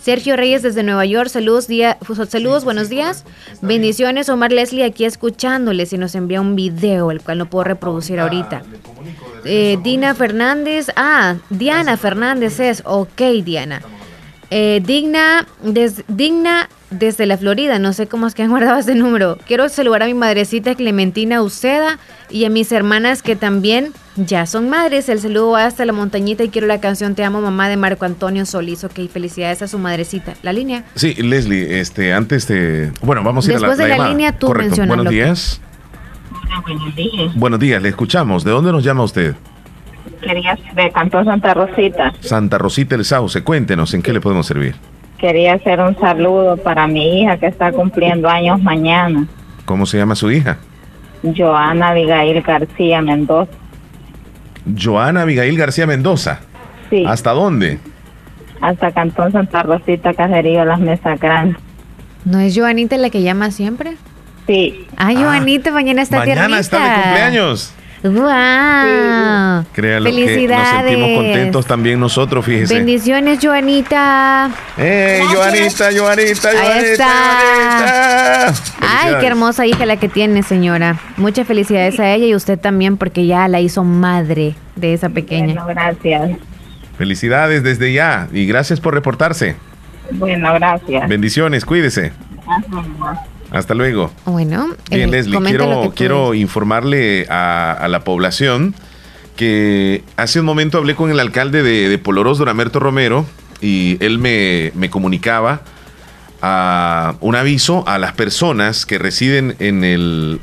Sergio 0.00 0.34
Reyes 0.34 0.62
desde 0.62 0.82
Nueva 0.82 1.06
York, 1.06 1.28
saludos, 1.28 1.68
día, 1.68 1.96
saludos, 2.28 2.64
buenos 2.64 2.88
días. 2.88 3.24
Bendiciones, 3.62 4.28
Omar 4.28 4.50
Leslie 4.50 4.82
aquí 4.82 5.04
escuchándoles 5.04 5.92
y 5.92 5.98
nos 5.98 6.16
envía 6.16 6.40
un 6.40 6.56
video, 6.56 7.12
el 7.12 7.20
cual 7.20 7.38
no 7.38 7.46
puedo 7.46 7.62
reproducir 7.62 8.18
ahorita. 8.18 8.62
Eh, 9.44 9.78
Dina 9.84 10.16
Fernández, 10.16 10.88
ah, 10.96 11.36
Diana 11.48 11.96
Fernández 11.96 12.58
es, 12.58 12.82
ok 12.84 13.20
Diana. 13.44 13.82
Eh, 14.50 14.82
digna, 14.84 15.46
digna 16.08 16.68
desde 16.98 17.26
la 17.26 17.36
Florida, 17.36 17.78
no 17.78 17.92
sé 17.92 18.06
cómo 18.06 18.26
es 18.26 18.34
que 18.34 18.42
han 18.42 18.50
guardado 18.50 18.78
ese 18.78 18.94
número. 18.94 19.38
Quiero 19.46 19.68
saludar 19.68 20.02
a 20.02 20.06
mi 20.06 20.14
madrecita 20.14 20.74
Clementina 20.74 21.42
Uceda 21.42 21.98
y 22.30 22.44
a 22.44 22.50
mis 22.50 22.72
hermanas 22.72 23.22
que 23.22 23.36
también 23.36 23.92
ya 24.16 24.46
son 24.46 24.68
madres. 24.70 25.08
El 25.08 25.20
saludo 25.20 25.50
va 25.50 25.66
hasta 25.66 25.84
la 25.84 25.92
montañita 25.92 26.44
y 26.44 26.48
quiero 26.48 26.66
la 26.66 26.80
canción 26.80 27.14
Te 27.14 27.24
amo 27.24 27.40
mamá 27.40 27.68
de 27.68 27.76
Marco 27.76 28.04
Antonio 28.04 28.46
Solís. 28.46 28.84
Ok, 28.84 29.08
felicidades 29.12 29.62
a 29.62 29.68
su 29.68 29.78
madrecita. 29.78 30.34
La 30.42 30.52
línea. 30.52 30.84
Sí, 30.94 31.14
Leslie, 31.14 31.80
este, 31.80 32.12
antes 32.12 32.46
de... 32.48 32.92
Bueno, 33.02 33.22
vamos 33.22 33.46
a 33.46 33.52
ir 33.52 33.58
Después 33.58 33.78
a 33.78 33.82
la, 33.82 33.94
de 33.94 33.98
la, 33.98 34.08
línea 34.08 34.32
tú 34.38 34.46
Correcto. 34.48 34.86
Buenos 34.86 35.08
días. 35.08 35.60
buenos 36.64 36.96
días. 36.96 37.34
Buenos 37.34 37.60
días, 37.60 37.82
le 37.82 37.88
escuchamos. 37.88 38.44
¿De 38.44 38.50
dónde 38.50 38.72
nos 38.72 38.84
llama 38.84 39.02
usted? 39.02 39.34
Quería 40.20 40.56
de 40.74 40.90
Cantón 40.92 41.24
Santa 41.24 41.54
Rosita. 41.54 42.12
Santa 42.20 42.58
Rosita 42.58 42.94
el 42.94 43.04
Sauce. 43.04 43.42
Cuéntenos, 43.42 43.92
¿en 43.94 44.02
qué 44.02 44.12
le 44.12 44.20
podemos 44.20 44.46
servir? 44.46 44.74
Quería 45.18 45.54
hacer 45.54 45.80
un 45.80 45.98
saludo 45.98 46.56
para 46.56 46.86
mi 46.86 47.20
hija 47.22 47.38
que 47.38 47.46
está 47.46 47.72
cumpliendo 47.72 48.28
años 48.28 48.60
mañana. 48.62 49.26
¿Cómo 49.64 49.86
se 49.86 49.96
llama 49.98 50.14
su 50.14 50.30
hija? 50.30 50.58
Joana 51.36 51.88
Abigail 51.88 52.42
García 52.42 53.00
Mendoza. 53.00 53.52
Joana 54.78 55.22
Abigail 55.22 55.56
García 55.56 55.86
Mendoza. 55.86 56.40
Sí. 56.90 57.04
¿Hasta 57.06 57.30
dónde? 57.32 57.78
Hasta 58.60 58.92
Cantón 58.92 59.32
Santa 59.32 59.62
Rosita, 59.62 60.12
Caserío, 60.14 60.64
Las 60.64 60.80
Mesas 60.80 61.18
Grandes. 61.20 61.56
¿No 62.24 62.38
es 62.38 62.56
Joanita 62.56 62.96
la 62.96 63.10
que 63.10 63.22
llama 63.22 63.50
siempre? 63.50 63.96
Sí. 64.46 64.86
Ay, 64.96 65.16
Joanita, 65.16 65.70
mañana 65.70 66.02
está 66.02 66.18
Mañana 66.18 66.58
está 66.58 66.78
de 66.78 67.02
cumpleaños. 67.02 67.74
¡Wow! 68.04 69.64
Créalo 69.72 70.10
Felicidades. 70.10 70.90
que 70.90 70.98
nos 70.98 71.06
sentimos 71.06 71.16
contentos 71.16 71.66
también 71.66 71.98
nosotros, 71.98 72.44
fíjese. 72.44 72.74
Bendiciones, 72.74 73.38
Joanita. 73.42 74.50
¡Eh, 74.76 75.22
Joanita, 75.32 75.88
Joanita, 75.90 76.50
Joanita! 76.52 76.74
Ahí 76.76 76.84
está. 76.84 78.48
Ay, 78.80 79.14
qué 79.20 79.26
hermosa 79.26 79.64
hija 79.64 79.86
la 79.86 79.96
que 79.96 80.10
tiene, 80.10 80.42
señora. 80.42 80.98
Muchas 81.16 81.46
felicidades 81.46 81.98
a 81.98 82.12
ella 82.12 82.26
y 82.26 82.34
usted 82.34 82.58
también, 82.58 82.98
porque 82.98 83.24
ya 83.26 83.48
la 83.48 83.62
hizo 83.62 83.84
madre 83.84 84.54
de 84.76 84.92
esa 84.92 85.08
pequeña. 85.08 85.64
Bueno, 85.64 85.66
gracias. 85.68 86.32
Felicidades 86.98 87.62
desde 87.62 87.94
ya 87.94 88.28
y 88.34 88.44
gracias 88.44 88.80
por 88.80 88.92
reportarse. 88.92 89.56
Bueno, 90.10 90.52
gracias. 90.52 91.08
Bendiciones, 91.08 91.64
cuídese. 91.64 92.12
Hasta 93.54 93.74
luego. 93.74 94.10
Bueno, 94.24 94.74
bien, 94.90 95.12
Leslie, 95.12 95.40
quiero, 95.40 95.92
quiero 95.94 96.34
informarle 96.34 97.26
a, 97.30 97.86
la 97.88 98.02
población 98.02 98.74
que 99.36 100.02
hace 100.16 100.40
un 100.40 100.46
momento 100.46 100.78
hablé 100.78 100.94
con 100.96 101.10
el 101.10 101.20
alcalde 101.20 101.62
de, 101.62 101.88
de 101.88 101.98
Poloros, 101.98 102.38
Doramerto 102.38 102.80
Romero, 102.80 103.26
y 103.60 103.96
él 104.00 104.18
me, 104.18 104.90
comunicaba 104.90 105.62
a 106.42 107.14
un 107.20 107.34
aviso 107.36 107.86
a 107.88 107.98
las 107.98 108.12
personas 108.12 108.86
que 108.86 108.98
residen 108.98 109.56
en 109.58 109.84
el 109.84 110.40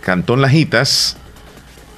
Cantón 0.00 0.40
Lajitas 0.40 1.16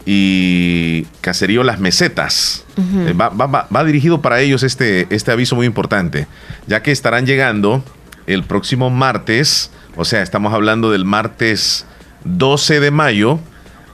y 0.07 1.05
Caserío 1.21 1.63
Las 1.63 1.79
Mesetas. 1.79 2.65
Eh, 2.77 3.13
va, 3.13 3.29
va, 3.29 3.85
dirigido 3.85 4.21
para 4.21 4.41
ellos 4.41 4.63
este, 4.63 5.07
este 5.11 5.31
aviso 5.31 5.55
muy 5.55 5.67
importante, 5.67 6.27
ya 6.67 6.83
que 6.83 6.91
estarán 6.91 7.27
llegando 7.27 7.85
el 8.27 8.43
próximo 8.43 8.91
martes 8.91 9.71
o 9.97 10.05
sea, 10.05 10.23
estamos 10.23 10.53
hablando 10.53 10.91
del 10.91 11.05
martes 11.05 11.87
12 12.25 12.81
de 12.81 12.91
mayo 12.91 13.39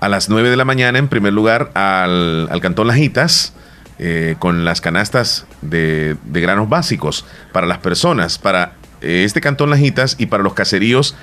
a 0.01 0.09
las 0.09 0.28
9 0.28 0.51
de 0.51 0.56
la 0.56 0.64
mañana, 0.64 0.98
en 0.98 1.09
primer 1.09 1.32
lugar, 1.32 1.70
al, 1.74 2.48
Cantón 2.62 2.86
Lajitas, 2.86 3.52
eh, 3.98 4.36
con 4.39 4.64
las 4.64 4.81
canastas 4.81 5.47
de, 5.60 6.16
granos 6.24 6.68
básicos 6.68 7.27
para 7.52 7.66
las 7.66 7.78
personas, 7.78 8.39
para 8.39 8.72
eh, 9.02 9.24
este 9.24 9.40
Cantón 9.40 9.70
Lajitas 9.70 10.16
y 10.18 10.27
para 10.27 10.43
los 10.43 10.55
caseríos 10.55 11.16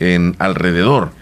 en 0.00 0.34
alrededor 0.40 1.12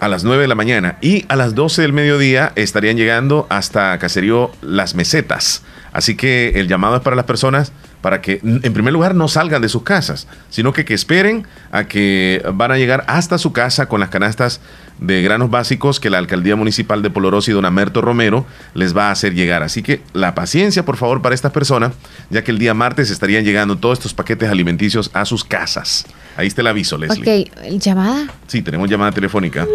a 0.00 0.08
las 0.08 0.24
9 0.24 0.42
de 0.42 0.48
la 0.48 0.54
mañana 0.54 0.96
y 1.00 1.26
a 1.28 1.36
las 1.36 1.54
12 1.54 1.82
del 1.82 1.92
mediodía 1.92 2.52
estarían 2.56 2.96
llegando 2.96 3.46
hasta 3.50 3.98
Caserío 3.98 4.52
Las 4.62 4.94
Mesetas. 4.94 5.62
Así 5.92 6.16
que 6.16 6.52
el 6.56 6.68
llamado 6.68 6.96
es 6.96 7.02
para 7.02 7.16
las 7.16 7.24
personas 7.24 7.72
para 8.00 8.20
que, 8.20 8.40
en 8.42 8.72
primer 8.72 8.92
lugar, 8.92 9.14
no 9.14 9.28
salgan 9.28 9.62
de 9.62 9.68
sus 9.68 9.82
casas, 9.82 10.26
sino 10.50 10.72
que, 10.72 10.84
que 10.84 10.94
esperen 10.94 11.46
a 11.72 11.84
que 11.84 12.42
van 12.54 12.70
a 12.70 12.76
llegar 12.76 13.04
hasta 13.08 13.38
su 13.38 13.52
casa 13.52 13.86
con 13.86 14.00
las 14.00 14.08
canastas 14.08 14.60
de 15.00 15.22
granos 15.22 15.50
básicos 15.50 16.00
que 16.00 16.10
la 16.10 16.18
alcaldía 16.18 16.56
municipal 16.56 17.02
de 17.02 17.10
Polorós 17.10 17.48
y 17.48 17.52
don 17.52 17.64
Amerto 17.64 18.00
Romero 18.00 18.46
les 18.74 18.96
va 18.96 19.08
a 19.08 19.10
hacer 19.12 19.34
llegar. 19.34 19.62
Así 19.62 19.82
que 19.82 20.02
la 20.12 20.34
paciencia, 20.34 20.84
por 20.84 20.96
favor, 20.96 21.22
para 21.22 21.34
estas 21.34 21.52
personas, 21.52 21.92
ya 22.30 22.42
que 22.42 22.50
el 22.50 22.58
día 22.58 22.74
martes 22.74 23.10
estarían 23.10 23.44
llegando 23.44 23.76
todos 23.76 23.98
estos 23.98 24.14
paquetes 24.14 24.50
alimenticios 24.50 25.10
a 25.14 25.24
sus 25.24 25.44
casas. 25.44 26.06
Ahí 26.36 26.46
está 26.46 26.60
el 26.60 26.68
aviso, 26.68 26.98
Leslie. 26.98 27.50
Ok, 27.50 27.80
¿llamada? 27.80 28.28
Sí, 28.46 28.62
tenemos 28.62 28.88
llamada 28.88 29.12
telefónica. 29.12 29.66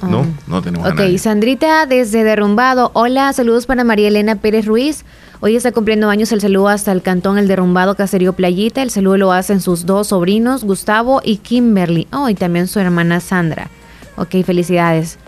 Oh. 0.00 0.06
No, 0.06 0.26
no 0.46 0.62
tenemos 0.62 0.90
Ok, 0.90 1.00
Sandrita 1.18 1.86
desde 1.86 2.24
Derrumbado. 2.24 2.90
Hola, 2.94 3.32
saludos 3.32 3.66
para 3.66 3.84
María 3.84 4.08
Elena 4.08 4.36
Pérez 4.36 4.66
Ruiz. 4.66 5.04
Hoy 5.40 5.54
está 5.54 5.70
cumpliendo 5.70 6.08
años 6.08 6.32
el 6.32 6.40
saludo 6.40 6.68
hasta 6.68 6.92
el 6.92 7.02
cantón 7.02 7.36
El 7.36 7.46
Derrumbado 7.46 7.94
Caserío 7.94 8.32
Playita. 8.32 8.82
El 8.82 8.90
saludo 8.90 9.18
lo 9.18 9.32
hacen 9.32 9.60
sus 9.60 9.84
dos 9.84 10.08
sobrinos, 10.08 10.64
Gustavo 10.64 11.20
y 11.22 11.36
Kimberly. 11.36 12.08
Oh, 12.10 12.30
y 12.30 12.34
también 12.34 12.68
su 12.68 12.80
hermana 12.80 13.20
Sandra. 13.20 13.68
Ok, 14.16 14.42
felicidades. 14.44 15.18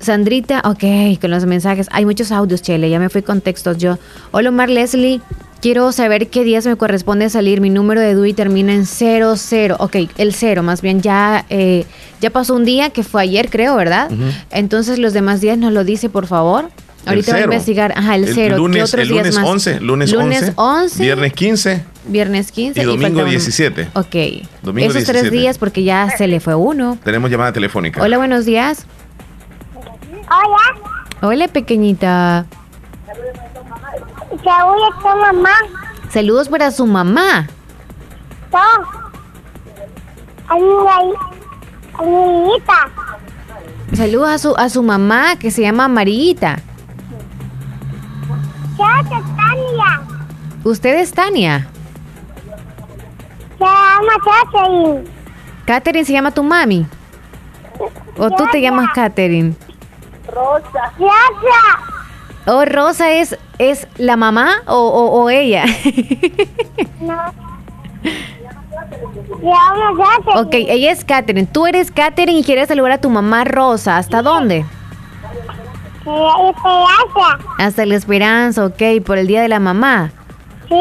Sandrita, 0.00 0.62
ok, 0.64 1.20
con 1.20 1.30
los 1.30 1.44
mensajes. 1.44 1.88
Hay 1.90 2.06
muchos 2.06 2.32
audios, 2.32 2.62
Chele, 2.62 2.88
ya 2.88 2.98
me 2.98 3.10
fui 3.10 3.22
con 3.22 3.42
textos 3.42 3.76
yo. 3.76 3.98
Hola, 4.30 4.48
Omar 4.48 4.70
Leslie. 4.70 5.20
Quiero 5.60 5.90
saber 5.90 6.28
qué 6.28 6.44
días 6.44 6.64
me 6.66 6.76
corresponde 6.76 7.28
salir. 7.30 7.60
Mi 7.60 7.68
número 7.68 8.00
de 8.00 8.14
DUI 8.14 8.32
termina 8.32 8.72
en 8.72 8.86
00. 8.86 9.36
Ok, 9.80 9.96
el 10.16 10.32
0, 10.32 10.62
más 10.62 10.80
bien 10.80 11.02
ya, 11.02 11.44
eh, 11.50 11.84
ya 12.20 12.30
pasó 12.30 12.54
un 12.54 12.64
día 12.64 12.90
que 12.90 13.02
fue 13.02 13.22
ayer, 13.22 13.50
creo, 13.50 13.74
¿verdad? 13.74 14.08
Entonces 14.50 14.98
los 14.98 15.12
demás 15.12 15.40
días 15.40 15.58
nos 15.58 15.72
lo 15.72 15.84
dice, 15.84 16.08
por 16.08 16.26
favor. 16.26 16.70
Ahorita 17.08 17.32
voy 17.32 17.40
a 17.40 17.44
investigar. 17.44 17.92
Ajá, 17.96 18.14
el 18.16 18.26
0. 18.32 18.54
El 18.54 18.60
lunes, 18.60 18.94
el 18.94 19.08
lunes 19.08 19.36
11. 19.36 19.80
Lunes, 19.80 20.12
lunes 20.12 20.52
11, 20.56 21.02
Viernes 21.02 21.32
15. 21.32 21.84
Viernes 22.06 22.52
15. 22.52 22.80
Y 22.80 22.84
domingo 22.84 23.24
17. 23.24 23.90
Ok. 23.94 24.16
Domingo 24.62 24.90
Esos 24.90 25.04
tres 25.04 25.30
días 25.30 25.58
porque 25.58 25.82
ya 25.82 26.10
se 26.16 26.26
le 26.26 26.40
fue 26.40 26.54
uno. 26.54 26.98
Tenemos 27.04 27.30
llamada 27.30 27.52
telefónica. 27.52 28.02
Hola, 28.02 28.18
buenos 28.18 28.44
días. 28.44 28.86
Hola. 30.30 30.98
Hola, 31.20 31.48
pequeñita. 31.48 32.46
Saludos 34.44 34.90
a 34.94 34.98
tu 34.98 35.18
mamá. 35.18 35.54
Saludos 36.10 36.48
para 36.48 36.70
su 36.70 36.86
mamá. 36.86 37.48
No. 38.52 38.58
A 40.48 40.54
mi, 40.54 40.62
a 41.94 42.02
mi. 42.02 42.50
Saludos 43.96 44.28
a 44.28 44.38
su, 44.38 44.54
a 44.56 44.68
su 44.68 44.82
mamá 44.82 45.36
que 45.36 45.50
se 45.50 45.62
llama 45.62 45.88
Marita. 45.88 46.60
Tania. 48.78 50.02
¿Usted 50.64 51.00
es 51.00 51.12
Tania? 51.12 51.66
Se 53.58 53.64
llama 53.64 54.12
Catherine. 54.24 55.04
¿Catherine 55.66 56.04
se 56.04 56.12
llama 56.12 56.30
tu 56.30 56.42
mami? 56.42 56.86
¿O 58.16 58.30
tú 58.30 58.44
te 58.50 58.60
llamas 58.60 58.90
Catherine? 58.94 59.54
Rosa. 60.28 60.92
Rosa. 60.98 61.88
¿O 62.46 62.64
Rosa 62.64 63.12
es, 63.12 63.36
es 63.58 63.86
la 63.96 64.16
mamá 64.16 64.62
o, 64.66 64.78
o, 64.78 65.28
ella? 65.28 65.64
no. 67.00 67.48
Ok, 70.36 70.54
ella 70.54 70.92
es 70.92 71.04
Catherine. 71.04 71.46
Tú 71.46 71.66
eres 71.66 71.90
Catherine 71.90 72.38
y 72.38 72.44
quieres 72.44 72.68
saludar 72.68 72.92
a 72.92 73.00
tu 73.00 73.10
mamá 73.10 73.44
Rosa. 73.44 73.98
¿Hasta 73.98 74.22
dónde? 74.22 74.64
Esperanza. 76.08 77.38
Hasta 77.58 77.86
la 77.86 77.94
esperanza, 77.96 78.64
ok, 78.64 78.82
por 79.04 79.18
el 79.18 79.26
día 79.26 79.42
de 79.42 79.48
la 79.48 79.60
mamá. 79.60 80.10
¿Sí? 80.68 80.74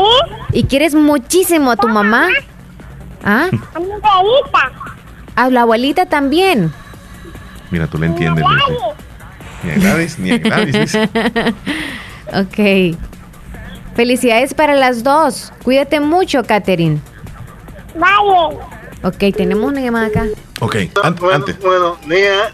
¿Y 0.54 0.64
quieres 0.64 0.96
muchísimo 0.96 1.72
a 1.72 1.76
tu 1.76 1.88
mamá? 1.88 2.28
¿Ah? 3.24 3.48
A 3.74 3.80
mi 3.80 3.86
abuelita. 3.92 4.72
¿A 5.36 5.50
la 5.50 5.62
abuelita 5.62 6.06
también? 6.06 6.72
Mira, 7.72 7.88
tú 7.88 7.98
le 7.98 8.08
entiendes. 8.08 8.46
Ni 9.64 9.72
a 9.72 9.76
Gladys, 9.76 10.20
ni 10.20 10.32
a 10.32 10.38
Gladys. 10.38 10.96
ok. 12.34 12.98
Felicidades 13.96 14.54
para 14.54 14.76
las 14.76 15.04
dos. 15.04 15.52
Cuídate 15.64 16.00
mucho, 16.00 16.44
Katherine. 16.44 17.00
Vale. 17.96 18.58
Ok, 19.04 19.36
tenemos 19.36 19.72
una 19.72 19.82
llamada 19.82 20.08
acá. 20.08 20.26
Ok, 20.60 20.76
antes. 21.04 21.60
Bueno, 21.60 21.98
niña, 22.06 22.52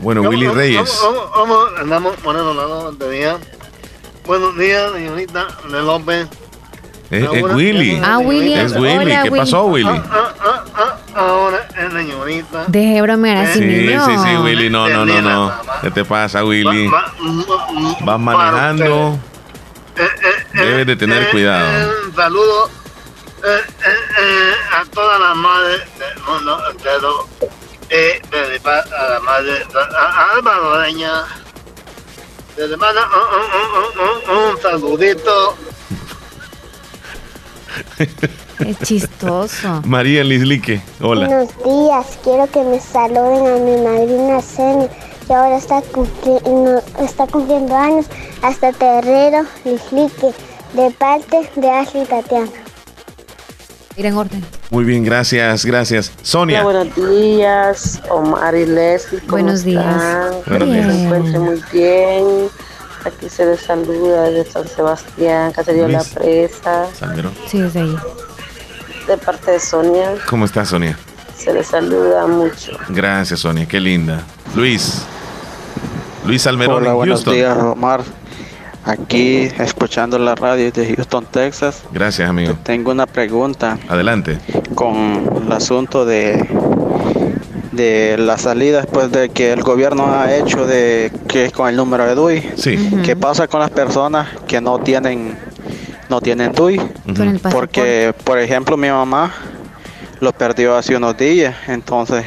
Bueno, 0.00 0.22
Willy 0.22 0.48
Reyes. 0.48 1.02
Vamos, 1.34 1.70
andamos 1.78 2.16
poniendo 2.16 2.54
la 2.54 3.06
día. 3.08 3.38
Buenos 4.26 4.56
días, 4.56 4.92
señorita 4.92 5.46
de 5.70 5.82
López. 5.82 6.28
Es, 7.10 7.26
Willy. 7.54 8.00
Ah, 8.04 8.18
Willy. 8.18 8.52
Es 8.52 8.76
Willy. 8.76 9.14
¿Qué 9.22 9.30
pasó, 9.30 9.64
Willy? 9.64 9.88
Ah, 9.88 10.34
ah, 10.40 10.64
ah, 10.76 10.98
ahora 11.14 11.66
es 11.76 11.92
señorita. 11.92 12.64
Deje 12.68 13.02
bromear 13.02 13.38
así, 13.38 13.60
Sí, 13.60 13.64
niño. 13.64 14.04
sí, 14.04 14.12
sí, 14.24 14.36
Willy. 14.36 14.70
No, 14.70 14.88
no, 14.88 15.06
no, 15.06 15.22
no. 15.22 15.52
¿Qué 15.80 15.90
te 15.90 16.04
pasa, 16.04 16.44
Willy? 16.44 16.90
Vas 18.02 18.20
manejando. 18.20 19.18
Debes 20.52 20.86
de 20.86 20.96
tener 20.96 21.30
cuidado. 21.30 21.90
Un 22.06 22.14
saludo 22.14 22.70
eh, 23.44 23.60
eh, 23.86 23.90
eh, 24.20 24.52
a 24.76 24.84
todas 24.86 25.20
las 25.20 25.36
madres 25.36 25.80
del 25.98 26.24
mundo 26.24 26.60
entero. 26.70 27.26
Eh, 27.90 28.20
desde 28.30 28.68
a 28.70 29.08
la 29.14 29.20
madre 29.20 29.62
a, 29.74 29.78
a 29.96 30.32
Alba 30.34 30.56
Loreña. 30.56 31.24
Desde 32.56 32.76
manda 32.76 33.00
un, 33.06 33.40
un, 33.40 34.30
un, 34.34 34.38
un, 34.46 34.52
un 34.54 34.60
saludito. 34.60 35.56
Es 38.58 38.78
chistoso. 38.80 39.80
María 39.84 40.24
Lislique. 40.24 40.82
Hola. 41.00 41.26
Buenos 41.28 41.48
días, 41.64 42.18
quiero 42.24 42.46
que 42.50 42.62
me 42.64 42.80
saluden 42.80 43.46
a 43.46 43.56
mi 43.58 43.76
madrina 43.82 44.40
Senia, 44.42 44.88
que 45.26 45.34
ahora 45.34 45.56
está, 45.56 45.80
cumpli- 45.82 46.42
no- 46.42 47.04
está 47.04 47.26
cumpliendo 47.26 47.76
años, 47.76 48.06
hasta 48.42 48.72
Terrero, 48.72 49.44
Lislique, 49.64 50.32
de 50.72 50.90
parte 50.90 51.48
de 51.54 51.70
Ashley 51.70 52.04
Tatiana. 52.06 52.50
Ir 53.98 54.06
en 54.06 54.16
orden. 54.16 54.44
Muy 54.70 54.84
bien, 54.84 55.02
gracias, 55.02 55.64
gracias. 55.64 56.12
Sonia. 56.22 56.64
Hola, 56.64 56.84
buenos 56.84 57.10
días, 57.10 58.00
Omar 58.08 58.54
y 58.54 58.64
Leslie. 58.64 59.18
¿cómo 59.22 59.30
Buenos 59.32 59.64
días. 59.64 59.84
están? 59.84 60.32
Buenos 60.46 60.70
días. 60.72 60.86
se 60.86 61.02
encuentren 61.04 61.42
muy 61.42 61.62
bien. 61.72 62.24
Aquí 63.04 63.28
se 63.28 63.44
les 63.44 63.60
saluda 63.60 64.22
desde 64.30 64.52
San 64.52 64.68
Sebastián, 64.68 65.50
Caserío 65.52 65.88
La 65.88 65.98
Luis. 65.98 66.10
Presa, 66.14 66.86
Salmerón. 66.96 67.32
Sí, 67.48 67.60
desde 67.60 67.80
ahí. 67.80 67.96
de 69.08 69.16
parte 69.16 69.50
de 69.50 69.58
Sonia. 69.60 70.14
¿Cómo 70.28 70.44
estás, 70.44 70.68
Sonia? 70.68 70.96
Se 71.36 71.52
les 71.52 71.66
saluda 71.66 72.24
mucho. 72.28 72.72
Gracias, 72.90 73.40
Sonia. 73.40 73.66
Qué 73.66 73.80
linda. 73.80 74.22
Luis. 74.54 75.02
Luis 76.24 76.42
Salmerón 76.42 76.76
Hola, 76.82 76.90
en 76.90 76.96
buenos 76.96 77.16
Houston. 77.24 77.34
días, 77.34 77.56
Omar. 77.58 78.02
Aquí 78.84 79.48
escuchando 79.58 80.18
la 80.18 80.34
radio 80.34 80.70
de 80.70 80.94
Houston, 80.94 81.26
Texas. 81.26 81.82
Gracias, 81.92 82.28
amigo. 82.28 82.56
Tengo 82.62 82.90
una 82.90 83.06
pregunta 83.06 83.78
Adelante. 83.88 84.38
con 84.74 85.42
el 85.44 85.52
asunto 85.52 86.04
de 86.04 86.46
de 87.72 88.16
la 88.18 88.36
salida 88.38 88.78
después 88.80 89.12
de 89.12 89.28
que 89.28 89.52
el 89.52 89.62
gobierno 89.62 90.12
ha 90.12 90.34
hecho 90.34 90.66
de 90.66 91.12
que 91.28 91.44
es 91.44 91.52
con 91.52 91.68
el 91.68 91.76
número 91.76 92.06
de 92.06 92.14
DUI. 92.16 92.50
Sí. 92.56 92.76
¿Qué 93.04 93.14
pasa 93.14 93.46
con 93.46 93.60
las 93.60 93.70
personas 93.70 94.28
que 94.48 94.60
no 94.60 94.80
tienen 94.80 95.38
no 96.08 96.20
tienen 96.20 96.52
DUI? 96.52 96.80
Porque, 97.52 98.12
por 98.24 98.38
ejemplo, 98.38 98.76
mi 98.76 98.88
mamá 98.88 99.32
lo 100.20 100.32
perdió 100.32 100.76
hace 100.76 100.96
unos 100.96 101.16
días, 101.16 101.54
entonces 101.68 102.24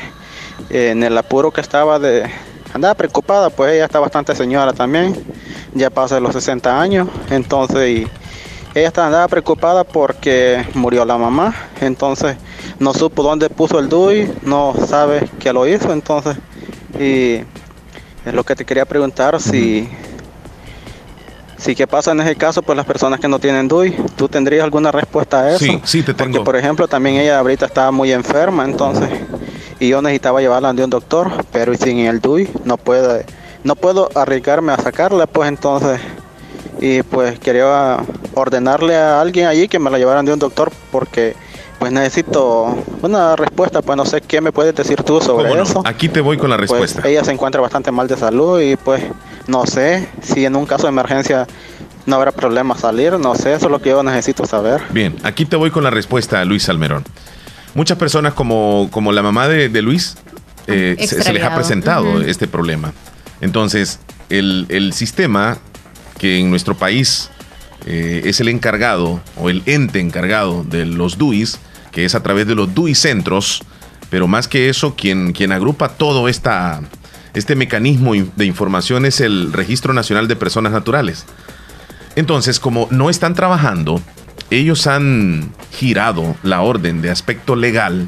eh, 0.69 0.91
en 0.91 1.03
el 1.03 1.17
apuro 1.17 1.51
que 1.51 1.59
estaba 1.59 1.99
de 1.99 2.29
andaba 2.73 2.95
preocupada, 2.95 3.49
pues 3.49 3.73
ella 3.73 3.85
está 3.85 3.99
bastante 3.99 4.35
señora 4.35 4.73
también, 4.73 5.15
ya 5.73 5.89
pasa 5.89 6.19
los 6.19 6.33
60 6.33 6.81
años, 6.81 7.07
entonces 7.29 7.89
y 7.89 8.07
ella 8.73 8.87
está 8.87 9.05
andaba 9.05 9.27
preocupada 9.27 9.83
porque 9.83 10.65
murió 10.73 11.03
la 11.05 11.17
mamá, 11.17 11.53
entonces 11.81 12.37
no 12.79 12.93
supo 12.93 13.23
dónde 13.23 13.49
puso 13.49 13.79
el 13.79 13.89
DUI, 13.89 14.31
no 14.43 14.73
sabe 14.87 15.29
qué 15.39 15.51
lo 15.53 15.67
hizo, 15.67 15.91
entonces 15.91 16.37
y 16.99 17.43
es 18.25 18.33
lo 18.33 18.43
que 18.43 18.55
te 18.55 18.65
quería 18.65 18.85
preguntar 18.85 19.41
si 19.41 19.89
si 21.57 21.75
qué 21.75 21.85
pasa 21.85 22.11
en 22.11 22.21
ese 22.21 22.35
caso 22.35 22.63
pues 22.63 22.75
las 22.75 22.85
personas 22.85 23.19
que 23.19 23.27
no 23.27 23.37
tienen 23.39 23.67
DUI, 23.67 23.95
¿tú 24.15 24.27
tendrías 24.27 24.63
alguna 24.63 24.91
respuesta 24.91 25.41
a 25.41 25.49
eso? 25.51 25.59
Sí, 25.59 25.79
sí 25.83 26.01
te 26.01 26.13
Porque 26.13 26.31
tengo. 26.33 26.43
por 26.43 26.55
ejemplo 26.55 26.87
también 26.87 27.17
ella 27.17 27.37
ahorita 27.39 27.65
estaba 27.67 27.91
muy 27.91 28.11
enferma, 28.11 28.63
entonces 28.65 29.09
y 29.81 29.89
yo 29.89 30.01
necesitaba 30.01 30.39
llevarla 30.41 30.69
ante 30.69 30.83
un 30.83 30.91
doctor, 30.91 31.31
pero 31.51 31.73
sin 31.75 31.97
el 31.99 32.21
DUI 32.21 32.47
no 32.65 32.77
puedo 32.77 33.19
no 33.63 33.75
puedo 33.75 34.09
arriesgarme 34.15 34.71
a 34.73 34.77
sacarla, 34.77 35.25
pues 35.27 35.49
entonces 35.49 35.99
y 36.79 37.01
pues 37.03 37.39
quería 37.39 37.97
ordenarle 38.35 38.95
a 38.95 39.19
alguien 39.21 39.47
allí 39.47 39.67
que 39.67 39.79
me 39.79 39.89
la 39.89 39.97
llevaran 39.97 40.23
de 40.25 40.33
un 40.33 40.39
doctor 40.39 40.71
porque 40.91 41.35
pues 41.79 41.91
necesito 41.91 42.75
una 43.01 43.35
respuesta, 43.35 43.81
pues 43.81 43.97
no 43.97 44.05
sé 44.05 44.21
qué 44.21 44.39
me 44.39 44.51
puedes 44.51 44.75
decir 44.75 45.01
tú 45.01 45.19
sobre 45.19 45.51
eso. 45.59 45.81
Aquí 45.83 46.09
te 46.09 46.21
voy 46.21 46.37
con 46.37 46.51
la 46.51 46.57
Pues 46.57 46.69
respuesta. 46.69 47.07
ella 47.09 47.23
se 47.23 47.31
encuentra 47.31 47.59
bastante 47.59 47.91
mal 47.91 48.07
de 48.07 48.17
salud 48.17 48.61
y 48.61 48.75
pues 48.75 49.01
no 49.47 49.65
sé 49.65 50.07
si 50.21 50.45
en 50.45 50.55
un 50.55 50.67
caso 50.67 50.83
de 50.83 50.89
emergencia 50.89 51.47
no 52.05 52.15
habrá 52.17 52.31
problema 52.31 52.77
salir, 52.77 53.13
no 53.19 53.33
sé, 53.33 53.53
eso 53.53 53.65
es 53.65 53.71
lo 53.71 53.79
que 53.81 53.89
yo 53.89 54.03
necesito 54.03 54.45
saber. 54.45 54.81
Bien, 54.91 55.15
aquí 55.23 55.45
te 55.45 55.55
voy 55.55 55.71
con 55.71 55.83
la 55.83 55.89
respuesta 55.89 56.45
Luis 56.45 56.63
Salmerón. 56.63 57.03
Muchas 57.73 57.97
personas 57.97 58.33
como, 58.33 58.89
como 58.91 59.11
la 59.11 59.21
mamá 59.21 59.47
de, 59.47 59.69
de 59.69 59.81
Luis 59.81 60.17
eh, 60.67 60.95
se, 60.99 61.23
se 61.23 61.33
les 61.33 61.43
ha 61.43 61.55
presentado 61.55 62.21
este 62.21 62.47
problema. 62.47 62.93
Entonces, 63.39 63.99
el, 64.29 64.65
el 64.69 64.93
sistema 64.93 65.57
que 66.17 66.37
en 66.37 66.49
nuestro 66.49 66.75
país 66.75 67.29
eh, 67.85 68.21
es 68.25 68.39
el 68.39 68.47
encargado 68.47 69.21
o 69.37 69.49
el 69.49 69.63
ente 69.65 69.99
encargado 69.99 70.63
de 70.63 70.85
los 70.85 71.17
DUIs, 71.17 71.57
que 71.91 72.05
es 72.05 72.13
a 72.13 72.21
través 72.21 72.45
de 72.47 72.55
los 72.55 72.73
DUI 72.75 72.93
centros, 72.93 73.63
pero 74.09 74.27
más 74.27 74.47
que 74.47 74.69
eso, 74.69 74.95
quien, 74.95 75.33
quien 75.33 75.51
agrupa 75.51 75.89
todo 75.89 76.27
esta, 76.27 76.81
este 77.33 77.55
mecanismo 77.55 78.13
de 78.13 78.45
información 78.45 79.05
es 79.05 79.19
el 79.19 79.51
Registro 79.51 79.93
Nacional 79.93 80.27
de 80.27 80.35
Personas 80.35 80.73
Naturales. 80.73 81.25
Entonces, 82.15 82.59
como 82.59 82.87
no 82.91 83.09
están 83.09 83.33
trabajando, 83.33 84.01
ellos 84.51 84.85
han 84.85 85.51
girado 85.71 86.35
la 86.43 86.61
orden 86.61 87.01
de 87.01 87.09
aspecto 87.09 87.55
legal 87.55 88.07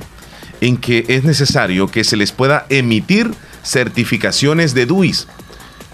en 0.61 0.77
que 0.77 1.05
es 1.07 1.23
necesario 1.23 1.87
que 1.87 2.03
se 2.03 2.15
les 2.15 2.31
pueda 2.31 2.67
emitir 2.69 3.31
certificaciones 3.63 4.73
de 4.73 4.85
DUIs, 4.85 5.27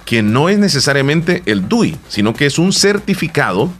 que 0.05 0.21
no 0.21 0.49
es 0.49 0.59
necesariamente 0.59 1.43
el 1.45 1.69
DUI, 1.69 1.97
sino 2.07 2.34
que 2.34 2.47
es 2.47 2.59
un 2.59 2.73
certificado 2.73 3.71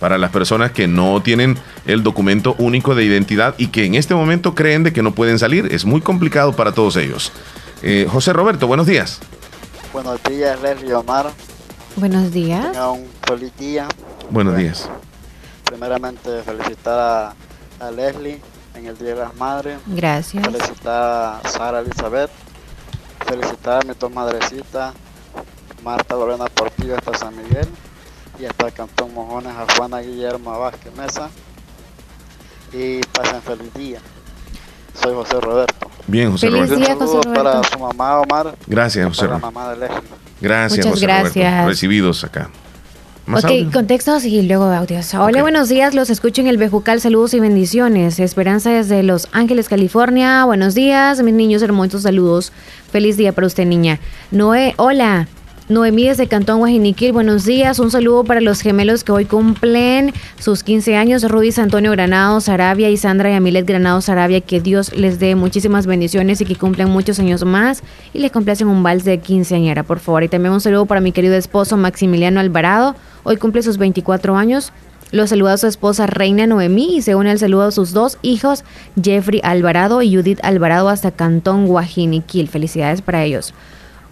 para 0.00 0.18
las 0.18 0.30
personas 0.30 0.72
que 0.72 0.88
no 0.88 1.22
tienen 1.22 1.58
el 1.86 2.02
documento 2.02 2.56
único 2.58 2.94
de 2.94 3.04
identidad 3.04 3.54
y 3.58 3.68
que 3.68 3.84
en 3.84 3.94
este 3.94 4.14
momento 4.14 4.54
creen 4.54 4.82
de 4.82 4.92
que 4.92 5.02
no 5.02 5.12
pueden 5.12 5.38
salir. 5.38 5.68
Es 5.72 5.84
muy 5.84 6.00
complicado 6.00 6.56
para 6.56 6.72
todos 6.72 6.96
ellos. 6.96 7.30
Eh, 7.82 8.08
José 8.10 8.32
Roberto, 8.32 8.66
buenos 8.66 8.86
días. 8.86 9.20
Buenos 9.92 10.20
días, 10.24 10.60
Leslie 10.60 10.94
Omar. 10.94 11.30
Buenos 11.96 12.32
días. 12.32 12.72
Tenga 12.72 12.90
un 12.90 13.06
feliz 13.26 13.52
día. 13.58 13.86
Buenos 14.30 14.56
días. 14.56 14.88
Primeramente, 15.64 16.42
felicitar 16.42 16.98
a, 17.80 17.86
a 17.86 17.90
Leslie 17.90 18.40
en 18.74 18.86
el 18.86 18.96
Día 18.98 19.10
de 19.10 19.16
las 19.16 19.36
Madres. 19.36 19.78
Gracias. 19.86 20.44
Felicitar 20.44 21.40
a 21.44 21.48
Sara 21.48 21.80
Elizabeth. 21.80 22.30
Felicitar 23.26 23.82
a 23.82 23.86
mi 23.86 23.94
dos 23.98 24.10
madrecitas, 24.10 24.92
Marta 25.84 26.16
Lorena 26.16 26.46
Portillo 26.46 26.96
hasta 26.96 27.16
San 27.16 27.36
Miguel. 27.36 27.68
Y 28.40 28.46
hasta 28.46 28.66
el 28.68 28.72
Cantón 28.72 29.12
Mojones 29.14 29.52
a 29.52 29.66
Juana 29.76 29.98
Guillermo 30.00 30.58
Vázquez 30.58 30.94
Mesa. 30.96 31.28
y 32.72 33.00
pasen 33.12 33.42
feliz 33.42 33.74
día. 33.74 33.98
Soy 35.02 35.14
José 35.14 35.40
Roberto. 35.40 35.90
Bien, 36.06 36.30
José 36.32 36.46
Feliz 36.50 36.68
Roberto. 36.70 36.76
día, 36.76 36.94
José 36.94 37.06
Saludos 37.06 37.26
para 37.26 37.52
Roberto. 37.54 37.68
su 37.72 37.78
mamá 37.78 38.20
Omar. 38.20 38.54
Gracias, 38.66 39.06
José 39.08 39.20
Para 39.26 39.32
la 39.32 39.38
Roberto. 39.40 39.52
mamá 39.60 39.70
de 39.70 39.76
Leslie. 39.80 40.00
Gracias, 40.40 40.86
Muchas 40.86 40.92
José 41.00 41.06
Roberto. 41.06 41.22
gracias. 41.40 41.66
Recibidos 41.66 42.24
acá. 42.24 42.50
¿Más 43.26 43.44
ok, 43.44 43.50
audio? 43.50 43.70
contextos 43.72 44.24
y 44.24 44.42
luego 44.42 44.64
audios. 44.64 45.14
Hola, 45.14 45.42
buenos 45.42 45.68
días. 45.68 45.94
Los 45.94 46.10
escucho 46.10 46.40
en 46.40 46.48
el 46.48 46.56
Bejucal. 46.56 47.00
Saludos 47.00 47.34
y 47.34 47.40
bendiciones. 47.40 48.18
Esperanza 48.18 48.70
desde 48.70 49.02
Los 49.02 49.28
Ángeles, 49.32 49.68
California. 49.68 50.44
Buenos 50.44 50.74
días, 50.74 51.22
mis 51.22 51.34
niños 51.34 51.62
hermosos. 51.62 52.02
Saludos. 52.02 52.52
Feliz 52.90 53.16
día 53.16 53.32
para 53.32 53.46
usted, 53.46 53.66
niña. 53.66 54.00
Noé, 54.30 54.74
hola. 54.78 55.28
Noemí 55.70 56.08
desde 56.08 56.26
Cantón 56.26 56.58
Guajiniquil, 56.58 57.12
buenos 57.12 57.44
días. 57.44 57.78
Un 57.78 57.92
saludo 57.92 58.24
para 58.24 58.40
los 58.40 58.60
gemelos 58.60 59.04
que 59.04 59.12
hoy 59.12 59.24
cumplen 59.24 60.12
sus 60.40 60.64
15 60.64 60.96
años, 60.96 61.22
Rubis 61.22 61.60
Antonio 61.60 61.92
Granados 61.92 62.48
Arabia 62.48 62.90
y 62.90 62.96
Sandra 62.96 63.30
y 63.30 63.34
Amilet 63.34 63.68
Granados 63.68 64.08
Arabia. 64.08 64.40
Que 64.40 64.60
Dios 64.60 64.92
les 64.96 65.20
dé 65.20 65.36
muchísimas 65.36 65.86
bendiciones 65.86 66.40
y 66.40 66.44
que 66.44 66.56
cumplan 66.56 66.90
muchos 66.90 67.20
años 67.20 67.44
más. 67.44 67.84
Y 68.12 68.18
les 68.18 68.32
complacen 68.32 68.66
un 68.66 68.82
vals 68.82 69.04
de 69.04 69.20
quinceañera, 69.20 69.84
por 69.84 70.00
favor. 70.00 70.24
Y 70.24 70.28
también 70.28 70.52
un 70.52 70.60
saludo 70.60 70.86
para 70.86 71.00
mi 71.00 71.12
querido 71.12 71.36
esposo 71.36 71.76
Maximiliano 71.76 72.40
Alvarado. 72.40 72.96
Hoy 73.22 73.36
cumple 73.36 73.62
sus 73.62 73.78
24 73.78 74.36
años. 74.36 74.72
Los 75.12 75.30
saluda 75.30 75.52
a 75.52 75.56
su 75.56 75.68
esposa 75.68 76.08
Reina 76.08 76.48
Noemí 76.48 76.96
y 76.96 77.02
se 77.02 77.14
une 77.14 77.30
al 77.30 77.38
saludo 77.38 77.62
a 77.62 77.70
sus 77.70 77.92
dos 77.92 78.18
hijos, 78.22 78.64
Jeffrey 79.00 79.40
Alvarado 79.44 80.02
y 80.02 80.16
Judith 80.16 80.40
Alvarado 80.42 80.88
hasta 80.88 81.12
Cantón 81.12 81.68
Guajiniquil. 81.68 82.48
Felicidades 82.48 83.02
para 83.02 83.22
ellos. 83.22 83.54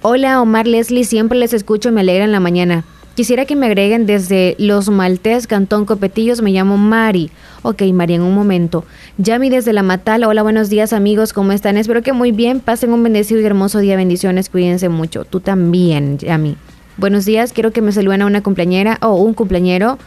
Hola 0.00 0.40
Omar 0.40 0.68
Leslie, 0.68 1.02
siempre 1.02 1.36
les 1.36 1.52
escucho, 1.52 1.90
me 1.90 2.02
alegra 2.02 2.24
en 2.24 2.30
la 2.30 2.38
mañana. 2.38 2.84
Quisiera 3.16 3.46
que 3.46 3.56
me 3.56 3.66
agreguen 3.66 4.06
desde 4.06 4.54
Los 4.56 4.88
Maltés, 4.90 5.48
Cantón 5.48 5.86
Copetillos, 5.86 6.40
me 6.40 6.52
llamo 6.52 6.76
Mari. 6.76 7.32
Ok, 7.62 7.82
Mari, 7.92 8.14
en 8.14 8.22
un 8.22 8.32
momento. 8.32 8.84
Yami 9.16 9.50
desde 9.50 9.72
La 9.72 9.82
Matal, 9.82 10.22
hola, 10.22 10.44
buenos 10.44 10.70
días 10.70 10.92
amigos, 10.92 11.32
¿cómo 11.32 11.50
están? 11.50 11.76
Espero 11.76 12.02
que 12.02 12.12
muy 12.12 12.30
bien, 12.30 12.60
pasen 12.60 12.92
un 12.92 13.02
bendecido 13.02 13.40
y 13.40 13.44
hermoso 13.44 13.80
día, 13.80 13.96
bendiciones, 13.96 14.50
cuídense 14.50 14.88
mucho. 14.88 15.24
Tú 15.24 15.40
también, 15.40 16.16
Yami. 16.18 16.54
Buenos 16.96 17.24
días, 17.24 17.52
quiero 17.52 17.72
que 17.72 17.82
me 17.82 17.90
saluden 17.90 18.22
a 18.22 18.26
una 18.26 18.40
cumpleañera 18.40 18.98
o 19.02 19.16
un 19.16 19.34
cumpleañero. 19.34 19.98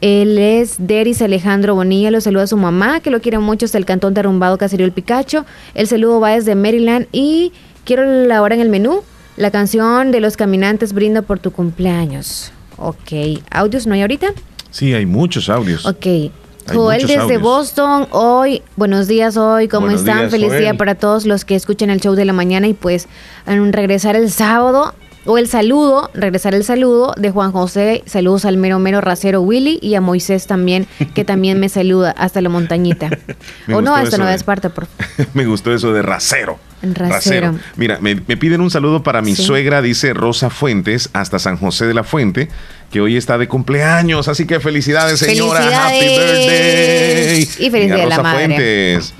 Él 0.00 0.38
es 0.38 0.74
Deris 0.78 1.22
Alejandro 1.22 1.76
Bonilla, 1.76 2.10
lo 2.10 2.20
saluda 2.20 2.42
a 2.42 2.48
su 2.48 2.56
mamá, 2.56 2.98
que 2.98 3.12
lo 3.12 3.20
quiere 3.20 3.38
mucho 3.38 3.66
hasta 3.66 3.78
el 3.78 3.84
Cantón 3.84 4.12
Derrumbado, 4.12 4.58
Caserío 4.58 4.86
El 4.86 4.92
Picacho. 4.92 5.46
El 5.74 5.86
saludo 5.86 6.18
va 6.18 6.30
desde 6.30 6.56
Maryland 6.56 7.06
y 7.12 7.52
quiero 7.84 8.04
la 8.26 8.42
hora 8.42 8.56
en 8.56 8.60
el 8.60 8.70
menú. 8.70 9.02
La 9.36 9.50
canción 9.50 10.12
de 10.12 10.20
los 10.20 10.36
caminantes 10.36 10.92
brindo 10.92 11.22
por 11.22 11.38
tu 11.38 11.50
cumpleaños. 11.50 12.52
Ok, 12.78 13.42
¿audios 13.50 13.86
no 13.86 13.94
hay 13.94 14.00
ahorita? 14.02 14.28
Sí, 14.70 14.94
hay 14.94 15.06
muchos 15.06 15.48
audios. 15.48 15.84
Ok. 15.84 16.06
Hay 16.06 16.32
Joel 16.74 17.02
desde 17.02 17.16
audios. 17.20 17.42
Boston, 17.42 18.08
hoy, 18.10 18.62
buenos 18.76 19.06
días 19.06 19.36
hoy, 19.36 19.68
¿cómo 19.68 19.86
Buenos 19.86 20.00
están? 20.00 20.20
días, 20.20 20.30
Feliz 20.32 20.52
día 20.58 20.74
para 20.74 20.96
todos 20.96 21.24
los 21.26 21.44
que 21.44 21.54
escuchan 21.54 21.90
el 21.90 22.00
show 22.00 22.14
de 22.14 22.24
la 22.24 22.32
mañana 22.32 22.66
y 22.66 22.74
pues 22.74 23.08
regresar 23.46 24.16
el 24.16 24.30
sábado, 24.32 24.94
o 25.26 25.38
el 25.38 25.48
saludo, 25.48 26.10
regresar 26.14 26.54
el 26.54 26.64
saludo 26.64 27.14
de 27.16 27.30
Juan 27.30 27.52
José, 27.52 28.02
saludos 28.06 28.44
al 28.46 28.56
mero 28.56 28.78
mero 28.78 29.00
racero 29.00 29.42
Willy 29.42 29.78
y 29.82 29.94
a 29.94 30.00
Moisés 30.00 30.46
también, 30.46 30.86
que 31.14 31.24
también 31.24 31.60
me 31.60 31.68
saluda 31.68 32.10
hasta 32.12 32.40
la 32.40 32.48
montañita. 32.48 33.10
O 33.72 33.80
no, 33.82 33.94
hasta 33.94 34.16
Nueva 34.16 34.34
Esparta, 34.34 34.70
por 34.70 34.86
favor. 34.86 35.26
Me 35.34 35.44
gustó 35.44 35.72
eso 35.72 35.92
de 35.92 36.02
rasero. 36.02 36.58
Rasero. 36.82 37.54
Mira, 37.76 37.98
me, 38.00 38.14
me 38.14 38.36
piden 38.36 38.60
un 38.60 38.70
saludo 38.70 39.02
para 39.02 39.22
mi 39.22 39.34
Sí. 39.34 39.42
suegra, 39.44 39.82
dice 39.82 40.12
Rosa 40.14 40.50
Fuentes, 40.50 41.10
hasta 41.12 41.38
San 41.38 41.56
José 41.56 41.86
de 41.86 41.94
la 41.94 42.04
Fuente, 42.04 42.48
que 42.90 43.00
hoy 43.00 43.16
está 43.16 43.38
de 43.38 43.48
cumpleaños. 43.48 44.28
Así 44.28 44.46
que 44.46 44.60
felicidades, 44.60 45.18
señora. 45.18 45.86
Happy 45.86 45.98
birthday. 46.00 47.42
Y 47.58 47.70
feliz 47.70 47.86
día 47.86 47.96
de 47.96 48.06
la 48.06 48.16
Rosa 48.16 48.22
madre. 48.22 48.46
Fuentes. 48.46 49.14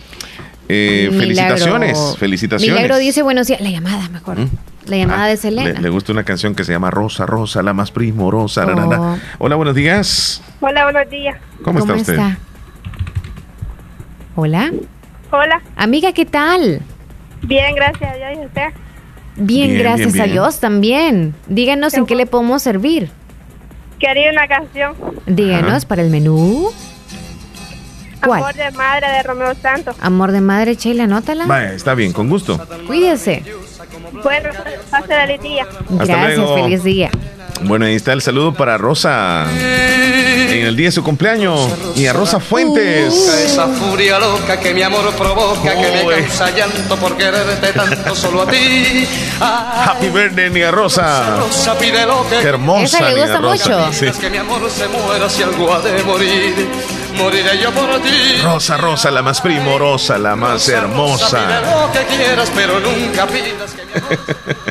Eh, 0.69 1.09
felicitaciones, 1.17 2.17
felicitaciones. 2.19 2.75
¿Mm? 2.75 2.77
Milagro 2.77 2.99
dice 2.99 3.23
buenos 3.23 3.47
días. 3.47 3.61
La 3.61 3.71
llamada 3.71 4.09
mejor. 4.09 4.37
La 4.87 4.97
llamada 4.97 5.27
de 5.27 5.37
Selena. 5.37 5.73
Le, 5.75 5.81
le 5.81 5.89
gusta 5.91 6.13
una 6.13 6.25
canción 6.25 6.55
que 6.55 6.65
se 6.65 6.73
llama 6.73 6.91
Rosa, 6.91 7.25
Rosa, 7.27 7.63
la 7.63 7.73
más 7.73 7.91
primorosa. 7.91 8.67
Oh. 8.67 9.17
Hola, 9.39 9.57
buenos 9.57 9.75
días. 9.75 10.43
Hola, 10.61 10.85
buenos 10.85 11.09
días. 11.09 11.37
¿Cómo, 11.63 11.79
está 11.81 11.95
usted? 11.95 12.19
Hola. 14.35 14.73
Hola. 15.31 15.63
Amiga, 15.77 16.13
¿qué 16.13 16.27
tal? 16.27 16.83
Bien, 17.47 17.75
gracias 17.75 18.13
a 18.13 18.17
Dios. 18.17 18.31
¿Y 18.43 18.47
usted? 18.47 18.69
Bien, 19.37 19.69
Bien, 19.69 19.79
gracias 19.79 20.13
bien, 20.13 20.25
a. 20.25 20.33
Dios 20.33 20.61
también. 20.61 21.35
Díganos 21.47 21.95
en 21.95 22.07
qué 22.07 22.15
le 22.15 22.27
podemos 22.27 22.63
servir. 22.63 23.11
Quería 23.99 24.31
una 24.31 24.47
canción. 24.49 24.95
Díganos 25.27 25.85
para 25.85 26.03
el 26.03 26.11
menú. 26.11 26.71
¿Cuál? 28.25 28.43
Amor 28.43 28.55
de 28.55 28.71
madre 28.73 29.09
de 29.09 29.23
Romeo 29.23 29.55
Santos. 29.55 29.97
Amor 30.01 30.33
de 30.33 30.41
madre, 30.41 30.75
Sheila, 30.75 31.05
anótala. 31.05 31.47
Vaya, 31.47 31.73
está 31.73 31.95
bien, 31.95 32.13
con 32.13 32.29
gusto. 32.29 32.59
Cuídese. 32.87 33.43
Bueno, 34.23 34.51
pase 34.91 35.07
feliz 35.09 35.41
día. 35.43 35.67
Gracias, 35.89 36.37
luego. 36.39 36.55
feliz 36.63 36.85
día. 36.85 37.11
Bueno, 37.63 37.87
ahí 37.87 37.95
está 37.95 38.13
el 38.13 38.21
saludo 38.21 38.53
para 38.53 38.77
Rosa 38.77 39.47
en 39.51 40.67
el 40.67 40.77
día 40.77 40.89
de 40.89 40.93
su 40.93 41.03
cumpleaños 41.03 41.71
y 41.97 42.07
a 42.07 42.13
Rosa 42.13 42.39
Fuentes. 42.39 43.15
Esa 43.15 43.67
furia 43.69 44.19
loca 44.19 44.61
que 44.61 44.75
mi 44.75 44.83
amor 44.83 45.11
provoca, 45.15 45.73
que 45.75 45.91
me 45.91 46.05
Uy. 46.05 46.15
causa 46.23 46.51
llanto 46.51 46.97
por 46.97 47.17
quererte 47.17 47.73
tanto 47.73 48.15
solo 48.15 48.43
a 48.43 48.47
ti. 48.51 49.07
Happy 49.41 50.09
birthday, 50.11 50.51
niña 50.51 50.71
Rosa. 50.71 51.37
Rosa 51.37 51.79
pide 51.79 52.05
lo 52.07 52.29
que 52.29 52.37
Qué 52.41 52.49
hermosa, 52.49 52.85
Esa 52.85 53.01
le 53.09 53.15
niña 53.15 53.27
gusta 53.27 53.41
Rosa. 53.41 53.79
mucho. 53.87 53.93
Sí. 54.13 54.21
que 54.21 54.31
mi 54.31 54.37
amor 54.39 54.71
se 54.71 54.89
muera 54.89 55.29
si 55.31 55.43
algo 55.43 55.73
ha 55.73 55.81
de 55.81 56.03
morir. 56.05 56.55
Moriré 57.17 57.59
yo 57.63 57.71
por 57.73 58.01
ti. 58.03 58.41
Rosa, 58.43 58.77
Rosa, 58.77 59.11
la 59.11 59.23
más 59.23 59.41
primorosa, 59.41 60.19
la 60.19 60.37
más 60.37 60.69
hermosa. 60.69 61.61
lo 61.61 61.93
que 61.93 62.05
quieras, 62.17 62.51
pero 62.55 62.81
nunca 62.81 63.27
pidas 63.27 63.75
que 63.75 63.87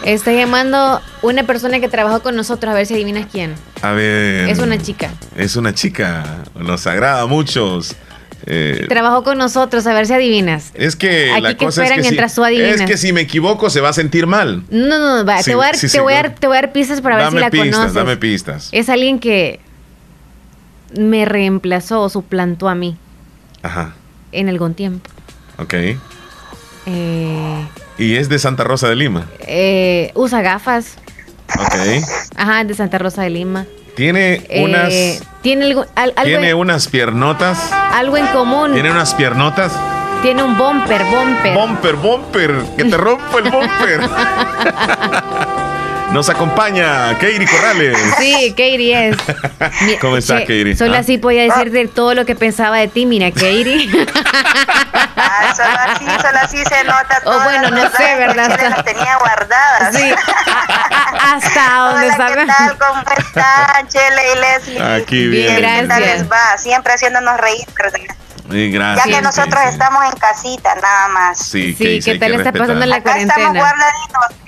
Está 0.13 0.31
llamando 0.31 1.01
una 1.21 1.43
persona 1.43 1.79
que 1.79 1.89
trabajó 1.89 2.21
con 2.21 2.35
nosotros, 2.35 2.71
a 2.71 2.75
ver 2.75 2.85
si 2.85 2.93
adivinas 2.93 3.27
quién. 3.31 3.55
A 3.81 3.91
ver. 3.91 4.49
Es 4.49 4.59
una 4.59 4.77
chica. 4.81 5.09
Es 5.35 5.55
una 5.55 5.73
chica. 5.73 6.23
Nos 6.55 6.85
agrada 6.87 7.21
a 7.21 7.25
muchos. 7.25 7.95
Eh, 8.47 8.85
Trabajó 8.87 9.23
con 9.23 9.39
nosotros, 9.39 9.87
a 9.87 9.93
ver 9.93 10.05
si 10.05 10.13
adivinas. 10.13 10.69
es 10.75 10.95
que 10.95 11.31
Aquí 11.31 11.41
la 11.41 11.57
que 11.57 11.65
cosa 11.65 11.81
es 11.81 11.85
esperan 11.89 11.97
que, 11.97 12.03
si, 12.03 12.09
mientras 12.09 12.35
tú 12.35 12.43
adivinas. 12.43 12.79
es 12.81 12.85
que 12.85 12.97
si 12.97 13.11
me 13.11 13.21
equivoco 13.21 13.71
se 13.71 13.81
va 13.81 13.89
a 13.89 13.93
sentir 13.93 14.27
mal. 14.27 14.61
No, 14.69 14.99
no, 14.99 15.17
no, 15.17 15.25
va, 15.25 15.39
Sí, 15.41 15.45
te, 15.45 15.55
voy 15.55 15.63
a 15.63 15.67
dar, 15.69 15.75
sí, 15.75 15.81
te, 15.87 15.89
sí, 15.89 15.99
voy 15.99 16.13
a 16.13 16.17
no. 16.17 16.29
dar, 16.29 16.35
te 16.39 16.45
voy 16.47 16.57
a 16.57 16.61
dar 16.61 16.71
pistas 16.71 17.01
para 17.01 17.17
ver 17.17 17.29
si 17.31 17.35
la 17.39 17.49
pistas, 17.49 17.71
conoces. 17.71 17.93
dame 17.95 18.17
pistas. 18.17 18.69
Es 18.71 18.87
alguien 18.89 19.17
que 19.19 19.61
me 20.97 21.25
reemplazó 21.25 22.01
o 22.01 22.09
suplantó 22.09 22.69
a 22.69 22.75
mí 22.75 22.97
Ajá, 23.63 23.93
en 24.31 24.49
algún 24.49 24.73
tiempo. 24.73 25.09
ok. 25.57 25.73
Eh, 26.87 27.67
Y 27.97 28.15
es 28.15 28.29
de 28.29 28.37
Santa 28.39 28.63
Rosa 28.63 28.87
de 28.89 28.95
Lima. 28.95 29.25
eh, 29.39 30.11
usa 30.15 30.41
gafas. 30.41 30.95
Ok. 31.57 32.03
Ajá, 32.35 32.63
de 32.63 32.73
Santa 32.73 32.97
Rosa 32.97 33.21
de 33.23 33.29
Lima. 33.29 33.65
Tiene 33.95 34.41
Eh, 34.49 34.63
unas. 34.65 34.93
tiene 35.41 35.65
algo, 35.65 35.85
al- 35.95 36.11
algo, 36.17 36.23
Tiene 36.25 36.49
en, 36.49 36.57
unas 36.57 36.87
piernotas. 36.89 37.71
algo 37.71 38.17
en 38.17 38.27
común. 38.27 38.73
Tiene 38.73 38.91
unas 38.91 39.13
piernotas. 39.15 39.71
Tiene 40.21 40.43
un 40.43 40.57
bumper, 40.57 41.03
bumper. 41.05 41.53
Bumper, 41.55 41.95
bumper. 41.95 42.55
Que 42.77 42.83
te 42.85 42.97
rompo 42.97 43.37
el 43.39 43.49
bumper. 43.51 44.01
Nos 46.15 46.29
acompaña 46.29 47.09
Katie 47.15 47.45
Corrales. 47.45 47.97
Sí, 48.17 48.51
Katie 48.51 49.09
es. 49.09 49.17
Mi- 49.81 49.97
¿Cómo 49.99 50.15
está, 50.15 50.37
che, 50.37 50.43
Katie? 50.43 50.73
Solo 50.73 50.95
¿Ah? 50.95 50.99
así 50.99 51.17
podía 51.17 51.43
decirte 51.43 51.89
todo 51.89 52.13
lo 52.13 52.25
que 52.25 52.35
pensaba 52.35 52.77
de 52.77 52.87
ti. 52.87 53.05
Mira, 53.05 53.31
Katie. 53.31 53.89
Ah, 55.17 55.53
solo 55.55 55.69
así, 55.89 56.05
solo 56.05 56.37
así 56.41 56.57
se 56.65 56.83
nota 56.83 57.17
O 57.19 57.31
todas 57.31 57.43
bueno, 57.45 57.69
no 57.71 57.89
sé, 57.91 58.15
¿verdad? 58.15 58.49
Las 58.69 58.83
tenía 58.85 59.17
guardadas. 59.17 59.95
Sí. 59.95 60.03
Hasta 61.21 61.77
donde 61.79 62.05
Hola, 62.07 62.17
sabe. 62.17 62.35
¿qué 62.41 62.45
tal? 62.47 62.77
¿Cómo 62.77 63.01
están, 63.17 63.87
Chele 63.87 64.21
y 64.33 64.39
Leslie? 64.39 64.81
Aquí 64.95 65.27
Bien, 65.27 65.55
bien. 65.61 65.81
¿Qué 65.81 65.87
tal 65.87 66.01
les 66.01 66.29
va? 66.31 66.57
Siempre 66.57 66.93
haciéndonos 66.93 67.37
reír, 67.39 67.65
¿verdad? 67.81 67.99
Sí, 68.51 68.71
Ya 68.71 68.77
gracias. 68.77 69.15
que 69.15 69.21
nosotros 69.21 69.61
estamos 69.69 70.05
en 70.05 70.11
casita, 70.19 70.75
nada 70.75 71.07
más. 71.09 71.37
Sí, 71.39 71.73
Sí, 71.73 71.83
Casey, 71.99 72.01
¿qué 72.01 72.19
tal 72.19 72.31
está 72.31 72.43
respetar. 72.51 72.61
pasando 72.61 72.85
la 72.85 72.95
Acá 72.97 73.17
estamos 73.17 73.33
cuarentena? 73.35 73.59
guardaditos 73.59 73.97
en 73.99 74.05
esta 74.05 74.19
cuarentena. 74.19 74.44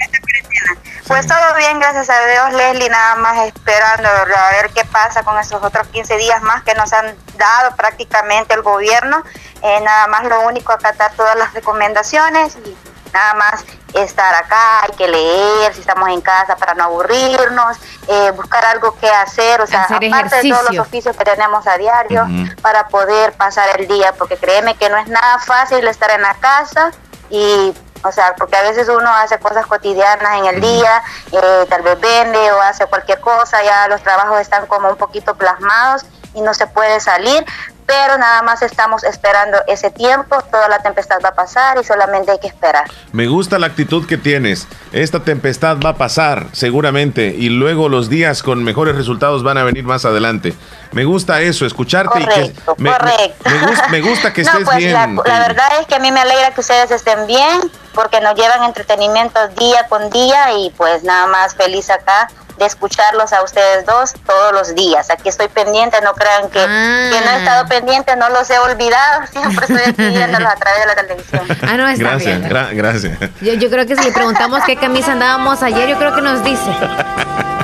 Pues 1.07 1.25
todo 1.25 1.55
bien, 1.57 1.79
gracias 1.79 2.09
a 2.09 2.25
Dios, 2.25 2.53
Leslie, 2.53 2.89
nada 2.89 3.15
más 3.15 3.37
esperando 3.47 4.09
a 4.09 4.51
ver 4.51 4.69
qué 4.75 4.83
pasa 4.83 5.23
con 5.23 5.39
esos 5.39 5.63
otros 5.63 5.87
15 5.87 6.17
días 6.17 6.41
más 6.41 6.63
que 6.63 6.73
nos 6.75 6.91
han 6.91 7.15
dado 7.37 7.75
prácticamente 7.77 8.53
el 8.53 8.61
gobierno. 8.61 9.23
Eh, 9.63 9.79
nada 9.81 10.07
más 10.07 10.25
lo 10.25 10.41
único, 10.41 10.73
acatar 10.73 11.13
todas 11.13 11.37
las 11.37 11.53
recomendaciones 11.53 12.57
y 12.65 12.75
nada 13.13 13.33
más 13.35 13.63
estar 13.93 14.35
acá, 14.35 14.83
hay 14.83 14.91
que 14.97 15.07
leer, 15.07 15.73
si 15.73 15.79
estamos 15.79 16.09
en 16.09 16.19
casa 16.19 16.57
para 16.57 16.73
no 16.73 16.83
aburrirnos, 16.83 17.77
eh, 18.07 18.31
buscar 18.35 18.65
algo 18.65 18.93
que 18.99 19.09
hacer, 19.09 19.61
o 19.61 19.67
sea, 19.67 19.83
Hacer 19.83 20.05
aparte 20.07 20.43
de 20.43 20.49
todos 20.49 20.71
los 20.71 20.79
oficios 20.85 21.15
que 21.15 21.23
tenemos 21.23 21.65
a 21.67 21.77
diario 21.77 22.27
para 22.61 22.89
poder 22.89 23.31
pasar 23.33 23.79
el 23.79 23.87
día, 23.87 24.13
porque 24.17 24.35
créeme 24.35 24.75
que 24.75 24.89
no 24.89 24.97
es 24.97 25.07
nada 25.07 25.39
fácil 25.39 25.87
estar 25.87 26.11
en 26.11 26.21
la 26.21 26.33
casa 26.35 26.91
y, 27.29 27.73
o 28.03 28.11
sea, 28.11 28.35
porque 28.37 28.55
a 28.55 28.63
veces 28.63 28.87
uno 28.89 29.09
hace 29.15 29.39
cosas 29.39 29.65
cotidianas 29.65 30.39
en 30.39 30.45
el 30.45 30.61
día, 30.61 31.03
eh, 31.31 31.65
tal 31.69 31.81
vez 31.81 31.99
vende 31.99 32.51
o 32.51 32.61
hace 32.61 32.85
cualquier 32.85 33.19
cosa, 33.19 33.63
ya 33.63 33.87
los 33.87 34.01
trabajos 34.01 34.39
están 34.39 34.65
como 34.67 34.89
un 34.89 34.97
poquito 34.97 35.35
plasmados 35.35 36.05
y 36.33 36.41
no 36.41 36.53
se 36.53 36.67
puede 36.67 36.99
salir, 36.99 37.45
pero 37.87 38.17
nada 38.17 38.41
más 38.43 38.61
estamos 38.61 39.03
esperando 39.05 39.57
ese 39.67 39.89
tiempo, 39.89 40.35
toda 40.51 40.67
la 40.67 40.79
tempestad 40.79 41.17
va 41.23 41.29
a 41.29 41.35
pasar 41.35 41.79
y 41.79 41.85
solamente 41.85 42.31
hay 42.31 42.39
que 42.39 42.47
esperar. 42.47 42.85
Me 43.13 43.27
gusta 43.27 43.57
la 43.57 43.67
actitud 43.67 44.05
que 44.05 44.17
tienes. 44.17 44.67
Esta 44.91 45.21
tempestad 45.21 45.77
va 45.83 45.91
a 45.91 45.95
pasar 45.95 46.47
seguramente 46.51 47.27
y 47.27 47.49
luego 47.49 47.87
los 47.87 48.09
días 48.09 48.43
con 48.43 48.63
mejores 48.63 48.95
resultados 48.95 49.41
van 49.41 49.57
a 49.57 49.63
venir 49.63 49.85
más 49.85 50.03
adelante. 50.03 50.53
Me 50.91 51.05
gusta 51.05 51.41
eso, 51.41 51.65
escucharte 51.65 52.19
correcto, 52.19 52.71
y 52.71 52.75
que 52.75 52.83
me, 52.83 52.91
correcto. 52.91 53.49
Me, 53.49 53.67
gusta, 53.67 53.87
me, 53.89 54.01
gusta, 54.01 54.33
que 54.33 54.43
no, 54.43 54.51
estés 54.51 54.65
pues 54.65 54.77
bien. 54.77 54.93
La, 54.93 55.07
la, 55.07 55.39
verdad 55.39 55.67
es 55.79 55.87
que 55.87 55.95
a 55.95 55.99
mí 55.99 56.11
me 56.11 56.19
alegra 56.19 56.51
que 56.51 56.61
ustedes 56.61 56.91
estén 56.91 57.27
bien 57.27 57.71
porque 57.93 58.21
nos 58.21 58.35
llevan 58.35 58.63
entretenimiento 58.63 59.39
día 59.49 59.87
con 59.89 60.09
día 60.09 60.53
y 60.53 60.69
pues 60.77 61.03
nada 61.03 61.27
más 61.27 61.55
feliz 61.55 61.89
acá 61.89 62.29
de 62.57 62.65
escucharlos 62.65 63.33
a 63.33 63.43
ustedes 63.43 63.85
dos 63.85 64.13
todos 64.25 64.51
los 64.51 64.75
días. 64.75 65.09
Aquí 65.09 65.29
estoy 65.29 65.47
pendiente, 65.47 65.97
no 66.01 66.13
crean 66.13 66.49
que, 66.49 66.59
ah. 66.59 67.09
que 67.11 67.25
no 67.25 67.31
he 67.31 67.37
estado 67.39 67.67
pendiente, 67.67 68.15
no 68.15 68.29
los 68.29 68.49
he 68.49 68.57
olvidado, 68.59 69.25
siempre 69.31 69.65
estoy 69.65 69.81
aquí 69.91 70.15
viéndolos 70.15 70.51
a 70.51 70.55
través 70.55 70.81
de 70.81 70.85
la 70.87 70.95
televisión. 70.95 71.41
Ah, 71.61 71.77
no, 71.77 71.87
está 71.87 72.03
gracias, 72.03 72.39
bien. 72.39 72.49
Gra 72.49 72.69
gracias. 72.71 73.19
Yo, 73.41 73.53
yo, 73.53 73.69
creo 73.69 73.85
que 73.85 73.95
si 73.95 74.03
le 74.03 74.11
preguntamos 74.11 74.63
qué 74.65 74.75
camisa 74.75 75.13
andábamos 75.13 75.61
ayer, 75.61 75.89
yo 75.89 75.97
creo 75.97 76.15
que 76.15 76.21
nos 76.21 76.43
dice. 76.43 76.71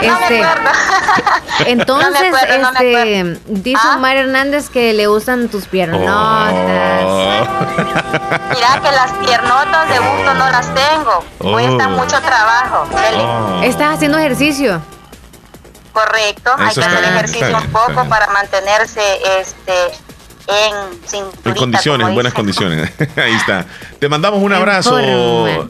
Este, 0.00 0.40
no 0.42 1.66
entonces, 1.66 2.30
no 2.30 2.36
acuerdo, 2.38 2.68
este, 2.68 3.24
no 3.24 3.38
dice 3.46 3.80
¿Ah? 3.82 3.96
Omar 3.96 4.16
Hernández 4.16 4.70
que 4.70 4.92
le 4.92 5.06
gustan 5.06 5.48
tus 5.48 5.66
piernotas. 5.66 6.52
Oh. 7.04 7.18
Mira 8.54 8.80
que 8.82 8.92
las 8.92 9.12
piernotas 9.12 9.88
de 9.88 9.98
gusto 9.98 10.34
no 10.34 10.50
las 10.50 10.74
tengo. 10.74 11.24
Hoy 11.40 11.64
Oh. 11.64 11.70
está 11.70 11.88
mucho 11.88 12.20
trabajo. 12.20 12.88
Oh. 12.92 13.62
¿Estás 13.62 13.94
haciendo 13.94 14.18
ejercicio? 14.18 14.80
Correcto, 15.92 16.52
hay 16.56 16.68
Eso 16.68 16.80
que 16.80 16.86
hacer 16.86 17.00
bien, 17.00 17.14
ejercicio 17.14 17.56
un 17.56 17.72
poco 17.72 18.04
para 18.08 18.28
mantenerse 18.28 19.00
este 19.40 19.72
en 20.46 21.24
En 21.44 21.54
condiciones, 21.54 22.08
en 22.08 22.14
buenas 22.14 22.32
condiciones. 22.32 22.90
Ahí 23.16 23.34
está. 23.34 23.66
Te 23.98 24.08
mandamos 24.08 24.42
un 24.42 24.52
abrazo. 24.52 24.90
forma. 24.90 25.66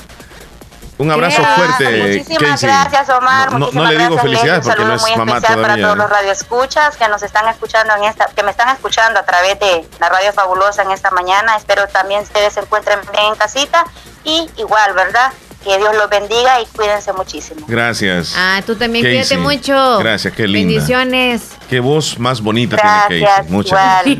Un 0.98 1.10
abrazo 1.12 1.40
Gracias, 1.42 1.56
fuerte, 1.78 1.98
Muchísimas 2.18 2.50
Casey. 2.50 2.68
gracias, 2.68 3.08
Omar. 3.10 3.52
No, 3.52 3.58
no- 3.58 3.58
no 3.58 3.66
Muchísimas 3.66 3.88
le 3.90 3.98
digo 3.98 4.10
gracias, 4.14 4.22
felicidades 4.22 4.66
porque 4.66 4.82
Un 4.82 4.88
no 4.88 4.98
saludo 4.98 5.06
es 5.06 5.16
muy 5.18 5.26
mamá 5.26 5.38
especial 5.38 5.54
todavía. 5.62 5.74
para 5.76 5.86
todos 5.94 5.98
los 5.98 6.10
radioescuchas 6.18 6.96
que 6.96 7.08
nos 7.08 7.22
están 7.22 7.48
escuchando 7.48 7.94
en 7.94 8.04
esta, 8.04 8.26
que 8.26 8.42
me 8.42 8.50
están 8.50 8.68
escuchando 8.70 9.20
a 9.20 9.24
través 9.24 9.60
de 9.60 9.88
la 10.00 10.08
radio 10.08 10.32
fabulosa 10.32 10.82
en 10.82 10.90
esta 10.90 11.10
mañana. 11.12 11.56
Espero 11.56 11.86
también 11.88 12.22
ustedes 12.22 12.52
se 12.54 12.60
encuentren 12.60 13.00
bien 13.12 13.26
en 13.26 13.34
casita 13.36 13.84
y 14.24 14.50
igual, 14.56 14.92
¿verdad? 14.94 15.32
Que 15.64 15.76
Dios 15.76 15.94
los 15.96 16.08
bendiga 16.08 16.60
y 16.62 16.66
cuídense 16.66 17.12
muchísimo. 17.12 17.66
Gracias. 17.66 18.32
Ah, 18.36 18.62
tú 18.64 18.76
también 18.76 19.04
Casey. 19.04 19.18
cuídate 19.18 19.36
mucho. 19.38 19.98
Gracias, 19.98 20.32
qué 20.32 20.46
linda. 20.46 20.72
Bendiciones. 20.72 21.42
Qué 21.68 21.80
voz 21.80 22.18
más 22.18 22.40
bonita 22.40 22.76
Gracias, 22.76 23.08
tiene 23.08 23.26
Casey. 23.26 23.50
Muchas, 23.50 24.06
igual. 24.06 24.16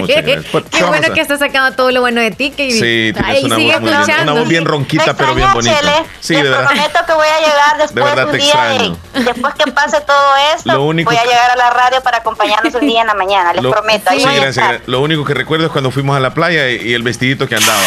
muchas 0.00 0.24
gracias. 0.24 0.44
Pues, 0.50 0.64
Qué 0.70 0.80
vamos 0.82 0.88
bueno 0.98 1.06
a- 1.12 1.14
que 1.14 1.20
estás 1.20 1.38
sacando 1.38 1.76
todo 1.76 1.90
lo 1.90 2.00
bueno 2.00 2.20
de 2.22 2.30
ti, 2.30 2.50
que 2.50 2.70
Sí, 2.72 3.12
tienes 3.12 3.24
Ahí 3.24 3.44
una 3.44 3.56
sigue 3.56 3.78
voz, 3.78 3.90
escuchando. 3.92 4.32
una 4.32 4.40
voz 4.40 4.48
bien 4.48 4.64
ronquita, 4.64 5.04
Me 5.06 5.14
pero 5.14 5.34
bien 5.34 5.52
bonita. 5.52 5.78
Chele. 5.80 5.92
Sí, 6.20 6.34
Les 6.34 6.42
de 6.44 6.48
verdad. 6.50 6.66
prometo 6.66 6.98
que 7.06 7.12
voy 7.12 7.26
a 7.28 7.38
llegar 7.40 7.78
después 7.78 8.04
verdad 8.04 8.24
un 8.26 8.30
te 8.32 8.36
día 8.38 8.54
de- 8.54 8.70
extraño. 8.76 8.96
después 9.26 9.54
que 9.54 9.70
pase 9.72 10.00
todo 10.00 10.32
esto, 10.56 10.72
Lo 10.72 10.84
único 10.84 11.10
voy 11.10 11.18
a 11.20 11.24
llegar 11.24 11.50
a 11.50 11.56
la 11.56 11.70
radio 11.70 12.02
para 12.02 12.18
acompañarnos 12.18 12.74
un 12.74 12.80
día 12.88 13.02
en 13.02 13.06
la 13.06 13.14
mañana, 13.14 13.52
les 13.52 13.62
Lo- 13.62 13.70
prometo. 13.70 14.10
Ahí 14.10 14.20
sí, 14.20 14.28
gracias. 14.34 14.80
Lo 14.86 15.00
único 15.02 15.24
que 15.26 15.34
recuerdo 15.34 15.66
es 15.66 15.72
cuando 15.72 15.90
fuimos 15.90 16.16
a 16.16 16.20
la 16.20 16.32
playa 16.32 16.70
y, 16.70 16.88
y 16.88 16.94
el 16.94 17.02
vestidito 17.02 17.46
que 17.46 17.54
andaba. 17.56 17.78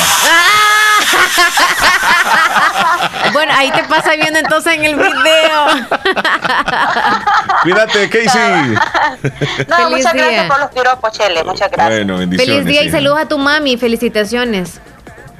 Bueno, 3.33 3.51
ahí 3.55 3.71
te 3.71 3.83
pasa 3.85 4.15
viendo 4.15 4.39
entonces 4.39 4.73
en 4.75 4.83
el 4.85 4.95
video. 4.95 5.65
Cuídate, 7.63 8.09
Casey. 8.09 8.75
No, 9.67 9.75
Feliz 9.75 9.89
muchas 9.89 10.13
día. 10.13 10.23
gracias 10.25 10.47
por 10.47 10.59
los 10.59 10.69
piropos, 10.71 11.11
Chele. 11.13 11.43
Muchas 11.43 11.71
gracias. 11.71 11.97
Bueno, 11.99 12.17
bendiciones. 12.17 12.55
Feliz 12.63 12.65
día 12.65 12.81
y 12.83 12.85
sí. 12.85 12.91
saludos 12.91 13.19
a 13.19 13.27
tu 13.27 13.37
mami. 13.37 13.77
Felicitaciones. 13.77 14.79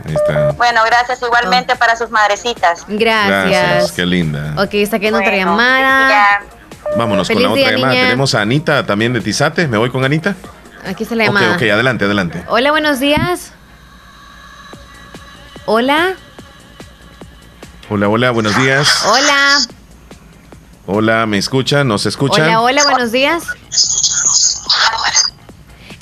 Ahí 0.08 0.16
está. 0.16 0.52
Bueno, 0.54 0.82
gracias 0.86 1.22
igualmente 1.22 1.76
para 1.76 1.95
sus 1.95 2.10
madrecitas. 2.10 2.84
Gracias. 2.88 3.91
Qué 3.94 4.06
linda. 4.06 4.54
Ok, 4.58 4.74
está 4.76 5.00
quedando 5.00 5.20
otra 5.20 5.32
Bueno, 5.32 5.52
llamada. 5.52 6.10
ya. 6.10 6.41
Vámonos 6.98 7.28
Feliz 7.28 7.44
con 7.44 7.52
la 7.52 7.56
día, 7.58 7.66
otra 7.68 7.78
llamada. 7.78 7.94
niña. 7.94 8.06
Tenemos 8.06 8.36
a 8.36 8.41
Anita 8.41 8.86
también 8.86 9.14
de 9.14 9.22
Tizate. 9.22 9.68
¿Me 9.68 9.78
voy 9.78 9.90
con 9.90 10.04
Anita? 10.04 10.36
Aquí 10.86 11.04
está 11.04 11.16
la 11.16 11.24
Ok, 11.26 11.28
llamada. 11.30 11.56
ok, 11.56 11.62
adelante, 11.62 12.06
adelante. 12.06 12.44
Hola, 12.50 12.72
buenos 12.72 13.00
días. 13.00 13.54
Hola. 15.65 16.15
Hola, 17.90 18.10
hola, 18.10 18.31
buenos 18.31 18.56
días. 18.57 19.03
Hola. 19.06 19.57
Hola, 20.85 21.26
¿me 21.26 21.38
escuchan? 21.38 21.88
¿Nos 21.88 22.06
escuchan? 22.06 22.44
Hola, 22.45 22.61
hola, 22.61 22.84
buenos 22.84 23.11
días. 23.11 23.44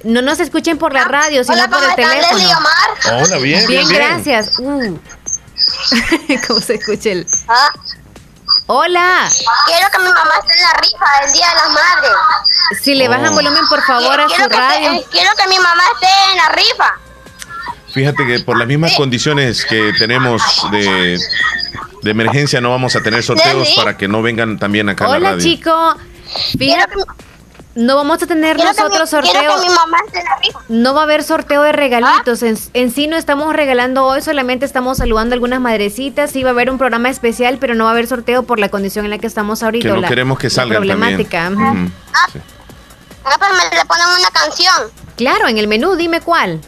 No 0.03 0.21
nos 0.23 0.39
escuchen 0.39 0.77
por 0.79 0.93
la 0.93 1.03
radio, 1.03 1.43
sino 1.43 1.69
por 1.69 1.83
el 1.83 1.95
teléfono. 1.95 2.49
Hola, 3.05 3.37
bien, 3.37 3.67
bien, 3.67 3.67
Bien, 3.67 3.87
bien. 3.87 4.01
gracias. 4.01 4.57
Uh. 4.59 4.97
¿Cómo 6.47 6.59
se 6.59 6.75
escucha 6.75 7.09
el...? 7.11 7.27
Ah, 7.47 7.69
Hola. 8.67 9.29
quiero 9.65 9.89
que 9.91 9.99
mi 9.99 10.05
mamá 10.09 10.31
esté 10.41 10.53
en 10.55 10.61
la 10.61 10.73
rifa 10.73 11.05
del 11.21 11.33
Día 11.33 11.47
de 11.49 11.55
las 11.55 11.69
Madres. 11.69 12.11
Si 12.81 12.95
le 12.95 13.07
bajan 13.07 13.27
Oh. 13.27 13.33
volumen, 13.33 13.67
por 13.67 13.83
favor, 13.83 14.19
a 14.21 14.25
quiero 14.25 14.43
su 14.45 14.49
que 14.49 14.57
radio. 14.57 14.91
esté- 14.93 15.05
quiero 15.11 15.29
que 15.37 15.47
mi 15.49 15.59
mamá 15.59 15.83
esté 15.93 16.07
en 16.31 16.37
la 16.37 16.49
rifa. 16.49 16.95
Fíjate 17.93 18.25
que 18.25 18.39
por 18.39 18.57
las 18.57 18.67
mismas 18.67 18.93
condiciones 18.95 19.65
que 19.65 19.91
tenemos 19.99 20.41
de, 20.71 21.17
de 22.03 22.11
emergencia 22.11 22.61
no 22.61 22.69
vamos 22.69 22.95
a 22.95 23.01
tener 23.01 23.21
sorteos 23.23 23.69
para 23.75 23.97
que 23.97 24.07
no 24.07 24.21
vengan 24.21 24.57
también 24.59 24.87
acá 24.89 25.05
a 25.05 25.09
la 25.09 25.17
Hola, 25.17 25.29
radio. 25.31 25.43
chico. 25.43 25.95
Fíjate, 26.57 26.93
no 27.75 27.95
vamos 27.95 28.21
a 28.21 28.27
tener 28.27 28.55
Quiero 28.57 28.71
que, 28.71 28.77
mi, 28.83 28.89
nosotros 28.89 29.09
quiero 29.09 29.27
sorteo. 29.27 29.61
que 29.61 29.69
mi 29.69 29.75
mamá 29.75 29.97
esté 30.05 30.19
en 30.19 30.25
la 30.25 30.35
rifa. 30.37 30.59
No 30.69 30.93
va 30.93 31.01
a 31.01 31.03
haber 31.03 31.23
sorteo 31.23 31.61
de 31.63 31.71
regalitos. 31.73 32.43
¿Ah? 32.43 32.47
En, 32.47 32.57
en 32.73 32.91
sí 32.91 33.07
no 33.07 33.15
estamos 33.17 33.53
regalando 33.55 34.05
hoy, 34.05 34.21
solamente 34.21 34.65
estamos 34.65 34.97
saludando 34.97 35.33
a 35.33 35.35
algunas 35.35 35.59
madrecitas. 35.61 36.31
Sí 36.31 36.43
va 36.43 36.49
a 36.49 36.53
haber 36.53 36.69
un 36.69 36.77
programa 36.77 37.09
especial, 37.09 37.57
pero 37.59 37.75
no 37.75 37.85
va 37.85 37.91
a 37.91 37.93
haber 37.93 38.07
sorteo 38.07 38.43
por 38.43 38.59
la 38.59 38.69
condición 38.69 39.05
en 39.05 39.11
la 39.11 39.17
que 39.17 39.27
estamos 39.27 39.63
ahorita. 39.63 39.87
Que 39.87 39.93
no 39.93 40.01
la- 40.01 40.07
queremos 40.07 40.37
que 40.39 40.47
la 40.47 40.53
salgan 40.53 40.77
problemática. 40.77 41.43
también. 41.43 41.83
Ujú. 41.85 41.91
Ah, 43.23 43.37
pero 43.39 43.53
me 43.53 43.77
le 43.77 43.85
ponen 43.85 44.05
una 44.19 44.29
canción. 44.31 44.75
Claro, 45.15 45.47
en 45.47 45.57
el 45.57 45.67
menú, 45.67 45.95
dime 45.95 46.21
cuál. 46.21 46.59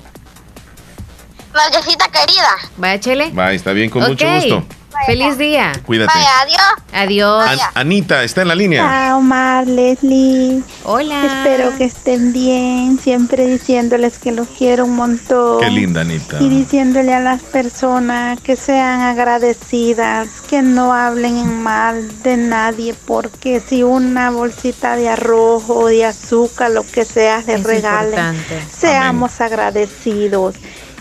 Madrecita 1.53 2.07
querida. 2.09 2.49
Vaya, 2.77 2.99
Chele. 2.99 3.31
Va, 3.31 3.51
está 3.53 3.71
bien, 3.73 3.89
con 3.89 4.03
mucho 4.03 4.25
Ok. 4.25 4.34
gusto. 4.35 4.63
Feliz 5.07 5.38
día. 5.39 5.71
Cuídate. 5.88 6.13
Vaya, 6.13 6.30
adiós. 6.41 6.61
Adiós. 6.93 7.47
An- 7.49 7.59
Anita, 7.73 8.23
¿está 8.23 8.43
en 8.43 8.47
la 8.47 8.55
línea? 8.55 8.85
Ah, 9.09 9.17
Omar, 9.17 9.65
Leslie. 9.67 10.61
Hola. 10.84 11.25
Espero 11.25 11.75
que 11.77 11.85
estén 11.85 12.31
bien, 12.31 12.99
siempre 12.99 13.47
diciéndoles 13.47 14.19
que 14.19 14.31
los 14.31 14.47
quiero 14.47 14.85
un 14.85 14.95
montón. 14.95 15.59
Qué 15.59 15.69
linda, 15.71 16.01
Anita. 16.01 16.38
Y 16.39 16.47
diciéndole 16.47 17.11
a 17.13 17.19
las 17.19 17.41
personas 17.41 18.39
que 18.41 18.55
sean 18.55 19.01
agradecidas, 19.01 20.30
que 20.47 20.61
no 20.61 20.93
hablen 20.93 21.38
en 21.38 21.63
mal 21.63 22.21
de 22.21 22.38
nadie, 22.38 22.93
porque 23.07 23.59
si 23.67 23.81
una 23.81 24.30
bolsita 24.30 24.95
de 24.95 25.09
arroz 25.09 25.63
o 25.69 25.88
de 25.88 26.05
azúcar, 26.05 26.69
lo 26.69 26.85
que 26.85 27.03
sea, 27.03 27.39
les 27.39 27.61
Es 27.61 27.63
regalen, 27.63 28.45
seamos 28.71 29.41
agradecidos. 29.41 30.55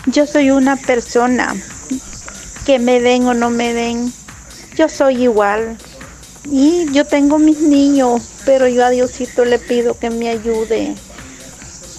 Yo 0.05 0.27
soy 0.27 0.51
una 0.51 0.75
persona 0.75 1.55
que 2.65 2.79
me 2.79 2.99
den 2.99 3.25
o 3.27 3.33
no 3.33 3.49
me 3.49 3.73
den, 3.73 4.11
yo 4.75 4.89
soy 4.89 5.23
igual. 5.23 5.77
Y 6.45 6.91
yo 6.91 7.05
tengo 7.05 7.39
mis 7.39 7.59
niños, 7.59 8.21
pero 8.45 8.67
yo 8.67 8.85
a 8.85 8.89
Diosito 8.89 9.45
le 9.45 9.59
pido 9.59 9.97
que 9.97 10.09
me 10.09 10.29
ayude. 10.29 10.95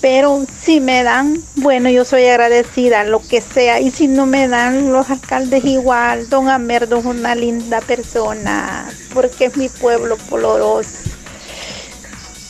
Pero 0.02 0.44
si 0.62 0.80
me 0.80 1.02
dan, 1.02 1.42
bueno, 1.56 1.88
yo 1.88 2.04
soy 2.04 2.26
agradecida, 2.26 3.04
lo 3.04 3.20
que 3.20 3.40
sea. 3.40 3.80
Y 3.80 3.90
si 3.90 4.06
no 4.06 4.26
me 4.26 4.48
dan, 4.48 4.92
los 4.92 5.08
alcaldes 5.08 5.64
igual. 5.64 6.28
Don 6.28 6.50
Amerdo 6.50 6.98
es 6.98 7.06
una 7.06 7.34
linda 7.34 7.80
persona, 7.80 8.86
porque 9.14 9.46
es 9.46 9.56
mi 9.56 9.70
pueblo 9.70 10.18
poloroso. 10.28 10.98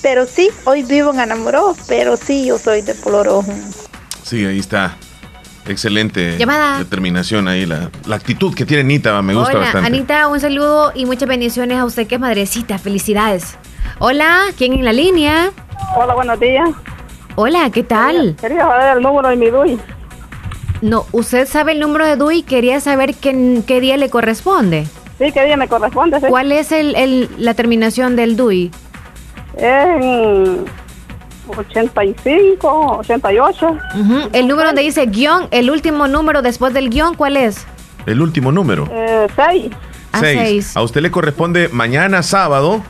Pero 0.02 0.26
sí, 0.26 0.51
hoy 0.64 0.82
vivo 0.82 1.12
en 1.12 1.20
Anamoró, 1.20 1.76
pero 1.86 2.16
sí, 2.16 2.44
yo 2.44 2.59
soy 2.59 2.82
de 2.82 2.94
Polorojo. 2.94 3.55
Sí, 4.22 4.44
ahí 4.44 4.59
está. 4.59 4.98
Excelente 5.66 6.36
Llamada. 6.39 6.78
determinación 6.78 7.49
ahí. 7.49 7.65
La, 7.66 7.91
la 8.07 8.16
actitud 8.16 8.55
que 8.55 8.66
tiene 8.66 8.82
Anita 8.82 9.20
me 9.23 9.35
gusta 9.35 9.51
Hola, 9.53 9.61
bastante. 9.61 9.86
Anita, 9.86 10.28
un 10.28 10.39
saludo 10.41 10.93
y 10.95 11.07
muchas 11.07 11.28
bendiciones 11.28 11.78
a 11.78 11.85
usted 11.85 12.07
que 12.07 12.16
es 12.16 12.20
madrecita. 12.20 12.78
Felicidades. 12.78 13.57
Hola, 13.99 14.41
¿quién 14.59 14.73
en 14.74 14.85
la 14.85 14.93
línea? 14.93 15.51
Hola, 15.97 16.15
buenos 16.15 16.39
días. 16.41 16.69
Hola, 17.36 17.70
¿qué 17.70 17.82
tal? 17.82 18.36
Quería 18.41 18.61
saber 18.61 18.97
el 18.97 19.03
número 19.03 19.28
de 19.28 19.36
mi 19.36 19.51
DUI. 19.51 19.78
No, 20.82 21.07
usted 21.12 21.49
sabe 21.49 21.73
el 21.73 21.81
número 21.81 22.05
de 22.07 22.16
DUI, 22.16 22.43
quería 22.43 22.78
saber 22.81 23.15
qué, 23.15 23.62
qué 23.66 23.81
día 23.81 23.97
le 23.97 24.11
corresponde. 24.11 24.86
Sí, 25.19 25.32
¿qué 25.32 25.45
día 25.45 25.57
me 25.57 25.66
corresponde? 25.69 26.20
sí? 26.20 26.27
¿Cuál 26.28 26.53
es 26.53 26.73
el, 26.73 26.95
el- 26.97 27.31
la 27.39 27.55
terminación 27.55 28.16
del 28.16 28.36
DUI? 28.36 28.70
En 29.57 30.65
85, 31.48 32.98
88. 32.98 33.66
Ujú, 34.00 34.28
El 34.32 34.48
número 34.48 34.68
donde 34.68 34.82
dice 34.82 35.06
guion, 35.06 35.48
el 35.50 35.70
último 35.70 36.06
número 36.08 36.42
después 36.42 36.72
del 36.74 36.90
guion, 36.90 37.14
¿cuál 37.14 37.36
es? 37.36 37.66
El 38.06 38.20
último 38.20 38.52
número. 38.52 38.88
Eh, 38.90 39.26
6. 39.36 39.70
A 40.12 40.20
Seis. 40.20 40.38
seis. 40.40 40.76
A 40.76 40.82
usted 40.82 41.00
le 41.00 41.10
corresponde 41.10 41.68
mañana 41.72 42.22
sábado, 42.22 42.82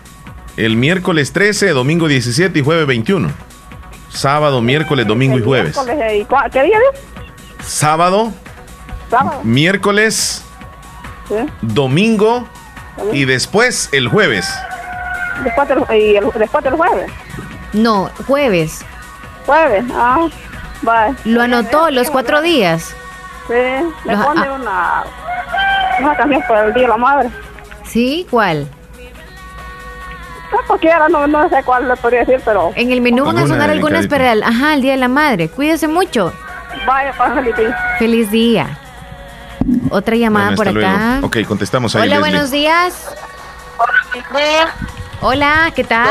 el 0.57 0.77
miércoles 0.77 1.33
13, 1.33 1.71
domingo 1.71 2.07
17 2.09 2.59
y 2.59 2.63
jueves 2.63 2.87
21. 2.87 3.31
Sábado, 4.11 4.61
miércoles, 4.61 5.07
domingo 5.07 5.39
y 5.39 5.43
jueves. 5.43 5.75
Miércoles, 5.85 6.13
¿y 6.21 6.25
cua- 6.25 6.51
¿Qué 6.51 6.63
día 6.63 6.79
es? 6.93 7.67
Sábado, 7.67 8.33
Sábado. 9.11 9.41
miércoles, 9.43 10.45
Sí. 11.29 11.35
domingo 11.63 12.47
y 13.13 13.25
después 13.25 13.89
el 13.93 14.09
jueves. 14.09 14.47
Después 15.43 15.69
del, 15.69 15.79
y 15.99 16.17
el- 16.17 16.31
después 16.39 16.63
del 16.63 16.75
jueves. 16.75 17.11
No, 17.75 18.11
jueves. 18.27 18.83
Jueves, 19.45 19.85
ah, 19.95 20.27
vale. 20.83 21.15
Lo 21.25 21.43
anotó 21.43 21.91
los 21.91 22.09
cuatro 22.11 22.41
días. 22.41 22.95
Sí, 23.47 23.53
Los- 24.05 24.25
pone 24.25 24.47
ah. 24.47 24.53
una, 24.55 25.05
una 26.01 26.17
canción 26.17 26.43
por 26.49 26.57
el 26.57 26.73
Día 26.73 26.83
de 26.85 26.89
la 26.89 26.97
Madre. 26.97 27.31
¿Sí? 27.85 28.27
¿Cuál? 28.31 28.67
No, 30.53 30.59
cualquiera, 30.67 31.09
no, 31.09 31.27
no 31.27 31.49
sé 31.49 31.63
cuál 31.65 31.89
le 31.89 31.97
podría 31.97 32.21
decir, 32.21 32.41
pero... 32.45 32.73
En 32.77 32.91
el 32.93 33.01
menú 33.01 33.25
van 33.25 33.39
a 33.39 33.47
sonar 33.47 33.69
algunas 33.71 34.07
para 34.07 34.33
el, 34.33 34.43
ajá, 34.43 34.75
el 34.75 34.83
Día 34.83 34.93
de 34.93 34.99
la 34.99 35.09
Madre. 35.09 35.49
Cuídese 35.49 35.89
mucho. 35.89 36.33
Vaya, 36.87 37.13
para 37.13 37.35
Felipe. 37.35 37.75
Feliz 37.99 38.31
día. 38.31 38.79
Otra 39.91 40.17
llamada 40.17 40.55
Bueno, 40.55 40.73
por 40.73 40.83
acá. 40.83 40.97
luego. 41.21 41.27
Ok, 41.27 41.39
contestamos 41.49 41.95
ahí. 41.97 42.03
Hola, 42.03 42.17
Leslie. 42.17 42.31
buenos 42.31 42.51
días. 42.51 43.15
Hola, 45.21 45.73
¿qué 45.75 45.85
tal? 45.85 46.09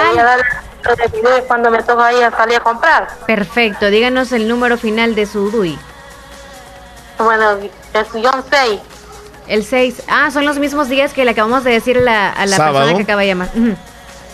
Cuando 1.47 1.71
me 1.71 1.81
toca 1.83 2.13
ir 2.13 2.23
a 2.23 2.31
salir 2.31 2.57
a 2.57 2.59
comprar. 2.61 3.07
Perfecto, 3.27 3.89
díganos 3.89 4.31
el 4.31 4.47
número 4.47 4.77
final 4.77 5.15
de 5.15 5.25
su 5.25 5.49
DUI. 5.51 5.77
Bueno, 7.19 7.51
es 7.93 8.07
John 8.11 8.43
6. 8.49 8.79
El 9.47 9.63
6. 9.65 10.03
Ah, 10.07 10.31
son 10.31 10.45
los 10.45 10.57
mismos 10.57 10.89
días 10.89 11.13
que 11.13 11.25
le 11.25 11.31
acabamos 11.31 11.63
de 11.63 11.71
decir 11.71 11.97
a 11.97 12.01
la, 12.01 12.29
a 12.31 12.45
la 12.45 12.57
Sábado. 12.57 12.79
persona 12.79 12.97
que 12.97 13.03
acaba 13.03 13.21
de 13.21 13.27
llamar. 13.27 13.49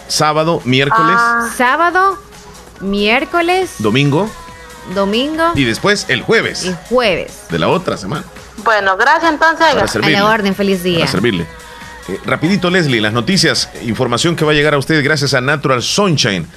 Sábado, 0.08 0.62
miércoles, 0.66 1.16
Ah. 1.18 1.50
Sábado, 1.56 2.18
miércoles, 2.80 3.76
domingo 3.80 4.30
domingo 4.96 5.44
y 5.54 5.66
después 5.66 6.06
el 6.10 6.24
jueves 6.24 6.66
y 6.66 6.76
jueves. 6.90 7.44
de 7.50 7.60
la 7.60 7.68
otra 7.68 7.96
semana. 7.98 8.24
Bueno, 8.64 8.98
gracias 8.98 9.32
entonces. 9.34 9.68
Para 9.74 9.84
A 9.86 9.88
servirle. 9.88 10.18
la 10.18 10.26
orden, 10.28 10.56
feliz 10.56 10.82
día. 10.82 11.00
Para 11.00 11.12
servirle. 11.12 11.46
Eh, 12.10 12.20
rapidito, 12.26 12.72
Leslie, 12.72 13.02
las 13.02 13.14
noticias, 13.14 13.70
información 13.84 14.36
que 14.36 14.44
va 14.44 14.52
a 14.52 14.56
llegar 14.56 14.74
a 14.74 14.80
usted 14.80 15.04
gracias 15.04 15.36
a 15.36 15.42
Natural 15.42 15.84
Sunshine. 15.84 16.48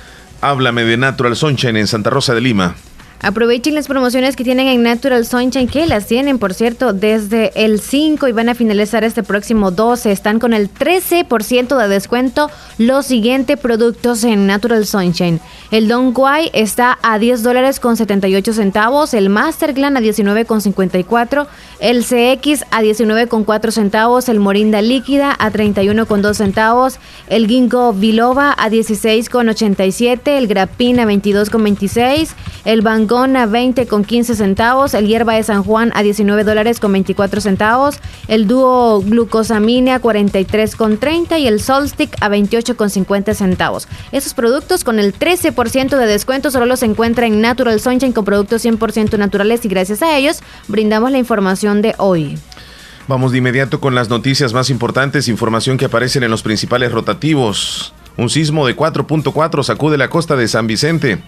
Háblame 0.40 0.82
de 0.84 0.96
Natural 0.96 1.36
Sunshine 1.36 1.76
en 1.76 1.86
Santa 1.86 2.08
Rosa 2.08 2.34
de 2.34 2.40
Lima. 2.40 2.74
Aprovechen 3.22 3.76
las 3.76 3.86
promociones 3.86 4.34
que 4.34 4.42
tienen 4.42 4.66
en 4.66 4.82
Natural 4.82 5.24
Sunshine, 5.24 5.68
que 5.68 5.86
las 5.86 6.06
tienen, 6.06 6.40
por 6.40 6.54
cierto, 6.54 6.92
desde 6.92 7.52
el 7.54 7.78
5 7.80 8.26
y 8.26 8.32
van 8.32 8.48
a 8.48 8.56
finalizar 8.56 9.04
este 9.04 9.22
próximo 9.22 9.70
12. 9.70 10.10
Están 10.10 10.40
con 10.40 10.52
el 10.52 10.68
13% 10.68 11.78
de 11.78 11.88
descuento 11.88 12.50
los 12.78 13.06
siguientes 13.06 13.60
productos 13.60 14.24
en 14.24 14.48
Natural 14.48 14.84
Sunshine. 14.86 15.40
El 15.70 15.86
Don 15.86 16.12
Quai 16.12 16.50
está 16.52 16.98
a 17.00 17.20
10 17.20 17.44
dólares 17.44 17.78
con 17.78 17.96
78 17.96 18.52
centavos, 18.54 19.14
el 19.14 19.28
Master 19.28 19.72
Glan 19.72 19.96
a 19.96 20.00
19 20.00 20.44
con 20.44 20.60
54, 20.60 21.46
el 21.78 22.04
CX 22.04 22.64
a 22.72 22.82
19 22.82 23.28
con 23.28 23.44
4 23.44 23.70
centavos, 23.70 24.28
el 24.28 24.40
Morinda 24.40 24.82
Líquida 24.82 25.34
a 25.38 25.50
31 25.52 26.06
con 26.06 26.22
2 26.22 26.36
centavos, 26.36 26.98
el 27.28 27.46
Ginkgo 27.46 27.92
Biloba 27.92 28.54
a 28.58 28.68
16 28.68 29.30
con 29.30 29.48
87, 29.48 30.36
el 30.36 30.48
Grapin 30.48 30.98
a 30.98 31.06
22 31.06 31.50
con 31.50 31.62
26, 31.62 32.34
el 32.64 32.82
A 33.12 33.44
20 33.44 33.86
con 33.88 34.04
15 34.04 34.36
centavos, 34.36 34.94
el 34.94 35.06
Hierba 35.06 35.34
de 35.34 35.42
San 35.42 35.62
Juan 35.62 35.92
a 35.94 36.02
19 36.02 36.44
dólares 36.44 36.80
con 36.80 36.92
24 36.92 37.42
centavos, 37.42 37.96
el 38.26 38.46
Dúo 38.46 39.02
Glucosamine 39.02 39.92
a 39.92 40.00
43 40.00 40.74
con 40.76 40.96
30 40.96 41.38
y 41.38 41.46
el 41.46 41.60
Solstick 41.60 42.16
a 42.22 42.30
28 42.30 42.74
con 42.74 42.88
50 42.88 43.34
centavos. 43.34 43.86
Esos 44.12 44.32
productos 44.32 44.82
con 44.82 44.98
el 44.98 45.12
13% 45.12 45.98
de 45.98 46.06
descuento 46.06 46.50
solo 46.50 46.64
los 46.64 46.82
encuentra 46.82 47.26
en 47.26 47.42
Natural 47.42 47.78
Sunshine 47.80 48.14
con 48.14 48.24
productos 48.24 48.64
100% 48.64 49.18
naturales 49.18 49.62
y 49.66 49.68
gracias 49.68 50.00
a 50.00 50.16
ellos 50.16 50.40
brindamos 50.68 51.12
la 51.12 51.18
información 51.18 51.82
de 51.82 51.94
hoy. 51.98 52.38
Vamos 53.08 53.32
de 53.32 53.38
inmediato 53.38 53.78
con 53.78 53.94
las 53.94 54.08
noticias 54.08 54.54
más 54.54 54.70
importantes, 54.70 55.28
información 55.28 55.76
que 55.76 55.84
aparecen 55.84 56.22
en 56.22 56.30
los 56.30 56.42
principales 56.42 56.90
rotativos. 56.92 57.92
Un 58.16 58.30
sismo 58.30 58.66
de 58.66 58.74
4.4 58.74 59.62
sacude 59.64 59.98
la 59.98 60.08
costa 60.08 60.34
de 60.34 60.48
San 60.48 60.66
Vicente. 60.66 61.22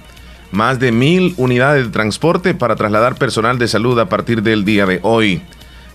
Más 0.55 0.79
de 0.79 0.93
mil 0.93 1.35
unidades 1.37 1.87
de 1.87 1.91
transporte 1.91 2.55
para 2.55 2.77
trasladar 2.77 3.17
personal 3.17 3.59
de 3.59 3.67
salud 3.67 3.99
a 3.99 4.09
partir 4.09 4.41
del 4.41 4.65
día 4.65 4.87
de 4.87 5.01
hoy. 5.03 5.43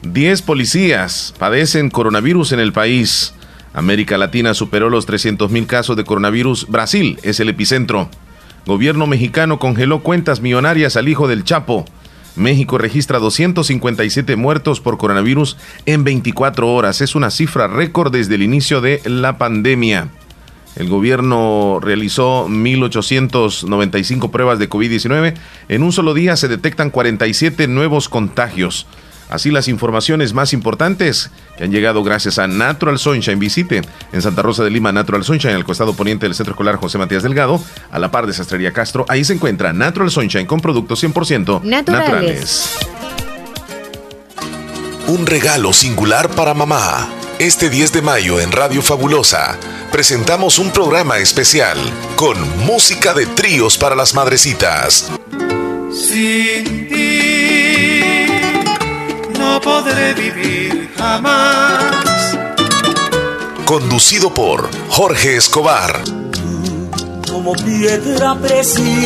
10 0.02 0.41
policías 0.41 1.34
padecen 1.40 1.90
coronavirus 1.90 2.52
en 2.52 2.60
el 2.60 2.73
país. 2.73 3.34
América 3.73 4.18
Latina 4.18 4.53
superó 4.53 4.90
los 4.90 5.07
300.000 5.07 5.65
casos 5.65 5.95
de 5.95 6.03
coronavirus. 6.03 6.68
Brasil 6.68 7.18
es 7.23 7.40
el 7.40 7.48
epicentro. 7.48 8.10
Gobierno 8.65 9.07
mexicano 9.07 9.60
congeló 9.60 10.03
cuentas 10.03 10.41
millonarias 10.41 10.98
al 10.98 11.07
hijo 11.07 11.30
del 11.30 11.45
Chapo. 11.45 11.86
México 12.36 12.77
registra 12.77 13.18
257 13.18 14.36
muertos 14.36 14.81
por 14.81 14.98
coronavirus 14.98 15.56
en 15.86 16.03
24 16.03 16.68
horas. 16.68 16.99
Es 16.99 17.15
una 17.15 17.31
cifra 17.31 17.69
récord 17.69 18.11
desde 18.11 18.36
el 18.36 18.44
inicio 18.44 18.81
de 18.81 19.02
la 19.06 19.38
pandemia. 19.38 20.10
El 20.76 20.88
gobierno 20.88 21.80
realizó 21.82 22.48
1.895 22.48 24.32
pruebas 24.32 24.60
de 24.60 24.70
COVID-19. 24.70 25.34
En 25.68 25.84
un 25.84 25.91
solo 25.91 26.14
día 26.14 26.36
se 26.38 26.48
detectan 26.48 26.90
47 26.90 27.68
nuevos 27.68 28.08
contagios. 28.10 28.86
Así 29.30 29.52
las 29.52 29.68
informaciones 29.68 30.34
más 30.34 30.54
importantes 30.54 31.30
que 31.58 31.64
han 31.64 31.72
llegado 31.72 32.04
gracias 32.04 32.40
a 32.40 32.48
Natural 32.48 32.98
Sunshine. 32.98 33.38
Visite 33.38 33.82
en 34.12 34.22
Santa 34.22 34.41
Rosa 34.41 34.64
de 34.64 34.72
Lima 34.72 34.91
Natural 34.91 35.24
Sunshine, 35.24 35.54
al 35.54 35.64
costado 35.66 35.94
poniente 35.94 36.26
del 36.26 36.34
Centro 36.34 36.54
Escolar 36.54 36.78
José 36.78 36.98
Matías 36.98 37.22
Delgado, 37.22 37.62
a 37.91 38.00
la 38.00 38.10
par 38.10 38.26
de 38.26 38.34
Sastrería 38.34 38.74
Castro. 38.74 39.06
Ahí 39.08 39.24
se 39.24 39.34
encuentra 39.34 39.72
Natural 39.72 40.10
Sunshine 40.10 40.48
con 40.48 40.62
productos 40.62 41.04
100% 41.04 41.62
Naturales. 41.62 41.86
naturales. 41.88 42.78
Un 45.08 45.26
regalo 45.28 45.74
singular 45.74 46.30
para 46.30 46.56
mamá. 46.56 47.08
Este 47.40 47.70
10 47.70 47.94
de 47.94 48.02
mayo 48.02 48.41
en 48.41 48.52
Radio 48.52 48.82
Fabulosa 48.82 49.57
presentamos 49.94 50.60
un 50.60 50.72
programa 50.72 51.20
especial 51.20 51.78
con 52.18 52.38
música 52.66 53.14
de 53.14 53.28
tríos 53.28 53.78
para 53.78 53.95
las 53.95 54.14
madrecitas. 54.14 55.10
Sin 55.90 56.90
ti 56.90 58.26
no 59.40 59.61
podré 59.61 60.14
vivir 60.16 60.91
jamás. 60.98 62.38
Conducido 63.64 64.34
por 64.34 64.70
Jorge 64.90 65.38
Escobar. 65.38 66.03
como 67.32 67.53
piedra 67.53 68.36
preciosa. 68.36 68.99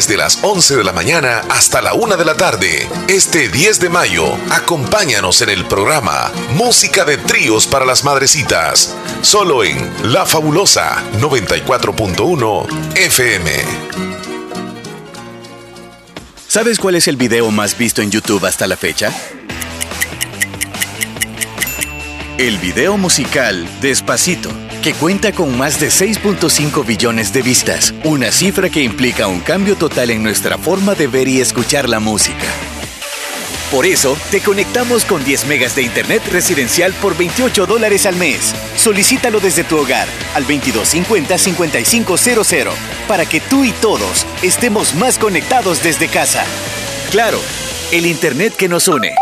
Desde 0.00 0.16
las 0.16 0.38
11 0.42 0.76
de 0.76 0.84
la 0.84 0.94
mañana 0.94 1.42
hasta 1.50 1.82
la 1.82 1.92
1 1.92 2.16
de 2.16 2.24
la 2.24 2.34
tarde, 2.34 2.88
este 3.06 3.50
10 3.50 3.80
de 3.80 3.90
mayo, 3.90 4.34
acompáñanos 4.50 5.42
en 5.42 5.50
el 5.50 5.66
programa 5.66 6.32
Música 6.54 7.04
de 7.04 7.18
Tríos 7.18 7.66
para 7.66 7.84
las 7.84 8.02
Madrecitas, 8.02 8.96
solo 9.20 9.62
en 9.62 9.76
La 10.10 10.24
Fabulosa 10.24 11.02
94.1 11.20 12.96
FM. 12.96 13.50
¿Sabes 16.48 16.78
cuál 16.78 16.94
es 16.94 17.06
el 17.06 17.18
video 17.18 17.50
más 17.50 17.76
visto 17.76 18.00
en 18.00 18.10
YouTube 18.10 18.46
hasta 18.46 18.66
la 18.66 18.78
fecha? 18.78 19.12
El 22.38 22.56
video 22.56 22.96
musical 22.96 23.68
Despacito, 23.82 24.48
que 24.80 24.94
cuenta 24.94 25.32
con 25.32 25.58
más 25.58 25.78
de 25.78 25.88
6.5 25.88 26.86
billones 26.86 27.32
de 27.32 27.42
vistas, 27.42 27.92
una 28.04 28.32
cifra 28.32 28.70
que 28.70 28.82
implica 28.82 29.26
un 29.26 29.40
cambio 29.40 29.76
total 29.76 30.10
en 30.10 30.22
nuestra 30.22 30.56
forma 30.56 30.94
de 30.94 31.06
ver 31.06 31.28
y 31.28 31.40
escuchar 31.40 31.88
la 31.88 32.00
música. 32.00 32.46
Por 33.70 33.86
eso, 33.86 34.16
te 34.32 34.40
conectamos 34.40 35.04
con 35.04 35.22
10 35.22 35.46
megas 35.46 35.76
de 35.76 35.82
internet 35.82 36.22
residencial 36.32 36.92
por 36.94 37.16
28 37.16 37.66
dólares 37.66 38.04
al 38.04 38.16
mes. 38.16 38.52
Solicítalo 38.76 39.38
desde 39.38 39.62
tu 39.62 39.76
hogar 39.76 40.08
al 40.34 40.44
2250-5500 40.46 42.72
para 43.06 43.26
que 43.26 43.38
tú 43.40 43.64
y 43.64 43.70
todos 43.72 44.26
estemos 44.42 44.96
más 44.96 45.18
conectados 45.18 45.84
desde 45.84 46.08
casa. 46.08 46.44
Claro, 47.12 47.38
el 47.92 48.06
internet 48.06 48.56
que 48.56 48.68
nos 48.68 48.88
une. 48.88 49.14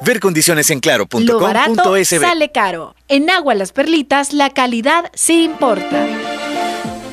Ver 0.00 0.20
condiciones 0.20 0.70
en 0.70 0.80
Lo 1.20 1.40
barato 1.40 1.74
claro.com.sb. 1.74 2.20
sale 2.20 2.50
caro. 2.50 2.94
En 3.08 3.30
Agua 3.30 3.54
Las 3.54 3.72
Perlitas 3.72 4.32
la 4.32 4.50
calidad 4.50 5.10
sí 5.14 5.44
importa. 5.44 6.06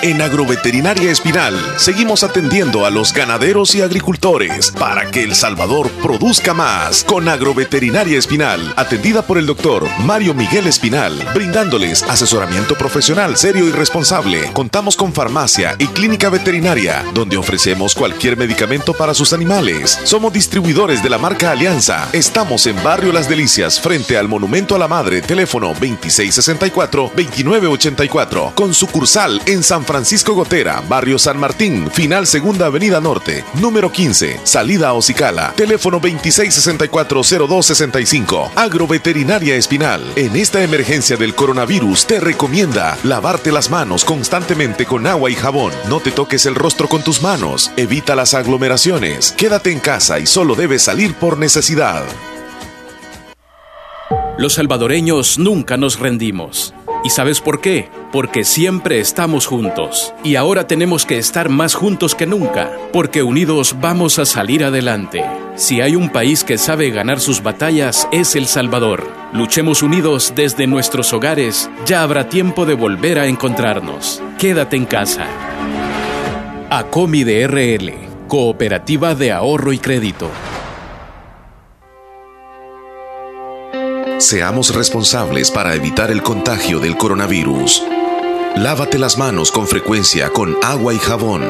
En 0.04 0.20
Agroveterinaria 0.20 1.10
Espinal 1.10 1.58
seguimos 1.78 2.22
atendiendo 2.24 2.84
a 2.84 2.90
los 2.90 3.14
ganaderos 3.14 3.74
y 3.74 3.80
agricultores 3.80 4.70
para 4.72 5.10
que 5.10 5.22
El 5.22 5.34
Salvador 5.34 5.90
produzca 6.02 6.52
más. 6.52 7.04
Con 7.04 7.26
Agroveterinaria 7.26 8.18
Espinal, 8.18 8.74
atendida 8.76 9.22
por 9.22 9.38
el 9.38 9.46
doctor 9.46 9.88
Mario 10.00 10.34
Miguel 10.34 10.66
Espinal, 10.66 11.18
brindándoles 11.32 12.02
asesoramiento 12.02 12.74
profesional 12.74 13.38
serio 13.38 13.66
y 13.66 13.72
responsable. 13.72 14.52
Contamos 14.52 14.94
con 14.94 15.14
farmacia 15.14 15.74
y 15.78 15.86
clínica 15.86 16.28
veterinaria, 16.28 17.02
donde 17.14 17.38
ofrecemos 17.38 17.94
cualquier 17.94 18.36
medicamento 18.36 18.92
para 18.92 19.14
sus 19.14 19.32
animales. 19.32 19.98
Somos 20.04 20.34
distribuidores 20.34 21.02
de 21.02 21.08
la 21.08 21.16
marca 21.16 21.50
Alianza. 21.50 22.10
Estamos 22.12 22.66
en 22.66 22.76
Barrio 22.84 23.10
Las 23.10 23.26
Delicias, 23.26 23.80
frente 23.80 24.18
al 24.18 24.28
Monumento 24.28 24.76
a 24.76 24.78
la 24.78 24.86
Madre, 24.86 25.22
teléfono 25.22 25.72
2664-2984, 25.76 28.52
con 28.52 28.74
sucursal 28.74 29.40
en 29.46 29.62
San 29.62 29.82
Francisco 29.82 29.93
Gotera, 30.34 30.82
Barrio 30.88 31.20
San 31.20 31.38
Martín, 31.38 31.88
final 31.88 32.26
Segunda 32.26 32.66
Avenida 32.66 33.00
Norte, 33.00 33.44
número 33.60 33.92
15, 33.92 34.40
salida 34.42 34.88
a 34.88 34.94
Ocicala, 34.94 35.52
teléfono 35.56 36.00
2664-0265, 36.00 38.50
Agroveterinaria 38.56 39.54
Espinal. 39.54 40.02
En 40.16 40.34
esta 40.34 40.64
emergencia 40.64 41.16
del 41.16 41.36
coronavirus 41.36 42.06
te 42.06 42.18
recomienda 42.18 42.98
lavarte 43.04 43.52
las 43.52 43.70
manos 43.70 44.04
constantemente 44.04 44.84
con 44.84 45.06
agua 45.06 45.30
y 45.30 45.36
jabón. 45.36 45.70
No 45.88 46.00
te 46.00 46.10
toques 46.10 46.44
el 46.46 46.56
rostro 46.56 46.88
con 46.88 47.04
tus 47.04 47.22
manos. 47.22 47.70
Evita 47.76 48.16
las 48.16 48.34
aglomeraciones. 48.34 49.32
Quédate 49.36 49.70
en 49.70 49.78
casa 49.78 50.18
y 50.18 50.26
solo 50.26 50.56
debes 50.56 50.82
salir 50.82 51.14
por 51.14 51.38
necesidad. 51.38 52.02
Los 54.36 54.54
salvadoreños 54.54 55.38
nunca 55.38 55.76
nos 55.76 56.00
rendimos. 56.00 56.74
¿Y 57.04 57.10
sabes 57.10 57.42
por 57.42 57.60
qué? 57.60 57.90
Porque 58.12 58.44
siempre 58.44 58.98
estamos 58.98 59.44
juntos. 59.44 60.14
Y 60.24 60.36
ahora 60.36 60.66
tenemos 60.66 61.04
que 61.04 61.18
estar 61.18 61.50
más 61.50 61.74
juntos 61.74 62.14
que 62.14 62.24
nunca, 62.24 62.72
porque 62.94 63.22
unidos 63.22 63.76
vamos 63.78 64.18
a 64.18 64.24
salir 64.24 64.64
adelante. 64.64 65.22
Si 65.54 65.82
hay 65.82 65.96
un 65.96 66.08
país 66.08 66.44
que 66.44 66.56
sabe 66.56 66.88
ganar 66.88 67.20
sus 67.20 67.42
batallas 67.42 68.08
es 68.10 68.34
El 68.36 68.46
Salvador. 68.46 69.06
Luchemos 69.34 69.82
unidos 69.82 70.32
desde 70.34 70.66
nuestros 70.66 71.12
hogares, 71.12 71.68
ya 71.84 72.02
habrá 72.02 72.30
tiempo 72.30 72.64
de 72.64 72.72
volver 72.72 73.18
a 73.18 73.26
encontrarnos. 73.26 74.22
Quédate 74.38 74.76
en 74.76 74.86
casa. 74.86 75.26
ACOMI 76.70 77.22
de 77.22 77.46
RL, 77.46 77.92
Cooperativa 78.28 79.14
de 79.14 79.30
Ahorro 79.30 79.74
y 79.74 79.78
Crédito. 79.78 80.30
Seamos 84.24 84.74
responsables 84.74 85.50
para 85.50 85.74
evitar 85.74 86.10
el 86.10 86.22
contagio 86.22 86.80
del 86.80 86.96
coronavirus. 86.96 87.82
Lávate 88.56 88.98
las 88.98 89.18
manos 89.18 89.52
con 89.52 89.68
frecuencia 89.68 90.30
con 90.30 90.56
agua 90.62 90.94
y 90.94 90.98
jabón. 90.98 91.44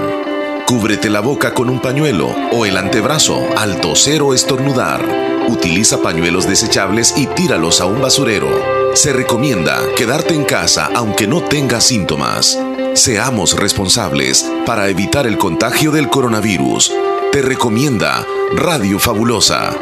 Cúbrete 0.66 1.08
la 1.08 1.20
boca 1.20 1.54
con 1.54 1.70
un 1.70 1.78
pañuelo 1.80 2.34
o 2.50 2.66
el 2.66 2.76
antebrazo 2.76 3.46
al 3.56 3.80
toser 3.80 4.22
o 4.22 4.34
estornudar. 4.34 5.06
Utiliza 5.46 6.02
pañuelos 6.02 6.48
desechables 6.48 7.14
y 7.16 7.28
tíralos 7.28 7.80
a 7.80 7.86
un 7.86 8.02
basurero. 8.02 8.50
Se 8.96 9.12
recomienda 9.12 9.80
quedarte 9.96 10.34
en 10.34 10.44
casa 10.44 10.90
aunque 10.96 11.28
no 11.28 11.44
tengas 11.44 11.84
síntomas. 11.84 12.58
Seamos 12.94 13.56
responsables 13.56 14.50
para 14.66 14.88
evitar 14.88 15.28
el 15.28 15.38
contagio 15.38 15.92
del 15.92 16.08
coronavirus. 16.08 16.92
Te 17.30 17.40
recomienda 17.40 18.26
Radio 18.56 18.98
Fabulosa. 18.98 19.76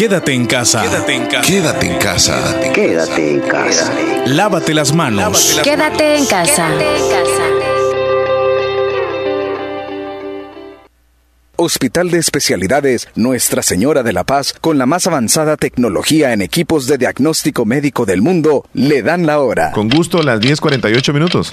Quédate 0.00 0.32
en 0.32 0.46
casa. 0.46 0.80
Quédate 0.80 1.14
en 1.14 1.26
casa. 1.26 1.46
Quédate 1.46 1.86
en 1.86 1.98
casa. 1.98 2.60
Quédate 2.72 3.32
en 3.32 3.40
casa. 3.40 3.92
Lávate 4.24 4.72
las 4.72 4.94
manos. 4.94 5.60
Quédate 5.62 6.16
en 6.16 6.24
casa. 6.24 6.70
Hospital 11.56 12.10
de 12.10 12.16
Especialidades 12.16 13.08
Nuestra 13.14 13.62
Señora 13.62 14.02
de 14.02 14.14
la 14.14 14.24
Paz, 14.24 14.54
con 14.58 14.78
la 14.78 14.86
más 14.86 15.06
avanzada 15.06 15.58
tecnología 15.58 16.32
en 16.32 16.40
equipos 16.40 16.86
de 16.86 16.96
diagnóstico 16.96 17.66
médico 17.66 18.06
del 18.06 18.22
mundo, 18.22 18.64
le 18.72 19.02
dan 19.02 19.26
la 19.26 19.40
hora. 19.40 19.70
Con 19.72 19.90
gusto, 19.90 20.22
las 20.22 20.40
10:48 20.40 21.12
minutos. 21.12 21.52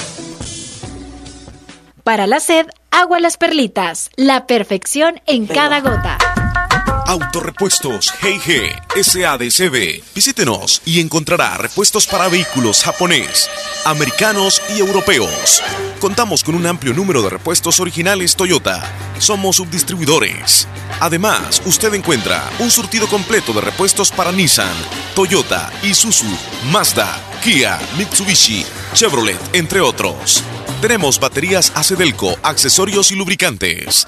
Para 2.04 2.28
la 2.28 2.40
sed, 2.40 2.68
agua 2.90 3.20
las 3.20 3.38
perlitas. 3.38 4.10
La 4.16 4.48
perfección 4.48 5.22
en 5.28 5.46
cada 5.46 5.82
gota. 5.82 6.18
Autorepuestos 7.12 8.14
G&G 8.22 9.04
SADCB. 9.04 10.02
Visítenos 10.16 10.82
y 10.86 11.02
encontrará 11.02 11.58
repuestos 11.58 12.08
para 12.08 12.30
vehículos 12.30 12.86
japonés, 12.86 13.50
americanos 13.84 14.62
y 14.74 14.80
europeos. 14.80 15.62
Contamos 16.00 16.42
con 16.42 16.56
un 16.56 16.66
amplio 16.66 16.94
número 16.94 17.22
de 17.22 17.32
repuestos 17.32 17.82
originales 17.82 18.38
Toyota. 18.38 18.82
Somos 19.20 19.58
subdistribuidores. 19.58 20.70
Además, 21.02 21.62
usted 21.66 21.94
encuentra 21.96 22.50
un 22.60 22.72
surtido 22.72 23.08
completo 23.08 23.52
de 23.52 23.60
repuestos 23.60 24.10
para 24.10 24.32
Nissan, 24.32 24.74
Toyota, 25.14 25.70
Isuzu, 25.84 26.34
Mazda, 26.72 27.14
Kia, 27.44 27.78
Mitsubishi, 27.98 28.66
Chevrolet, 28.94 29.38
entre 29.52 29.82
otros. 29.82 30.42
Tenemos 30.80 31.20
baterías 31.20 31.74
Acedelco, 31.76 32.38
accesorios 32.42 33.12
y 33.12 33.16
lubricantes. 33.16 34.08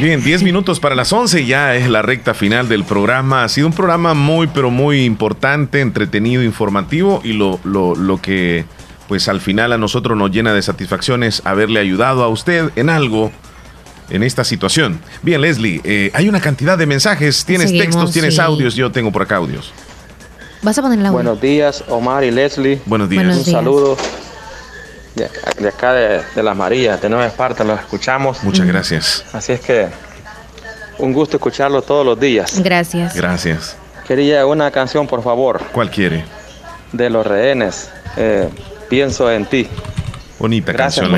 Bien, 0.00 0.22
10 0.22 0.44
minutos 0.44 0.78
para 0.78 0.94
las 0.94 1.12
11, 1.12 1.44
ya 1.44 1.74
es 1.74 1.90
la 1.90 2.02
recta 2.02 2.32
final 2.32 2.68
del 2.68 2.84
programa. 2.84 3.42
Ha 3.42 3.48
sido 3.48 3.66
un 3.66 3.72
programa 3.72 4.14
muy, 4.14 4.46
pero 4.46 4.70
muy 4.70 5.04
importante, 5.04 5.80
entretenido, 5.80 6.44
informativo 6.44 7.20
y 7.24 7.32
lo, 7.32 7.58
lo, 7.64 7.96
lo 7.96 8.22
que 8.22 8.64
pues 9.08 9.26
al 9.26 9.40
final 9.40 9.72
a 9.72 9.78
nosotros 9.78 10.16
nos 10.16 10.30
llena 10.30 10.54
de 10.54 10.62
satisfacción 10.62 11.24
es 11.24 11.42
haberle 11.44 11.80
ayudado 11.80 12.22
a 12.22 12.28
usted 12.28 12.70
en 12.76 12.90
algo 12.90 13.32
en 14.08 14.22
esta 14.22 14.44
situación. 14.44 15.00
Bien, 15.22 15.40
Leslie, 15.40 15.80
eh, 15.82 16.12
hay 16.14 16.28
una 16.28 16.40
cantidad 16.40 16.78
de 16.78 16.86
mensajes, 16.86 17.44
tienes 17.44 17.70
Seguimos, 17.70 17.86
textos, 17.96 18.12
tienes 18.12 18.36
sí. 18.36 18.40
audios, 18.40 18.76
yo 18.76 18.92
tengo 18.92 19.10
por 19.10 19.22
acá 19.22 19.36
audios. 19.36 19.72
Vas 20.62 20.78
a 20.78 20.82
poner 20.82 21.00
la 21.00 21.10
Buenos 21.10 21.40
días, 21.40 21.82
Omar 21.88 22.22
y 22.22 22.30
Leslie. 22.30 22.80
Buenos 22.86 23.08
días. 23.08 23.24
Buenos 23.24 23.46
Un 23.48 23.52
saludo 23.52 23.96
de, 25.18 25.30
de 25.58 25.68
acá 25.68 25.92
de, 25.92 26.22
de 26.34 26.42
Las 26.42 26.56
Marías, 26.56 27.00
de 27.02 27.08
Nueva 27.08 27.26
Esparta, 27.26 27.64
los 27.64 27.78
escuchamos. 27.80 28.42
Muchas 28.42 28.66
gracias. 28.66 29.24
Así 29.32 29.52
es 29.52 29.60
que 29.60 29.88
un 30.98 31.12
gusto 31.12 31.36
escucharlo 31.36 31.82
todos 31.82 32.04
los 32.06 32.18
días. 32.18 32.60
Gracias. 32.62 33.14
Gracias. 33.14 33.76
Quería 34.06 34.46
una 34.46 34.70
canción, 34.70 35.06
por 35.06 35.22
favor, 35.22 35.60
¿Cuál 35.72 35.90
quiere? 35.90 36.24
de 36.92 37.10
los 37.10 37.26
rehenes. 37.26 37.90
Eh, 38.16 38.48
pienso 38.88 39.30
en 39.30 39.44
ti. 39.46 39.68
Bonita 40.38 40.72
Gracias 40.72 41.04
canción 41.06 41.10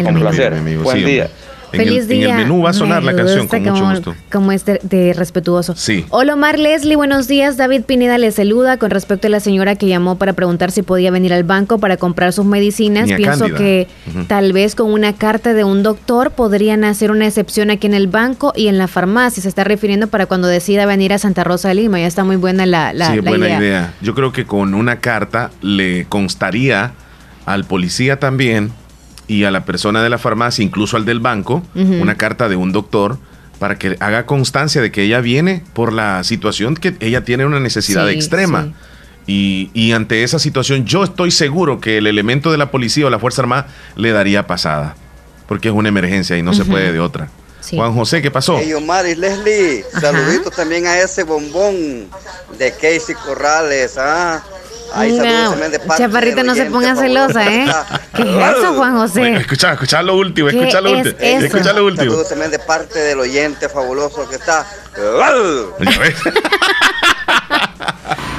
pide, 0.48 0.51
mi 0.51 0.59
amigo. 0.59 0.82
Buen 0.82 0.97
Sí, 0.98 1.05
día. 1.05 1.24
hombre. 1.24 1.49
En, 1.72 1.78
Feliz 1.80 2.02
el, 2.02 2.09
día. 2.09 2.24
en 2.26 2.30
el 2.30 2.36
menú 2.48 2.62
va 2.62 2.70
a 2.70 2.72
sonar 2.72 3.02
Me 3.02 3.12
la 3.12 3.18
canción 3.18 3.47
con 3.48 3.62
mucho 3.62 3.74
como- 3.74 3.90
gusto. 3.90 4.14
Como 4.32 4.52
es 4.52 4.64
de, 4.64 5.12
respetuoso. 5.16 5.74
Sí. 5.76 6.05
Hola 6.10 6.34
Omar 6.34 6.59
Leslie, 6.59 6.97
buenos 6.97 7.28
días. 7.28 7.56
David 7.56 7.82
Pineda 7.82 8.18
le 8.18 8.30
saluda 8.32 8.76
con 8.78 8.90
respecto 8.90 9.26
a 9.26 9.30
la 9.30 9.40
señora 9.40 9.76
que 9.76 9.86
llamó 9.86 10.16
para 10.18 10.32
preguntar 10.32 10.70
si 10.70 10.82
podía 10.82 11.10
venir 11.10 11.32
al 11.32 11.44
banco 11.44 11.78
para 11.78 11.97
comprar 11.97 12.32
sus 12.32 12.44
medicinas. 12.44 13.06
Pienso 13.12 13.40
Cándida. 13.47 13.59
que 13.59 13.88
tal 14.28 14.52
vez 14.52 14.74
con 14.74 14.92
una 14.92 15.12
carta 15.14 15.55
de 15.55 15.64
un 15.64 15.82
doctor 15.82 16.32
podrían 16.32 16.84
hacer 16.84 17.10
una 17.10 17.26
excepción 17.26 17.70
aquí 17.70 17.86
en 17.86 17.94
el 17.94 18.06
banco 18.09 18.52
y 18.56 18.68
en 18.68 18.78
la 18.78 18.88
farmacia. 18.88 19.42
Se 19.42 19.48
está 19.48 19.64
refiriendo 19.64 20.06
para 20.09 20.26
cuando 20.26 20.48
decida 20.48 20.86
venir 20.86 21.12
a 21.12 21.18
Santa 21.18 21.44
Rosa 21.44 21.68
de 21.68 21.74
Lima. 21.76 22.01
Ya 22.01 22.06
está 22.06 22.24
muy 22.24 22.36
buena 22.36 22.66
la, 22.66 22.92
la, 22.92 23.10
sí, 23.10 23.16
la 23.16 23.22
buena 23.22 23.47
idea. 23.47 23.59
idea. 23.59 23.94
Yo 24.01 24.14
creo 24.14 24.32
que 24.32 24.44
con 24.47 24.74
una 24.74 24.97
carta 25.01 25.51
le 25.62 26.06
constaría 26.09 26.92
al 27.47 27.64
policía 27.64 28.18
también 28.18 28.70
y 29.31 29.44
a 29.44 29.51
la 29.52 29.65
persona 29.65 30.02
de 30.02 30.11
la 30.11 30.19
farmacia, 30.19 30.65
incluso 30.65 30.97
al 30.97 31.05
del 31.05 31.20
banco, 31.20 31.62
una 31.74 32.16
carta 32.16 32.48
de 32.48 32.57
un 32.57 32.73
doctor 32.73 33.19
para 33.61 33.78
que 33.78 33.97
haga 34.01 34.27
constancia 34.27 34.81
de 34.82 34.90
que 34.90 35.02
ella 35.05 35.20
viene 35.20 35.62
por 35.74 35.93
la 35.93 36.24
situación 36.24 36.74
que 36.74 36.97
ella 37.01 37.24
tiene 37.24 37.44
una 37.47 37.61
necesidad 37.61 38.09
Sí, 38.09 38.15
extrema. 38.15 38.65
sí. 38.65 38.73
Y, 39.27 39.70
y 39.74 39.93
ante 39.93 40.24
esa 40.24 40.39
situación 40.40 40.86
yo 40.86 41.05
estoy 41.05 41.31
seguro 41.31 41.78
que 41.78 41.98
el 41.98 42.07
elemento 42.09 42.51
de 42.51 42.59
la 42.59 42.70
policía 42.73 43.07
o 43.07 43.11
la 43.11 43.19
Fuerza 43.20 43.43
Armada 43.43 43.69
le 43.94 44.11
daría 44.11 44.47
pasada, 44.48 44.97
porque 45.47 45.69
es 45.69 45.74
una 45.74 45.90
emergencia 45.90 46.36
y 46.36 46.43
no 46.43 46.52
se 46.55 46.65
puede 46.65 46.90
de 46.90 46.98
otra. 46.98 47.28
Sí. 47.61 47.77
Juan 47.77 47.94
José, 47.94 48.23
¿qué 48.23 48.31
pasó? 48.32 48.59
Hey, 48.61 48.73
Omar 48.73 49.07
y 49.07 49.15
Leslie, 49.15 49.85
saluditos 50.01 50.57
también 50.57 50.86
a 50.86 50.98
ese 50.98 51.23
bombón 51.23 52.09
de 52.59 52.73
Casey 52.73 53.15
Corrales, 53.24 53.97
¿ah? 53.98 54.43
Ahí 54.95 55.12
No, 55.12 55.25
saludos 55.25 55.51
también 55.51 55.73
de 55.73 55.79
parte 55.81 56.03
Chaparrita, 56.03 56.43
no 56.43 56.55
se 56.55 56.65
ponga 56.67 56.97
celosa, 56.97 57.47
¿eh? 57.47 57.67
¿Qué 58.17 58.23
es 58.23 58.57
eso, 58.59 58.75
Juan 58.75 58.97
José? 58.97 59.37
Escucha, 59.37 59.73
escucha 59.73 60.03
lo 60.03 60.17
último, 60.17 60.49
¿Qué 60.49 60.59
escucha 60.59 60.81
lo 60.81 60.89
es 60.91 61.07
último. 61.07 61.17
eso? 61.21 61.47
Escucha 61.47 61.73
lo 61.73 61.85
último. 61.87 62.11
Saludos 62.11 62.29
también 62.29 62.51
de 62.51 62.59
parte 62.59 62.99
del 62.99 63.21
oyente 63.21 63.69
fabuloso 63.69 64.29
que 64.29 64.37
está. 64.37 64.67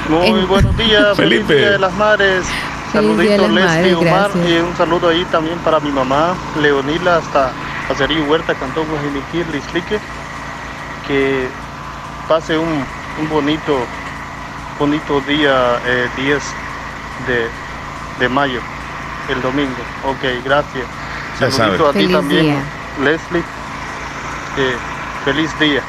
Muy 0.09 0.41
buenos 0.45 0.75
días, 0.77 1.15
feliz 1.15 1.39
Felipe. 1.45 1.55
Día 1.55 1.71
de 1.71 1.79
las 1.79 1.93
Madres. 1.93 2.45
Feliz 2.91 3.07
Saluditos 3.07 3.49
Leslie, 3.51 3.93
Omar 3.95 4.31
gracias. 4.33 4.49
y 4.49 4.57
un 4.57 4.75
saludo 4.77 5.07
ahí 5.09 5.25
también 5.31 5.57
para 5.59 5.79
mi 5.79 5.91
mamá, 5.91 6.35
Leonila, 6.61 7.17
hasta 7.17 7.51
Acerillo 7.89 8.25
Huerta, 8.25 8.53
Cantón 8.55 8.85
Guajimiquir, 8.89 9.45
Lislique. 9.53 9.99
Que 11.07 11.47
pase 12.27 12.57
un, 12.57 12.85
un 13.21 13.29
bonito, 13.29 13.77
bonito 14.81 15.21
día 15.21 15.79
eh, 15.85 16.07
10 16.17 16.41
de, 17.27 17.47
de 18.19 18.29
mayo, 18.29 18.59
el 19.29 19.39
domingo. 19.43 19.75
Ok, 20.07 20.43
gracias. 20.43 20.85
Ya 21.39 21.51
Saludito 21.51 21.87
a 21.89 21.93
ti 21.93 21.99
Feliz 21.99 22.11
también, 22.13 22.43
día. 22.45 22.63
Leslie. 23.03 23.43
Eh, 24.57 24.75
feliz 25.23 25.59
día. 25.59 25.83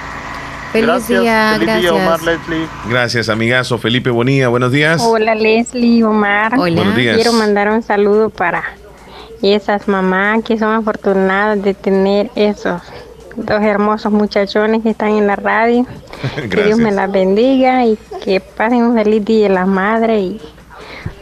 Feliz 0.72 0.86
gracias, 0.86 1.20
día, 1.22 1.50
feliz 1.54 1.66
gracias. 1.68 1.80
día, 1.80 1.94
Omar 1.94 2.22
Leslie. 2.22 2.68
Gracias, 2.86 3.28
amigazo. 3.30 3.78
Felipe 3.78 4.10
Bonilla, 4.10 4.48
buenos 4.48 4.70
días. 4.70 5.00
Hola 5.02 5.34
Leslie, 5.36 6.04
Omar. 6.04 6.52
Hola. 6.58 6.74
Buenos 6.74 6.94
días. 6.94 7.16
Quiero 7.16 7.32
mandar 7.32 7.70
un 7.70 7.82
saludo 7.82 8.28
para 8.28 8.62
esas 9.40 9.88
mamás 9.88 10.44
que 10.44 10.58
son 10.58 10.74
afortunadas 10.74 11.62
de 11.62 11.72
tener 11.72 12.30
esos 12.34 12.82
dos 13.36 13.62
hermosos 13.62 14.12
muchachones 14.12 14.82
que 14.82 14.90
están 14.90 15.10
en 15.10 15.26
la 15.26 15.36
radio. 15.36 15.86
Que 16.50 16.64
Dios 16.64 16.78
me 16.78 16.92
las 16.92 17.10
bendiga 17.10 17.84
y 17.84 17.98
que 18.24 18.40
pasen 18.40 18.84
un 18.84 18.94
feliz 18.94 19.24
día 19.24 19.48
de 19.48 19.54
la 19.54 19.66
madre 19.66 20.20
y 20.20 20.40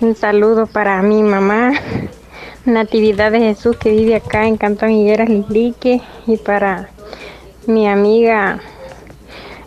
un 0.00 0.14
saludo 0.14 0.66
para 0.66 1.00
mi 1.02 1.22
mamá, 1.22 1.72
Natividad 2.64 3.32
de 3.32 3.40
Jesús 3.40 3.76
que 3.76 3.90
vive 3.90 4.16
acá 4.16 4.46
en 4.46 4.56
Cantón 4.56 4.90
Higueras 4.90 5.28
Lislique 5.28 6.02
y 6.26 6.36
para 6.36 6.90
mi 7.66 7.88
amiga 7.88 8.60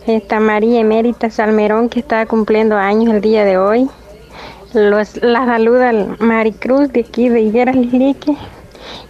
esta 0.06 0.38
María 0.38 0.80
Emérita 0.80 1.30
Salmerón 1.30 1.88
que 1.88 2.00
está 2.00 2.26
cumpliendo 2.26 2.76
años 2.76 3.12
el 3.12 3.20
día 3.20 3.44
de 3.44 3.58
hoy. 3.58 3.88
Los, 4.72 5.22
la 5.22 5.44
saluda 5.46 5.92
Maricruz 6.18 6.92
de 6.92 7.00
aquí 7.00 7.28
de 7.28 7.40
Higueras 7.40 7.76
Lislique 7.76 8.36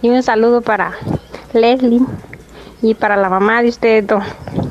y 0.01 0.09
un 0.09 0.23
saludo 0.23 0.61
para 0.61 0.93
Leslie 1.53 2.01
y 2.85 2.93
para 2.93 3.15
la 3.17 3.29
mamá 3.29 3.61
de 3.63 3.69
ustedes 3.69 4.05
dos. 4.05 4.23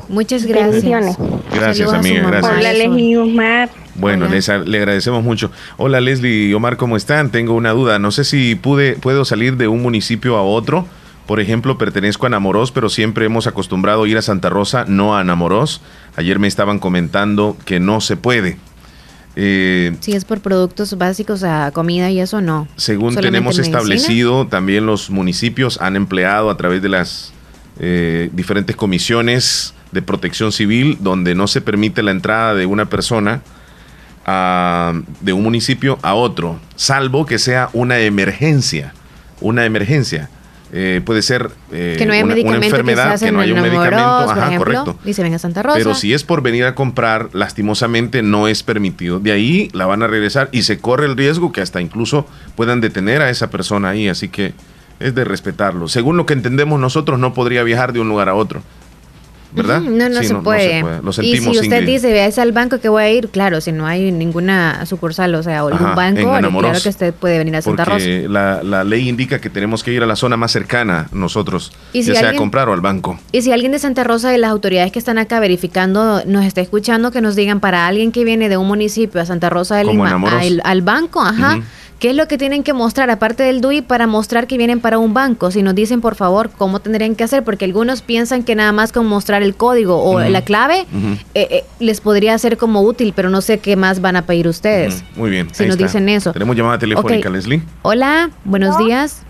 Muchas 0.07 0.47
Bendiciones. 0.47 1.17
Gracias, 1.53 1.91
amiga. 1.91 2.21
Gracias. 2.27 2.53
Hola 2.57 2.73
Leslie 2.73 3.09
y 3.09 3.15
Omar. 3.17 3.69
Bueno, 3.95 4.27
les 4.27 4.47
le 4.47 4.77
agradecemos 4.77 5.23
mucho. 5.23 5.51
Hola 5.77 5.99
Leslie 5.99 6.47
y 6.47 6.53
Omar, 6.53 6.77
¿cómo 6.77 6.95
están? 6.95 7.31
Tengo 7.31 7.53
una 7.53 7.71
duda. 7.71 7.99
No 7.99 8.11
sé 8.11 8.23
si 8.23 8.55
pude, 8.55 8.93
puedo 8.93 9.25
salir 9.25 9.57
de 9.57 9.67
un 9.67 9.81
municipio 9.81 10.37
a 10.37 10.43
otro. 10.43 10.85
Por 11.25 11.39
ejemplo, 11.39 11.77
pertenezco 11.77 12.27
a 12.27 12.29
Namorós, 12.29 12.71
pero 12.71 12.87
siempre 12.87 13.25
hemos 13.25 13.47
acostumbrado 13.47 14.03
a 14.03 14.07
ir 14.07 14.17
a 14.17 14.21
Santa 14.21 14.49
Rosa, 14.49 14.85
no 14.87 15.17
a 15.17 15.23
Namorós. 15.23 15.81
Ayer 16.15 16.39
me 16.39 16.47
estaban 16.47 16.79
comentando 16.79 17.57
que 17.65 17.79
no 17.79 17.99
se 17.99 18.15
puede. 18.15 18.57
Eh, 19.35 19.95
Si 19.99 20.13
es 20.13 20.23
por 20.23 20.39
productos 20.39 20.97
básicos 20.97 21.43
a 21.43 21.71
comida 21.71 22.09
y 22.09 22.19
eso 22.21 22.41
no. 22.41 22.67
según 22.77 23.15
tenemos 23.15 23.59
establecido, 23.59 24.47
también 24.47 24.85
los 24.85 25.09
municipios 25.09 25.81
han 25.81 25.95
empleado 25.95 26.49
a 26.49 26.57
través 26.57 26.81
de 26.81 26.89
las 26.89 27.33
eh, 27.79 28.29
diferentes 28.33 28.75
comisiones 28.75 29.73
de 29.91 30.01
protección 30.01 30.51
civil, 30.51 30.97
donde 31.01 31.35
no 31.35 31.47
se 31.47 31.61
permite 31.61 32.03
la 32.03 32.11
entrada 32.11 32.53
de 32.55 32.65
una 32.65 32.85
persona 32.85 33.41
a- 34.25 34.93
de 35.21 35.33
un 35.33 35.43
municipio 35.43 35.99
a 36.01 36.13
otro, 36.15 36.59
salvo 36.75 37.25
que 37.25 37.37
sea 37.39 37.69
una 37.73 37.99
emergencia. 37.99 38.93
Una 39.41 39.65
emergencia. 39.65 40.29
Eh, 40.73 40.99
puede 41.05 41.21
ser 41.21 41.51
eh, 41.71 41.95
Que 41.97 42.05
no 42.05 42.13
haya 42.13 42.25
una, 42.25 42.33
una 42.33 42.57
medicamento 42.59 42.65
que 42.65 42.69
se 42.69 42.79
enfermedad, 42.91 43.19
que 43.19 43.31
no 43.31 43.39
haya 43.39 43.53
un 43.53 43.61
medicamento. 43.61 44.03
Ajá, 44.31 44.47
ejemplo, 44.47 44.57
correcto. 44.83 44.99
Dice, 45.05 45.21
venga 45.23 45.35
a 45.35 45.39
Santa 45.39 45.63
Rosa. 45.63 45.77
Pero 45.77 45.93
si 45.95 46.13
es 46.13 46.23
por 46.23 46.41
venir 46.41 46.65
a 46.65 46.75
comprar, 46.75 47.29
lastimosamente 47.33 48.23
no 48.23 48.47
es 48.47 48.63
permitido. 48.63 49.19
De 49.19 49.31
ahí 49.31 49.69
la 49.73 49.85
van 49.85 50.01
a 50.03 50.07
regresar 50.07 50.49
y 50.51 50.63
se 50.63 50.79
corre 50.79 51.05
el 51.05 51.15
riesgo 51.15 51.51
que 51.51 51.61
hasta 51.61 51.79
incluso 51.81 52.27
puedan 52.55 52.81
detener 52.81 53.21
a 53.21 53.29
esa 53.29 53.49
persona 53.49 53.89
ahí. 53.89 54.09
Así 54.09 54.27
que 54.27 54.53
es 54.99 55.15
de 55.15 55.23
respetarlo. 55.23 55.87
Según 55.87 56.17
lo 56.17 56.25
que 56.25 56.33
entendemos 56.33 56.79
nosotros, 56.79 57.19
no 57.19 57.33
podría 57.33 57.63
viajar 57.63 57.93
de 57.93 57.99
un 57.99 58.09
lugar 58.09 58.29
a 58.29 58.35
otro. 58.35 58.61
¿Verdad? 59.55 59.79
No, 59.81 60.09
no, 60.09 60.19
Sí, 60.21 60.27
se, 60.27 60.35
puede. 60.35 60.81
Lo 60.81 61.11
y 61.11 61.13
sentimos, 61.13 61.53
si 61.55 61.61
usted 61.61 61.77
Ingrid. 61.79 61.93
dice, 61.93 62.11
vea, 62.11 62.25
es 62.25 62.37
al 62.39 62.51
banco 62.51 62.79
que 62.79 62.89
voy 62.89 63.03
a 63.03 63.09
ir, 63.09 63.29
claro, 63.29 63.61
si 63.61 63.71
no 63.71 63.87
hay 63.87 64.11
ninguna 64.11 64.85
sucursal, 64.85 65.33
o 65.33 65.43
sea, 65.43 65.63
o 65.63 65.67
algún 65.69 65.87
Ajá, 65.87 65.95
banco, 65.95 66.59
claro 66.59 66.81
que 66.81 66.89
usted 66.89 67.13
puede 67.13 67.37
venir 67.37 67.55
a 67.55 67.61
Santa 67.61 67.85
Rosa. 67.85 67.99
Porque 67.99 68.27
la, 68.27 68.63
la 68.63 68.83
ley 68.83 69.07
indica 69.07 69.39
que 69.39 69.49
tenemos 69.49 69.81
que 69.83 69.93
ir 69.93 70.03
a 70.03 70.05
la 70.05 70.17
zona 70.17 70.35
más 70.35 70.51
cercana 70.51 71.07
nosotros, 71.13 71.71
Y 71.93 72.03
si 72.03 72.11
ya 72.11 72.19
sea 72.19 72.29
a 72.31 72.35
comprar 72.35 72.67
o 72.67 72.73
al 72.73 72.81
banco. 72.81 73.17
Y 73.31 73.43
si 73.43 73.53
alguien 73.53 73.71
de 73.71 73.79
Santa 73.79 74.03
Rosa 74.03 74.29
de 74.29 74.37
las 74.39 74.51
autoridades 74.51 74.91
que 74.91 74.99
están 74.99 75.17
acá 75.17 75.39
verificando 75.39 76.23
nos 76.25 76.43
está 76.43 76.59
escuchando, 76.59 77.11
que 77.11 77.21
nos 77.21 77.37
digan 77.37 77.61
para 77.61 77.87
alguien 77.87 78.11
que 78.11 78.25
viene 78.25 78.49
de 78.49 78.57
un 78.57 78.67
municipio 78.67 79.21
a 79.21 79.25
Santa 79.25 79.49
Rosa 79.49 79.77
de 79.77 79.85
Lima 79.85 80.11
al, 80.11 80.61
al 80.65 80.81
banco, 80.81 81.21
ajá. 81.21 81.59
¿Qué 81.99 82.09
es 82.09 82.15
lo 82.15 82.27
que 82.27 82.37
tienen 82.37 82.63
que 82.63 82.73
mostrar 82.73 83.09
aparte 83.09 83.43
del 83.43 83.61
DUI 83.61 83.81
para 83.81 84.05
mostrar 84.05 84.47
que 84.47 84.57
vienen 84.57 84.81
para 84.81 84.97
un 84.97 85.13
banco? 85.13 85.49
Si 85.49 85.63
nos 85.63 85.73
dicen, 85.75 86.01
por 86.01 86.15
favor, 86.15 86.49
cómo 86.49 86.79
tendrían 86.79 87.15
que 87.15 87.23
hacer, 87.23 87.43
porque 87.43 87.63
algunos 87.63 88.01
piensan 88.01 88.43
que 88.43 88.53
nada 88.53 88.73
más 88.73 88.91
con 88.91 89.05
mostrar 89.07 89.43
el 89.43 89.55
código 89.55 90.03
o 90.03 90.19
la 90.19 90.41
clave 90.41 90.85
eh, 91.33 91.47
eh, 91.49 91.63
les 91.79 92.01
podría 92.01 92.37
ser 92.37 92.57
como 92.57 92.81
útil, 92.81 93.13
pero 93.15 93.29
no 93.29 93.39
sé 93.39 93.59
qué 93.59 93.77
más 93.77 94.01
van 94.01 94.17
a 94.17 94.23
pedir 94.23 94.47
ustedes. 94.47 95.05
Muy 95.15 95.29
bien. 95.29 95.47
Si 95.53 95.63
ahí 95.63 95.69
nos 95.69 95.77
está. 95.77 95.87
dicen 95.87 96.09
eso. 96.09 96.33
Tenemos 96.33 96.55
llamada 96.57 96.77
telefónica. 96.77 97.29
Leslie. 97.29 97.63
Hola, 97.81 98.29
buenos 98.43 98.77
días. 98.77 99.23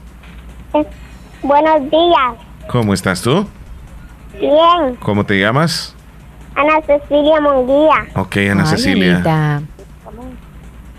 Buenos 1.43 1.91
días. 1.91 2.33
¿Cómo 2.67 2.95
estás 2.95 3.21
tú? 3.21 3.47
Bien. 4.39 4.95
¿Cómo 5.01 5.23
te 5.23 5.39
llamas? 5.39 5.95
Ana 6.55 6.81
Cecilia 6.87 7.39
Monguía. 7.41 8.07
Ok, 8.15 8.37
Ana 8.49 8.63
Ay, 8.63 8.69
Cecilia. 8.69 9.15
Anita. 9.15 9.61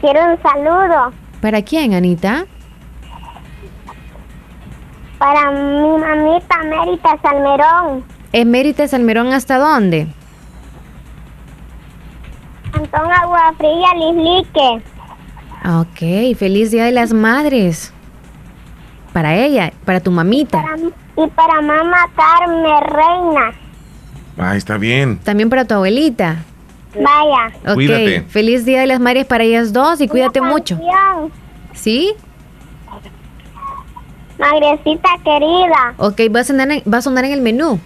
Quiero 0.00 0.20
un 0.32 0.42
saludo 0.42 1.12
¿Para 1.46 1.62
quién, 1.62 1.94
Anita? 1.94 2.44
para 5.16 5.48
mi 5.52 5.96
mamita 5.96 6.56
Mérita 6.64 7.16
Salmerón. 7.22 8.04
Emérita 8.32 8.88
Salmerón, 8.88 9.28
¿hasta 9.32 9.56
dónde? 9.56 10.08
Antón 12.72 13.12
Agua 13.12 13.54
Fría 13.58 13.94
Lislique. 13.94 14.82
Ok, 15.64 16.36
feliz 16.36 16.72
Día 16.72 16.86
de 16.86 16.90
las 16.90 17.12
Madres. 17.12 17.92
Para 19.12 19.36
ella, 19.36 19.72
para 19.84 20.00
tu 20.00 20.10
mamita. 20.10 20.60
Para- 20.60 20.76
y 20.76 21.30
para 21.30 21.60
mamá 21.62 22.08
Carmen 22.16 22.80
Reina. 22.88 23.52
Ah, 24.36 24.56
está 24.56 24.78
bien. 24.78 25.18
También 25.20 25.48
para 25.48 25.64
tu 25.64 25.74
abuelita. 25.74 26.38
Vaya. 27.02 27.56
Ok, 27.66 27.74
Cuídate. 27.74 28.22
feliz 28.28 28.64
Día 28.64 28.80
de 28.80 28.86
las 28.86 29.00
Madres 29.00 29.26
para 29.26 29.44
ellas 29.44 29.72
dos 29.72 30.00
y 30.00 30.08
cuídate 30.08 30.40
mucho. 30.40 30.76
Canción. 30.76 31.32
¿Sí? 31.74 32.14
Madrecita 34.38 35.08
querida. 35.24 35.94
Ok, 35.96 36.20
va 36.34 36.40
a 36.40 36.44
sonar 36.44 36.70
en, 36.70 36.82
va 36.92 36.98
a 36.98 37.02
sonar 37.02 37.24
en 37.24 37.32
el 37.32 37.40
menú. 37.40 37.80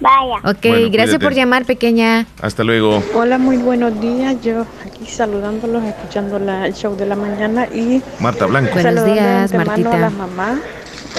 Vaya. 0.00 0.36
Ok, 0.44 0.58
Bueno, 0.62 0.88
gracias 0.92 1.16
cuídate. 1.16 1.18
por 1.24 1.34
llamar, 1.34 1.64
pequeña. 1.64 2.26
Hasta 2.40 2.62
luego. 2.64 3.02
Hola, 3.14 3.38
muy 3.38 3.56
buenos 3.58 4.00
días. 4.00 4.36
Yo 4.42 4.64
aquí 4.84 5.06
saludándolos, 5.06 5.82
escuchando 5.84 6.38
la- 6.38 6.66
el 6.66 6.74
show 6.74 6.96
de 6.96 7.06
la 7.06 7.16
mañana 7.16 7.66
y 7.66 8.02
Marta 8.20 8.46
Blanco. 8.46 8.72
Buenos 8.74 9.04
días, 9.04 9.52
Martita. 9.54 9.92
a 9.94 9.98
las 9.98 10.12
mamás 10.12 10.58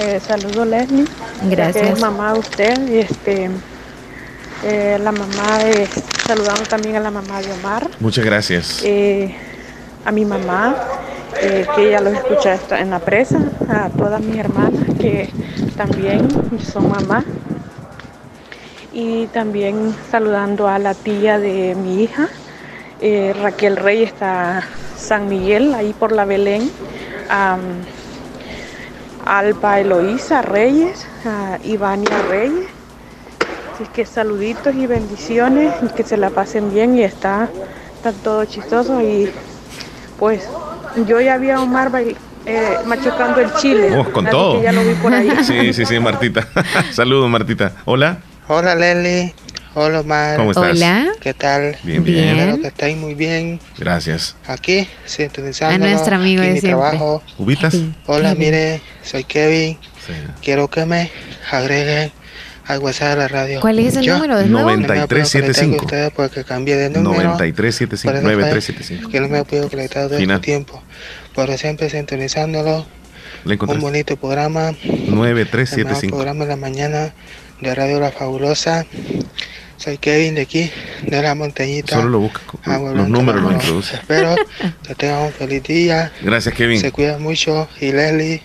Eh, 0.01 0.19
saludo 0.21 0.63
Leslie. 0.65 1.05
Gracias. 1.49 1.89
Es 1.89 1.99
mamá 1.99 2.33
usted. 2.35 2.87
Y 2.89 2.99
este, 2.99 3.49
eh, 4.64 4.98
la 5.02 5.11
mamá 5.11 5.57
de, 5.60 5.88
saludamos 6.27 6.68
también 6.68 6.95
a 6.95 6.99
la 6.99 7.11
mamá 7.11 7.41
de 7.41 7.52
Omar. 7.53 7.90
Muchas 7.99 8.26
gracias. 8.26 8.81
Eh, 8.84 9.36
a 10.06 10.11
mi 10.11 10.26
mamá, 10.26 10.76
eh, 11.41 11.65
que 11.76 11.88
ella 11.90 12.02
los 12.02 12.14
escucha 12.14 12.57
en 12.80 12.90
la 12.90 12.99
presa. 12.99 13.40
A 13.68 13.90
todas 13.90 14.22
mis 14.22 14.38
hermanas 14.38 14.84
que 14.99 15.30
también 15.77 16.27
son 16.61 16.90
mamá. 16.90 17.23
Y 18.91 19.27
también 19.27 19.95
saludando 20.11 20.68
a 20.68 20.80
la 20.80 20.94
tía 20.94 21.40
de 21.40 21.76
mi 21.76 22.03
hija, 22.03 22.27
eh, 23.02 23.34
Raquel 23.40 23.77
Rey, 23.77 24.03
está 24.03 24.64
San 24.98 25.30
Miguel, 25.30 25.73
ahí 25.73 25.94
por 25.94 26.11
la 26.11 26.26
Belén. 26.26 26.69
Am, 27.30 27.60
Alba 29.26 29.80
Eloísa 29.80 30.41
Reyes, 30.41 31.06
a 31.23 31.60
Ivania 31.64 32.18
Reyes. 32.30 32.78
Así 33.80 33.89
que 33.93 34.06
saluditos 34.06 34.76
y 34.76 34.88
bendiciones 34.88 35.73
y 35.81 35.88
que 35.93 36.03
se 36.03 36.18
la 36.18 36.31
pasen 36.31 36.73
bien 36.73 36.97
y 36.97 37.03
está, 37.03 37.47
está 37.95 38.11
todo 38.11 38.43
chistoso 38.43 39.01
y 39.01 39.31
pues 40.18 40.43
yo 41.07 41.22
ya 41.22 41.38
vi 41.38 41.49
a 41.51 41.61
Omar 41.61 41.89
bail- 41.89 42.18
eh, 42.45 42.73
machucando 42.85 43.39
el 43.39 43.53
chile. 43.53 43.97
Oh, 43.97 44.11
con 44.11 44.26
todo. 44.26 44.61
ya 44.61 44.73
lo 44.73 44.84
vi 44.84 44.95
por 44.95 45.14
ahí. 45.14 45.30
Sí, 45.43 45.72
sí, 45.72 45.85
sí, 45.85 45.97
Martita. 45.97 46.45
Saludos, 46.91 47.30
Martita. 47.30 47.72
Hola. 47.85 48.18
Hola 48.49 48.76
Leli, 48.76 49.34
hola 49.76 50.01
Omar. 50.01 50.35
¿Cómo 50.35 50.51
estás? 50.51 50.72
Hola. 50.72 51.07
¿Qué 51.22 51.34
tal? 51.34 51.77
Bien, 51.84 52.03
bien. 52.03 52.38
Espero 52.38 52.61
que 52.61 52.68
estéis 52.68 52.97
muy 52.97 53.14
bien. 53.14 53.61
Gracias. 53.77 54.35
Aquí, 54.47 54.89
sintonizando. 55.06 55.85
A 55.85 55.89
nuestro 55.89 56.15
amigo 56.18 56.41
de 56.41 56.53
mi 56.53 56.60
siempre. 56.60 56.81
trabajo. 56.89 57.23
¿Ubitas? 57.38 57.77
Hola, 58.07 58.35
mire, 58.35 58.81
soy 59.03 59.23
Kevin. 59.23 59.77
Quiero 60.41 60.68
que 60.68 60.85
me 60.85 61.10
agreguen 61.51 62.11
al 62.69 62.79
WhatsApp 62.79 63.09
de 63.09 63.15
la 63.17 63.27
radio. 63.27 63.59
¿Cuál 63.61 63.79
es 63.79 63.95
el 63.95 64.03
Yo 64.05 64.13
número 64.15 64.37
de 64.37 64.45
nuevo? 64.45 64.69
no 64.69 64.77
me 64.77 64.85
puedo 64.85 64.97
conectar 65.07 65.17
9375. 65.17 65.77
con 65.77 65.85
ustedes 65.85 66.11
porque 66.15 66.43
cambié 66.43 66.75
de 66.77 66.89
número. 66.91 67.23
9375. 67.31 67.89
Por 67.89 67.95
eso 67.95 68.11
fue 68.11 68.21
9375. 68.21 69.09
Que 69.09 69.19
no 69.19 69.27
me 69.27 69.43
puedo 69.43 69.69
conectar 69.69 70.07
todo 70.07 70.17
Final. 70.19 70.35
este 70.37 70.45
tiempo. 70.45 70.83
Pero 71.35 71.57
siempre 71.57 71.89
sintonizándolo. 71.89 72.85
¿Le 73.45 73.57
Un 73.59 73.79
bonito 73.79 74.15
programa. 74.17 74.69
El 74.69 74.75
mejor 74.91 75.15
9375. 75.33 76.15
programa 76.15 76.43
de 76.45 76.49
la 76.49 76.55
mañana 76.57 77.13
de 77.61 77.75
Radio 77.75 77.99
La 77.99 78.11
Fabulosa. 78.11 78.85
Soy 79.77 79.97
Kevin 79.97 80.35
de 80.35 80.41
aquí, 80.41 80.69
de 81.07 81.21
la 81.21 81.33
montañita. 81.35 81.95
Solo 81.95 82.09
lo 82.09 82.19
busca. 82.19 82.41
Agua 82.65 82.89
Los 82.89 82.93
Blanca, 82.95 83.09
números 83.09 83.41
lo 83.41 83.47
Bajo. 83.47 83.59
introduce. 83.61 83.95
Espero 83.95 84.35
que 84.85 84.93
tengan 84.95 85.23
un 85.23 85.31
feliz 85.31 85.63
día. 85.63 86.11
Gracias, 86.21 86.53
Kevin. 86.53 86.81
Se 86.81 86.91
cuida 86.91 87.17
mucho. 87.17 87.67
Y 87.79 87.93
Leslie, 87.93 88.41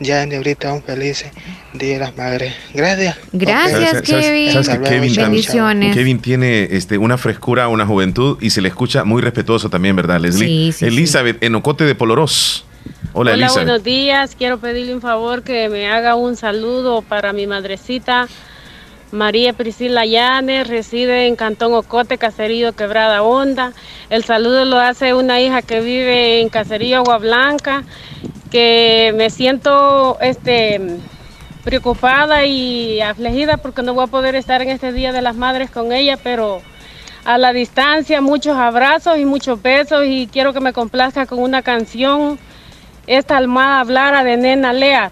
ya 0.00 0.22
en 0.22 0.34
ahorita 0.34 0.72
un 0.72 0.82
feliz 0.82 1.24
Día 1.72 1.94
de 1.94 1.98
las 2.00 2.16
Madres. 2.16 2.54
Gracias. 2.72 3.16
Gracias, 3.32 3.72
¿Sabes- 3.72 4.08
sabes- 4.08 4.26
Kevin. 4.26 4.52
sabes 4.52 4.68
que 4.68 4.78
Kevin 4.88 5.14
Bendiciones. 5.14 5.94
Kevin 5.96 6.18
tiene 6.20 6.64
este, 6.70 6.98
una 6.98 7.16
frescura, 7.18 7.68
una 7.68 7.86
juventud 7.86 8.38
y 8.40 8.50
se 8.50 8.60
le 8.60 8.68
escucha 8.68 9.04
muy 9.04 9.22
respetuoso 9.22 9.68
también, 9.70 9.96
¿verdad, 9.96 10.20
Leslie? 10.20 10.46
Sí, 10.46 10.72
sí, 10.72 10.84
Elizabeth, 10.86 11.42
en 11.42 11.54
Ocote 11.54 11.84
de 11.84 11.94
Poloros. 11.94 12.64
Hola, 13.12 13.32
Hola, 13.32 13.44
Elizabeth. 13.46 13.64
buenos 13.66 13.84
días. 13.84 14.34
Quiero 14.36 14.58
pedirle 14.58 14.94
un 14.94 15.00
favor 15.00 15.42
que 15.42 15.68
me 15.68 15.88
haga 15.88 16.16
un 16.16 16.36
saludo 16.36 17.02
para 17.02 17.32
mi 17.32 17.46
madrecita 17.46 18.28
María 19.12 19.52
Priscila 19.52 20.04
Llanes, 20.04 20.66
reside 20.66 21.28
en 21.28 21.36
Cantón 21.36 21.72
Ocote, 21.74 22.18
Caserío 22.18 22.72
Quebrada 22.74 23.22
Honda. 23.22 23.72
El 24.10 24.24
saludo 24.24 24.64
lo 24.64 24.80
hace 24.80 25.14
una 25.14 25.40
hija 25.40 25.62
que 25.62 25.80
vive 25.80 26.40
en 26.40 26.48
Caserío 26.48 26.96
Agua 26.96 27.18
Blanca, 27.18 27.84
que 28.50 29.12
me 29.16 29.30
siento 29.30 30.18
este 30.20 30.80
preocupada 31.64 32.44
y 32.44 33.00
afligida 33.00 33.56
porque 33.56 33.82
no 33.82 33.94
voy 33.94 34.04
a 34.04 34.08
poder 34.08 34.34
estar 34.34 34.60
en 34.62 34.70
este 34.70 34.92
Día 34.92 35.12
de 35.12 35.22
las 35.22 35.34
Madres 35.34 35.70
con 35.70 35.92
ella, 35.92 36.18
pero 36.22 36.60
a 37.24 37.38
la 37.38 37.52
distancia 37.52 38.20
muchos 38.20 38.56
abrazos 38.56 39.18
y 39.18 39.24
muchos 39.24 39.60
besos 39.62 40.04
y 40.06 40.28
quiero 40.30 40.52
que 40.52 40.60
me 40.60 40.72
complazca 40.72 41.26
con 41.26 41.38
una 41.38 41.62
canción, 41.62 42.38
esta 43.06 43.38
almada 43.38 43.80
hablara 43.80 44.24
de 44.24 44.36
Nena 44.36 44.72
Lea. 44.72 45.10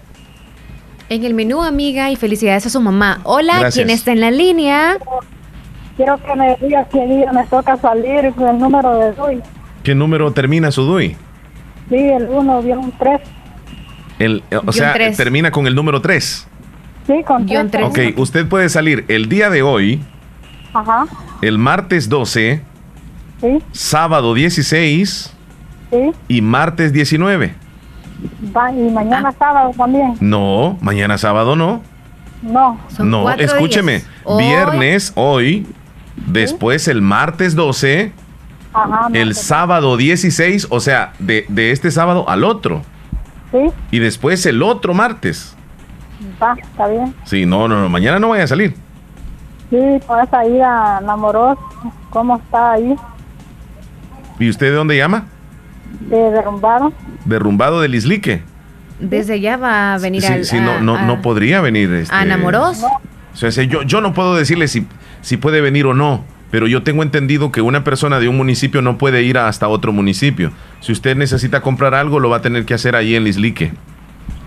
En 1.09 1.23
el 1.25 1.33
menú, 1.33 1.61
amiga, 1.61 2.09
y 2.11 2.15
felicidades 2.15 2.65
a 2.65 2.69
su 2.69 2.79
mamá. 2.79 3.19
Hola, 3.23 3.59
Gracias. 3.59 3.75
¿quién 3.75 3.89
está 3.89 4.11
en 4.13 4.21
la 4.21 4.31
línea? 4.31 4.97
Quiero 5.97 6.17
que 6.23 6.35
me 6.35 6.55
digas 6.61 6.87
qué 6.91 7.05
día 7.05 7.31
me 7.31 7.43
toca 7.45 7.77
salir 7.77 8.33
con 8.33 8.47
el 8.47 8.57
número 8.57 8.97
de 8.97 9.21
hoy. 9.21 9.41
¿Qué 9.83 9.93
número 9.93 10.31
termina 10.31 10.71
su 10.71 10.83
DUI? 10.83 11.15
Sí, 11.93 11.99
el 11.99 12.27
1, 12.27 12.59
un 12.59 12.91
3. 12.97 13.21
El, 14.17 14.43
o 14.65 14.71
sea, 14.71 14.93
tres. 14.93 15.15
termina 15.15 15.51
con 15.51 15.67
el 15.67 15.75
número 15.75 16.01
3. 16.01 16.47
Sí, 17.05 17.13
con 17.23 17.45
3. 17.45 17.83
Ok, 17.83 18.17
usted 18.17 18.47
puede 18.47 18.67
salir 18.69 19.05
el 19.09 19.29
día 19.29 19.51
de 19.51 19.61
hoy, 19.61 20.01
Ajá, 20.73 21.05
el 21.43 21.59
martes 21.59 22.09
12, 22.09 22.63
sí, 23.41 23.59
sábado 23.73 24.33
16 24.33 25.35
sí. 25.91 26.11
y 26.27 26.41
martes 26.41 26.93
19. 26.93 27.53
Va, 28.57 28.71
y 28.71 28.89
mañana 28.89 29.31
sábado 29.37 29.71
también. 29.77 30.15
No, 30.19 30.79
mañana 30.81 31.19
sábado 31.19 31.55
no. 31.55 31.83
No. 32.41 32.79
no, 32.97 33.31
escúcheme. 33.33 34.01
Viernes, 34.39 35.13
hoy, 35.13 35.67
después 36.25 36.87
el 36.87 37.03
martes 37.03 37.53
12, 37.53 38.13
Ajá, 38.73 39.09
no, 39.09 39.15
el 39.15 39.35
sábado 39.35 39.97
16, 39.97 40.67
o 40.69 40.79
sea, 40.79 41.13
de, 41.19 41.45
de 41.49 41.71
este 41.71 41.91
sábado 41.91 42.27
al 42.29 42.43
otro. 42.43 42.81
sí, 43.51 43.59
Y 43.91 43.99
después 43.99 44.45
el 44.45 44.63
otro 44.63 44.93
martes. 44.93 45.55
va, 46.41 46.55
está 46.59 46.87
bien. 46.87 47.13
Sí, 47.25 47.45
no, 47.45 47.67
no, 47.67 47.79
no, 47.81 47.89
mañana 47.89 48.19
no 48.19 48.29
vaya 48.29 48.43
a 48.45 48.47
salir. 48.47 48.75
Sí, 49.69 49.77
con 50.07 50.19
esa 50.21 50.45
ida 50.47 50.99
enamoros, 51.01 51.57
¿cómo 52.09 52.37
está 52.37 52.73
ahí? 52.73 52.95
¿Y 54.39 54.49
usted 54.49 54.67
de 54.67 54.73
dónde 54.75 54.97
llama? 54.97 55.25
De 56.01 56.17
derrumbado. 56.31 56.91
Derrumbado 57.25 57.81
del 57.81 57.95
Islique. 57.95 58.43
Desde 58.99 59.33
allá 59.33 59.57
va 59.57 59.93
a 59.95 59.97
venir 59.99 60.21
Sí, 60.21 60.33
al, 60.33 60.45
sí, 60.45 60.57
a- 60.57 60.61
no, 60.61 60.79
no, 60.79 60.95
a- 60.95 61.01
no 61.03 61.21
podría 61.21 61.61
venir. 61.61 61.91
Este, 61.93 62.13
a 62.15 62.25
Namoros. 62.25 62.83
O 62.83 63.35
sea, 63.35 63.49
yo, 63.63 63.81
yo 63.83 64.01
no 64.01 64.13
puedo 64.13 64.35
decirle 64.35 64.67
si, 64.67 64.87
si 65.21 65.37
puede 65.37 65.61
venir 65.61 65.85
o 65.87 65.93
no, 65.93 66.23
pero 66.53 66.67
yo 66.67 66.83
tengo 66.83 67.01
entendido 67.01 67.51
que 67.51 67.61
una 67.61 67.83
persona 67.83 68.19
de 68.19 68.27
un 68.27 68.37
municipio 68.37 68.83
no 68.83 68.99
puede 68.99 69.23
ir 69.23 69.39
hasta 69.39 69.67
otro 69.67 69.91
municipio. 69.91 70.51
Si 70.81 70.91
usted 70.91 71.15
necesita 71.17 71.61
comprar 71.61 71.95
algo, 71.95 72.19
lo 72.19 72.29
va 72.29 72.37
a 72.37 72.41
tener 72.43 72.63
que 72.63 72.75
hacer 72.75 72.95
ahí 72.95 73.15
en 73.15 73.23
Lislique. 73.23 73.73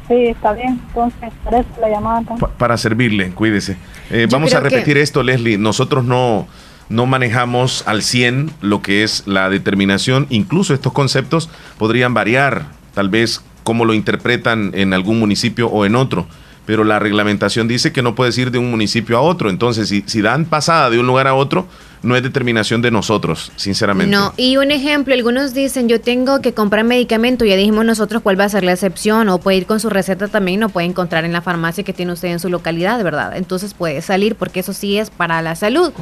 Sí, 0.06 0.14
está 0.26 0.52
bien. 0.52 0.80
Entonces, 0.86 1.32
por 1.42 1.54
eso 1.54 1.66
la 1.80 1.88
llamada. 1.88 2.22
Pa- 2.38 2.46
para 2.50 2.76
servirle, 2.76 3.30
cuídese. 3.30 3.76
Eh, 4.10 4.28
vamos 4.30 4.54
a 4.54 4.62
que- 4.62 4.68
repetir 4.70 4.98
esto, 4.98 5.24
Leslie. 5.24 5.58
Nosotros 5.58 6.04
no, 6.04 6.46
no 6.88 7.06
manejamos 7.06 7.82
al 7.88 8.02
100 8.02 8.52
lo 8.60 8.82
que 8.82 9.02
es 9.02 9.24
la 9.26 9.50
determinación. 9.50 10.28
Incluso 10.30 10.74
estos 10.74 10.92
conceptos 10.92 11.50
podrían 11.76 12.14
variar, 12.14 12.66
tal 12.94 13.08
vez 13.08 13.42
cómo 13.64 13.84
lo 13.84 13.94
interpretan 13.94 14.70
en 14.74 14.94
algún 14.94 15.18
municipio 15.18 15.66
o 15.66 15.84
en 15.84 15.96
otro. 15.96 16.28
Pero 16.66 16.84
la 16.84 16.98
reglamentación 16.98 17.68
dice 17.68 17.92
que 17.92 18.02
no 18.02 18.14
puedes 18.14 18.36
ir 18.38 18.50
de 18.50 18.58
un 18.58 18.70
municipio 18.70 19.16
a 19.16 19.20
otro. 19.20 19.50
Entonces, 19.50 19.88
si, 19.88 20.02
si 20.06 20.20
dan 20.20 20.44
pasada 20.44 20.90
de 20.90 20.98
un 20.98 21.06
lugar 21.06 21.26
a 21.28 21.34
otro, 21.34 21.66
no 22.02 22.16
es 22.16 22.22
determinación 22.22 22.82
de 22.82 22.90
nosotros, 22.90 23.52
sinceramente. 23.56 24.14
No, 24.14 24.32
y 24.36 24.56
un 24.56 24.70
ejemplo, 24.70 25.14
algunos 25.14 25.54
dicen, 25.54 25.88
yo 25.88 26.00
tengo 26.00 26.40
que 26.40 26.52
comprar 26.52 26.84
medicamento, 26.84 27.44
ya 27.44 27.56
dijimos 27.56 27.84
nosotros 27.84 28.22
cuál 28.22 28.38
va 28.38 28.44
a 28.44 28.48
ser 28.48 28.64
la 28.64 28.72
excepción, 28.72 29.28
o 29.28 29.38
puede 29.38 29.58
ir 29.58 29.66
con 29.66 29.80
su 29.80 29.90
receta 29.90 30.28
también, 30.28 30.60
no 30.60 30.68
puede 30.68 30.86
encontrar 30.86 31.24
en 31.24 31.32
la 31.32 31.42
farmacia 31.42 31.84
que 31.84 31.92
tiene 31.92 32.12
usted 32.12 32.28
en 32.28 32.38
su 32.38 32.48
localidad, 32.48 33.02
¿verdad? 33.02 33.36
Entonces 33.36 33.74
puede 33.74 34.02
salir, 34.02 34.36
porque 34.36 34.60
eso 34.60 34.72
sí 34.72 34.98
es 34.98 35.10
para 35.10 35.42
la 35.42 35.56
salud. 35.56 35.92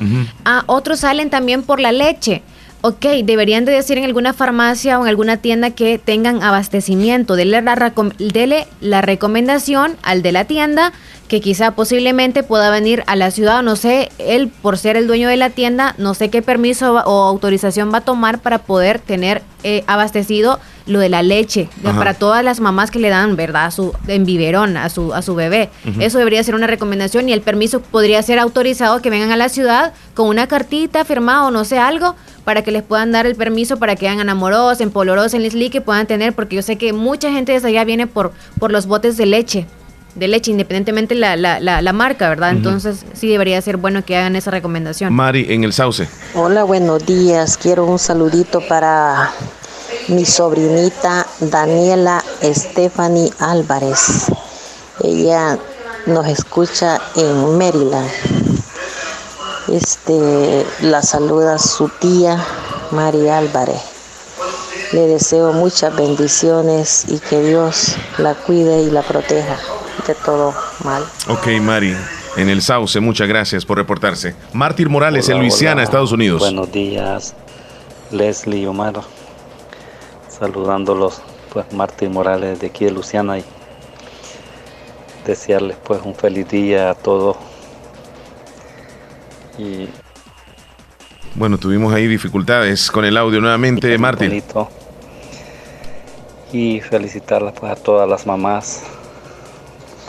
Ah, 0.44 0.64
otros 0.66 1.00
salen 1.00 1.30
también 1.30 1.62
por 1.62 1.80
la 1.80 1.92
leche. 1.92 2.42
Ok, 2.86 3.06
deberían 3.24 3.64
de 3.64 3.72
decir 3.72 3.96
en 3.96 4.04
alguna 4.04 4.34
farmacia 4.34 4.98
o 4.98 5.04
en 5.04 5.08
alguna 5.08 5.38
tienda 5.38 5.70
que 5.70 5.98
tengan 5.98 6.42
abastecimiento. 6.42 7.34
Dele 7.34 7.62
la, 7.62 7.94
dele 8.18 8.66
la 8.82 9.00
recomendación 9.00 9.96
al 10.02 10.20
de 10.20 10.32
la 10.32 10.44
tienda 10.44 10.92
que 11.28 11.40
quizá 11.40 11.70
posiblemente 11.70 12.42
pueda 12.42 12.70
venir 12.70 13.02
a 13.06 13.16
la 13.16 13.30
ciudad, 13.30 13.60
o 13.60 13.62
no 13.62 13.76
sé, 13.76 14.10
él 14.18 14.50
por 14.62 14.76
ser 14.78 14.96
el 14.96 15.06
dueño 15.06 15.28
de 15.28 15.36
la 15.38 15.50
tienda, 15.50 15.94
no 15.98 16.12
sé 16.14 16.28
qué 16.28 16.42
permiso 16.42 16.92
va- 16.94 17.04
o 17.06 17.22
autorización 17.24 17.92
va 17.92 17.98
a 17.98 18.00
tomar 18.02 18.40
para 18.40 18.58
poder 18.58 18.98
tener 18.98 19.42
eh, 19.62 19.82
abastecido 19.86 20.60
lo 20.86 20.98
de 20.98 21.08
la 21.08 21.22
leche 21.22 21.70
Ajá. 21.82 21.96
para 21.96 22.12
todas 22.12 22.44
las 22.44 22.60
mamás 22.60 22.90
que 22.90 22.98
le 22.98 23.08
dan, 23.08 23.36
¿verdad? 23.36 23.64
A 23.66 23.70
su 23.70 23.94
en 24.06 24.26
biberón 24.26 24.76
a 24.76 24.90
su 24.90 25.14
a 25.14 25.22
su 25.22 25.34
bebé. 25.34 25.70
Eso 25.98 26.18
debería 26.18 26.44
ser 26.44 26.54
una 26.54 26.66
recomendación 26.66 27.26
y 27.30 27.32
el 27.32 27.40
permiso 27.40 27.80
podría 27.80 28.22
ser 28.22 28.38
autorizado 28.38 29.00
que 29.00 29.08
vengan 29.08 29.32
a 29.32 29.38
la 29.38 29.48
ciudad 29.48 29.94
con 30.12 30.28
una 30.28 30.46
cartita 30.46 31.06
firmada 31.06 31.46
o 31.46 31.50
no 31.50 31.64
sé 31.64 31.78
algo 31.78 32.14
para 32.44 32.60
que 32.60 32.70
les 32.70 32.82
puedan 32.82 33.12
dar 33.12 33.24
el 33.24 33.34
permiso 33.34 33.78
para 33.78 33.96
que 33.96 34.06
hagan 34.06 34.20
enamoros, 34.20 34.82
en 34.82 34.90
poloros, 34.90 35.32
en 35.32 35.42
Lisli 35.42 35.70
que 35.70 35.80
puedan 35.80 36.06
tener 36.06 36.34
porque 36.34 36.56
yo 36.56 36.60
sé 36.62 36.76
que 36.76 36.92
mucha 36.92 37.30
gente 37.32 37.52
desde 37.52 37.68
allá 37.68 37.84
viene 37.84 38.06
por 38.06 38.32
por 38.58 38.70
los 38.70 38.84
botes 38.84 39.16
de 39.16 39.24
leche 39.24 39.66
de 40.14 40.28
leche, 40.28 40.50
independientemente 40.50 41.14
la, 41.14 41.36
la, 41.36 41.58
la, 41.60 41.82
la 41.82 41.92
marca, 41.92 42.28
¿verdad? 42.28 42.50
Entonces 42.50 43.04
sí 43.14 43.28
debería 43.28 43.60
ser 43.60 43.76
bueno 43.76 44.04
que 44.04 44.16
hagan 44.16 44.36
esa 44.36 44.50
recomendación. 44.50 45.12
Mari, 45.12 45.46
en 45.52 45.64
el 45.64 45.72
sauce. 45.72 46.08
Hola, 46.34 46.64
buenos 46.64 47.04
días. 47.04 47.56
Quiero 47.56 47.84
un 47.84 47.98
saludito 47.98 48.60
para 48.60 49.32
mi 50.08 50.24
sobrinita 50.24 51.26
Daniela 51.40 52.22
Stephanie 52.42 53.30
Álvarez. 53.40 54.26
Ella 55.02 55.58
nos 56.06 56.26
escucha 56.28 57.00
en 57.16 57.58
Maryland. 57.58 58.10
Este, 59.68 60.64
la 60.82 61.02
saluda 61.02 61.58
su 61.58 61.88
tía 61.88 62.44
María 62.92 63.38
Álvarez. 63.38 63.80
Le 64.92 65.08
deseo 65.08 65.52
muchas 65.52 65.96
bendiciones 65.96 67.06
y 67.08 67.18
que 67.18 67.42
Dios 67.42 67.96
la 68.18 68.34
cuide 68.34 68.82
y 68.82 68.90
la 68.90 69.02
proteja 69.02 69.58
de 70.06 70.14
todo 70.14 70.54
mal. 70.84 71.04
Ok, 71.28 71.46
Mari, 71.60 71.96
en 72.36 72.48
el 72.48 72.62
Sauce, 72.62 73.00
muchas 73.00 73.28
gracias 73.28 73.64
por 73.64 73.78
reportarse. 73.78 74.34
Mártir 74.52 74.88
Morales, 74.88 75.28
en 75.28 75.38
Luisiana, 75.38 75.82
Estados 75.82 76.12
Unidos. 76.12 76.40
Buenos 76.40 76.70
días, 76.70 77.34
Leslie 78.10 78.62
y 78.62 78.66
Omar. 78.66 78.94
Saludándolos, 80.28 81.22
pues 81.52 81.72
Mártir 81.72 82.10
Morales 82.10 82.60
de 82.60 82.66
aquí 82.66 82.84
de 82.84 82.90
Luisiana 82.90 83.38
y 83.38 83.44
desearles 85.24 85.76
pues 85.82 86.02
un 86.04 86.14
feliz 86.14 86.48
día 86.48 86.90
a 86.90 86.94
todos. 86.94 87.36
Y 89.56 89.88
bueno, 91.36 91.58
tuvimos 91.58 91.94
ahí 91.94 92.06
dificultades 92.06 92.90
con 92.90 93.04
el 93.04 93.16
audio 93.16 93.40
nuevamente, 93.40 93.96
Martín. 93.98 94.42
Y 96.52 96.80
felicitarlas 96.80 97.54
pues 97.58 97.72
a 97.72 97.76
todas 97.76 98.08
las 98.08 98.26
mamás 98.26 98.82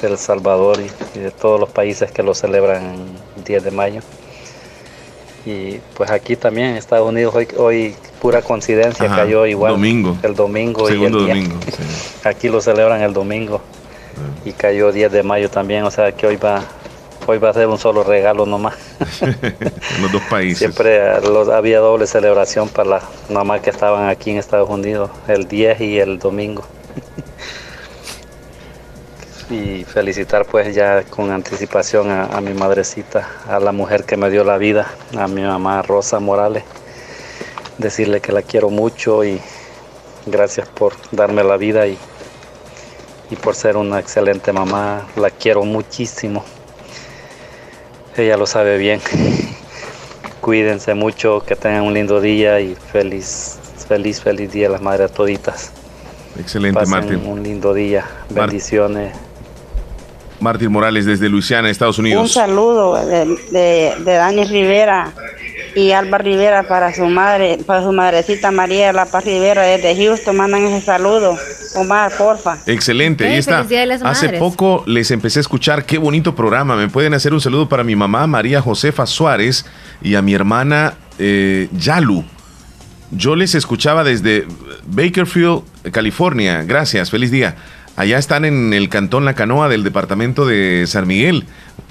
de 0.01 0.07
El 0.07 0.17
Salvador 0.17 0.79
y, 0.79 1.19
de 1.19 1.31
todos 1.31 1.59
los 1.59 1.69
países 1.69 2.11
que 2.11 2.23
lo 2.23 2.33
celebran 2.33 2.83
el 3.37 3.43
10 3.43 3.63
de 3.63 3.71
mayo. 3.71 4.01
Y 5.45 5.79
pues 5.95 6.09
aquí 6.09 6.35
también 6.35 6.69
en 6.69 6.77
Estados 6.77 7.07
Unidos 7.07 7.35
hoy, 7.57 7.95
pura 8.19 8.41
coincidencia 8.41 9.07
cayó 9.07 9.45
igual 9.45 9.73
domingo. 9.73 10.17
el 10.23 10.35
domingo 10.35 10.89
y 10.89 11.03
el 11.03 11.11
domingo. 11.11 11.55
Aquí 12.23 12.49
lo 12.49 12.61
celebran 12.61 13.01
el 13.01 13.13
domingo 13.13 13.61
y 14.43 14.53
cayó 14.53 14.91
10 14.91 15.11
de 15.11 15.21
mayo 15.21 15.49
también, 15.51 15.83
o 15.83 15.91
sea 15.91 16.11
que 16.11 16.25
hoy 16.25 16.37
va 16.37 16.63
Hoy 17.27 17.39
va 17.39 17.49
a 17.49 17.53
ser 17.53 17.67
un 17.67 17.79
solo 17.79 18.03
regalo 18.03 18.45
nomás. 18.45 18.75
en 19.21 19.35
los 20.01 20.11
dos 20.11 20.21
países. 20.29 20.59
Siempre 20.59 21.01
había 21.09 21.79
doble 21.79 22.05
celebración 22.05 22.69
para 22.69 22.89
las 22.89 23.03
mamás 23.31 23.61
que 23.61 23.71
estaban 23.71 24.09
aquí 24.09 24.29
en 24.29 24.37
Estados 24.37 24.69
Unidos, 24.69 25.09
el 25.27 25.47
10 25.47 25.81
y 25.81 25.99
el 25.99 26.19
domingo. 26.19 26.63
y 29.49 29.83
felicitar 29.83 30.45
pues 30.45 30.73
ya 30.73 31.03
con 31.03 31.31
anticipación 31.31 32.09
a, 32.09 32.25
a, 32.25 32.41
mi 32.41 32.53
madrecita, 32.53 33.27
a 33.47 33.59
la 33.59 33.71
mujer 33.71 34.03
que 34.03 34.17
me 34.17 34.29
dio 34.29 34.43
la 34.43 34.57
vida, 34.57 34.87
a 35.17 35.27
mi 35.27 35.41
mamá 35.41 35.81
Rosa 35.81 36.19
Morales. 36.19 36.63
Decirle 37.77 38.21
que 38.21 38.31
la 38.31 38.41
quiero 38.41 38.69
mucho 38.69 39.23
y 39.23 39.39
gracias 40.25 40.67
por 40.67 40.93
darme 41.11 41.43
la 41.43 41.57
vida 41.57 41.87
y, 41.87 41.97
y 43.29 43.35
por 43.35 43.55
ser 43.55 43.77
una 43.77 43.99
excelente 43.99 44.51
mamá. 44.51 45.07
La 45.15 45.29
quiero 45.29 45.63
muchísimo. 45.63 46.43
Ella 48.15 48.37
lo 48.37 48.47
sabe 48.47 48.77
bien. 48.77 49.01
Cuídense 50.41 50.93
mucho, 50.93 51.43
que 51.45 51.55
tengan 51.55 51.83
un 51.83 51.93
lindo 51.93 52.21
día 52.21 52.59
y 52.59 52.75
feliz, 52.75 53.57
feliz, 53.87 54.21
feliz 54.21 54.51
día 54.51 54.67
a 54.67 54.71
las 54.71 54.81
madres 54.81 55.11
toditas. 55.11 55.71
Excelente, 56.39 56.79
Pasen 56.79 56.91
Martín. 56.91 57.25
Un 57.25 57.43
lindo 57.43 57.73
día. 57.73 58.05
Bendiciones. 58.29 59.13
Martín 59.13 59.24
Morales 60.39 61.05
desde 61.05 61.29
Luisiana, 61.29 61.69
Estados 61.69 61.99
Unidos. 61.99 62.21
Un 62.21 62.29
saludo 62.29 63.05
de, 63.05 63.25
de, 63.51 63.93
de 64.03 64.13
Dani 64.13 64.43
Rivera 64.45 65.13
y 65.75 65.91
Alba 65.91 66.17
Rivera 66.17 66.63
para 66.63 66.93
su 66.93 67.05
madre, 67.05 67.59
para 67.65 67.83
su 67.83 67.91
madrecita 67.91 68.51
María 68.51 68.93
La 68.93 69.05
Paz 69.05 69.25
Rivera 69.25 69.63
desde 69.63 69.95
Houston. 69.95 70.35
Mandan 70.35 70.63
ese 70.65 70.85
saludo. 70.85 71.37
Omar, 71.75 72.11
porfa. 72.17 72.57
Excelente, 72.65 73.27
ahí 73.27 73.37
está. 73.37 73.65
Hace 74.03 74.29
poco 74.33 74.83
les 74.87 75.11
empecé 75.11 75.39
a 75.39 75.41
escuchar 75.41 75.85
qué 75.85 75.97
bonito 75.97 76.33
programa. 76.33 76.75
Me 76.77 76.87
pueden 76.87 77.13
hacer 77.13 77.33
un 77.33 77.41
saludo 77.41 77.67
para 77.67 77.83
mi 77.83 77.95
mamá 77.95 78.25
María 78.27 78.61
Josefa 78.61 79.05
Suárez 79.05 79.65
y 80.01 80.15
a 80.15 80.21
mi 80.21 80.33
hermana 80.33 80.93
eh, 81.19 81.67
Yalu. 81.77 82.23
Yo 83.11 83.35
les 83.35 83.55
escuchaba 83.55 84.03
desde 84.03 84.47
Bakerfield, 84.87 85.63
California. 85.91 86.63
Gracias, 86.63 87.11
feliz 87.11 87.31
día. 87.31 87.55
Allá 87.95 88.17
están 88.17 88.43
en 88.43 88.73
el 88.73 88.89
cantón 88.89 89.23
La 89.23 89.35
Canoa 89.35 89.69
del 89.69 89.83
departamento 89.83 90.45
de 90.45 90.85
San 90.87 91.07
Miguel. 91.07 91.45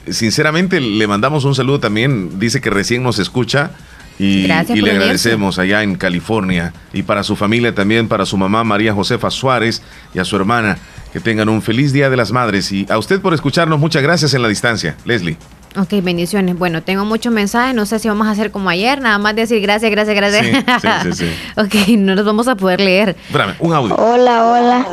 Sinceramente, 0.08 0.80
le 0.80 1.06
mandamos 1.06 1.44
un 1.44 1.54
saludo 1.54 1.80
también. 1.80 2.38
Dice 2.38 2.60
que 2.60 2.70
recién 2.70 3.02
nos 3.02 3.18
escucha. 3.18 3.70
Y, 4.18 4.44
Gracias 4.44 4.78
y 4.78 4.82
le 4.82 4.92
agradecemos 4.92 5.58
allá 5.58 5.82
en 5.82 5.96
California. 5.96 6.72
Y 6.92 7.02
para 7.02 7.22
su 7.22 7.36
familia 7.36 7.74
también, 7.74 8.06
para 8.06 8.26
su 8.26 8.36
mamá 8.36 8.62
María 8.64 8.92
Josefa 8.92 9.30
Suárez 9.30 9.82
y 10.12 10.18
a 10.18 10.24
su 10.24 10.36
hermana. 10.36 10.78
Que 11.12 11.20
tengan 11.20 11.48
un 11.48 11.62
feliz 11.62 11.92
Día 11.92 12.10
de 12.10 12.16
las 12.16 12.32
Madres. 12.32 12.70
Y 12.70 12.86
a 12.90 12.98
usted 12.98 13.20
por 13.20 13.32
escucharnos, 13.32 13.78
muchas 13.78 14.02
gracias 14.02 14.34
en 14.34 14.42
la 14.42 14.48
distancia. 14.48 14.96
Leslie. 15.04 15.38
Ok, 15.76 16.02
bendiciones. 16.02 16.56
Bueno, 16.56 16.82
tengo 16.82 17.04
muchos 17.04 17.32
mensajes. 17.32 17.74
No 17.74 17.86
sé 17.86 17.98
si 17.98 18.08
vamos 18.08 18.28
a 18.28 18.32
hacer 18.32 18.50
como 18.50 18.68
ayer, 18.68 19.00
nada 19.00 19.18
más 19.18 19.34
decir 19.34 19.60
gracias, 19.60 19.90
gracias, 19.90 20.14
gracias. 20.14 20.46
Sí, 20.46 21.12
sí, 21.12 21.12
sí, 21.12 21.24
sí. 21.24 21.32
ok, 21.56 21.98
no 21.98 22.14
los 22.14 22.26
vamos 22.26 22.46
a 22.46 22.56
poder 22.56 22.80
leer. 22.80 23.16
Espérame, 23.26 23.54
un 23.58 23.72
audio. 23.72 23.96
Hola, 23.96 24.44
hola. 24.44 24.86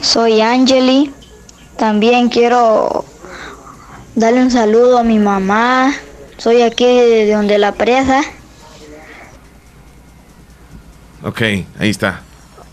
Soy 0.00 0.40
Angeli. 0.40 1.12
También 1.76 2.28
quiero 2.28 3.04
darle 4.14 4.42
un 4.42 4.50
saludo 4.50 4.98
a 4.98 5.02
mi 5.02 5.18
mamá. 5.18 5.94
Soy 6.38 6.62
aquí 6.62 6.84
de 6.84 7.32
donde 7.32 7.58
la 7.58 7.72
presa. 7.72 8.22
Ok, 11.22 11.40
ahí 11.78 11.90
está. 11.90 12.22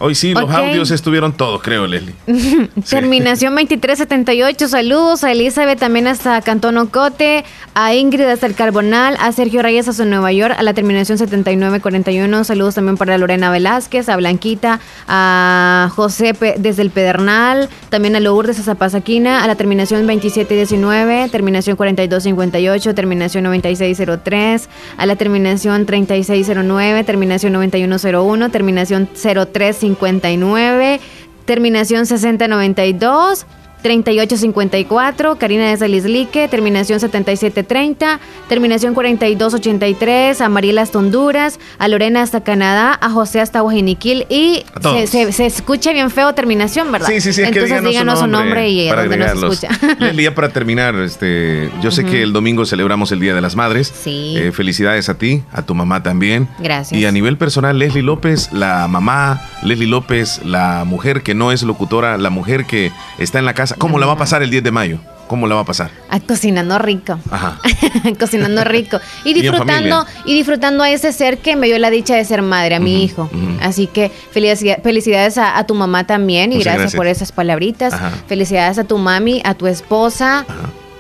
Hoy 0.02 0.16
sí, 0.16 0.34
los 0.34 0.50
audios 0.50 0.92
estuvieron 0.92 1.34
todos, 1.34 1.62
creo, 1.62 1.86
Leslie. 1.86 2.16
Terminación 2.90 3.54
2378. 3.54 4.70
Saludos 4.70 5.26
a 5.26 5.34
Elizabeth 5.34 5.78
también 5.78 6.08
hasta 6.08 6.42
Cantón 6.42 6.78
Ocote, 6.78 7.44
a 7.74 7.94
Ingrid 7.94 8.24
hasta 8.24 8.46
el 8.46 8.56
Carbonal, 8.56 9.18
a 9.20 9.30
Sergio 9.34 9.62
Reyes 9.62 9.90
hasta 9.90 10.06
Nueva 10.06 10.32
York, 10.32 10.56
a 10.58 10.64
la 10.64 10.74
terminación 10.74 11.18
7941. 11.18 12.46
Saludos 12.46 12.76
también 12.76 12.96
para 12.96 13.18
Lorena 13.18 13.52
Velázquez, 13.52 14.08
a 14.08 14.16
Blanquita, 14.16 14.80
a 15.10 15.92
José 15.94 16.34
desde 16.58 16.82
el 16.82 16.92
Pedernal, 16.92 17.68
también 17.90 18.16
a 18.16 18.22
Lourdes 18.22 18.58
hasta 18.58 18.76
Pasaquina, 18.76 19.44
a 19.44 19.48
la 19.48 19.56
terminación 19.56 20.08
2719, 20.08 21.28
terminación 21.28 21.76
4258, 21.76 22.96
terminación 22.96 23.44
9603, 23.44 24.70
a 24.96 25.06
la 25.06 25.18
terminación 25.18 25.86
3609, 25.86 27.04
terminación 27.04 27.52
9101, 27.52 28.50
terminación 28.50 29.10
0359, 29.96 31.00
terminación 31.46 32.06
6092. 32.06 33.46
3854, 33.82 35.38
Karina 35.38 35.68
de 35.70 35.78
Salislique, 35.78 36.48
terminación 36.48 37.00
7730, 37.00 38.20
terminación 38.48 38.94
4283, 38.94 40.42
a 40.42 40.50
Mariela 40.50 40.82
hasta 40.82 41.00
Honduras, 41.00 41.60
a 41.78 41.88
Lorena 41.88 42.22
hasta 42.22 42.42
Canadá, 42.44 42.98
a 43.02 43.10
José 43.10 43.42
hasta 43.42 43.62
Guajiniquil 43.62 44.26
y 44.30 44.64
se, 44.82 45.08
se- 45.08 45.32
se 45.32 45.46
escucha 45.46 45.92
bien 45.94 46.10
feo 46.12 46.34
terminación, 46.34 46.92
¿verdad? 46.92 47.08
Sí, 47.08 47.22
sí, 47.22 47.34
sí, 47.34 47.42
es 47.42 47.52
que 47.52 47.60
Entonces 47.60 47.84
díganos 47.90 48.20
su 48.20 48.28
nombre, 48.28 48.70
y 48.70 48.90
para 48.90 49.04
dónde 49.06 49.18
nos 49.18 49.44
escucha. 49.56 49.70
Leslie, 50.00 50.24
ya 50.26 50.36
para 50.36 50.50
terminar, 50.50 50.96
este, 50.96 51.70
yo 51.82 51.92
sé 51.92 52.04
que 52.06 52.22
el 52.24 52.34
domingo 52.34 52.66
celebramos 52.66 53.12
el 53.12 53.20
Día 53.20 53.34
de 53.34 53.42
las 53.42 53.56
Madres. 53.56 53.92
Sí. 54.04 54.36
Eh, 54.38 54.52
felicidades 54.52 55.10
a 55.10 55.18
ti, 55.18 55.44
a 55.52 55.62
tu 55.64 55.76
mamá 55.76 56.04
también. 56.04 56.48
Gracias. 56.60 57.00
Y 57.00 57.06
a 57.06 57.12
nivel 57.12 57.38
personal, 57.38 57.78
Leslie 57.80 58.04
López, 58.04 58.52
la 58.54 58.88
mamá, 58.88 59.42
Leslie 59.64 59.88
López, 59.88 60.42
la 60.46 60.84
mujer 60.86 61.22
que 61.24 61.34
no 61.36 61.52
es 61.52 61.64
locutora, 61.64 62.18
la 62.18 62.30
mujer 62.30 62.66
que 62.66 62.92
está 63.18 63.40
en 63.40 63.46
la 63.46 63.54
casa, 63.54 63.69
¿cómo 63.78 64.00
la 64.00 64.06
va 64.08 64.14
a 64.14 64.18
pasar 64.18 64.42
el 64.44 64.50
10 64.50 64.64
de 64.64 64.72
mayo? 64.72 65.00
¿Cómo 65.28 65.46
la 65.46 65.54
va 65.54 65.62
a 65.62 65.66
pasar? 65.66 65.92
Ah, 66.10 66.20
cocinando 66.20 66.80
rico. 66.80 67.20
Ajá. 67.30 67.60
cocinando 68.20 68.64
rico 68.64 69.00
y 69.24 69.34
disfrutando 69.36 70.06
y, 70.26 70.34
disfrutando 70.34 70.84
a 70.84 70.90
ese 70.90 71.14
ser 71.14 71.38
que 71.38 71.56
me 71.56 71.68
dio 71.68 71.78
la 71.78 71.92
dicha 71.92 72.16
de 72.16 72.26
ser 72.26 72.42
madre 72.42 72.74
a 72.76 72.80
mi 72.80 73.04
hijo 73.04 73.30
así 73.62 73.86
que 73.86 74.12
felici- 74.34 74.82
felicidades 74.82 75.38
a, 75.38 75.58
a 75.60 75.68
tu 75.68 75.76
mamá 75.76 76.08
también 76.08 76.52
y 76.52 76.56
gracias, 76.56 76.76
gracias. 76.78 76.96
por 76.96 77.06
esas 77.08 77.32
palabritas 77.32 77.94
Ajá. 77.94 78.12
felicidades 78.28 78.80
a 78.80 78.86
tu 78.86 78.98
mami 78.98 79.42
a 79.46 79.54
tu 79.54 79.68
esposa 79.68 80.46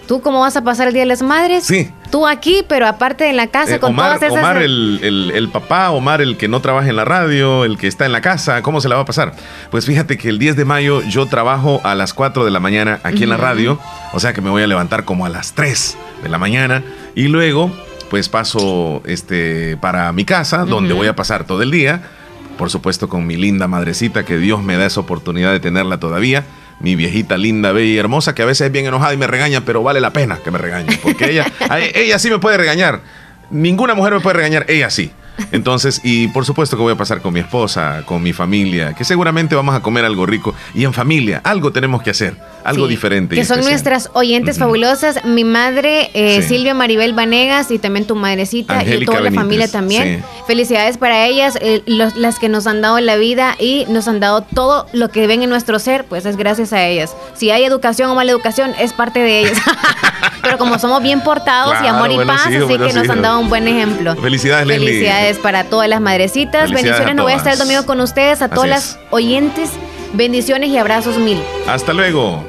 tú 0.09 0.21
cómo 0.21 0.39
vas 0.39 0.57
a 0.57 0.63
pasar 0.63 0.87
el 0.87 0.93
día 0.95 1.03
de 1.03 1.05
las 1.05 1.21
madres 1.21 1.63
Sí. 1.65 1.91
tú 2.09 2.25
aquí 2.27 2.65
pero 2.67 2.87
aparte 2.87 3.29
en 3.29 3.37
la 3.37 3.45
casa 3.47 3.75
Eh, 3.75 3.79
con 3.79 3.91
Omar, 3.91 4.15
todas 4.17 4.23
esas 4.23 4.43
Omar 4.43 4.57
el, 4.57 4.99
el- 5.03 5.31
el 5.35 5.49
papá, 5.49 5.91
Omar 5.91 6.19
el 6.21 6.35
que 6.35 6.47
no 6.47 6.59
trabaja 6.61 6.89
en 6.89 6.95
la 6.95 7.05
radio, 7.05 7.63
el 7.63 7.77
que 7.77 7.85
está 7.87 8.07
en 8.07 8.11
la 8.11 8.19
casa, 8.21 8.61
¿cómo 8.63 8.81
se 8.81 8.89
la 8.89 8.95
va 8.95 9.03
a 9.03 9.05
pasar? 9.05 9.33
Pues 9.69 9.85
fíjate 9.85 10.17
que 10.17 10.27
el 10.29 10.39
10 10.39 10.55
de 10.57 10.65
mayo 10.65 11.03
yo 11.03 11.27
trabajo 11.27 11.79
a 11.83 11.93
las 11.93 12.15
4 12.15 12.43
de 12.43 12.49
la 12.49 12.59
mañana 12.59 12.99
aquí 13.03 13.21
en 13.23 13.29
la 13.29 13.37
radio, 13.37 13.79
o 14.11 14.19
sea 14.19 14.33
que 14.33 14.41
me 14.41 14.49
voy 14.49 14.63
a 14.63 14.67
levantar 14.67 15.05
como 15.05 15.27
a 15.27 15.29
las 15.29 15.53
3 15.53 15.95
de 16.23 16.27
la 16.29 16.39
mañana 16.39 16.81
y 17.15 17.27
luego 17.27 17.71
pues 18.09 18.27
paso 18.29 19.03
este, 19.05 19.77
para 19.77 20.11
mi 20.11 20.25
casa, 20.25 20.65
donde 20.65 20.95
voy 20.95 21.05
a 21.05 21.15
pasar 21.15 21.43
todo 21.43 21.61
el 21.61 21.69
día, 21.69 22.01
por 22.57 22.71
supuesto 22.71 23.07
con 23.07 23.27
mi 23.27 23.37
linda 23.37 23.67
madrecita, 23.67 24.25
que 24.25 24.37
Dios 24.39 24.63
me 24.63 24.75
da 24.75 24.87
esa 24.87 24.99
oportunidad 25.01 25.51
de 25.51 25.59
tenerla 25.59 25.99
todavía. 25.99 26.43
Mi 26.79 26.95
viejita 26.95 27.37
linda, 27.37 27.71
bella 27.71 27.91
y 27.91 27.97
hermosa, 27.97 28.33
que 28.33 28.41
a 28.41 28.45
veces 28.45 28.67
es 28.67 28.71
bien 28.71 28.85
enojada 28.85 29.13
y 29.13 29.17
me 29.17 29.27
regaña, 29.27 29.61
pero 29.65 29.83
vale 29.83 29.99
la 29.99 30.11
pena 30.11 30.39
que 30.43 30.49
me 30.51 30.57
regañe, 30.57 30.97
porque 31.01 31.29
ella, 31.29 31.45
ella 31.93 32.19
sí 32.19 32.29
me 32.29 32.39
puede 32.39 32.57
regañar. 32.57 33.01
Ninguna 33.49 33.95
mujer 33.95 34.13
me 34.13 34.19
puede 34.21 34.37
regañar, 34.37 34.65
ella 34.69 34.89
sí. 34.89 35.11
Entonces, 35.51 36.01
y 36.03 36.27
por 36.29 36.45
supuesto 36.45 36.77
que 36.77 36.83
voy 36.83 36.93
a 36.93 36.97
pasar 36.97 37.21
con 37.21 37.33
mi 37.33 37.39
esposa, 37.39 38.03
con 38.05 38.21
mi 38.21 38.33
familia, 38.33 38.93
que 38.93 39.03
seguramente 39.03 39.55
vamos 39.55 39.75
a 39.75 39.81
comer 39.81 40.05
algo 40.05 40.25
rico. 40.25 40.53
Y 40.73 40.83
en 40.83 40.93
familia, 40.93 41.41
algo 41.43 41.71
tenemos 41.71 42.01
que 42.01 42.11
hacer, 42.11 42.35
algo 42.63 42.87
diferente. 42.87 43.35
Que 43.35 43.45
son 43.45 43.61
nuestras 43.61 44.09
oyentes 44.13 44.57
fabulosas. 44.57 45.23
Mi 45.25 45.43
madre, 45.43 46.09
eh, 46.13 46.41
Silvia 46.43 46.73
Maribel 46.73 47.13
Vanegas, 47.13 47.71
y 47.71 47.79
también 47.79 48.05
tu 48.05 48.15
madrecita, 48.15 48.83
y 48.83 49.05
toda 49.05 49.21
la 49.21 49.31
familia 49.31 49.69
también. 49.69 50.23
Felicidades 50.47 50.97
para 50.97 51.25
ellas, 51.25 51.57
eh, 51.61 51.81
las 51.85 52.39
que 52.39 52.49
nos 52.49 52.67
han 52.67 52.81
dado 52.81 52.99
la 52.99 53.15
vida 53.15 53.55
y 53.59 53.85
nos 53.89 54.07
han 54.07 54.19
dado 54.19 54.41
todo 54.41 54.87
lo 54.93 55.09
que 55.09 55.27
ven 55.27 55.43
en 55.43 55.49
nuestro 55.49 55.79
ser, 55.79 56.05
pues 56.05 56.25
es 56.25 56.37
gracias 56.37 56.73
a 56.73 56.85
ellas. 56.85 57.15
Si 57.35 57.51
hay 57.51 57.63
educación 57.63 58.09
o 58.09 58.15
mala 58.15 58.31
educación, 58.31 58.73
es 58.79 58.93
parte 58.93 59.19
de 59.19 59.39
ellas. 59.39 59.57
Pero 60.41 60.57
como 60.57 60.79
somos 60.79 61.01
bien 61.03 61.21
portados 61.21 61.75
y 61.83 61.87
amor 61.87 62.11
y 62.11 62.17
paz, 62.25 62.47
así 62.47 62.77
que 62.77 62.93
nos 62.93 63.09
han 63.09 63.21
dado 63.21 63.39
un 63.39 63.49
buen 63.49 63.67
ejemplo. 63.67 64.15
Felicidades, 64.15 64.67
Felicidades 64.67 65.28
para 65.37 65.65
todas 65.65 65.87
las 65.87 66.01
madrecitas. 66.01 66.71
Bendiciones. 66.71 67.15
No 67.15 67.23
voy 67.23 67.33
a 67.33 67.35
estar 67.35 67.53
el 67.53 67.59
domingo 67.59 67.85
con 67.85 68.01
ustedes, 68.01 68.41
a 68.41 68.49
todas 68.49 68.69
las 68.69 68.99
oyentes. 69.11 69.69
Bendiciones 70.13 70.69
y 70.69 70.77
abrazos 70.77 71.17
mil. 71.17 71.41
Hasta 71.67 71.93
luego. 71.93 72.43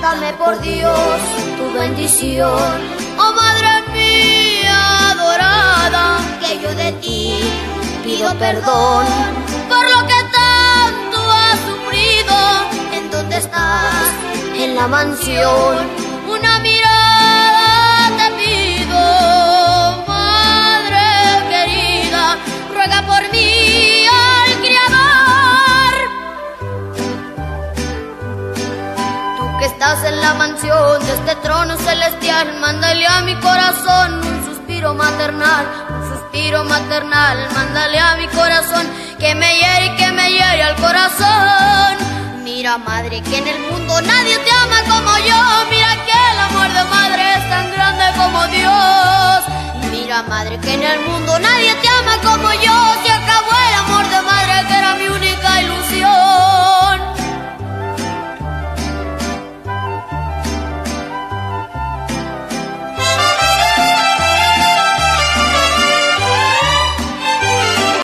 Dame 0.00 0.32
por 0.34 0.60
Dios 0.60 1.20
tu 1.56 1.78
bendición 1.78 3.01
de 6.82 6.92
pido 8.02 8.34
perdón 8.38 9.06
por 9.68 9.84
lo 9.94 10.06
que 10.06 10.20
tanto 10.40 11.18
has 11.30 11.58
sufrido. 11.70 12.34
¿En 12.92 13.10
dónde 13.10 13.36
estás? 13.36 14.10
En 14.56 14.74
la 14.74 14.88
mansión. 14.88 15.76
Una 16.28 16.58
mirada 16.60 18.10
te 18.18 18.26
pido, 18.40 19.00
madre 20.08 21.08
querida, 21.52 22.36
ruega 22.74 23.02
por 23.06 23.22
mí 23.32 24.06
al 24.06 24.50
Creador. 24.64 25.94
Tú 29.38 29.58
que 29.58 29.66
estás 29.66 30.04
en 30.04 30.20
la 30.20 30.34
mansión 30.34 31.04
de 31.06 31.12
este 31.12 31.34
trono 31.36 31.76
celestial, 31.76 32.58
mándale 32.60 33.06
a 33.06 33.20
mi 33.20 33.34
corazón 33.36 34.14
un 34.14 34.44
suspiro 34.46 34.94
maternal 34.94 35.91
suspiro 36.32 36.64
maternal, 36.64 37.46
mándale 37.54 37.98
a 37.98 38.16
mi 38.16 38.26
corazón 38.28 38.86
que 39.18 39.34
me 39.34 39.54
hiere 39.54 39.86
y 39.86 39.96
que 39.96 40.12
me 40.12 40.30
hiere 40.30 40.62
al 40.62 40.76
corazón. 40.76 42.42
Mira 42.42 42.78
madre 42.78 43.20
que 43.20 43.36
en 43.36 43.48
el 43.48 43.60
mundo 43.60 44.00
nadie 44.00 44.38
te 44.38 44.50
ama 44.50 44.80
como 44.88 45.18
yo, 45.18 45.36
mira 45.70 45.94
que 46.06 46.12
el 46.32 46.38
amor 46.48 46.68
de 46.72 46.84
madre 46.84 47.34
es 47.34 47.50
tan 47.50 47.70
grande 47.72 48.04
como 48.16 48.46
Dios. 48.46 49.90
Mira 49.90 50.22
madre 50.22 50.58
que 50.58 50.72
en 50.72 50.82
el 50.82 51.00
mundo 51.00 51.38
nadie 51.38 51.74
te 51.74 51.88
ama 51.88 52.16
como 52.22 52.50
yo, 52.54 52.76
se 53.04 53.12
acabó 53.12 53.52
el 53.68 53.74
amor 53.74 54.08
de 54.08 54.22
madre 54.22 54.66
que 54.68 54.74
era 54.74 54.94
mi 54.94 55.08
único. 55.08 55.31